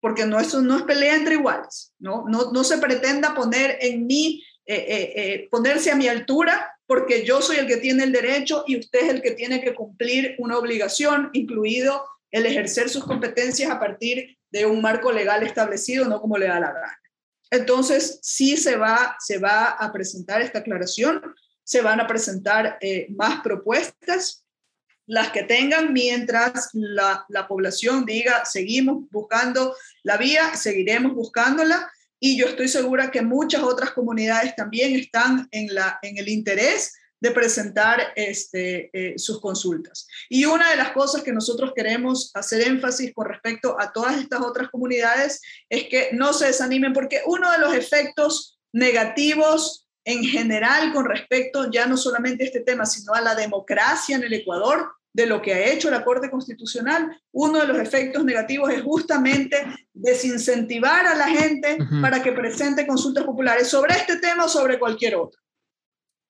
porque 0.00 0.24
no, 0.24 0.40
eso 0.40 0.62
no 0.62 0.78
es 0.78 0.82
pelea 0.82 1.14
entre 1.14 1.34
iguales, 1.34 1.92
¿no? 1.98 2.24
No, 2.26 2.50
no 2.52 2.64
se 2.64 2.78
pretenda 2.78 3.34
poner 3.34 3.76
en 3.80 4.06
mí, 4.06 4.42
eh, 4.72 4.84
eh, 4.86 5.12
eh, 5.16 5.48
ponerse 5.50 5.90
a 5.90 5.96
mi 5.96 6.06
altura, 6.06 6.76
porque 6.86 7.24
yo 7.24 7.42
soy 7.42 7.56
el 7.56 7.66
que 7.66 7.78
tiene 7.78 8.04
el 8.04 8.12
derecho 8.12 8.62
y 8.68 8.78
usted 8.78 9.00
es 9.00 9.08
el 9.08 9.20
que 9.20 9.32
tiene 9.32 9.60
que 9.60 9.74
cumplir 9.74 10.36
una 10.38 10.56
obligación, 10.58 11.30
incluido 11.32 12.04
el 12.30 12.46
ejercer 12.46 12.88
sus 12.88 13.02
competencias 13.02 13.68
a 13.68 13.80
partir 13.80 14.38
de 14.52 14.66
un 14.66 14.80
marco 14.80 15.10
legal 15.10 15.42
establecido, 15.42 16.04
no 16.04 16.20
como 16.20 16.38
le 16.38 16.46
da 16.46 16.60
la 16.60 16.72
gana. 16.72 17.00
Entonces, 17.50 18.20
sí 18.22 18.56
se 18.56 18.76
va, 18.76 19.16
se 19.18 19.38
va 19.38 19.70
a 19.70 19.92
presentar 19.92 20.40
esta 20.40 20.60
aclaración, 20.60 21.34
se 21.64 21.80
van 21.80 22.00
a 22.00 22.06
presentar 22.06 22.78
más 23.08 23.40
propuestas 23.42 24.44
las 25.10 25.32
que 25.32 25.42
tengan 25.42 25.92
mientras 25.92 26.70
la, 26.72 27.26
población 27.48 28.04
diga, 28.04 28.44
seguimos 28.44 29.10
buscando 29.10 29.74
la 30.04 30.16
vía, 30.16 30.54
seguiremos 30.54 31.16
buscándola. 31.16 31.90
Y 32.20 32.38
yo 32.38 32.46
estoy 32.46 32.68
segura 32.68 33.10
que 33.10 33.22
muchas 33.22 33.62
otras 33.62 33.92
comunidades 33.92 34.54
también 34.54 34.94
están 34.94 35.48
en, 35.50 35.74
la, 35.74 35.98
en 36.02 36.18
el 36.18 36.28
interés 36.28 36.92
de 37.20 37.30
presentar 37.30 38.12
este, 38.16 38.90
eh, 38.92 39.18
sus 39.18 39.40
consultas. 39.40 40.06
Y 40.28 40.44
una 40.46 40.70
de 40.70 40.76
las 40.76 40.92
cosas 40.92 41.22
que 41.22 41.32
nosotros 41.32 41.72
queremos 41.74 42.30
hacer 42.34 42.62
énfasis 42.62 43.12
con 43.14 43.28
respecto 43.28 43.76
a 43.78 43.92
todas 43.92 44.18
estas 44.18 44.40
otras 44.40 44.70
comunidades 44.70 45.40
es 45.68 45.84
que 45.88 46.10
no 46.12 46.32
se 46.32 46.46
desanimen 46.46 46.92
porque 46.92 47.22
uno 47.26 47.50
de 47.52 47.58
los 47.58 47.74
efectos 47.74 48.58
negativos 48.72 49.86
en 50.04 50.24
general 50.24 50.92
con 50.92 51.04
respecto 51.04 51.70
ya 51.70 51.86
no 51.86 51.96
solamente 51.96 52.44
a 52.44 52.46
este 52.46 52.60
tema, 52.60 52.86
sino 52.86 53.12
a 53.12 53.20
la 53.20 53.34
democracia 53.34 54.16
en 54.16 54.24
el 54.24 54.32
Ecuador, 54.32 54.90
de 55.12 55.26
lo 55.26 55.42
que 55.42 55.54
ha 55.54 55.72
hecho 55.72 55.90
la 55.90 56.04
Corte 56.04 56.30
Constitucional, 56.30 57.20
uno 57.32 57.58
de 57.60 57.66
los 57.66 57.78
efectos 57.78 58.24
negativos 58.24 58.70
es 58.70 58.82
justamente 58.82 59.56
desincentivar 59.92 61.06
a 61.06 61.16
la 61.16 61.28
gente 61.28 61.78
para 62.00 62.22
que 62.22 62.32
presente 62.32 62.86
consultas 62.86 63.24
populares 63.24 63.68
sobre 63.68 63.94
este 63.94 64.16
tema 64.16 64.44
o 64.44 64.48
sobre 64.48 64.78
cualquier 64.78 65.16
otro. 65.16 65.40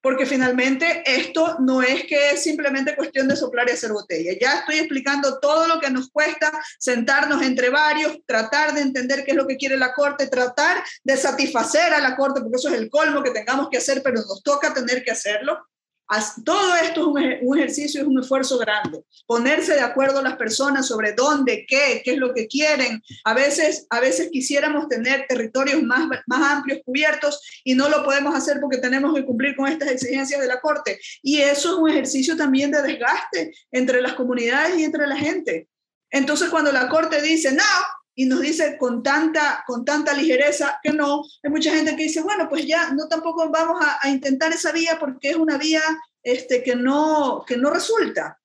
porque 0.03 0.25
finalmente 0.25 1.03
esto 1.05 1.59
no 1.61 1.83
es 1.83 2.05
que 2.05 2.31
es 2.31 2.43
simplemente 2.43 2.97
cuestión 2.97 3.29
de 3.29 3.37
soplar 3.37 3.69
y 3.69 3.73
hacer 3.73 3.93
botella. 3.93 4.33
Ya 4.41 4.61
estoy 4.61 4.79
explicando 4.79 5.39
todo 5.41 5.69
lo 5.69 5.79
que 5.79 5.91
nos 5.91 6.11
cuesta 6.11 6.51
sentarnos 6.79 7.43
entre 7.43 7.69
varios, 7.69 8.19
tratar 8.27 8.73
de 8.73 8.81
entender 8.81 9.25
qué 9.25 9.33
es 9.33 9.37
lo 9.37 9.47
que 9.47 9.57
quiere 9.57 9.77
la 9.77 9.93
Corte, 9.93 10.27
tratar 10.29 10.83
de 11.05 11.17
satisfacer 11.17 11.93
a 11.93 12.01
la 12.01 12.17
Corte, 12.17 12.41
porque 12.41 12.57
eso 12.57 12.69
es 12.69 12.77
el 12.81 12.89
colmo 12.89 13.23
que 13.23 13.31
tengamos 13.31 13.69
que 13.69 13.77
hacer, 13.77 14.01
pero 14.03 14.17
nos 14.17 14.43
toca 14.43 14.73
tener 14.73 15.05
que 15.05 15.11
hacerlo. 15.11 15.59
Todo 16.45 16.75
esto 16.75 17.17
es 17.19 17.39
un, 17.43 17.59
ejercicio, 17.59 18.01
es 18.01 18.07
un 18.07 18.19
esfuerzo 18.19 18.59
grande. 18.59 19.05
Ponerse 19.27 19.75
de 19.75 19.81
acuerdo 19.81 20.21
las 20.23 20.37
personas 20.37 20.89
sobre 20.89 21.13
dónde, 21.13 21.65
qué, 21.69 22.03
qué 22.05 22.13
es 22.13 22.19
lo 22.19 22.35
que 22.35 22.49
quieren. 22.49 23.01
A 23.25 23.33
veces, 23.33 23.87
a 23.91 24.01
veces 24.01 24.29
quisiéramos 24.33 24.89
tener 24.89 25.27
territorios 25.29 25.83
más, 25.83 26.09
más 26.27 26.51
amplios 26.51 26.81
cubiertos 26.85 27.41
y 27.63 27.75
no 27.75 27.89
lo 27.89 28.03
podemos 28.03 28.35
hacer 28.35 28.59
porque 28.61 28.79
tenemos 28.79 29.15
que 29.15 29.25
cumplir 29.25 29.55
con 29.55 29.69
estas 29.69 29.91
exigencias 29.91 30.41
de 30.41 30.49
la 30.49 30.61
Corte. 30.61 30.99
Y 31.23 31.39
eso 31.39 31.71
es 31.71 31.75
un 31.77 31.91
ejercicio 31.91 32.37
también 32.37 32.73
de 32.73 32.83
desgaste 32.83 33.53
entre 33.71 34.03
las 34.03 34.15
comunidades 34.15 34.79
y 34.79 34.85
entre 34.85 35.07
la 35.07 35.17
gente. 35.17 35.69
Entonces, 36.11 36.49
cuando 36.49 36.73
la 36.73 36.89
Corte 36.89 37.23
dice, 37.23 37.53
no, 37.53 37.63
y 38.15 38.27
nos 38.27 38.41
dice 38.41 38.77
con 38.79 39.03
tanta, 39.03 39.65
con 39.67 39.85
tanta 39.85 40.13
ligereza 40.13 40.79
que 40.83 40.93
no. 40.93 41.23
Hay 41.43 41.51
mucha 41.51 41.75
gente 41.75 41.97
que 41.97 42.05
dice, 42.05 42.23
bueno, 42.23 42.49
pues 42.49 42.67
ya 42.67 42.91
no 42.93 43.09
tampoco 43.09 43.49
vamos 43.51 43.83
a, 43.83 44.09
intentar 44.09 44.53
esa 44.53 44.73
vía 44.73 44.99
porque 44.99 45.31
es 45.31 45.37
una 45.37 45.57
vía 45.57 45.83
este, 46.23 46.63
que, 46.63 46.77
no, 46.77 47.45
que 47.47 47.57
no 47.57 47.71
resulta. 47.71 48.39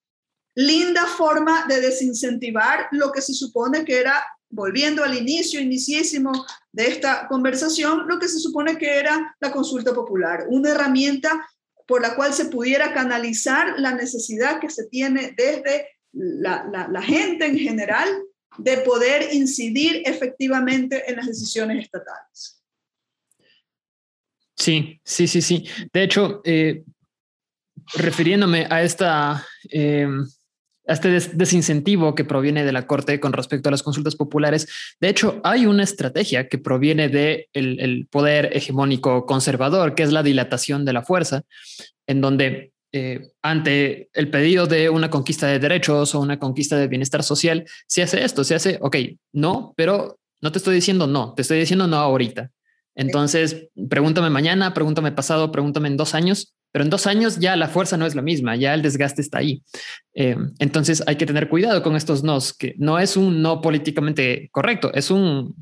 Linda 0.55 1.05
forma 1.05 1.65
de 1.67 1.81
desincentivar 1.81 2.87
lo 2.91 3.11
que 3.11 3.21
se 3.21 3.33
supone 3.33 3.83
que 3.83 3.99
era, 3.99 4.25
volviendo 4.49 5.03
al 5.03 5.17
inicio, 5.17 5.59
iniciísimo 5.59 6.45
de 6.71 6.87
esta 6.87 7.27
conversación, 7.27 8.07
lo 8.07 8.19
que 8.19 8.29
se 8.29 8.39
supone 8.39 8.77
que 8.77 8.97
era 8.97 9.35
la 9.39 9.51
consulta 9.51 9.93
popular, 9.93 10.45
una 10.47 10.69
herramienta 10.69 11.45
por 11.85 12.01
la 12.01 12.15
cual 12.15 12.33
se 12.33 12.45
pudiera 12.45 12.93
canalizar 12.93 13.75
la 13.77 13.93
necesidad 13.93 14.59
que 14.59 14.69
se 14.69 14.85
tiene 14.85 15.35
desde 15.37 15.89
la, 16.13 16.65
la, 16.71 16.87
la 16.87 17.01
gente 17.01 17.45
en 17.45 17.57
general 17.57 18.07
de 18.57 18.77
poder 18.77 19.34
incidir 19.34 20.02
efectivamente 20.06 21.03
en 21.07 21.18
las 21.18 21.27
decisiones 21.27 21.84
estatales. 21.84 22.61
Sí, 24.56 24.99
sí, 25.03 25.27
sí, 25.27 25.41
sí. 25.41 25.68
De 25.91 26.03
hecho, 26.03 26.41
eh, 26.44 26.84
refiriéndome 27.94 28.68
a 28.69 28.84
esta... 28.84 29.45
Eh, 29.69 30.07
este 30.88 31.10
desincentivo 31.10 32.14
que 32.14 32.26
proviene 32.26 32.64
de 32.64 32.72
la 32.72 32.86
Corte 32.86 33.19
con 33.19 33.34
respecto 33.34 33.69
a 33.69 33.72
las 33.72 33.82
consultas 33.82 34.15
populares. 34.15 34.68
De 34.99 35.10
hecho, 35.10 35.41
hay 35.44 35.65
una 35.65 35.84
estrategia 35.84 36.48
que 36.48 36.60
proviene 36.60 37.10
del 37.10 37.48
de 37.53 37.82
el 37.82 38.07
poder 38.11 38.56
hegemónico 38.56 39.26
conservador, 39.26 39.95
que 39.95 40.03
es 40.03 40.11
la 40.11 40.22
dilatación 40.22 40.86
de 40.86 40.94
la 40.94 41.02
fuerza, 41.02 41.44
en 42.06 42.22
donde 42.22 42.74
eh, 42.97 43.31
ante 43.41 44.09
el 44.13 44.30
pedido 44.30 44.67
de 44.67 44.89
una 44.89 45.09
conquista 45.09 45.47
de 45.47 45.59
derechos 45.59 46.15
o 46.15 46.22
una 46.22 46.39
conquista 46.39 46.77
de 46.77 46.88
bienestar 46.88 47.23
social, 47.23 47.65
se 47.88 48.03
hace 48.03 48.23
esto, 48.23 48.45
se 48.45 48.55
hace, 48.55 48.80
ok, 48.80 48.95
no, 49.34 49.73
pero 49.76 50.17
no 50.41 50.53
te 50.53 50.59
estoy 50.59 50.76
diciendo 50.76 51.05
no, 51.05 51.34
te 51.34 51.41
estoy 51.41 51.59
diciendo 51.59 51.88
no 51.88 51.97
ahorita. 51.97 52.51
Entonces, 52.95 53.67
pregúntame 53.89 54.30
mañana, 54.30 54.73
pregúntame 54.73 55.11
pasado, 55.11 55.51
pregúntame 55.51 55.89
en 55.89 55.97
dos 55.97 56.15
años, 56.15 56.55
pero 56.72 56.85
en 56.85 56.89
dos 56.89 57.05
años 57.05 57.38
ya 57.38 57.57
la 57.57 57.67
fuerza 57.67 57.97
no 57.97 58.05
es 58.05 58.15
la 58.15 58.22
misma, 58.22 58.55
ya 58.55 58.73
el 58.73 58.81
desgaste 58.81 59.22
está 59.22 59.39
ahí. 59.39 59.61
Eh, 60.13 60.38
entonces 60.59 61.03
hay 61.05 61.17
que 61.17 61.26
tener 61.26 61.49
cuidado 61.49 61.84
con 61.84 61.97
estos 61.97 62.23
nos, 62.23 62.53
que 62.53 62.76
no 62.77 62.97
es 62.97 63.17
un 63.17 63.41
no 63.41 63.59
políticamente 63.59 64.47
correcto, 64.53 64.93
es 64.93 65.11
un, 65.11 65.53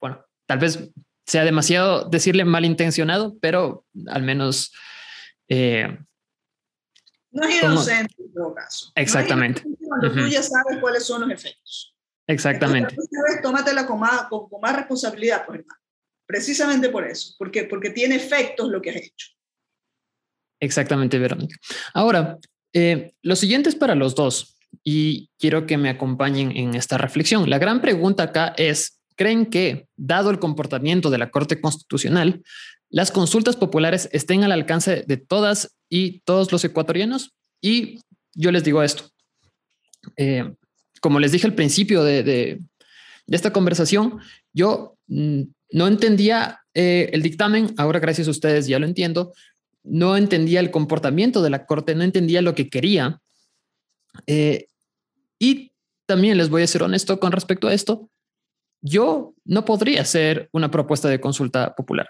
bueno, 0.00 0.24
tal 0.46 0.58
vez 0.58 0.90
sea 1.24 1.44
demasiado 1.44 2.08
decirle 2.08 2.44
malintencionado, 2.44 3.36
pero 3.40 3.84
al 4.08 4.24
menos 4.24 4.72
eh, 5.48 5.98
no 7.34 7.44
es 7.44 7.62
inocente 7.62 8.14
en 8.18 8.32
todo 8.32 8.54
caso. 8.54 8.92
Exactamente. 8.94 9.62
cuando 9.88 10.12
tú 10.12 10.26
ya 10.28 10.42
sabes 10.42 10.78
cuáles 10.80 11.04
son 11.04 11.22
los 11.22 11.30
efectos. 11.30 11.94
Exactamente. 12.26 12.90
Entonces, 12.94 13.42
tómatela 13.42 13.86
con 13.86 14.00
más, 14.00 14.26
con, 14.28 14.48
más 14.62 14.76
responsabilidad, 14.76 15.44
por 15.44 15.56
hermano. 15.56 15.80
Precisamente 16.26 16.88
por 16.88 17.06
eso, 17.06 17.34
porque, 17.38 17.64
porque 17.64 17.90
tiene 17.90 18.16
efectos 18.16 18.70
lo 18.70 18.80
que 18.80 18.90
has 18.90 18.96
hecho. 18.96 19.28
Exactamente, 20.60 21.18
Verónica. 21.18 21.56
Ahora, 21.92 22.38
eh, 22.72 23.12
lo 23.22 23.36
siguiente 23.36 23.68
es 23.68 23.74
para 23.74 23.94
los 23.94 24.14
dos 24.14 24.56
y 24.82 25.30
quiero 25.38 25.66
que 25.66 25.76
me 25.76 25.90
acompañen 25.90 26.56
en 26.56 26.74
esta 26.74 26.98
reflexión. 26.98 27.50
La 27.50 27.58
gran 27.58 27.80
pregunta 27.80 28.22
acá 28.22 28.54
es, 28.56 29.00
¿creen 29.16 29.46
que, 29.46 29.88
dado 29.96 30.30
el 30.30 30.38
comportamiento 30.38 31.10
de 31.10 31.18
la 31.18 31.30
Corte 31.30 31.60
Constitucional, 31.60 32.42
las 32.90 33.10
consultas 33.10 33.56
populares 33.56 34.08
estén 34.12 34.44
al 34.44 34.52
alcance 34.52 35.04
de 35.06 35.16
todas 35.16 35.76
y 35.88 36.20
todos 36.20 36.52
los 36.52 36.64
ecuatorianos. 36.64 37.34
Y 37.60 38.00
yo 38.34 38.52
les 38.52 38.64
digo 38.64 38.82
esto. 38.82 39.04
Eh, 40.16 40.54
como 41.00 41.20
les 41.20 41.32
dije 41.32 41.46
al 41.46 41.54
principio 41.54 42.02
de, 42.02 42.60
esta 43.26 43.52
conversación, 43.52 44.20
yo 44.52 44.96
mm, 45.06 45.42
no 45.72 45.86
entendía 45.86 46.60
eh, 46.74 47.10
el 47.12 47.22
dictamen, 47.22 47.74
ahora 47.78 48.00
gracias 48.00 48.28
a 48.28 48.30
ustedes 48.30 48.66
ya 48.66 48.78
lo 48.78 48.86
entiendo, 48.86 49.32
no 49.82 50.16
entendía 50.16 50.60
el 50.60 50.70
comportamiento 50.70 51.42
de 51.42 51.50
la 51.50 51.66
Corte, 51.66 51.94
no 51.94 52.02
entendía 52.02 52.42
lo 52.42 52.54
que 52.54 52.68
quería. 52.68 53.20
Eh, 54.26 54.66
y 55.38 55.72
también 56.06 56.38
les 56.38 56.48
voy 56.48 56.62
a 56.62 56.66
ser 56.66 56.82
honesto 56.82 57.18
con 57.20 57.32
respecto 57.32 57.68
a 57.68 57.74
esto, 57.74 58.08
yo 58.80 59.34
no 59.44 59.64
podría 59.64 60.02
hacer 60.02 60.48
una 60.52 60.70
propuesta 60.70 61.08
de 61.08 61.20
consulta 61.20 61.74
popular. 61.74 62.08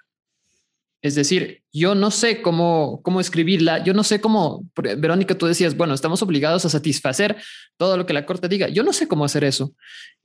Es 1.05 1.15
decir, 1.15 1.63
yo 1.71 1.95
no 1.95 2.11
sé 2.11 2.41
cómo, 2.41 3.03
cómo 3.03 3.21
escribirla, 3.21 3.85
yo 3.85 3.93
no 3.93 4.03
sé 4.03 4.23
cómo, 4.23 4.65
Verónica, 4.75 5.35
tú 5.35 5.45
decías, 5.45 5.77
bueno, 5.77 5.93
estamos 5.93 6.23
obligados 6.23 6.65
a 6.65 6.71
satisfacer 6.71 7.37
todo 7.77 7.99
lo 7.99 8.07
que 8.07 8.15
la 8.15 8.25
Corte 8.25 8.49
diga. 8.49 8.71
Yo 8.71 8.83
no 8.83 8.95
sé 8.95 9.07
cómo 9.07 9.27
hacer 9.27 9.45
eso. 9.45 9.75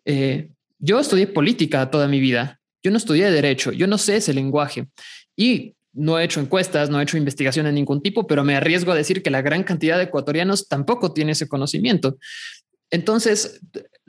Eh, 0.06 0.52
yo 0.78 0.98
estudié 0.98 1.28
política 1.28 1.92
toda 1.92 2.08
mi 2.08 2.22
vida, 2.22 2.62
yo 2.82 2.92
no 2.92 2.98
estudié 2.98 3.30
derecho, 3.30 3.74
yo 3.74 3.88
no 3.88 3.98
sé 3.98 4.16
ese 4.16 4.34
lenguaje 4.34 4.88
y 5.36 5.76
no 5.92 6.18
he 6.18 6.24
hecho 6.24 6.40
encuestas, 6.40 6.90
no 6.90 7.02
he 7.02 7.04
hecho 7.04 7.18
investigación 7.18 7.66
de 7.66 7.74
ningún 7.74 8.02
tipo, 8.02 8.26
pero 8.26 8.46
me 8.46 8.56
arriesgo 8.56 8.94
a 8.94 8.96
decir 8.96 9.22
que 9.22 9.32
la 9.32 9.42
gran 9.42 9.64
cantidad 9.64 9.98
de 9.98 10.06
ecuatorianos 10.06 10.70
tampoco 10.70 11.12
tiene 11.12 11.34
ese 11.34 11.50
conocimiento. 11.50 12.18
Entonces, 12.90 13.60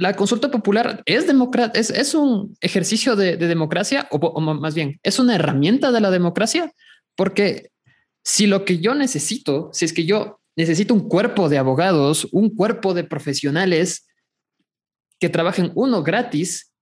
la 0.01 0.17
consulta 0.17 0.51
popular 0.51 1.03
es, 1.05 1.27
es, 1.75 1.91
es 1.91 2.15
un 2.15 2.57
ejercicio 2.63 3.17
de, 3.17 3.37
democracia 3.37 4.09
o, 4.11 4.41
más 4.41 4.75
bien 4.75 4.99
es 5.03 5.19
una 5.19 5.35
herramienta 5.35 5.93
de 5.93 6.01
la 6.01 6.11
democracia 6.11 6.73
porque 7.15 7.71
si 8.25 8.47
lo 8.47 8.65
que 8.65 8.79
yo 8.79 8.95
necesito, 8.95 9.69
si 9.75 9.85
es 9.85 9.93
que 9.93 10.07
yo 10.07 10.41
necesito 10.57 10.95
un 10.95 11.07
cuerpo 11.07 11.51
de 11.51 11.59
abogados, 11.59 12.27
un 12.33 12.49
cuerpo 12.49 12.95
de 12.95 13.05
profesionales 13.05 14.09
que 15.19 15.29
trabajen 15.29 15.71
uno 15.75 16.03
gratis, 16.03 16.73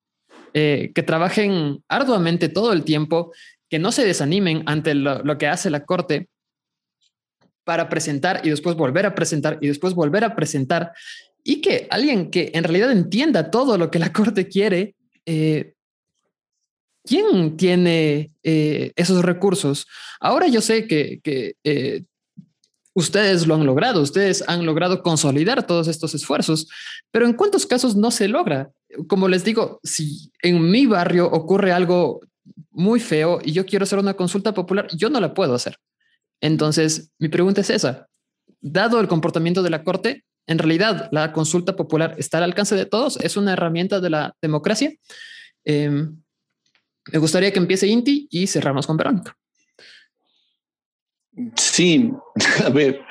eh, 0.54 0.92
que 0.94 1.02
trabajen 1.02 1.82
arduamente 1.88 2.48
todo 2.48 2.72
el 2.72 2.84
tiempo, 2.84 3.32
que 3.68 3.80
no 3.80 3.90
se 3.90 4.06
desanimen 4.06 4.62
ante 4.66 4.94
lo 4.94 5.38
que 5.38 5.48
hace 5.48 5.70
la 5.70 5.84
corte 5.84 6.28
para 7.64 7.88
presentar 7.88 8.42
y 8.44 8.50
después 8.50 8.76
volver 8.76 9.06
a 9.06 9.14
presentar 9.16 9.58
y 9.60 9.66
después 9.66 9.92
volver 9.94 10.22
a 10.22 10.36
presentar 10.36 10.92
y 11.48 11.62
que 11.62 11.86
alguien 11.88 12.30
que 12.30 12.50
en 12.52 12.62
realidad 12.62 12.92
entienda 12.92 13.50
todo 13.50 13.78
lo 13.78 13.90
que 13.90 13.98
la 13.98 14.12
Corte 14.12 14.48
quiere, 14.48 14.94
eh, 15.24 15.72
¿quién 17.02 17.56
tiene 17.56 18.32
eh, 18.42 18.92
esos 18.96 19.24
recursos? 19.24 19.86
Ahora 20.20 20.48
yo 20.48 20.60
sé 20.60 20.86
que, 20.86 21.22
eh, 21.64 22.04
ustedes 22.92 23.46
lo 23.46 23.54
han 23.54 23.64
logrado, 23.64 24.02
ustedes 24.02 24.44
han 24.46 24.66
logrado 24.66 25.02
consolidar 25.02 25.66
todos 25.66 25.88
estos 25.88 26.14
esfuerzos, 26.14 26.68
pero 27.10 27.24
¿en 27.24 27.32
cuántos 27.32 27.64
casos 27.64 27.96
no 27.96 28.10
se 28.10 28.28
logra? 28.28 28.70
Como 29.06 29.26
les 29.26 29.42
digo, 29.42 29.80
si 29.82 30.30
en 30.42 30.70
mi 30.70 30.84
barrio 30.84 31.30
ocurre 31.30 31.72
algo 31.72 32.20
muy 32.72 33.00
feo 33.00 33.40
y 33.42 33.52
yo 33.52 33.64
quiero 33.64 33.84
hacer 33.84 33.98
una 33.98 34.12
consulta 34.12 34.52
popular, 34.52 34.86
yo 34.94 35.08
no 35.08 35.18
la 35.18 35.32
puedo 35.32 35.54
hacer. 35.54 35.78
Entonces, 36.42 37.10
mi 37.18 37.28
pregunta 37.28 37.62
es 37.62 37.70
esa. 37.70 38.06
Dado 38.60 39.00
el 39.00 39.08
comportamiento 39.08 39.62
de 39.62 39.70
la 39.70 39.82
Corte, 39.82 40.24
en 40.48 40.58
realidad 40.58 41.08
la 41.12 41.32
consulta 41.32 41.76
popular 41.76 42.14
está 42.18 42.38
al 42.38 42.44
alcance 42.44 42.74
de 42.74 42.86
todos, 42.86 43.18
es 43.20 43.36
una 43.36 43.52
herramienta 43.52 44.00
de 44.00 44.10
la 44.10 44.34
democracia. 44.40 44.92
Em, 45.64 46.20
me 47.12 47.18
gustaría 47.18 47.52
que 47.52 47.58
empiece 47.58 47.86
Inti 47.86 48.26
y 48.30 48.46
cerramos 48.46 48.86
con 48.86 48.96
Verónica. 48.96 49.36
Sí, 51.54 52.10
a 52.64 52.70
ver, 52.70 53.02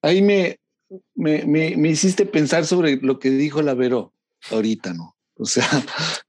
ahí 0.00 0.22
me, 0.22 0.60
me, 1.14 1.44
me, 1.44 1.88
hiciste 1.90 2.24
pensar 2.24 2.64
sobre 2.64 2.96
lo 3.02 3.18
que 3.18 3.30
dijo 3.30 3.62
la 3.62 3.74
Vero 3.74 4.14
ahorita, 4.50 4.94
¿no? 4.94 5.16
O 5.34 5.44
sea, 5.44 5.68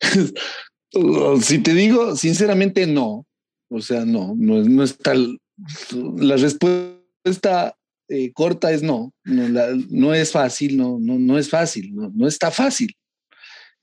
si 1.42 1.60
te 1.60 1.74
digo 1.74 2.16
sinceramente, 2.16 2.88
no. 2.88 3.28
O 3.70 3.82
sea, 3.82 4.06
no, 4.06 4.34
no, 4.36 4.64
no 4.64 4.84
está 4.84 5.14
la 5.14 6.36
respuesta 6.36 7.78
eh, 8.10 8.32
corta 8.34 8.72
es 8.72 8.84
no, 8.84 9.14
no, 9.26 10.14
es 10.14 10.32
fácil, 10.32 10.78
no, 10.78 10.98
no, 11.00 11.20
no 11.20 11.38
es 11.38 11.50
fácil, 11.50 11.94
no, 11.94 12.28
está 12.28 12.52
fácil 12.52 12.96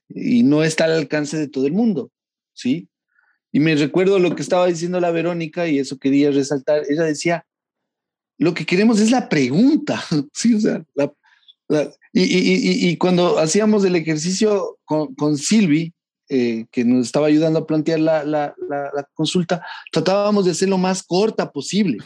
y 0.08 0.42
no 0.42 0.62
está 0.64 0.84
al 0.84 0.92
alcance 0.92 1.36
de 1.36 1.48
todo 1.48 1.66
el 1.66 1.72
mundo, 1.72 2.10
¿sí? 2.52 2.88
Y 3.52 3.60
me 3.60 3.74
recuerdo 3.76 4.18
lo 4.18 4.34
que 4.34 4.42
estaba 4.42 4.66
diciendo 4.66 5.00
la 5.00 5.10
Verónica 5.10 5.68
y 5.68 5.78
eso 5.78 5.98
quería 5.98 6.30
resaltar. 6.30 6.82
Ella 6.88 7.04
decía, 7.04 7.46
lo 8.38 8.52
que 8.52 8.66
queremos 8.66 9.00
es 9.00 9.10
la 9.10 9.28
pregunta, 9.28 10.02
y, 12.12 12.96
cuando 12.96 13.38
hacíamos 13.38 13.84
el 13.84 13.96
ejercicio 13.96 14.78
con, 14.84 15.14
con 15.14 15.38
Silvi, 15.38 15.92
eh, 16.30 16.64
que 16.70 16.84
nos 16.84 17.06
estaba 17.06 17.26
ayudando 17.26 17.58
a 17.58 17.66
plantear 17.66 18.00
la, 18.00 18.24
la, 18.24 18.54
consulta, 19.12 19.62
tratábamos 19.92 20.46
de 20.46 20.52
hacer 20.52 20.68
lo 20.68 20.78
más 20.78 21.02
corta 21.02 21.52
posible. 21.52 21.98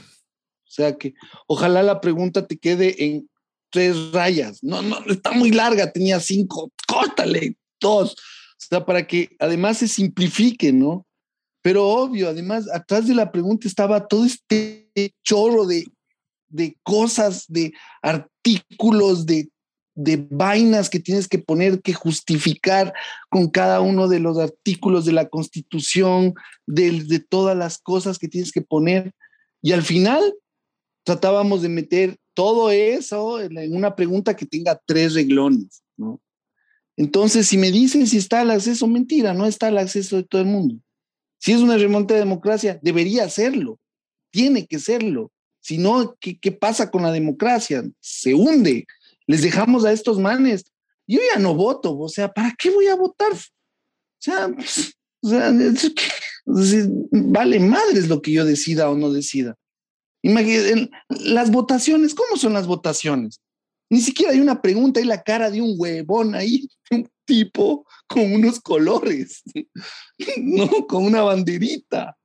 O 0.68 0.70
sea, 0.70 0.96
que 0.96 1.14
ojalá 1.46 1.82
la 1.82 2.00
pregunta 2.00 2.46
te 2.46 2.58
quede 2.58 3.04
en 3.04 3.28
tres 3.70 4.12
rayas. 4.12 4.62
No, 4.62 4.82
no, 4.82 4.98
está 5.06 5.32
muy 5.32 5.50
larga, 5.50 5.90
tenía 5.90 6.20
cinco, 6.20 6.70
córtale, 6.86 7.56
dos. 7.80 8.12
O 8.12 8.60
sea, 8.68 8.84
para 8.84 9.06
que 9.06 9.30
además 9.38 9.78
se 9.78 9.88
simplifique, 9.88 10.72
¿no? 10.72 11.06
Pero 11.62 11.86
obvio, 11.86 12.28
además, 12.28 12.66
atrás 12.72 13.06
de 13.06 13.14
la 13.14 13.32
pregunta 13.32 13.66
estaba 13.66 14.06
todo 14.06 14.24
este 14.24 14.90
chorro 15.24 15.66
de, 15.66 15.86
cosas, 16.82 17.44
de 17.48 17.72
artículos, 18.02 19.26
de, 19.26 19.50
vainas 20.30 20.88
que 20.88 21.00
tienes 21.00 21.26
que 21.26 21.38
poner, 21.38 21.82
que 21.82 21.92
justificar 21.92 22.92
con 23.28 23.48
cada 23.48 23.80
uno 23.80 24.06
de 24.06 24.20
los 24.20 24.38
artículos 24.38 25.04
de 25.04 25.12
la 25.12 25.28
Constitución, 25.28 26.34
de, 26.66 27.02
de 27.02 27.18
todas 27.18 27.56
las 27.56 27.78
cosas 27.78 28.18
que 28.18 28.28
tienes 28.28 28.52
que 28.52 28.62
poner. 28.62 29.12
Y 29.60 29.72
al 29.72 29.82
final 29.82 30.34
tratábamos 31.08 31.62
de 31.62 31.70
meter 31.70 32.18
todo 32.34 32.70
eso 32.70 33.40
en 33.40 33.74
una 33.74 33.96
pregunta 33.96 34.36
que 34.36 34.44
tenga 34.44 34.78
tres 34.84 35.14
reglones, 35.14 35.82
¿no? 35.96 36.20
Entonces, 36.98 37.46
si 37.46 37.56
me 37.56 37.72
dicen 37.72 38.06
si 38.06 38.18
está 38.18 38.42
el 38.42 38.50
acceso, 38.50 38.86
mentira, 38.86 39.32
no 39.32 39.46
está 39.46 39.68
el 39.68 39.78
acceso 39.78 40.16
de 40.16 40.24
todo 40.24 40.42
el 40.42 40.48
mundo. 40.48 40.76
Si 41.38 41.52
es 41.52 41.60
una 41.60 41.78
remonta 41.78 42.12
de 42.12 42.20
democracia, 42.20 42.78
debería 42.82 43.26
serlo, 43.30 43.80
tiene 44.30 44.66
que 44.66 44.78
serlo. 44.78 45.32
Si 45.60 45.78
no, 45.78 46.14
¿qué, 46.20 46.38
¿qué, 46.38 46.52
pasa 46.52 46.90
con 46.90 47.02
la 47.02 47.10
democracia? 47.10 47.82
Se 48.00 48.34
hunde. 48.34 48.84
Les 49.26 49.40
dejamos 49.40 49.86
a 49.86 49.92
estos 49.92 50.18
manes. 50.18 50.64
Yo 51.06 51.20
ya 51.32 51.38
no 51.38 51.54
voto, 51.54 51.98
o 51.98 52.08
sea, 52.10 52.30
¿para 52.30 52.54
qué 52.58 52.68
voy 52.68 52.88
a 52.88 52.96
votar? 52.96 53.32
O 53.32 53.38
sea, 54.18 54.54
o 55.22 55.28
sea 55.28 55.52
vale 57.10 57.60
madres 57.60 58.08
lo 58.08 58.20
que 58.20 58.32
yo 58.32 58.44
decida 58.44 58.90
o 58.90 58.96
no 58.96 59.10
decida. 59.10 59.56
Imagínense, 60.22 60.90
las 61.08 61.50
votaciones, 61.50 62.14
¿cómo 62.14 62.36
son 62.36 62.52
las 62.52 62.66
votaciones? 62.66 63.40
Ni 63.90 64.00
siquiera 64.00 64.32
hay 64.32 64.40
una 64.40 64.60
pregunta, 64.60 65.00
hay 65.00 65.06
la 65.06 65.22
cara 65.22 65.50
de 65.50 65.62
un 65.62 65.74
huevón 65.76 66.34
ahí, 66.34 66.68
un 66.90 67.08
tipo 67.24 67.86
con 68.06 68.32
unos 68.32 68.60
colores, 68.60 69.42
¿no? 70.38 70.68
Con 70.86 71.04
una 71.04 71.22
banderita. 71.22 72.16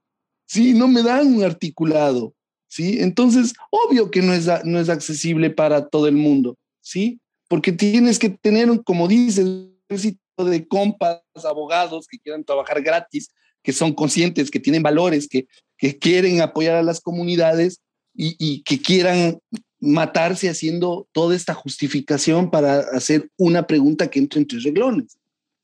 Sí, 0.45 0.73
no 0.73 0.87
me 0.87 1.03
dan 1.03 1.35
un 1.35 1.43
articulado, 1.43 2.33
¿sí? 2.67 2.99
Entonces, 2.99 3.53
obvio 3.69 4.11
que 4.11 4.21
no 4.21 4.33
es, 4.33 4.47
no 4.65 4.79
es 4.79 4.89
accesible 4.89 5.49
para 5.49 5.87
todo 5.87 6.07
el 6.07 6.15
mundo, 6.15 6.57
¿sí? 6.81 7.19
Porque 7.47 7.71
tienes 7.71 8.19
que 8.19 8.29
tener, 8.29 8.67
como 8.83 9.07
dices, 9.07 9.45
un 9.45 9.79
ejército 9.87 10.19
de 10.45 10.67
compas, 10.67 11.21
abogados 11.43 12.07
que 12.07 12.19
quieran 12.19 12.43
trabajar 12.43 12.81
gratis, 12.81 13.29
que 13.63 13.71
son 13.71 13.93
conscientes, 13.93 14.51
que 14.51 14.59
tienen 14.59 14.83
valores, 14.83 15.27
que, 15.27 15.47
que 15.83 15.99
quieren 15.99 16.39
apoyar 16.39 16.77
a 16.77 16.81
las 16.81 17.01
comunidades 17.01 17.81
y, 18.15 18.63
que 18.63 18.81
quieran 18.81 19.39
matarse 19.81 20.47
haciendo 20.47 21.09
toda 21.11 21.35
esta 21.35 21.53
justificación 21.53 22.49
para 22.49 22.79
hacer 22.93 23.29
una 23.35 23.67
pregunta 23.67 24.09
que 24.09 24.19
entre 24.19 24.39
entre 24.39 24.59
reglones. 24.59 25.17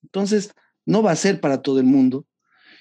Entonces, 0.03 0.51
no 0.85 1.01
va 1.01 1.11
a 1.11 1.15
ser 1.15 1.39
para 1.39 1.61
todo 1.61 1.79
el 1.79 1.85
mundo. 1.85 2.25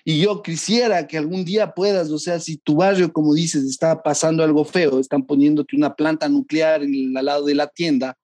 Y 0.04 0.18
yo 0.18 0.42
quisiera 0.42 1.06
que 1.06 1.16
algún 1.16 1.44
día 1.44 1.74
puedas, 1.74 2.10
o 2.10 2.18
sea, 2.18 2.40
si 2.40 2.56
tu 2.56 2.74
barrio, 2.74 3.12
como 3.12 3.32
dices, 3.34 3.62
está 3.62 4.02
pasando 4.02 4.42
algo 4.42 4.64
feo, 4.64 4.98
están 4.98 5.24
poniéndote 5.24 5.76
una 5.76 5.94
planta 5.94 6.28
nuclear 6.28 6.82
en, 6.82 7.16
al 7.16 7.26
lado 7.26 7.44
de 7.44 7.54
la 7.54 7.68
tienda, 7.68 8.18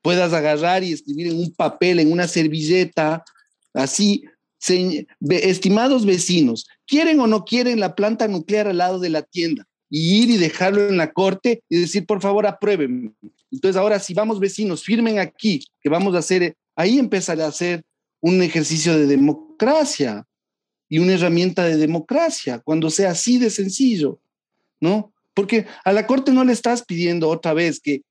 puedas 0.00 0.32
agarrar 0.32 0.84
y 0.84 0.92
escribir 0.92 1.26
en 1.26 1.40
un 1.40 1.52
papel, 1.56 1.98
en 1.98 2.12
una 2.12 2.28
servilleta, 2.28 3.24
así, 3.72 4.26
estimados 5.20 6.06
vecinos, 6.06 6.66
¿quieren 6.86 7.20
o 7.20 7.26
no 7.26 7.44
quieren 7.44 7.80
la 7.80 7.94
planta 7.94 8.28
nuclear 8.28 8.68
al 8.68 8.78
lado 8.78 8.98
de 8.98 9.10
la 9.10 9.22
tienda? 9.22 9.66
y 9.96 10.24
ir 10.24 10.30
y 10.30 10.38
dejarlo 10.38 10.88
en 10.88 10.96
la 10.96 11.12
corte 11.12 11.62
y 11.68 11.78
decir, 11.78 12.04
por 12.04 12.20
favor, 12.20 12.48
aprueben. 12.48 13.14
Entonces, 13.52 13.76
ahora 13.76 14.00
si 14.00 14.12
vamos 14.12 14.40
vecinos, 14.40 14.82
firmen 14.82 15.20
aquí, 15.20 15.64
que 15.80 15.88
vamos 15.88 16.16
a 16.16 16.18
hacer, 16.18 16.56
ahí 16.74 16.98
empezará 16.98 17.46
a 17.46 17.52
ser 17.52 17.84
un 18.20 18.42
ejercicio 18.42 18.98
de 18.98 19.06
democracia 19.06 20.26
y 20.88 20.98
una 20.98 21.12
herramienta 21.12 21.64
de 21.64 21.76
democracia, 21.76 22.58
cuando 22.58 22.90
sea 22.90 23.12
así 23.12 23.38
de 23.38 23.50
sencillo, 23.50 24.18
¿no? 24.80 25.12
Porque 25.32 25.66
a 25.84 25.92
la 25.92 26.08
corte 26.08 26.32
no 26.32 26.42
le 26.44 26.52
estás 26.52 26.84
pidiendo 26.84 27.28
otra 27.28 27.54
vez 27.54 27.78
que 27.78 28.02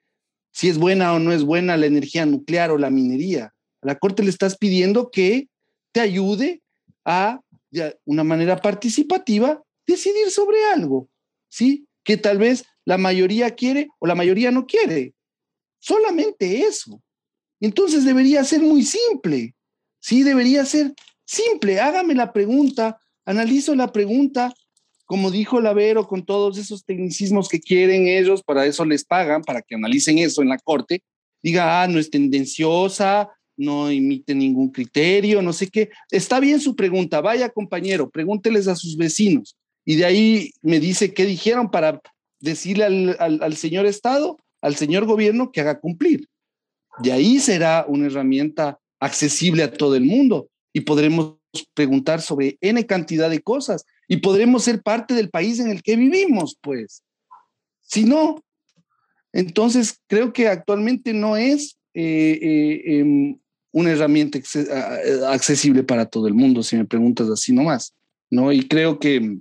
si 0.53 0.69
es 0.69 0.77
buena 0.77 1.11
o 1.11 1.19
no 1.19 1.33
es 1.33 1.43
buena 1.43 1.75
la 1.75 1.87
energía 1.87 2.25
nuclear 2.25 2.71
o 2.71 2.77
la 2.77 2.89
minería. 2.89 3.53
A 3.81 3.87
la 3.87 3.99
corte 3.99 4.23
le 4.23 4.29
estás 4.29 4.57
pidiendo 4.57 5.11
que 5.11 5.49
te 5.91 5.99
ayude 5.99 6.61
a, 7.03 7.41
de 7.73 7.97
una 8.05 8.23
manera 8.23 8.57
participativa, 8.57 9.61
decidir 9.85 10.29
sobre 10.29 10.63
algo. 10.65 11.09
¿sí? 11.53 11.87
Que 12.03 12.17
tal 12.17 12.37
vez 12.37 12.65
la 12.85 12.97
mayoría 12.97 13.51
quiere 13.51 13.87
o 13.99 14.07
la 14.07 14.15
mayoría 14.15 14.51
no 14.51 14.65
quiere. 14.65 15.13
Solamente 15.79 16.61
eso. 16.61 17.01
Entonces 17.59 18.05
debería 18.05 18.43
ser 18.43 18.61
muy 18.61 18.83
simple, 18.83 19.55
¿sí? 19.99 20.23
Debería 20.23 20.65
ser 20.65 20.93
simple. 21.25 21.79
Hágame 21.79 22.15
la 22.15 22.33
pregunta, 22.33 22.99
analizo 23.25 23.75
la 23.75 23.91
pregunta, 23.91 24.53
como 25.05 25.31
dijo 25.31 25.61
Lavero, 25.61 26.07
con 26.07 26.25
todos 26.25 26.57
esos 26.57 26.83
tecnicismos 26.83 27.47
que 27.47 27.59
quieren 27.59 28.07
ellos, 28.07 28.43
para 28.43 28.65
eso 28.65 28.83
les 28.83 29.05
pagan, 29.05 29.43
para 29.43 29.61
que 29.61 29.75
analicen 29.75 30.17
eso 30.17 30.41
en 30.41 30.49
la 30.49 30.57
corte. 30.57 31.03
Diga, 31.41 31.83
ah, 31.83 31.87
no 31.87 31.99
es 31.99 32.09
tendenciosa, 32.09 33.29
no 33.55 33.89
emite 33.89 34.33
ningún 34.35 34.71
criterio, 34.71 35.41
no 35.41 35.53
sé 35.53 35.67
qué. 35.67 35.89
Está 36.11 36.39
bien 36.39 36.59
su 36.59 36.75
pregunta, 36.75 37.21
vaya 37.21 37.49
compañero, 37.49 38.09
pregúnteles 38.09 38.67
a 38.67 38.75
sus 38.75 38.97
vecinos 38.97 39.55
y 39.85 39.95
de 39.95 40.05
ahí 40.05 40.51
me 40.61 40.79
dice 40.79 41.13
qué 41.13 41.25
dijeron 41.25 41.69
para 41.69 42.01
decirle 42.39 42.85
al, 43.19 43.55
señor 43.55 43.85
Estado, 43.85 44.37
al 44.61 44.75
señor 44.75 45.05
gobierno 45.05 45.51
que 45.51 45.61
haga 45.61 45.79
cumplir. 45.79 46.27
De 46.99 47.11
ahí 47.11 47.39
será 47.39 47.85
una 47.87 48.07
herramienta 48.07 48.79
accesible 48.99 49.63
a 49.63 49.71
todo 49.71 49.95
el 49.95 50.05
mundo 50.05 50.49
y 50.73 50.81
podremos 50.81 51.35
preguntar 51.73 52.21
sobre 52.21 52.57
N 52.61 52.85
cantidad 52.85 53.29
de 53.29 53.41
cosas 53.41 53.85
y 54.07 54.17
podremos 54.17 54.63
ser 54.63 54.81
parte 54.81 55.13
del 55.13 55.29
país 55.29 55.59
en 55.59 55.69
el 55.69 55.81
que 55.81 55.95
vivimos, 55.95 56.57
pues. 56.61 57.03
Si 57.81 58.05
no, 58.05 58.43
entonces 59.31 59.99
creo 60.07 60.33
que 60.33 60.47
actualmente 60.47 61.13
no 61.13 61.37
es 61.37 61.77
eh, 61.93 62.39
eh, 62.41 62.99
em, 62.99 63.39
una 63.73 63.91
herramienta 63.91 64.39
accesible 65.27 65.83
para 65.83 66.05
todo 66.05 66.27
el 66.27 66.35
mundo, 66.35 66.63
si 66.63 66.77
me 66.77 66.85
preguntas 66.85 67.27
así 67.29 67.51
nomás, 67.51 67.93
¿no? 68.29 68.51
Y 68.51 68.67
creo 68.67 68.99
que 68.99 69.39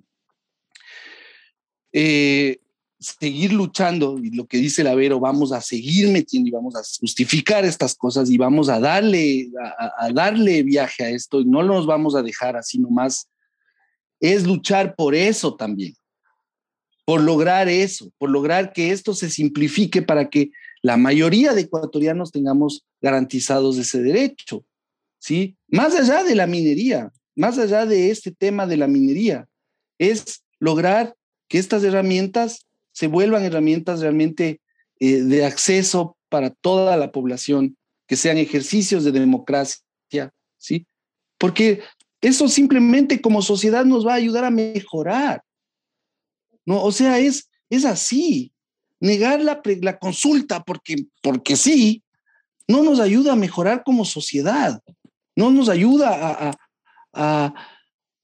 eh, 1.93 2.59
seguir 2.99 3.53
luchando 3.53 4.19
y 4.19 4.31
lo 4.31 4.47
que 4.47 4.57
dice 4.57 4.83
la 4.83 4.95
Vero, 4.95 5.21
vamos 5.21 5.53
a 5.53 5.61
seguir 5.61 6.09
metiendo 6.09 6.49
y 6.49 6.53
vamos 6.53 6.75
a 6.75 6.83
justificar 6.99 7.65
estas 7.67 7.95
cosas 7.95 8.31
y 8.31 8.39
vamos 8.39 8.71
a 8.71 8.81
darle, 8.81 9.51
a, 9.99 10.11
darle 10.13 10.63
viaje 10.63 11.05
a 11.05 11.11
esto 11.11 11.41
y 11.41 11.45
no 11.45 11.63
nos 11.63 11.85
vamos 11.85 12.15
a 12.15 12.23
dejar 12.23 12.57
así 12.57 12.79
nomás. 12.79 13.29
Es 14.19 14.47
luchar 14.47 14.95
por 14.95 15.15
eso 15.15 15.57
también, 15.57 15.95
por 17.05 17.21
lograr 17.21 17.69
eso, 17.69 18.11
por 18.17 18.31
lograr 18.31 18.73
que 18.73 18.93
esto 18.93 19.15
se 19.15 19.29
simplifique 19.29 20.01
para 20.01 20.31
que 20.31 20.51
la 20.83 20.97
mayoría 20.97 21.55
de 21.55 21.63
ecuatorianos 21.63 22.33
tengamos 22.33 22.85
garantizados 23.01 23.79
ese 23.79 24.03
derecho, 24.03 24.65
¿sí? 25.19 25.57
Más 25.69 25.95
allá 25.95 26.25
de 26.25 26.35
la 26.35 26.47
minería, 26.47 27.13
más 27.37 27.59
allá 27.59 27.87
de 27.87 28.11
este 28.11 28.33
tema 28.33 28.67
de 28.67 28.77
la 28.77 28.89
minería, 28.89 29.49
es 29.99 30.43
lograr 30.59 31.15
que 31.49 31.59
estas 31.59 31.85
herramientas 31.85 32.67
se 32.93 33.07
vuelvan 33.07 33.45
herramientas 33.45 34.01
realmente 34.01 34.61
eh, 35.01 35.23
de 35.23 35.45
acceso 35.45 36.17
para 36.29 36.51
toda 36.51 36.97
la 36.97 37.13
población, 37.13 37.77
que 38.07 38.17
sean 38.17 38.39
ejercicios 38.39 39.05
de 39.05 39.13
democracia, 39.13 40.33
¿sí? 40.59 40.87
Porque 41.39 41.81
eso 42.21 42.49
simplemente 42.49 43.21
como 43.21 43.43
sociedad 43.43 43.85
nos 43.85 44.07
va 44.07 44.13
a 44.13 44.17
ayudar 44.17 44.45
a 44.45 44.51
mejorar. 44.51 45.43
¿no? 46.65 46.83
O 46.83 46.93
sea, 46.93 47.19
es, 47.19 47.51
es 47.69 47.85
así. 47.85 48.52
Negar 49.03 49.41
la, 49.41 49.99
consulta 49.99 50.63
porque, 50.63 50.95
porque 51.23 51.57
sí, 51.57 52.05
no 52.69 52.85
nos 52.85 53.01
ayuda 53.01 53.33
a 53.33 53.37
mejorar 53.37 53.83
como 53.83 54.05
sociedad, 54.05 54.81
no 55.35 55.51
nos 55.51 55.69
ayuda 55.69 56.11
a, 56.15 56.55
a, 57.13 57.55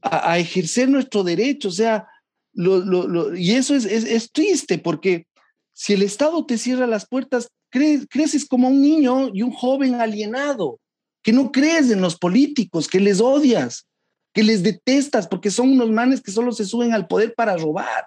a, 0.00 0.38
ejercer 0.38 0.88
nuestro 0.88 1.24
derecho. 1.24 1.66
O 1.66 1.72
sea, 1.72 2.06
y 2.55 3.50
eso 3.55 3.74
es, 3.74 4.30
triste 4.30 4.78
porque 4.78 5.26
si 5.72 5.94
el 5.94 6.02
Estado 6.02 6.46
te 6.46 6.56
cierra 6.56 6.86
las 6.86 7.09
puertas, 7.09 7.48
creces 7.70 8.46
como 8.46 8.68
un 8.68 8.80
niño 8.80 9.34
y 9.34 9.42
un 9.42 9.50
joven 9.50 9.96
alienado, 9.96 10.78
que 11.24 11.32
no 11.32 11.50
crees 11.50 11.90
en 11.90 12.00
los 12.00 12.16
políticos, 12.16 12.86
que 12.86 13.00
les 13.00 13.20
odias, 13.20 13.88
que 14.32 14.44
les 14.44 14.62
detestas 14.62 15.26
porque 15.26 15.50
son 15.50 15.72
unos 15.72 15.90
manes 15.90 16.22
que 16.22 16.30
solo 16.30 16.52
se 16.52 16.64
suben 16.64 16.94
al 16.94 17.09
poder 17.09 17.34
para 17.34 17.56
robar 17.56 18.06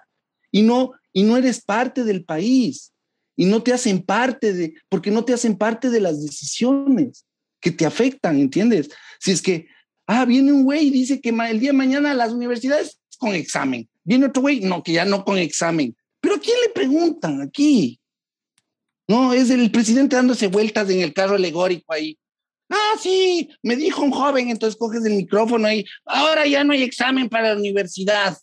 y 0.52 0.62
no, 0.62 0.92
y 1.12 1.24
no 1.24 1.36
eres 1.36 1.62
parte 1.62 2.04
del 2.04 2.24
país 2.24 2.92
y 3.36 3.46
no 3.46 3.62
te 3.62 3.72
hacen 3.72 4.02
parte 4.02 4.52
de, 4.52 4.74
porque 4.88 5.10
no 5.10 5.24
te 5.24 5.32
hacen 5.32 5.56
parte 5.56 5.90
de 5.90 6.00
las 6.00 6.22
decisiones 6.22 7.24
que 7.60 7.70
te 7.70 7.86
afectan, 7.86 8.38
¿entiendes? 8.38 8.90
Si 9.18 9.32
es 9.32 9.42
que, 9.42 9.66
ah, 10.06 10.24
viene 10.24 10.52
un 10.52 10.64
güey 10.64 10.88
y 10.88 10.90
dice 10.90 11.20
que 11.20 11.30
el 11.30 11.58
día 11.60 11.70
de 11.70 11.76
mañana 11.76 12.14
las 12.14 12.32
universidades 12.32 13.00
con 13.18 13.34
examen, 13.34 13.88
viene 14.04 14.26
otro 14.26 14.42
güey, 14.42 14.60
no, 14.60 14.82
que 14.82 14.92
ya 14.92 15.04
no 15.04 15.24
con 15.24 15.38
examen, 15.38 15.96
pero 16.20 16.36
¿a 16.36 16.40
quién 16.40 16.56
le 16.64 16.72
preguntan 16.72 17.40
aquí? 17.40 17.98
No, 19.08 19.32
es 19.32 19.50
el 19.50 19.70
presidente 19.70 20.16
dándose 20.16 20.46
vueltas 20.46 20.88
en 20.90 21.00
el 21.00 21.12
carro 21.12 21.34
alegórico 21.34 21.92
ahí. 21.92 22.18
Ah, 22.68 22.96
sí, 23.00 23.50
me 23.62 23.76
dijo 23.76 24.02
un 24.02 24.10
joven, 24.10 24.48
entonces 24.48 24.78
coges 24.78 25.04
el 25.04 25.14
micrófono 25.14 25.66
ahí, 25.66 25.84
ahora 26.04 26.46
ya 26.46 26.64
no 26.64 26.72
hay 26.72 26.82
examen 26.82 27.28
para 27.28 27.54
la 27.54 27.60
universidad. 27.60 28.36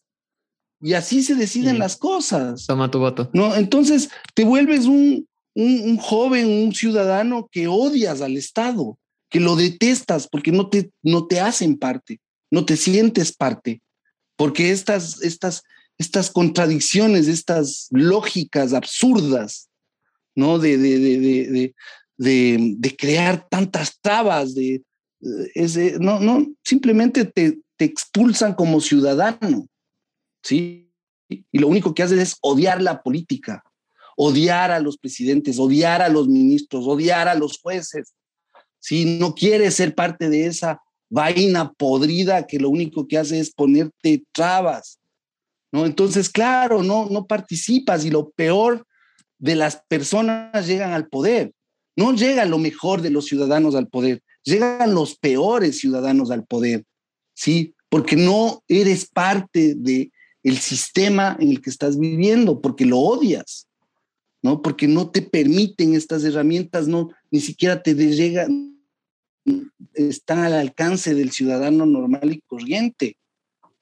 Y 0.81 0.93
así 0.93 1.23
se 1.23 1.35
deciden 1.35 1.79
las 1.79 1.97
cosas. 1.97 2.65
Toma 2.65 2.89
tu 2.89 2.99
voto. 2.99 3.29
No, 3.33 3.55
entonces 3.55 4.09
te 4.33 4.45
vuelves 4.45 4.85
un, 4.85 5.27
un, 5.53 5.97
joven, 5.97 6.47
un 6.47 6.73
ciudadano 6.73 7.49
que 7.51 7.67
odias 7.67 8.21
al 8.21 8.37
Estado, 8.37 8.97
que 9.29 9.39
lo 9.39 9.55
detestas 9.55 10.27
porque 10.27 10.51
no 10.51 10.69
te, 10.69 10.91
no 11.03 11.27
te 11.27 11.39
hacen 11.39 11.77
parte, 11.77 12.19
no 12.49 12.65
te 12.65 12.77
sientes 12.77 13.33
parte, 13.35 13.81
porque 14.37 14.71
estas, 14.71 15.21
estas, 15.21 15.63
estas 15.97 16.29
contradicciones, 16.31 17.27
estas 17.27 17.87
lógicas 17.91 18.73
absurdas, 18.73 19.69
¿no? 20.33 20.59
De, 20.59 20.77
de, 20.77 20.99
de, 20.99 21.73
de, 22.17 22.75
de 22.77 22.95
crear 22.95 23.47
tantas 23.49 23.99
trabas, 24.01 24.55
de, 24.55 24.81
ese, 25.53 25.97
no, 25.99 26.19
no, 26.19 26.47
simplemente 26.63 27.25
te, 27.25 27.59
te 27.75 27.85
expulsan 27.85 28.53
como 28.53 28.81
ciudadano. 28.81 29.67
¿Sí? 30.43 30.91
Y 31.29 31.59
lo 31.59 31.67
único 31.67 31.93
que 31.93 32.03
haces 32.03 32.19
es 32.19 32.37
odiar 32.41 32.81
la 32.81 33.01
política, 33.01 33.63
odiar 34.17 34.71
a 34.71 34.79
los 34.79 34.97
presidentes, 34.97 35.59
odiar 35.59 36.01
a 36.01 36.09
los 36.09 36.27
ministros, 36.27 36.85
odiar 36.87 37.27
a 37.27 37.35
los 37.35 37.59
jueces. 37.59 38.13
Si 38.79 39.19
no 39.19 39.35
quieres 39.35 39.75
ser 39.75 39.93
parte 39.93 40.29
de 40.29 40.45
esa 40.45 40.81
vaina 41.09 41.71
podrida 41.73 42.47
que 42.47 42.59
lo 42.59 42.69
único 42.69 43.07
que 43.07 43.17
hace 43.17 43.39
es 43.39 43.51
ponerte 43.51 44.23
trabas, 44.31 44.99
¿no? 45.71 45.85
Entonces, 45.85 46.29
claro, 46.29 46.83
no, 46.83 47.07
no 47.09 47.27
participas 47.27 48.05
y 48.05 48.09
lo 48.09 48.31
peor 48.31 48.85
de 49.37 49.55
las 49.55 49.81
personas 49.87 50.67
llegan 50.67 50.93
al 50.93 51.07
poder. 51.07 51.53
No 51.95 52.13
llega 52.13 52.45
lo 52.45 52.57
mejor 52.57 53.01
de 53.01 53.09
los 53.09 53.25
ciudadanos 53.25 53.75
al 53.75 53.87
poder, 53.87 54.21
llegan 54.43 54.93
los 54.93 55.17
peores 55.17 55.79
ciudadanos 55.79 56.31
al 56.31 56.45
poder, 56.45 56.85
¿sí? 57.33 57.75
Porque 57.89 58.15
no 58.15 58.63
eres 58.67 59.09
parte 59.09 59.75
de 59.75 60.11
el 60.43 60.57
sistema 60.57 61.37
en 61.39 61.49
el 61.49 61.61
que 61.61 61.69
estás 61.69 61.99
viviendo, 61.99 62.61
porque 62.61 62.85
lo 62.85 62.99
odias, 62.99 63.67
¿no? 64.41 64.61
Porque 64.61 64.87
no 64.87 65.09
te 65.09 65.21
permiten 65.21 65.93
estas 65.95 66.23
herramientas, 66.23 66.87
no, 66.87 67.09
ni 67.31 67.39
siquiera 67.39 67.81
te 67.83 67.93
llegan, 67.93 68.79
están 69.93 70.39
al 70.39 70.53
alcance 70.53 71.13
del 71.13 71.31
ciudadano 71.31 71.85
normal 71.85 72.31
y 72.31 72.41
corriente, 72.41 73.17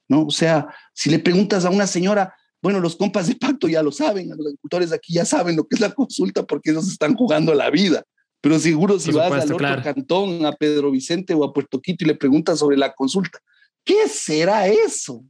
¿no? 0.08 0.26
O 0.26 0.32
sea, 0.32 0.68
si 0.94 1.10
le 1.10 1.20
preguntas 1.20 1.66
a 1.66 1.70
una 1.70 1.86
señora, 1.86 2.34
bueno, 2.62 2.80
los 2.80 2.96
compas 2.96 3.28
de 3.28 3.36
pacto 3.36 3.68
ya 3.68 3.84
lo 3.84 3.92
saben, 3.92 4.30
los 4.30 4.46
agricultores 4.46 4.92
aquí 4.92 5.14
ya 5.14 5.26
saben 5.26 5.56
lo 5.56 5.68
que 5.68 5.76
es 5.76 5.82
la 5.82 5.94
consulta 5.94 6.44
porque 6.44 6.72
ellos 6.72 6.88
están 6.88 7.16
jugando 7.16 7.54
la 7.54 7.70
vida. 7.70 8.04
Pero 8.42 8.60
seguro 8.60 9.00
si 9.00 9.12
vas 9.12 9.32
al 9.32 9.52
otro 9.52 9.84
cantón, 9.84 10.46
a 10.46 10.54
Pedro 10.54 10.92
Vicente 10.92 11.34
o 11.34 11.44
a 11.44 11.54
Puerto 11.54 11.82
Quito 11.82 12.04
y 12.04 12.08
le 12.08 12.16
preguntas 12.16 12.60
sobre 12.60 12.78
la 12.78 12.94
consulta, 12.94 13.40
¿qué 13.84 14.08
será 14.08 14.68
eso? 14.68 15.24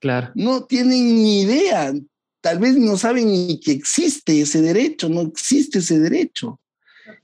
Claro. 0.00 0.30
No 0.34 0.64
tienen 0.64 1.16
ni 1.16 1.42
idea, 1.42 1.92
tal 2.40 2.58
vez 2.58 2.76
no 2.76 2.96
saben 2.96 3.26
ni 3.26 3.58
que 3.60 3.72
existe 3.72 4.40
ese 4.40 4.62
derecho, 4.62 5.08
no 5.08 5.22
existe 5.22 5.78
ese 5.78 5.98
derecho. 5.98 6.60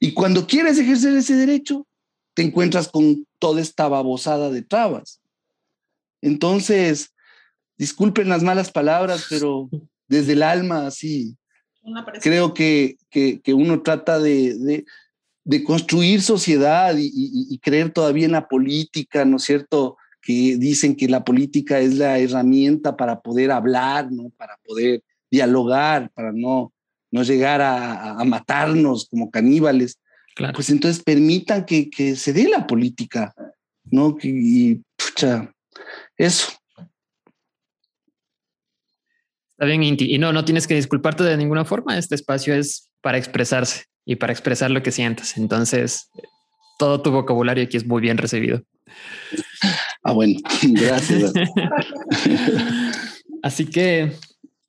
Y 0.01 0.13
cuando 0.13 0.47
quieres 0.47 0.79
ejercer 0.79 1.15
ese 1.15 1.35
derecho, 1.35 1.87
te 2.35 2.43
encuentras 2.43 2.89
con 2.89 3.27
toda 3.39 3.61
esta 3.61 3.89
babosada 3.89 4.51
de 4.51 4.63
trabas. 4.63 5.21
Entonces, 6.21 7.13
disculpen 7.77 8.29
las 8.29 8.43
malas 8.43 8.71
palabras, 8.71 9.27
pero 9.29 9.69
desde 10.09 10.33
el 10.33 10.43
alma, 10.43 10.91
sí, 10.91 11.37
creo 12.21 12.55
que, 12.55 12.97
que, 13.11 13.55
uno 13.55 13.83
trata 13.83 14.19
de, 14.19 14.85
de, 15.45 15.65
construir 15.65 16.23
sociedad 16.23 16.97
y, 16.97 17.11
y, 17.15 17.59
creer 17.59 17.93
todavía 17.93 18.27
en 18.27 18.33
la 18.33 18.49
política, 18.49 19.25
¿no 19.25 19.37
es 19.37 19.45
cierto? 19.45 19.97
Que 20.23 20.57
dicen 20.57 20.95
que 20.95 21.09
la 21.09 21.25
política 21.25 21.81
es 21.81 21.97
la 21.97 22.19
herramienta 22.19 22.97
para 22.97 23.21
poder 23.21 23.51
hablar, 23.51 24.11
¿no? 24.11 24.31
para 24.31 24.57
poder 24.65 25.03
dialogar, 25.31 26.11
para 26.13 26.33
no, 26.33 26.73
no 27.11 27.23
llegar 27.25 27.61
a, 27.61 28.23
matarnos 28.25 29.09
como 29.09 29.31
caníbales. 29.31 29.99
Pues 30.55 30.71
entonces 30.71 31.03
permitan 31.03 31.67
que, 31.67 31.91
que, 31.91 32.17
se 32.17 32.33
dé 32.33 32.49
la 32.49 32.67
política, 32.67 33.35
¿no? 33.85 34.17
Y, 34.23 34.81
pucha, 34.97 35.53
eso. 36.17 36.53
Está 39.53 39.67
bien, 39.67 39.83
Inti. 39.83 40.15
Y 40.15 40.19
no, 40.19 40.33
no 40.33 40.45
tienes 40.45 40.67
que 40.67 40.75
disculparte 40.75 41.23
de 41.25 41.37
ninguna 41.37 41.65
forma. 41.65 41.99
Este 41.99 42.15
espacio 42.15 42.55
es 42.55 42.91
para 43.03 43.19
expresarse 43.19 43.85
y 44.07 44.17
para 44.17 44.33
expresar 44.33 44.71
lo 44.71 44.83
que 44.83 44.91
sientas. 44.91 45.37
Entonces, 45.37 46.09
todo 46.79 47.03
tu 47.03 47.11
vocabulario 47.11 47.65
aquí 47.65 47.77
es 47.77 47.87
muy 47.87 48.01
bien 48.01 48.17
recibido. 48.17 48.63
Ah, 50.03 50.13
bueno, 50.13 50.41
gracias. 50.63 51.33
Así 53.43 53.67
que, 53.67 54.13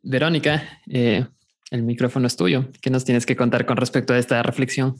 Verónica, 0.01 0.81
eh, 0.89 1.25
el 1.71 1.83
micrófono 1.83 2.27
es 2.27 2.35
tuyo. 2.35 2.69
¿Qué 2.81 2.89
nos 2.89 3.05
tienes 3.05 3.25
que 3.25 3.35
contar 3.35 3.65
con 3.65 3.77
respecto 3.77 4.13
a 4.13 4.19
esta 4.19 4.43
reflexión? 4.43 4.97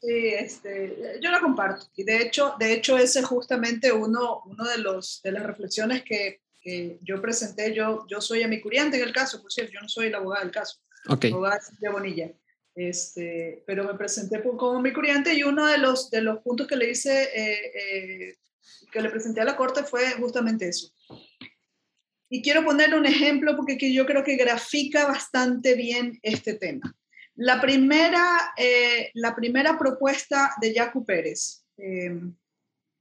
Sí, 0.00 0.28
este, 0.28 1.18
yo 1.20 1.30
la 1.30 1.40
comparto. 1.40 1.86
Y 1.96 2.04
de 2.04 2.22
hecho, 2.22 2.54
de 2.58 2.72
hecho 2.72 2.96
ese 2.96 3.20
es 3.20 3.26
justamente 3.26 3.92
uno, 3.92 4.42
uno 4.46 4.64
de, 4.64 4.78
los, 4.78 5.20
de 5.22 5.32
las 5.32 5.44
reflexiones 5.44 6.02
que, 6.02 6.40
que 6.60 6.98
yo 7.02 7.20
presenté. 7.20 7.74
Yo, 7.74 8.06
yo 8.08 8.20
soy 8.20 8.42
amicuriante 8.42 8.96
en 8.96 9.04
el 9.04 9.12
caso, 9.12 9.42
por 9.42 9.52
cierto, 9.52 9.72
yo 9.72 9.80
no 9.80 9.88
soy 9.88 10.10
la 10.10 10.18
abogada 10.18 10.44
del 10.44 10.52
caso. 10.52 10.78
Ok. 11.08 11.26
Abogada 11.26 11.60
de 11.80 11.88
Bonilla. 11.88 12.32
Este, 12.74 13.64
pero 13.66 13.82
me 13.82 13.94
presenté 13.94 14.40
como 14.40 14.78
amicuriante 14.78 15.34
y 15.34 15.42
uno 15.42 15.66
de 15.66 15.78
los, 15.78 16.10
de 16.10 16.22
los 16.22 16.38
puntos 16.42 16.68
que 16.68 16.76
le 16.76 16.90
hice 16.90 17.24
eh, 17.34 17.72
eh, 17.74 18.36
que 18.90 19.00
le 19.00 19.10
presenté 19.10 19.40
a 19.40 19.44
la 19.44 19.56
Corte 19.56 19.84
fue 19.84 20.12
justamente 20.12 20.68
eso. 20.68 20.92
Y 22.30 22.42
quiero 22.42 22.64
poner 22.64 22.94
un 22.94 23.06
ejemplo 23.06 23.56
porque 23.56 23.92
yo 23.92 24.04
creo 24.06 24.22
que 24.22 24.36
grafica 24.36 25.06
bastante 25.06 25.74
bien 25.74 26.18
este 26.22 26.54
tema. 26.54 26.94
La 27.36 27.60
primera, 27.60 28.52
eh, 28.56 29.10
la 29.14 29.34
primera 29.34 29.78
propuesta 29.78 30.54
de 30.60 30.74
Jaco 30.74 31.04
Pérez, 31.04 31.64
eh, 31.76 32.20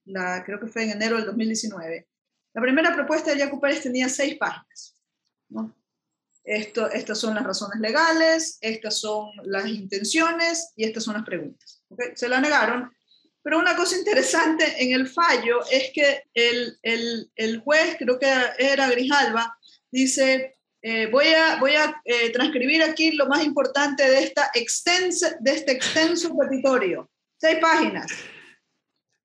la, 0.06 0.44
creo 0.45 0.60
que 0.60 0.68
fue 0.68 0.84
en 0.84 0.91
enero 0.91 1.18
del 1.18 1.26
2019, 1.26 2.07
la 2.53 2.61
primera 2.61 2.94
propuesta 2.94 3.34
de 3.34 3.41
Jaco 3.41 3.60
Pérez 3.60 3.81
tenía 3.81 4.07
seis 4.10 4.38
páginas. 4.38 4.95
Esto, 6.44 6.89
estas 6.89 7.19
son 7.19 7.35
las 7.35 7.44
razones 7.44 7.80
legales, 7.80 8.57
estas 8.61 8.99
son 8.99 9.31
las 9.44 9.68
intenciones 9.68 10.72
y 10.76 10.85
estas 10.85 11.03
son 11.03 11.15
las 11.15 11.26
preguntas. 11.26 11.84
Se 12.15 12.30
la 12.30 12.39
negaron 12.39 12.91
pero 13.48 13.60
una 13.60 13.78
cosa 13.78 13.95
interesante 13.95 14.76
en 14.78 14.91
el 14.91 15.07
fallo 15.07 15.61
es 15.72 15.91
que 15.94 16.24
el, 16.34 16.78
el, 16.82 17.32
el 17.34 17.61
juez, 17.61 17.95
creo 17.98 18.19
que 18.19 18.30
era 18.60 18.90
Grijalva, 18.90 19.57
dice, 19.90 20.57
eh, 20.82 21.07
voy 21.10 21.28
a, 21.28 21.56
voy 21.56 21.76
a 21.76 21.95
eh, 22.03 22.30
transcribir 22.32 22.84
aquí 22.84 23.14
lo 23.14 23.26
más 23.28 23.45
importante 23.45 24.03
de, 24.03 24.22
esta 24.22 24.52
extensa, 24.53 25.38
de 25.40 25.52
este 25.52 25.72
extenso 25.72 26.38
petitorio. 26.38 27.10
Seis 27.38 27.60
páginas. 27.61 28.07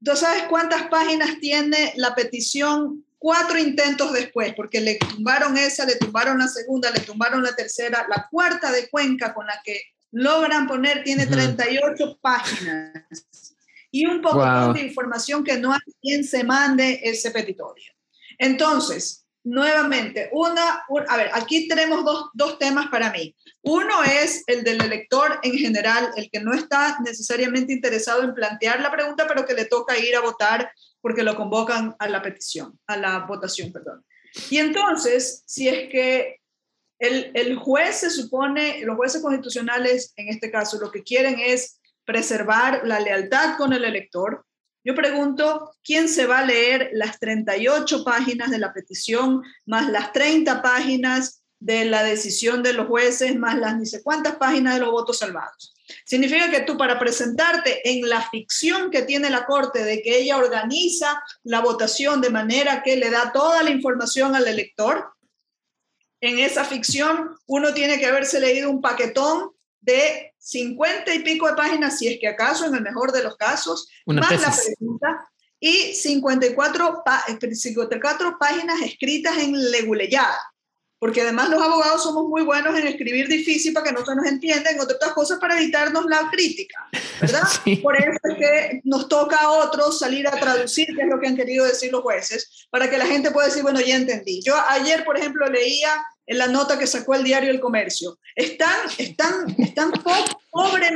¿Tú 0.01 0.15
sabes 0.15 0.45
cuántas 0.45 0.87
páginas 0.87 1.41
tiene 1.41 1.93
la 1.97 2.15
petición? 2.15 3.05
Cuatro 3.19 3.59
intentos 3.59 4.13
después, 4.13 4.55
porque 4.55 4.81
le 4.81 4.99
tumbaron 4.99 5.59
esa, 5.59 5.85
le 5.85 5.97
tumbaron 5.97 6.39
la 6.39 6.47
segunda, 6.47 6.93
le 6.93 7.01
tumbaron 7.01 7.43
la 7.43 7.57
tercera, 7.57 8.07
la 8.09 8.29
cuarta 8.31 8.71
de 8.71 8.89
Cuenca 8.89 9.35
con 9.35 9.49
la 9.49 9.61
que 9.65 9.83
logran 10.13 10.69
poner 10.69 11.03
tiene 11.03 11.27
38 11.27 12.21
páginas 12.23 13.52
y 13.93 14.07
un 14.07 14.23
poco 14.23 14.73
de 14.73 14.81
información 14.81 15.45
que 15.45 15.59
no 15.59 15.73
hay 15.73 15.81
quien 16.01 16.25
se 16.25 16.43
mande 16.43 16.99
ese 17.05 17.31
petitorio. 17.31 17.93
Entonces, 18.39 19.27
nuevamente, 19.45 20.31
una, 20.33 20.85
a 21.09 21.17
ver, 21.17 21.31
aquí 21.35 21.69
tenemos 21.69 22.03
dos, 22.03 22.31
dos 22.33 22.59
temas 22.59 22.89
para 22.89 23.13
mí. 23.13 23.37
Uno 23.61 24.03
es 24.03 24.45
el 24.47 24.65
del 24.65 24.83
elector 24.83 25.39
en 25.43 25.59
general, 25.59 26.11
el 26.17 26.31
que 26.31 26.41
no 26.41 26.55
está 26.55 26.99
necesariamente 27.05 27.75
interesado 27.75 28.23
en 28.23 28.35
plantear 28.35 28.81
la 28.81 28.91
pregunta, 28.91 29.27
pero 29.29 29.45
que 29.45 29.55
le 29.55 29.67
toca 29.67 29.99
ir 29.99 30.17
a 30.17 30.21
votar 30.21 30.73
porque 31.03 31.23
lo 31.23 31.37
convocan 31.37 31.95
a 31.99 32.09
la 32.09 32.23
petición, 32.23 32.79
a 32.87 32.97
la 32.97 33.19
votación, 33.21 33.73
perdón. 33.73 34.05
Y 34.49 34.57
entonces, 34.57 35.43
si 35.47 35.69
es 35.69 35.91
que 35.91 36.41
el, 36.99 37.31
el 37.35 37.57
juez 37.57 37.97
se 37.97 38.11
supone, 38.11 38.81
los 38.85 38.97
jueces 38.97 39.21
constitucionales 39.21 40.15
en 40.17 40.29
este 40.29 40.51
caso, 40.51 40.81
lo 40.81 40.91
que 40.91 41.03
quieren 41.03 41.39
es 41.39 41.82
preservar 42.05 42.83
la 42.85 43.01
lealtad 43.01 43.57
con 43.57 43.73
el 43.73 43.85
elector, 43.85 44.45
Yo 44.85 44.97
pregunto, 44.97 45.71
¿quién 45.85 46.09
se 46.09 46.27
va 46.27 46.41
a 46.41 46.45
leer 46.45 46.91
las 46.93 47.21
38 47.21 48.03
páginas 48.03 48.51
de 48.51 48.59
la 48.59 48.73
petición, 48.73 49.41
más 49.65 49.89
las 49.89 50.13
30 50.13 50.61
páginas 50.61 51.45
de 51.61 51.85
la 51.85 52.03
decisión 52.03 52.65
de 52.65 52.73
los 52.73 52.89
jueces, 52.89 53.37
más 53.37 53.57
las 53.57 53.77
ni 53.79 53.87
sé 53.87 54.03
cuántas 54.03 54.35
páginas 54.35 54.75
de 54.75 54.81
los 54.81 54.91
votos 54.91 55.19
salvados? 55.19 55.73
Significa 56.05 56.51
que 56.51 56.63
tú 56.63 56.77
para 56.77 56.99
presentarte 56.99 57.89
en 57.89 58.09
la 58.09 58.29
ficción 58.29 58.91
que 58.91 59.03
tiene 59.03 59.31
la 59.31 59.47
Corte 59.47 59.85
de 59.85 60.03
que 60.03 60.19
ella 60.19 60.39
organiza 60.39 61.23
la 61.45 61.61
votación 61.61 62.21
de 62.21 62.31
manera 62.31 62.83
que 62.83 62.97
le 62.97 63.09
da 63.11 63.31
toda 63.33 63.63
la 63.63 63.71
información 63.71 64.35
al 64.35 64.49
elector, 64.49 65.13
en 66.21 66.39
esa 66.39 66.65
ficción 66.65 67.37
uno 67.47 67.75
tiene 67.75 67.99
que 67.99 68.07
haberse 68.07 68.41
leído 68.41 68.71
un 68.71 68.81
paquetón 68.81 69.51
de 69.81 70.32
50 70.43 71.15
y 71.15 71.21
pico 71.21 71.47
de 71.47 71.55
páginas, 71.55 71.99
si 71.99 72.09
es 72.09 72.19
que 72.21 72.27
acaso, 72.27 72.67
en 72.67 72.75
el 72.75 72.83
mejor 72.83 73.13
de 73.13 73.23
los 73.23 73.37
casos, 73.37 73.89
más 74.07 74.31
la 74.41 74.53
pregunta, 74.77 75.25
y 75.61 75.95
54, 75.95 77.05
54 77.53 78.29
eh, 78.29 78.33
páginas 78.39 78.83
escritas 78.83 79.39
en 79.39 79.71
leguleyada 79.71 80.52
porque 81.03 81.23
además 81.23 81.49
los 81.49 81.61
abogados 81.61 82.01
somos 82.01 82.29
muy 82.29 82.43
buenos 82.43 82.79
en 82.79 82.87
escribir 82.87 83.27
difícil 83.27 83.73
para 83.73 83.87
que 83.87 83.93
no 83.93 84.07
se 84.07 84.15
nos 84.15 84.25
entienda, 84.25 84.71
entre 84.71 84.95
otras 84.95 85.13
cosas 85.15 85.41
para 85.41 85.59
evitarnos 85.59 86.05
la 86.07 86.31
crítica, 86.31 86.89
¿verdad? 87.21 87.43
Por 87.83 87.97
eso 87.97 88.21
es 88.23 88.37
que 88.39 88.81
nos 88.85 89.09
toca 89.09 89.37
a 89.39 89.51
otros 89.51 89.99
salir 89.99 90.29
a 90.29 90.31
traducir 90.31 90.87
qué 90.95 91.03
es 91.03 91.09
lo 91.09 91.19
que 91.19 91.27
han 91.27 91.35
querido 91.35 91.65
decir 91.65 91.91
los 91.91 92.03
jueces, 92.03 92.69
para 92.71 92.89
que 92.89 92.99
la 92.99 93.07
gente 93.07 93.33
pueda 93.33 93.49
decir, 93.49 93.65
bueno, 93.65 93.81
ya 93.81 93.97
entendí. 93.97 94.43
Yo 94.45 94.55
ayer, 94.69 95.05
por 95.05 95.19
ejemplo, 95.19 95.45
leía 95.49 95.91
en 96.25 96.39
la 96.39 96.47
nota 96.47 96.79
que 96.79 96.87
sacó 96.87 97.17
el 97.17 97.25
diario 97.25 97.51
El 97.51 97.59
Comercio. 97.59 98.21
Es 98.37 98.57
tan, 98.57 98.89
es 98.97 99.17
tan, 99.17 99.57
es 99.59 99.75
tan 99.75 99.91
pobre, 100.53 100.87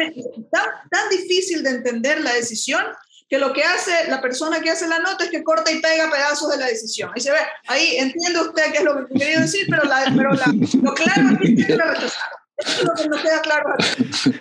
tan, 0.52 0.68
tan 0.88 1.08
difícil 1.10 1.64
de 1.64 1.70
entender 1.70 2.20
la 2.20 2.32
decisión 2.32 2.84
que 3.28 3.38
lo 3.38 3.52
que 3.52 3.64
hace 3.64 4.08
la 4.08 4.20
persona 4.20 4.60
que 4.60 4.70
hace 4.70 4.86
la 4.86 4.98
nota 4.98 5.24
es 5.24 5.30
que 5.30 5.42
corta 5.42 5.72
y 5.72 5.80
pega 5.80 6.10
pedazos 6.10 6.50
de 6.50 6.58
la 6.58 6.66
decisión. 6.66 7.10
Y 7.16 7.20
se 7.20 7.32
ve, 7.32 7.38
ahí 7.66 7.96
entiende 7.96 8.40
usted 8.40 8.72
qué 8.72 8.78
es 8.78 8.84
lo 8.84 9.06
que 9.06 9.14
quería 9.18 9.40
decir, 9.40 9.66
pero, 9.68 9.84
la, 9.84 10.04
pero 10.16 10.32
la, 10.32 10.46
lo 10.82 10.94
claro 10.94 11.38
es 11.42 11.66
que 11.66 11.76
la 11.76 11.84
rechazaron. 11.86 12.46
Eso 12.56 12.80
es 12.80 12.84
lo 12.84 12.94
que 12.94 13.08
nos 13.08 13.20
queda 13.20 13.42
claro 13.42 13.74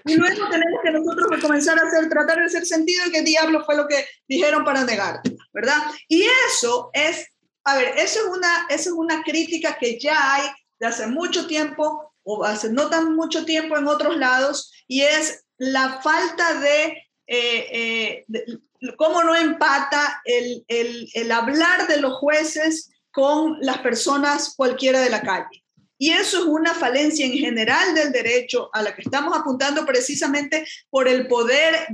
Y 0.06 0.16
luego 0.16 0.49
tenemos 0.49 0.80
que 0.82 0.91
nosotros 0.91 1.41
comenzar 1.41 1.78
a 1.78 1.86
hacer, 1.86 2.07
tratar 2.10 2.38
de 2.38 2.45
hacer 2.45 2.66
sentido 2.66 3.06
y 3.07 3.12
qué 3.12 3.22
diablo 3.24 3.66
fue 3.66 3.76
lo 3.76 3.88
que 3.88 4.07
dijeron 4.28 4.64
para 4.64 4.86
negar, 4.86 5.20
¿verdad? 5.52 5.80
Y 6.07 6.26
eso 6.48 6.91
es, 6.94 7.28
a 7.66 7.76
ver, 7.76 7.98
eso 7.98 8.20
es 8.22 8.26
una, 8.38 8.68
eso 8.70 8.90
es 8.91 8.95
una 8.95 9.22
crítica 9.24 9.78
que 9.78 9.99
ya 9.99 10.36
hay 10.36 10.49
de 10.80 10.88
hace 10.88 11.07
mucho 11.07 11.45
tiempo 11.48 12.14
o 12.24 12.45
hace 12.45 12.70
no 12.70 12.90
tan 12.90 13.16
mucho 13.16 13.44
tiempo 13.44 13.78
en 13.78 13.88
otros 13.88 14.16
lados 14.18 14.72
y 14.88 15.02
es 15.02 15.45
la 15.57 16.02
falta 16.02 16.53
de, 16.60 17.05
eh, 17.27 18.26
eh, 18.27 18.57
cómo 18.97 19.23
no 19.23 19.35
empata 19.35 20.22
el, 20.26 21.31
hablar 21.31 21.88
de 21.88 21.97
los 21.97 22.14
jueces 22.14 22.91
con 23.11 23.57
las 23.61 23.80
personas 23.80 24.53
cualquiera 24.56 24.99
de 25.02 25.10
la 25.10 25.22
calle. 25.22 25.64
Y 25.97 26.11
eso 26.11 26.39
es 26.39 26.45
una 26.45 26.73
falencia 26.73 27.26
en 27.26 27.34
general 27.34 27.95
del 27.95 28.11
derecho 28.11 28.69
a 28.73 28.81
la 28.81 28.93
que 28.93 29.02
estamos 29.02 29.35
apuntando 29.38 29.85
precisamente 29.85 30.68
por 30.89 31.07
el 31.07 31.27
poder 31.27 31.88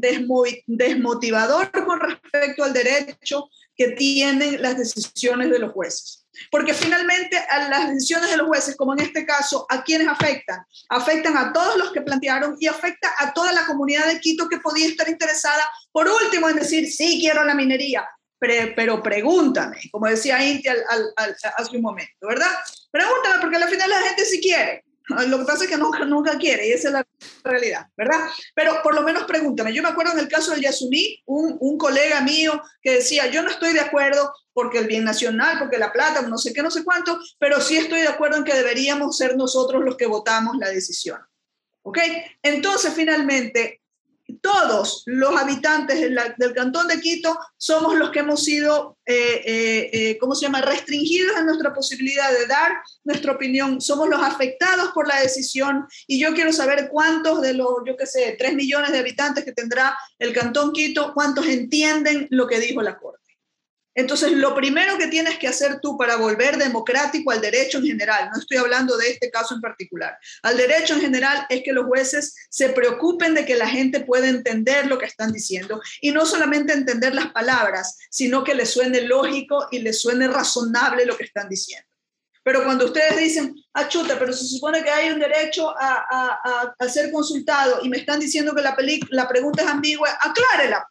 desmotivador 0.66 1.72
con 1.86 2.00
respecto 2.00 2.64
al 2.64 2.74
derecho 2.74 3.48
que 3.76 3.90
tienen 3.90 4.62
las 4.62 4.78
decisiones 4.78 5.52
de 5.52 5.60
los 5.60 5.72
jueces. 5.72 6.21
Porque 6.50 6.74
finalmente 6.74 7.38
a 7.38 7.70
las 7.70 7.90
decisiones 7.90 8.32
de 8.32 8.38
los 8.38 8.48
jueces, 8.48 8.76
como 8.76 8.94
en 8.94 9.02
este 9.02 9.26
caso, 9.26 9.66
¿a 9.70 9.84
quiénes 9.84 10.08
afectan? 10.08 10.66
Afectan 10.90 11.38
a 11.38 11.54
todos 11.54 11.78
los 11.78 11.92
que 11.92 12.02
plantearon 12.02 12.58
y 12.60 12.68
afecta 12.68 13.14
a 13.20 13.34
toda 13.34 13.52
la 13.52 13.66
comunidad 13.66 14.08
de 14.08 14.20
Quito 14.20 14.48
que 14.50 14.60
podía 14.60 14.88
estar 14.88 15.08
interesada, 15.10 15.64
por 15.92 16.08
último, 16.08 16.50
en 16.50 16.56
decir, 16.56 16.92
sí, 16.92 17.20
quiero 17.22 17.44
la 17.44 17.54
minería, 17.54 18.08
pero, 18.76 19.04
pregúntame, 19.04 19.78
como 19.92 20.08
decía 20.08 20.44
Inti 20.44 20.68
hace 20.68 21.76
un 21.76 21.82
momento, 21.84 22.28
¿verdad? 22.28 22.50
Pregúntame 22.90 23.40
porque 23.40 23.58
al 23.58 23.70
final 23.70 23.88
la 23.88 24.02
gente 24.02 24.26
sí 24.26 24.42
quiere. 24.42 24.84
Lo 25.08 25.40
que 25.40 25.46
pasa 25.46 25.64
es 25.66 25.70
que 25.70 25.78
nunca, 25.78 26.06
nunca 26.06 26.38
quiere 26.38 26.68
y 26.68 26.72
esa 26.72 26.88
es 26.88 26.94
la 26.94 27.08
realidad, 27.44 27.88
¿verdad? 27.98 28.30
Pero 28.56 28.82
por 28.84 28.96
lo 28.96 29.02
menos 29.02 29.24
pregúntame. 29.24 29.74
Yo 29.74 29.82
me 29.82 29.90
acuerdo 29.90 30.14
en 30.14 30.20
el 30.20 30.28
caso 30.28 30.52
del 30.52 30.62
Yasuní, 30.62 31.22
un, 31.26 31.58
un 31.60 31.78
colega 31.78 32.22
mío 32.22 32.62
que 32.82 32.96
decía, 32.96 33.28
yo 33.28 33.42
no 33.42 33.50
estoy 33.50 33.74
de 33.74 33.82
acuerdo 33.82 34.34
porque 34.54 34.80
el 34.80 34.88
bien 34.88 35.04
nacional, 35.04 35.60
porque 35.60 35.78
la 35.78 35.92
plata, 35.92 36.22
no 36.22 36.38
sé 36.38 36.54
qué, 36.54 36.62
no 36.62 36.72
sé 36.72 36.84
cuánto, 36.84 37.20
pero 37.40 37.60
sí 37.62 37.78
estoy 37.78 38.02
de 38.02 38.08
acuerdo 38.08 38.38
en 38.38 38.44
que 38.44 38.54
deberíamos 38.54 39.18
ser 39.18 39.36
nosotros 39.36 39.84
los 39.84 39.98
que 39.98 40.06
votamos 40.06 40.58
la 40.58 40.70
decisión. 40.70 41.20
¿Ok? 41.84 41.98
Entonces, 42.44 42.94
finalmente, 42.94 43.81
todos 44.42 45.04
los 45.06 45.40
habitantes 45.40 46.02
del, 46.02 46.54
cantón 46.54 46.88
de 46.88 47.00
Quito 47.00 47.38
somos 47.58 47.96
los 47.96 48.10
que 48.10 48.20
hemos 48.20 48.44
sido, 48.44 48.98
eh, 49.06 49.42
eh, 49.46 49.90
eh, 49.94 50.18
¿cómo 50.20 50.36
se 50.36 50.46
llama?, 50.46 50.62
restringidos 50.62 51.38
en 51.38 51.46
nuestra 51.46 51.74
posibilidad 51.74 52.32
de 52.32 52.48
dar 52.48 52.72
nuestra 53.04 53.34
opinión. 53.34 53.80
Somos 53.80 54.10
los 54.10 54.22
afectados 54.22 54.92
por 54.94 55.08
la 55.08 55.20
decisión 55.22 55.88
y 56.08 56.20
yo 56.20 56.34
quiero 56.34 56.52
saber 56.52 56.90
cuántos 56.90 57.42
de 57.42 57.54
los, 57.54 57.70
yo 57.86 57.96
qué 57.96 58.08
sé, 58.08 58.36
tres 58.38 58.54
millones 58.54 58.92
de 58.92 59.00
habitantes 59.00 59.46
que 59.46 59.54
tendrá 59.54 59.98
el 60.20 60.34
cantón 60.34 60.74
Quito, 60.74 61.14
cuántos 61.14 61.46
entienden 61.46 62.28
lo 62.32 62.48
que 62.48 62.60
dijo 62.60 62.82
la 62.82 62.98
Corte. 62.98 63.21
Entonces, 63.94 64.32
lo 64.32 64.56
primero 64.56 64.98
que 64.98 65.08
tienes 65.08 65.38
que 65.38 65.48
hacer 65.48 65.80
tú 65.82 65.98
para 65.98 66.16
volver 66.16 66.58
democrático 66.58 67.32
al 67.32 67.42
derecho 67.42 67.80
en 67.80 67.86
general, 67.86 68.30
no 68.34 68.40
estoy 68.40 68.58
hablando 68.58 68.98
de 68.98 69.10
este 69.10 69.30
caso 69.30 69.54
en 69.54 69.62
particular, 69.62 70.18
al 70.44 70.56
derecho 70.56 70.94
en 70.94 71.02
general 71.02 71.46
es 71.50 71.62
que 71.64 71.74
los 71.74 71.86
jueces 71.86 72.36
se 72.50 72.70
preocupen 72.70 73.34
de 73.34 73.46
que 73.46 73.56
la 73.56 73.68
gente 73.68 74.00
pueda 74.00 74.28
entender 74.28 74.88
lo 74.88 74.98
que 74.98 75.06
están 75.06 75.34
diciendo 75.34 75.82
y 76.00 76.12
no 76.12 76.26
solamente 76.26 76.74
entender 76.74 77.14
las 77.14 77.32
palabras, 77.32 77.98
sino 78.10 78.44
que 78.44 78.56
les 78.56 78.70
suene 78.70 79.02
lógico 79.02 79.68
y 79.72 79.80
les 79.80 80.02
suene 80.02 80.28
razonable 80.28 81.06
lo 81.06 81.18
que 81.18 81.26
están 81.26 81.50
diciendo. 81.50 81.88
Pero 82.44 82.64
cuando 82.64 82.86
ustedes 82.86 83.18
dicen, 83.18 83.56
ah, 83.74 83.88
chuta, 83.88 84.18
pero 84.18 84.34
se 84.34 84.46
supone 84.46 84.84
que 84.84 84.90
hay 84.90 85.12
un 85.12 85.20
derecho 85.20 85.74
a, 85.78 86.74
ser 86.90 87.12
consultado 87.12 87.80
y 87.84 87.90
me 87.90 87.98
están 87.98 88.20
diciendo 88.20 88.56
que 88.56 88.62
la, 88.62 88.76
la 89.10 89.28
pregunta 89.28 89.64
es 89.64 89.70
ambigua, 89.70 90.10
aclárela. 90.20 90.91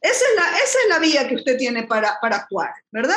Esa 0.00 0.24
es 0.24 0.36
la, 0.36 0.58
esa 0.58 0.78
es 0.82 0.88
la 0.88 0.98
vía 0.98 1.28
que 1.28 1.36
usted 1.36 1.56
tiene 1.56 1.84
para, 1.84 2.18
para 2.20 2.36
actuar, 2.36 2.70
¿verdad? 2.90 3.16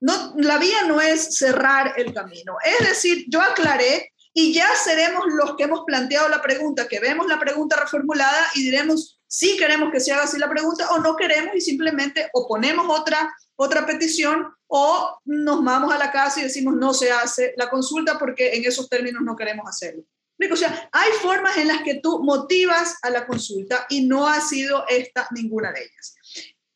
No, 0.00 0.34
la 0.36 0.58
vía 0.58 0.84
no 0.86 1.00
es 1.00 1.36
cerrar 1.36 1.94
el 1.96 2.14
camino. 2.14 2.56
Es 2.64 2.86
decir, 2.86 3.24
yo 3.28 3.40
aclaré 3.40 4.12
y 4.32 4.52
ya 4.52 4.68
seremos 4.76 5.24
los 5.28 5.56
que 5.56 5.64
hemos 5.64 5.80
planteado 5.84 6.28
la 6.28 6.40
pregunta, 6.40 6.86
que 6.86 7.00
vemos 7.00 7.26
la 7.26 7.40
pregunta 7.40 7.76
reformulada 7.76 8.48
y 8.54 8.62
diremos 8.62 9.20
si 9.26 9.56
queremos 9.56 9.90
que 9.92 10.00
se 10.00 10.12
haga 10.12 10.22
así 10.22 10.38
la 10.38 10.48
pregunta 10.48 10.90
o 10.90 10.98
no 10.98 11.16
queremos 11.16 11.54
y 11.54 11.60
simplemente 11.60 12.30
oponemos 12.32 12.86
otra, 12.88 13.34
otra 13.56 13.84
petición 13.84 14.46
o 14.68 15.18
nos 15.24 15.64
vamos 15.64 15.92
a 15.92 15.98
la 15.98 16.10
casa 16.10 16.40
y 16.40 16.44
decimos 16.44 16.74
no 16.76 16.94
se 16.94 17.10
hace 17.10 17.52
la 17.56 17.68
consulta 17.68 18.18
porque 18.18 18.54
en 18.54 18.64
esos 18.64 18.88
términos 18.88 19.22
no 19.22 19.36
queremos 19.36 19.68
hacerlo. 19.68 20.04
O 20.50 20.56
sea, 20.56 20.88
hay 20.92 21.10
formas 21.20 21.56
en 21.56 21.68
las 21.68 21.82
que 21.82 21.96
tú 21.96 22.22
motivas 22.22 22.96
a 23.02 23.10
la 23.10 23.26
consulta 23.26 23.86
y 23.88 24.06
no 24.06 24.28
ha 24.28 24.40
sido 24.40 24.84
esta 24.88 25.28
ninguna 25.32 25.72
de 25.72 25.80
ellas. 25.80 26.14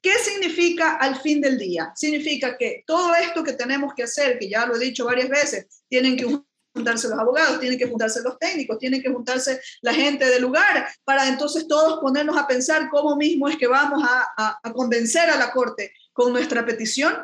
¿Qué 0.02 0.14
significa 0.18 0.97
al 0.97 1.20
fin 1.20 1.40
del 1.40 1.59
día? 1.59 1.93
Significa 1.94 2.59
que 2.59 2.82
todo 2.84 3.14
esto 3.14 3.44
que 3.44 3.52
tenemos 3.52 3.94
que 3.94 4.02
hacer, 4.02 4.36
que 4.39 4.48
ya 4.48 4.66
lo 4.66 4.74
he 4.74 4.80
dicho 4.80 5.05
varias 5.05 5.28
veces, 5.28 5.84
tienen 5.89 6.16
que 6.16 6.24
juntarse 6.74 7.09
los 7.09 7.18
abogados, 7.18 7.60
tienen 7.60 7.78
que 7.78 7.86
juntarse 7.86 8.20
los 8.22 8.36
técnicos, 8.39 8.78
tienen 8.78 9.01
que 9.01 9.10
juntarse 9.10 9.60
la 9.80 9.94
gente 9.94 10.24
del 10.24 10.43
lugar, 10.43 10.89
para 11.05 11.28
entonces 11.28 11.68
todos 11.68 12.01
ponernos 12.01 12.36
a 12.36 12.48
pensar 12.48 12.89
cómo 12.90 13.14
mismo 13.14 13.48
es 13.48 13.56
que 13.56 13.68
vamos 13.68 14.02
a, 14.02 14.59
a 14.60 14.72
convencer 14.72 15.30
a 15.30 15.36
la 15.36 15.52
Corte 15.52 15.93
con 16.12 16.32
nuestra 16.32 16.66
petición, 16.66 17.14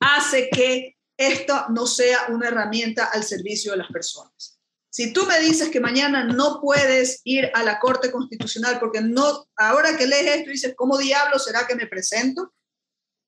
hace 0.00 0.50
que 0.50 0.96
esto 1.16 1.66
no 1.70 1.86
sea 1.86 2.26
una 2.28 2.48
herramienta 2.48 3.06
al 3.06 3.24
servicio 3.24 3.72
de 3.72 3.78
las 3.78 3.88
personas. 3.88 4.55
Si 4.96 5.12
tú 5.12 5.26
me 5.26 5.38
dices 5.40 5.68
que 5.68 5.78
mañana 5.78 6.24
no 6.24 6.58
puedes 6.58 7.20
ir 7.24 7.50
a 7.52 7.62
la 7.62 7.78
Corte 7.78 8.10
Constitucional 8.10 8.78
porque 8.80 9.02
no, 9.02 9.46
ahora 9.54 9.94
que 9.94 10.06
lees 10.06 10.38
esto 10.38 10.50
dices, 10.50 10.72
¿cómo 10.74 10.96
diablo 10.96 11.38
será 11.38 11.66
que 11.66 11.74
me 11.74 11.86
presento? 11.86 12.54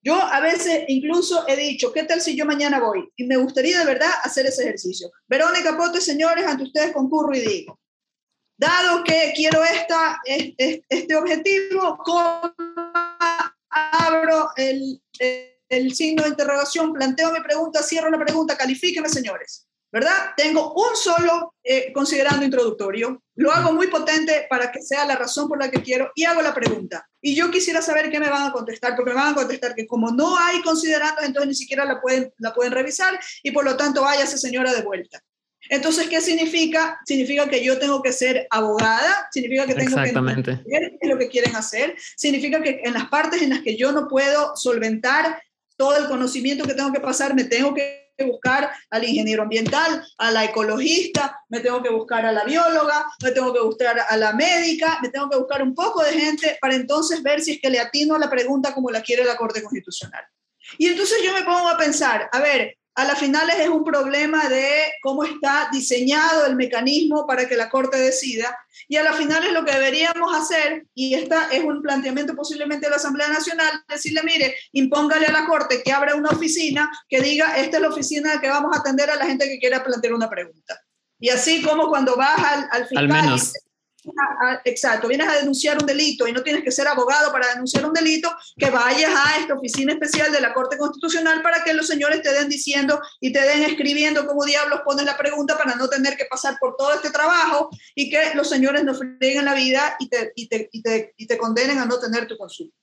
Yo 0.03 0.15
a 0.15 0.41
veces 0.41 0.85
incluso 0.89 1.47
he 1.47 1.57
dicho, 1.57 1.93
¿qué 1.93 2.05
tal 2.05 2.23
si 2.23 2.35
yo 2.35 2.47
mañana 2.47 2.81
voy? 2.81 3.13
Y 3.17 3.25
me 3.25 3.37
gustaría 3.37 3.81
de 3.81 3.85
verdad 3.85 4.09
hacer 4.23 4.47
ese 4.47 4.63
ejercicio. 4.63 5.11
Verónica 5.27 5.77
Pote, 5.77 6.01
señores, 6.01 6.47
ante 6.47 6.63
ustedes 6.63 6.95
concurro 6.95 7.35
y 7.35 7.41
digo, 7.41 7.79
dado 8.57 9.05
que 9.05 9.35
quiero 9.37 9.63
esta, 9.63 10.23
este 10.25 11.17
objetivo, 11.17 11.99
abro 13.69 14.53
el, 14.57 15.03
el 15.69 15.95
signo 15.95 16.23
de 16.23 16.31
interrogación, 16.31 16.95
planteo 16.95 17.31
mi 17.31 17.43
pregunta, 17.43 17.83
cierro 17.83 18.09
la 18.09 18.19
pregunta, 18.19 18.57
califíqueme, 18.57 19.11
señores. 19.11 19.68
¿Verdad? 19.91 20.33
Tengo 20.37 20.75
un 20.75 20.97
solo 20.97 21.55
eh, 21.63 21.93
considerando 21.93 22.45
introductorio, 22.45 23.23
lo 23.37 23.53
hago 23.53 23.73
muy 23.73 23.87
potente 23.87 24.47
para 24.51 24.71
que 24.71 24.83
sea 24.83 25.05
la 25.07 25.17
razón 25.17 25.49
por 25.49 25.59
la 25.59 25.71
que 25.71 25.83
quiero 25.83 26.11
y 26.15 26.25
hago 26.25 26.43
la 26.43 26.55
pregunta. 26.55 27.09
Y 27.21 27.35
yo 27.35 27.51
quisiera 27.51 27.81
saber 27.81 28.11
qué 28.11 28.21
me 28.21 28.29
van 28.29 28.49
a 28.49 28.53
contestar, 28.53 28.95
porque 28.97 29.11
me 29.11 29.17
van 29.17 29.33
a 29.33 29.35
contestar 29.35 29.75
que 29.75 29.87
como 29.87 30.11
no 30.11 30.39
hay 30.39 30.61
considerando, 30.63 31.23
entonces 31.23 31.49
ni 31.49 31.55
siquiera 31.55 31.85
la 31.85 32.01
pueden, 32.01 32.33
la 32.39 32.55
pueden 32.55 32.73
revisar 32.73 33.19
y 33.43 33.51
por 33.51 33.65
lo 33.65 33.77
tanto 33.77 34.03
váyase 34.03 34.39
señora 34.39 34.73
de 34.75 34.83
vuelta. 34.83 35.23
Entonces, 35.71 36.09
¿qué 36.09 36.21
significa? 36.21 36.99
Significa 37.05 37.49
que 37.49 37.63
yo 37.63 37.79
tengo 37.79 38.01
que 38.01 38.13
ser 38.13 38.47
abogada, 38.51 39.29
significa 39.31 39.67
que 39.67 39.75
tengo 39.75 39.97
que 39.97 40.09
entender 40.09 40.65
qué 40.67 40.99
es 41.01 41.09
lo 41.09 41.19
que 41.19 41.29
quieren 41.29 41.57
hacer, 41.57 41.95
significa 42.17 42.63
que 42.63 42.81
en 42.85 42.95
las 42.95 43.09
partes 43.09 43.43
en 43.43 43.51
las 43.51 43.61
que 43.61 43.77
yo 43.77 43.93
no 43.93 44.09
puedo 44.09 44.57
solventar 44.57 45.43
todo 45.77 45.97
el 45.97 46.07
conocimiento 46.07 46.65
que 46.65 46.75
tengo 46.75 46.93
que 46.93 47.01
pasar, 47.01 47.35
me 47.35 47.45
tengo 47.45 47.75
que 47.75 48.08
buscar 48.25 48.71
al 48.91 49.05
ingeniero 49.05 49.43
ambiental, 49.43 50.05
a 50.19 50.31
la 50.31 50.45
ecologista, 50.45 51.41
me 51.49 51.61
tengo 51.61 51.83
que 51.83 51.91
buscar 51.91 52.27
a 52.27 52.33
la 52.33 52.45
bióloga, 52.45 53.07
me 53.23 53.31
tengo 53.31 53.53
que 53.53 53.61
buscar 53.61 54.01
a 54.09 54.17
la 54.17 54.33
médica, 54.33 54.99
me 55.03 55.09
tengo 55.09 55.29
que 55.29 55.39
buscar 55.39 55.63
un 55.63 55.75
poco 55.75 56.03
de 56.03 56.13
gente 56.13 56.59
para 56.61 56.75
entonces 56.75 57.23
ver 57.23 57.41
si 57.41 57.53
es 57.53 57.61
que 57.61 57.71
le 57.71 57.81
atino 57.81 58.15
a 58.15 58.19
la 58.19 58.31
pregunta 58.31 58.75
como 58.75 58.91
la 58.91 59.03
quiere 59.03 59.25
la 59.25 59.37
Corte 59.37 59.63
Constitucional. 59.63 60.25
Y 60.77 60.87
entonces 60.87 61.19
yo 61.25 61.33
me 61.33 61.43
pongo 61.43 61.69
a 61.69 61.79
pensar, 61.79 62.29
a 62.31 62.41
ver, 62.41 62.78
a 62.99 63.05
las 63.05 63.21
finales 63.21 63.55
es 63.61 63.69
un 63.69 63.85
problema 63.85 64.49
de 64.49 64.93
cómo 65.01 65.23
está 65.23 65.69
diseñado 65.71 66.47
el 66.47 66.57
mecanismo 66.57 67.29
para 67.29 67.47
que 67.47 67.57
la 67.57 67.71
Corte 67.71 67.97
decida, 67.97 68.59
y 68.89 68.97
a 68.97 69.05
las 69.05 69.17
finales 69.17 69.53
lo 69.53 69.65
que 69.65 69.71
deberíamos 69.71 70.35
hacer, 70.35 70.85
y 70.95 71.15
esta 71.15 71.49
es 71.53 71.63
un 71.63 71.81
planteamiento 71.81 72.35
posiblemente 72.35 72.87
de 72.87 72.91
la 72.91 72.97
Asamblea 72.97 73.29
Nacional, 73.29 73.71
decirle, 73.89 74.23
mire, 74.25 74.57
impóngale 74.73 75.27
a 75.27 75.33
la 75.33 75.47
Corte 75.47 75.81
que 75.85 75.93
abra 75.93 76.17
una 76.17 76.31
oficina 76.31 76.91
que 77.09 77.21
diga, 77.21 77.57
esta 77.57 77.77
es 77.77 77.83
la 77.85 77.89
oficina 77.89 78.41
que 78.41 78.49
vamos 78.49 78.77
a 78.77 78.81
atender 78.81 79.09
a 79.11 79.15
la 79.15 79.27
gente 79.27 79.47
que 79.47 79.61
quiera 79.61 79.85
plantear 79.85 80.15
una 80.15 80.29
pregunta. 80.29 80.81
Y 81.21 81.29
así 81.29 81.63
como 81.63 81.89
cuando 81.89 82.17
vas 82.17 82.37
al, 82.37 82.69
al 82.73 82.89
fiscal... 82.89 83.13
Al 83.13 83.23
menos 83.23 83.53
exacto, 84.65 85.09
vienes 85.09 85.29
a 85.29 85.37
denunciar 85.37 85.79
un 85.79 85.87
delito 85.87 86.27
y 86.27 86.33
no 86.33 86.43
tienes 86.43 86.63
que 86.63 86.71
ser 86.71 86.89
abogado 86.89 87.33
para 87.33 87.49
denunciar 87.49 87.85
un 87.85 87.93
delito, 87.93 88.31
que 88.57 88.71
vayas 88.71 89.13
a 89.15 89.39
esta 89.39 89.55
oficina 89.55 89.93
especial 89.93 90.33
de 90.33 90.41
la 90.41 90.53
Corte 90.53 90.79
Constitucional 90.79 91.43
para 91.43 91.63
que 91.63 91.73
los 91.73 91.87
señores 91.87 92.23
te 92.23 92.33
den 92.33 92.49
diciendo 92.49 93.01
y 93.21 93.33
te 93.33 93.41
den 93.41 93.63
escribiendo 93.63 94.27
cómo 94.27 94.45
diablos 94.45 94.81
pones 94.85 95.05
la 95.05 95.17
pregunta 95.17 95.57
para 95.57 95.75
no 95.75 95.89
tener 95.89 96.17
que 96.17 96.25
pasar 96.27 96.57
por 96.59 96.77
todo 96.77 96.93
este 96.95 97.11
trabajo 97.11 97.71
y 97.95 98.11
que 98.11 98.35
los 98.35 98.49
señores 98.49 98.85
no 98.85 98.95
freguen 98.95 99.45
la 99.45 99.55
vida 99.55 99.97
y 99.99 100.09
te, 100.09 100.33
te, 100.49 100.69
y 100.73 100.83
te, 100.83 101.15
y 101.17 101.27
te 101.27 101.39
condenen 101.39 101.79
a 101.79 101.85
no 101.85 101.99
tener 101.99 102.27
tu 102.27 102.37
consulta. 102.37 102.77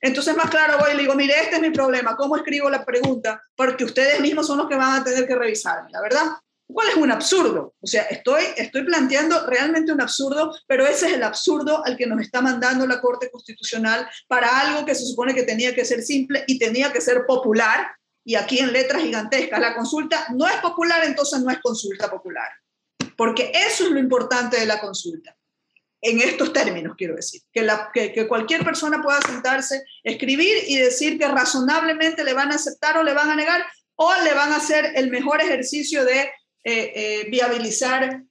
Entonces, 0.00 0.36
más 0.36 0.48
claro, 0.48 0.78
voy 0.78 0.92
y 0.92 0.94
le 0.94 1.02
digo, 1.02 1.14
mire, 1.14 1.34
este 1.40 1.56
es 1.56 1.60
mi 1.60 1.70
problema, 1.70 2.16
¿cómo 2.16 2.36
escribo 2.36 2.70
la 2.70 2.84
pregunta? 2.84 3.42
Porque 3.56 3.84
ustedes 3.84 4.20
mismos 4.20 4.46
son 4.46 4.58
los 4.58 4.68
que 4.68 4.76
van 4.76 5.00
a 5.00 5.04
tener 5.04 5.26
que 5.26 5.34
revisarme, 5.34 5.90
la 5.90 6.00
verdad 6.00 6.26
cuál 6.68 6.88
es 6.90 6.96
un 6.96 7.10
absurdo. 7.10 7.74
O 7.80 7.86
sea, 7.86 8.02
estoy, 8.02 8.44
estoy 8.56 8.84
planteando 8.84 9.46
realmente 9.46 9.92
un 9.92 10.00
absurdo, 10.00 10.54
pero 10.66 10.86
ese 10.86 11.06
es 11.06 11.14
el 11.14 11.22
absurdo 11.22 11.84
al 11.84 11.96
que 11.96 12.06
nos 12.06 12.20
está 12.20 12.40
mandando 12.40 12.86
la 12.86 13.00
Corte 13.00 13.30
Constitucional 13.30 14.08
para 14.28 14.60
algo 14.60 14.84
que 14.84 14.94
se 14.94 15.06
supone 15.06 15.34
que 15.34 15.42
tenía 15.42 15.74
que 15.74 15.84
ser 15.84 16.02
simple 16.02 16.44
y 16.46 16.58
tenía 16.58 16.92
que 16.92 17.00
ser 17.00 17.24
popular. 17.26 17.90
Y 18.24 18.34
aquí 18.34 18.58
en 18.58 18.72
letras 18.72 19.02
gigantescas, 19.02 19.58
la 19.58 19.74
consulta 19.74 20.26
no 20.34 20.46
es 20.46 20.56
popular, 20.56 21.02
entonces 21.04 21.40
no 21.40 21.50
es 21.50 21.58
consulta 21.60 22.10
popular. 22.10 22.48
Porque 23.16 23.50
eso 23.54 23.84
es 23.84 23.90
lo 23.90 23.98
importante 23.98 24.60
de 24.60 24.66
la 24.66 24.80
consulta. 24.80 25.34
En 26.00 26.20
estos 26.20 26.52
términos, 26.52 26.94
quiero 26.96 27.16
decir, 27.16 27.42
que, 27.50 27.62
la, 27.62 27.90
que, 27.92 28.12
que 28.12 28.28
cualquier 28.28 28.62
persona 28.62 29.02
pueda 29.02 29.20
sentarse, 29.22 29.82
escribir 30.04 30.56
y 30.68 30.76
decir 30.76 31.18
que 31.18 31.26
razonablemente 31.26 32.22
le 32.22 32.34
van 32.34 32.52
a 32.52 32.56
aceptar 32.56 32.98
o 32.98 33.02
le 33.02 33.14
van 33.14 33.30
a 33.30 33.34
negar 33.34 33.64
o 33.96 34.14
le 34.22 34.32
van 34.32 34.52
a 34.52 34.56
hacer 34.56 34.92
el 34.94 35.10
mejor 35.10 35.40
ejercicio 35.40 36.04
de 36.04 36.30
eh, 36.64 36.92
eh, 36.94 37.30
viabilizar 37.30 38.22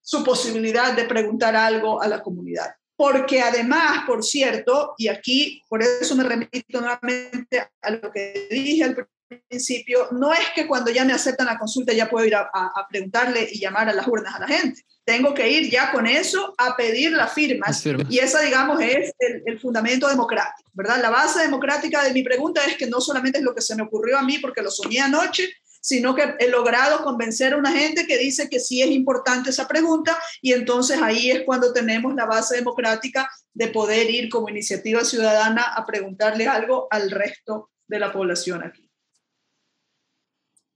su 0.00 0.24
posibilidad 0.24 0.94
de 0.94 1.04
preguntar 1.04 1.54
algo 1.54 2.00
a 2.00 2.08
la 2.08 2.22
comunidad. 2.22 2.74
Porque 2.96 3.40
además, 3.40 4.04
por 4.06 4.24
cierto, 4.24 4.94
y 4.98 5.08
aquí 5.08 5.62
por 5.68 5.82
eso 5.82 6.16
me 6.16 6.24
remito 6.24 6.80
nuevamente 6.80 7.68
a 7.80 7.90
lo 7.90 8.10
que 8.10 8.48
dije 8.50 8.84
al 8.84 9.08
principio, 9.48 10.08
no 10.12 10.32
es 10.32 10.48
que 10.54 10.66
cuando 10.66 10.90
ya 10.90 11.04
me 11.04 11.12
aceptan 11.12 11.46
la 11.46 11.58
consulta 11.58 11.92
ya 11.92 12.08
puedo 12.08 12.26
ir 12.26 12.34
a, 12.34 12.50
preguntarle 12.88 13.48
y 13.52 13.60
llamar 13.60 13.88
a 13.88 13.92
las 13.92 14.08
urnas 14.08 14.34
a 14.34 14.40
la 14.40 14.48
gente. 14.48 14.82
Tengo 15.04 15.32
que 15.32 15.48
ir 15.48 15.70
ya 15.70 15.92
con 15.92 16.06
eso 16.06 16.54
a 16.58 16.76
pedir 16.76 17.12
las 17.12 17.32
firmas. 17.32 17.84
Y 18.08 18.18
esa, 18.18 18.40
digamos, 18.40 18.80
es 18.80 19.12
el, 19.18 19.42
el, 19.46 19.60
fundamento 19.60 20.08
democrático, 20.08 20.70
¿verdad? 20.72 21.00
La 21.00 21.10
base 21.10 21.40
democrática 21.40 22.02
de 22.02 22.12
mi 22.12 22.22
pregunta 22.22 22.64
es 22.64 22.76
que 22.76 22.86
no 22.86 23.00
solamente 23.00 23.38
es 23.38 23.44
lo 23.44 23.54
que 23.54 23.62
se 23.62 23.76
me 23.76 23.82
ocurrió 23.82 24.18
a 24.18 24.22
mí 24.22 24.38
porque 24.38 24.62
lo 24.62 24.70
soñé 24.70 25.00
anoche, 25.00 25.48
sino 25.80 26.14
que 26.14 26.34
he 26.38 26.48
logrado 26.48 27.02
convencer 27.02 27.52
a 27.52 27.56
una 27.56 27.72
gente 27.72 28.06
que 28.06 28.18
dice 28.18 28.48
que 28.48 28.60
sí 28.60 28.82
es 28.82 28.90
importante 28.90 29.50
esa 29.50 29.68
pregunta 29.68 30.18
y 30.42 30.52
entonces 30.52 31.00
ahí 31.02 31.30
es 31.30 31.42
cuando 31.44 31.72
tenemos 31.72 32.14
la 32.14 32.26
base 32.26 32.56
democrática 32.56 33.28
de 33.54 33.68
poder 33.68 34.10
ir 34.10 34.28
como 34.28 34.48
iniciativa 34.48 35.04
ciudadana 35.04 35.62
a 35.62 35.86
preguntarle 35.86 36.46
algo 36.46 36.88
al 36.90 37.10
resto 37.10 37.70
de 37.86 37.98
la 37.98 38.12
población 38.12 38.62
aquí. 38.64 38.88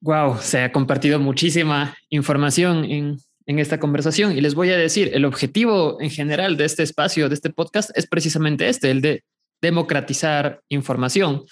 Wow, 0.01 0.39
se 0.41 0.63
ha 0.63 0.73
compartido 0.73 1.21
muchísima 1.21 1.97
información 2.09 2.85
en, 2.85 3.19
en 3.47 3.59
esta 3.59 3.79
conversación 3.79 4.37
y 4.37 4.41
les 4.41 4.55
voy 4.55 4.71
a 4.71 4.77
decir, 4.77 5.11
el 5.15 5.25
objetivo 5.25 6.01
en 6.01 6.11
general 6.11 6.57
de 6.57 6.65
este 6.65 6.83
espacio, 6.83 7.29
de 7.29 7.35
este 7.35 7.51
podcast, 7.51 7.91
es 7.97 8.07
precisamente 8.07 8.69
este, 8.69 8.91
el 8.91 9.01
de 9.01 9.25
democratizar 9.61 10.61
información. 10.69 11.45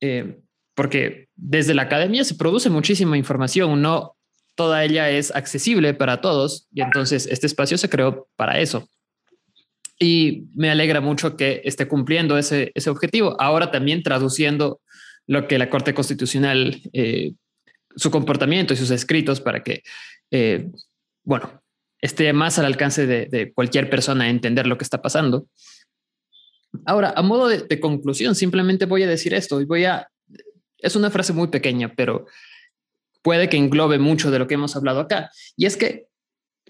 Eh, 0.00 0.40
porque 0.80 1.28
desde 1.36 1.74
la 1.74 1.82
academia 1.82 2.24
se 2.24 2.36
produce 2.36 2.70
muchísima 2.70 3.18
información, 3.18 3.82
no 3.82 4.16
toda 4.54 4.82
ella 4.82 5.10
es 5.10 5.30
accesible 5.30 5.92
para 5.92 6.22
todos 6.22 6.68
y 6.72 6.80
entonces 6.80 7.28
este 7.30 7.46
espacio 7.46 7.76
se 7.76 7.90
creó 7.90 8.28
para 8.34 8.60
eso. 8.60 8.88
Y 9.98 10.46
me 10.54 10.70
alegra 10.70 11.02
mucho 11.02 11.36
que 11.36 11.60
esté 11.66 11.86
cumpliendo 11.86 12.38
ese, 12.38 12.72
ese 12.74 12.88
objetivo, 12.88 13.36
ahora 13.38 13.70
también 13.70 14.02
traduciendo 14.02 14.80
lo 15.26 15.46
que 15.46 15.58
la 15.58 15.68
Corte 15.68 15.92
Constitucional, 15.92 16.80
eh, 16.94 17.34
su 17.94 18.10
comportamiento 18.10 18.72
y 18.72 18.78
sus 18.78 18.90
escritos 18.90 19.38
para 19.38 19.62
que, 19.62 19.82
eh, 20.30 20.66
bueno, 21.24 21.60
esté 22.00 22.32
más 22.32 22.58
al 22.58 22.64
alcance 22.64 23.06
de, 23.06 23.52
cualquier 23.52 23.90
persona 23.90 24.30
entender 24.30 24.66
lo 24.66 24.78
que 24.78 24.84
está 24.84 25.02
pasando. 25.02 25.46
Ahora, 26.86 27.12
a 27.14 27.20
modo 27.20 27.48
de 27.48 27.80
conclusión, 27.80 28.34
simplemente 28.34 28.86
voy 28.86 29.02
a 29.02 29.08
decir 29.08 29.34
esto 29.34 29.60
y 29.60 29.66
voy 29.66 29.84
a 29.84 30.08
es 30.82 30.96
una 30.96 31.10
frase 31.10 31.32
muy 31.32 31.48
pequeña, 31.48 31.92
pero 31.94 32.26
puede 33.22 33.48
que 33.48 33.56
englobe 33.56 33.98
mucho 33.98 34.30
de 34.30 34.38
lo 34.38 34.46
que 34.46 34.54
hemos 34.54 34.76
hablado 34.76 35.00
acá. 35.00 35.30
Y 35.56 35.66
es 35.66 35.76
que 35.76 36.06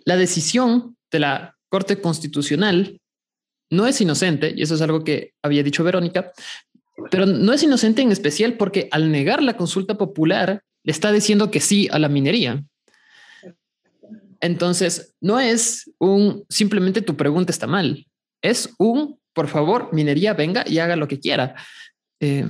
la 0.05 0.17
decisión 0.17 0.97
de 1.11 1.21
la 1.21 1.57
Corte 1.69 2.01
Constitucional 2.01 3.01
no 3.71 3.87
es 3.87 4.01
inocente, 4.01 4.53
y 4.57 4.63
eso 4.63 4.75
es 4.75 4.83
algo 4.83 5.05
que 5.05 5.33
había 5.43 5.63
dicho 5.63 5.85
Verónica, 5.85 6.33
pero 7.11 7.25
no 7.25 7.53
es 7.53 7.63
inocente 7.63 8.03
en 8.03 8.11
especial 8.11 8.55
porque 8.55 8.89
al 8.91 9.11
negar 9.13 9.43
la 9.43 9.57
consulta 9.57 9.97
popular 9.97 10.63
le 10.83 10.93
está 10.93 11.13
diciendo 11.13 11.51
que 11.51 11.61
sí 11.61 11.89
a 11.93 11.99
la 11.99 12.09
minería. 12.09 12.65
Entonces, 14.41 15.15
no 15.21 15.39
es 15.39 15.91
un 15.99 16.45
simplemente 16.49 17.03
tu 17.03 17.17
pregunta 17.17 17.53
está 17.53 17.67
mal, 17.67 18.07
es 18.43 18.75
un 18.79 19.21
por 19.33 19.49
favor, 19.49 19.93
minería 19.93 20.35
venga 20.35 20.65
y 20.67 20.79
haga 20.79 20.97
lo 20.97 21.09
que 21.09 21.21
quiera. 21.21 21.55
Eh, 22.21 22.49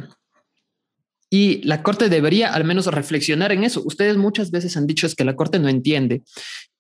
y 1.33 1.63
la 1.63 1.85
Corte 1.85 2.09
debería 2.09 2.53
al 2.53 2.65
menos 2.65 2.87
reflexionar 2.87 3.53
en 3.53 3.63
eso. 3.63 3.83
Ustedes 3.85 4.17
muchas 4.17 4.51
veces 4.51 4.77
han 4.77 4.89
dicho 4.89 5.07
es 5.07 5.15
que 5.15 5.25
la 5.25 5.37
Corte 5.37 5.61
no 5.61 5.69
entiende. 5.69 6.23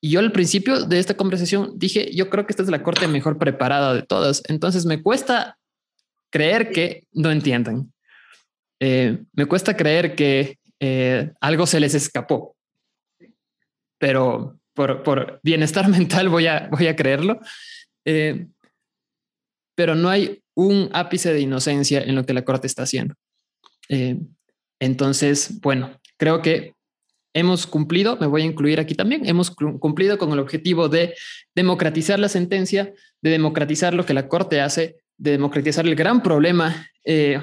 Y 0.00 0.10
yo 0.10 0.20
al 0.20 0.32
principio 0.32 0.84
de 0.84 0.98
esta 0.98 1.16
conversación 1.16 1.74
dije, 1.76 2.10
yo 2.12 2.28
creo 2.28 2.46
que 2.46 2.52
esta 2.52 2.64
es 2.64 2.68
la 2.68 2.82
Corte 2.82 3.06
mejor 3.06 3.38
preparada 3.38 3.94
de 3.94 4.02
todas. 4.02 4.42
Entonces 4.48 4.86
me 4.86 5.02
cuesta 5.02 5.56
creer 6.30 6.72
que 6.72 7.04
no 7.12 7.30
entiendan. 7.30 7.92
Eh, 8.80 9.22
me 9.34 9.46
cuesta 9.46 9.76
creer 9.76 10.16
que 10.16 10.58
eh, 10.80 11.30
algo 11.40 11.66
se 11.66 11.78
les 11.78 11.94
escapó. 11.94 12.56
Pero 13.98 14.58
por, 14.74 15.40
bienestar 15.44 15.88
mental 15.88 16.28
voy 16.28 16.48
a, 16.48 16.68
voy 16.72 16.88
a 16.88 16.96
creerlo. 16.96 17.38
Eh, 18.04 18.48
pero 19.76 19.94
no 19.94 20.08
hay 20.08 20.42
un 20.56 20.90
ápice 20.92 21.32
de 21.32 21.40
inocencia 21.40 22.02
en 22.02 22.16
lo 22.16 22.26
que 22.26 22.34
la 22.34 22.44
Corte 22.44 22.66
está 22.66 22.82
haciendo. 22.82 23.14
Entonces, 24.80 25.60
bueno, 25.60 26.00
creo 26.16 26.42
que 26.42 26.74
hemos 27.34 27.66
cumplido, 27.66 28.16
me 28.16 28.26
voy 28.26 28.42
a 28.42 28.46
incluir 28.46 28.80
aquí 28.80 28.94
también, 28.94 29.26
hemos 29.26 29.50
cumplido 29.50 30.18
con 30.18 30.32
el 30.32 30.40
objetivo 30.40 30.88
de 30.88 31.14
democratizar 31.54 32.18
la 32.18 32.28
sentencia, 32.28 32.92
de 33.22 33.30
democratizar 33.30 33.94
lo 33.94 34.04
que 34.04 34.14
la 34.14 34.28
Corte 34.28 34.60
hace, 34.60 34.96
de 35.16 35.32
democratizar 35.32 35.86
el 35.86 35.94
gran 35.94 36.22
problema 36.22 36.88
eh, 37.04 37.40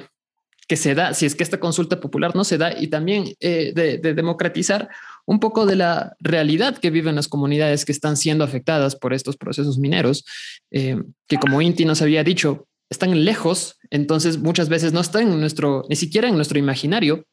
que 0.66 0.76
se 0.76 0.94
da, 0.94 1.14
si 1.14 1.24
es 1.24 1.34
que 1.34 1.42
esta 1.42 1.58
consulta 1.58 1.98
popular 1.98 2.36
no 2.36 2.44
se 2.44 2.58
da, 2.58 2.78
y 2.78 2.88
también 2.88 3.34
eh, 3.40 3.72
de, 3.74 3.98
democratizar 3.98 4.90
un 5.24 5.40
poco 5.40 5.64
de 5.64 5.76
la 5.76 6.14
realidad 6.20 6.76
que 6.76 6.90
viven 6.90 7.14
las 7.14 7.28
comunidades 7.28 7.86
que 7.86 7.92
están 7.92 8.18
siendo 8.18 8.44
afectadas 8.44 8.94
por 8.94 9.14
estos 9.14 9.36
procesos 9.36 9.78
mineros, 9.78 10.26
eh, 10.70 11.02
que 11.26 11.38
como 11.38 11.62
Inti 11.62 11.86
nos 11.86 12.02
había 12.02 12.22
dicho, 12.22 12.66
están 12.90 13.24
lejos, 13.24 13.78
entonces 13.90 14.38
muchas 14.38 14.68
veces 14.68 14.92
no 14.92 15.00
están 15.00 15.30
en 15.30 15.40
nuestro, 15.40 15.84
ni 15.88 15.96
siquiera 15.96 16.28
en 16.28 16.36
nuestro 16.36 16.58
imaginario, 16.58 17.26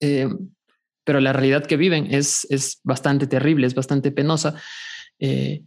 eh, 0.00 0.28
pero 1.04 1.20
la 1.20 1.32
realidad 1.32 1.66
que 1.66 1.76
viven 1.76 2.12
es, 2.12 2.46
es 2.50 2.80
bastante 2.84 3.26
terrible, 3.26 3.66
es 3.66 3.74
bastante 3.74 4.12
penosa, 4.12 4.54
eh, 5.18 5.64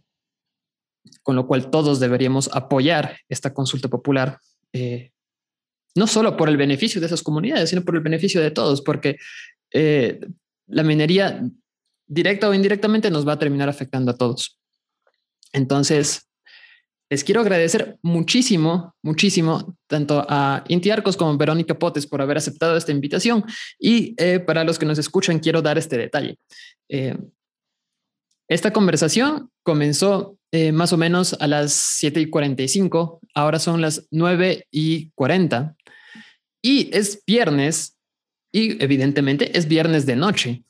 con 1.22 1.36
lo 1.36 1.46
cual 1.46 1.70
todos 1.70 2.00
deberíamos 2.00 2.48
apoyar 2.52 3.18
esta 3.28 3.52
consulta 3.52 3.88
popular, 3.88 4.38
eh, 4.72 5.10
no 5.96 6.06
solo 6.06 6.36
por 6.36 6.48
el 6.48 6.56
beneficio 6.56 7.00
de 7.00 7.08
esas 7.08 7.22
comunidades, 7.22 7.70
sino 7.70 7.84
por 7.84 7.96
el 7.96 8.02
beneficio 8.02 8.40
de 8.40 8.50
todos, 8.50 8.82
porque 8.82 9.16
la 10.66 10.82
minería 10.84 11.42
directa 12.06 12.48
o 12.48 12.54
indirectamente 12.54 13.10
nos 13.10 13.26
va 13.26 13.32
a 13.32 13.38
terminar 13.38 13.68
afectando 13.68 14.12
a 14.12 14.16
todos. 14.16 14.58
Entonces, 15.52 16.28
les 17.10 17.22
quiero 17.22 17.40
agradecer 17.40 17.98
muchísimo, 18.02 18.94
muchísimo, 19.02 19.76
tanto 19.86 20.24
a 20.28 20.64
Inti 20.68 20.90
Arcos 20.90 21.16
como 21.16 21.32
a 21.32 21.36
Verónica 21.36 21.78
Potes 21.78 22.06
por 22.06 22.22
haber 22.22 22.38
aceptado 22.38 22.76
esta 22.76 22.92
invitación. 22.92 23.44
Y 23.78 24.14
eh, 24.16 24.40
para 24.40 24.64
los 24.64 24.78
que 24.78 24.86
nos 24.86 24.98
escuchan, 24.98 25.38
quiero 25.38 25.62
dar 25.62 25.78
este 25.78 25.98
detalle. 25.98 26.38
Eh, 26.88 27.16
esta 28.48 28.72
conversación 28.72 29.50
comenzó 29.62 30.38
eh, 30.52 30.70
más 30.70 30.92
o 30.92 30.96
menos 30.96 31.34
a 31.40 31.46
las 31.46 31.72
7 31.72 32.20
y 32.20 32.30
45, 32.30 33.20
ahora 33.34 33.58
son 33.58 33.80
las 33.80 34.06
9 34.10 34.68
y 34.70 35.10
40 35.16 35.76
y 36.62 36.96
es 36.96 37.22
viernes 37.26 37.98
y 38.52 38.82
evidentemente 38.82 39.58
es 39.58 39.66
viernes 39.66 40.06
de 40.06 40.14
noche. 40.14 40.64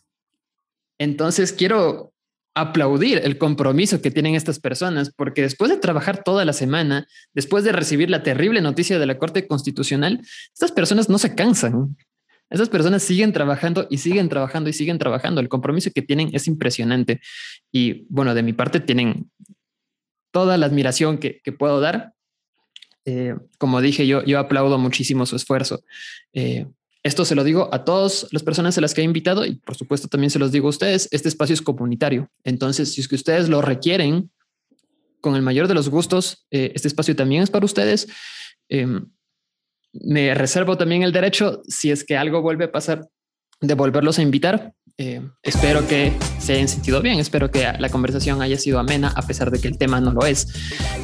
Entonces 0.99 1.53
quiero 1.53 2.14
aplaudir 2.55 3.21
el 3.25 3.37
compromiso 3.37 4.01
que 4.01 4.11
tienen 4.11 4.35
estas 4.35 4.61
personas, 4.61 5.13
porque 5.15 5.43
después 5.43 5.71
de 5.71 5.77
trabajar 5.77 6.23
toda 6.23 6.45
la 6.45 6.53
semana, 6.53 7.09
después 7.33 7.65
de 7.65 7.73
recibir 7.73 8.11
la 8.11 8.23
terrible 8.23 8.61
noticia 8.61 8.99
de 8.99 9.07
la 9.07 9.19
Corte 9.19 9.47
Constitucional, 9.47 10.21
estas 10.53 10.71
personas 10.71 11.09
no 11.09 11.19
se 11.19 11.35
cansan. 11.35 11.97
Esas 12.51 12.69
personas 12.69 13.03
siguen 13.03 13.33
trabajando 13.33 13.89
y 13.91 13.99
siguen 13.99 14.29
trabajando 14.29 14.71
y 14.71 14.73
siguen 14.73 14.99
trabajando. 14.99 15.41
El 15.41 15.49
compromiso 15.49 15.91
que 15.93 16.03
tienen 16.03 16.31
es 16.33 16.47
impresionante. 16.47 17.21
Y 17.73 18.07
bueno, 18.09 18.35
de 18.35 18.45
mi 18.45 18.53
parte 18.53 18.79
tienen 18.79 19.31
toda 20.31 20.57
la 20.57 20.67
admiración 20.67 21.19
que, 21.19 21.41
puedo 21.59 21.81
dar. 21.81 22.13
Eh, 23.05 23.35
como 23.59 23.81
dije, 23.81 24.07
yo, 24.07 24.25
yo 24.25 24.39
aplaudo 24.39 24.79
muchísimo 24.79 25.27
su 25.27 25.35
esfuerzo. 25.35 25.83
Eh, 26.33 26.67
esto 27.05 27.27
se 27.27 27.35
lo 27.35 27.45
digo 27.45 27.69
a 27.71 27.85
todas 27.85 28.27
las 28.33 28.43
personas 28.43 28.77
a 28.79 28.81
las 28.81 28.95
que 28.95 29.03
he 29.03 29.05
invitado 29.05 29.45
y 29.45 29.57
por 29.57 29.77
supuesto 29.77 30.09
también 30.09 30.31
se 30.31 30.39
los 30.39 30.51
digo 30.51 30.67
a 30.67 30.71
ustedes, 30.71 31.09
este 31.13 31.29
espacio 31.29 31.53
es 31.53 31.61
comunitario. 31.61 32.31
Entonces, 32.45 32.95
si 32.95 33.03
es 33.03 33.09
que 33.09 33.15
ustedes 33.15 33.49
lo 33.49 33.61
requieren, 33.61 34.31
con 35.21 35.37
el 35.37 35.43
mayor 35.43 35.69
de 35.69 35.75
los 35.75 35.89
gustos, 35.89 36.47
eh, 36.51 36.73
este 36.75 36.89
espacio 36.89 37.15
también 37.15 37.43
es 37.43 37.51
para 37.51 37.65
ustedes. 37.65 38.09
Em, 38.69 39.11
me 39.93 40.35
reservo 40.35 40.77
también 40.77 41.03
el 41.03 41.13
derecho, 41.13 41.63
si 41.69 41.91
es 41.91 42.05
que 42.05 42.17
algo 42.17 42.43
vuelve 42.43 42.65
a 42.65 42.73
pasar, 42.73 43.07
de 43.61 43.75
volverlos 43.75 44.19
a 44.19 44.23
invitar. 44.23 44.73
Eh, 44.97 45.21
espero 45.43 45.89
que 45.89 46.13
se 46.39 46.53
hayan 46.53 46.69
sentido 46.69 47.03
bien, 47.03 47.19
espero 47.19 47.51
que 47.51 47.65
la 47.79 47.89
conversación 47.89 48.41
haya 48.43 48.57
sido 48.59 48.79
amena, 48.79 49.13
a 49.17 49.23
pesar 49.23 49.51
de 49.51 49.59
que 49.61 49.67
el 49.67 49.77
tema 49.77 50.01
no 50.01 50.13
lo 50.13 50.25
es. 50.25 50.47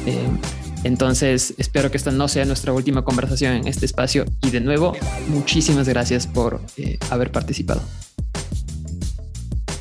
Em, 0.05 0.39
entonces, 0.83 1.53
espero 1.57 1.91
que 1.91 1.97
esta 1.97 2.09
no 2.11 2.27
sea 2.27 2.45
nuestra 2.45 2.71
última 2.71 3.03
conversación 3.03 3.53
en 3.53 3.67
este 3.67 3.85
espacio 3.85 4.25
y 4.41 4.49
de 4.49 4.61
nuevo, 4.61 4.93
muchísimas 5.27 5.89
gracias 5.89 6.25
por 6.25 6.61
eh, 6.77 6.97
haber 7.09 7.31
participado. 7.31 7.81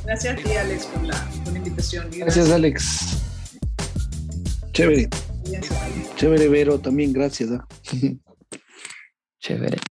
Gracias 0.04 0.38
a 0.38 0.42
ti, 0.42 0.52
Alex, 0.56 0.86
por 0.86 1.04
la, 1.04 1.30
invitación. 1.54 2.08
Gracias, 2.10 2.50
Alex. 2.50 3.16
Chévere. 4.72 5.08
Chévere, 6.16 6.48
Vero, 6.48 6.80
también 6.80 7.12
gracias. 7.12 7.50
Chévere. 9.40 9.80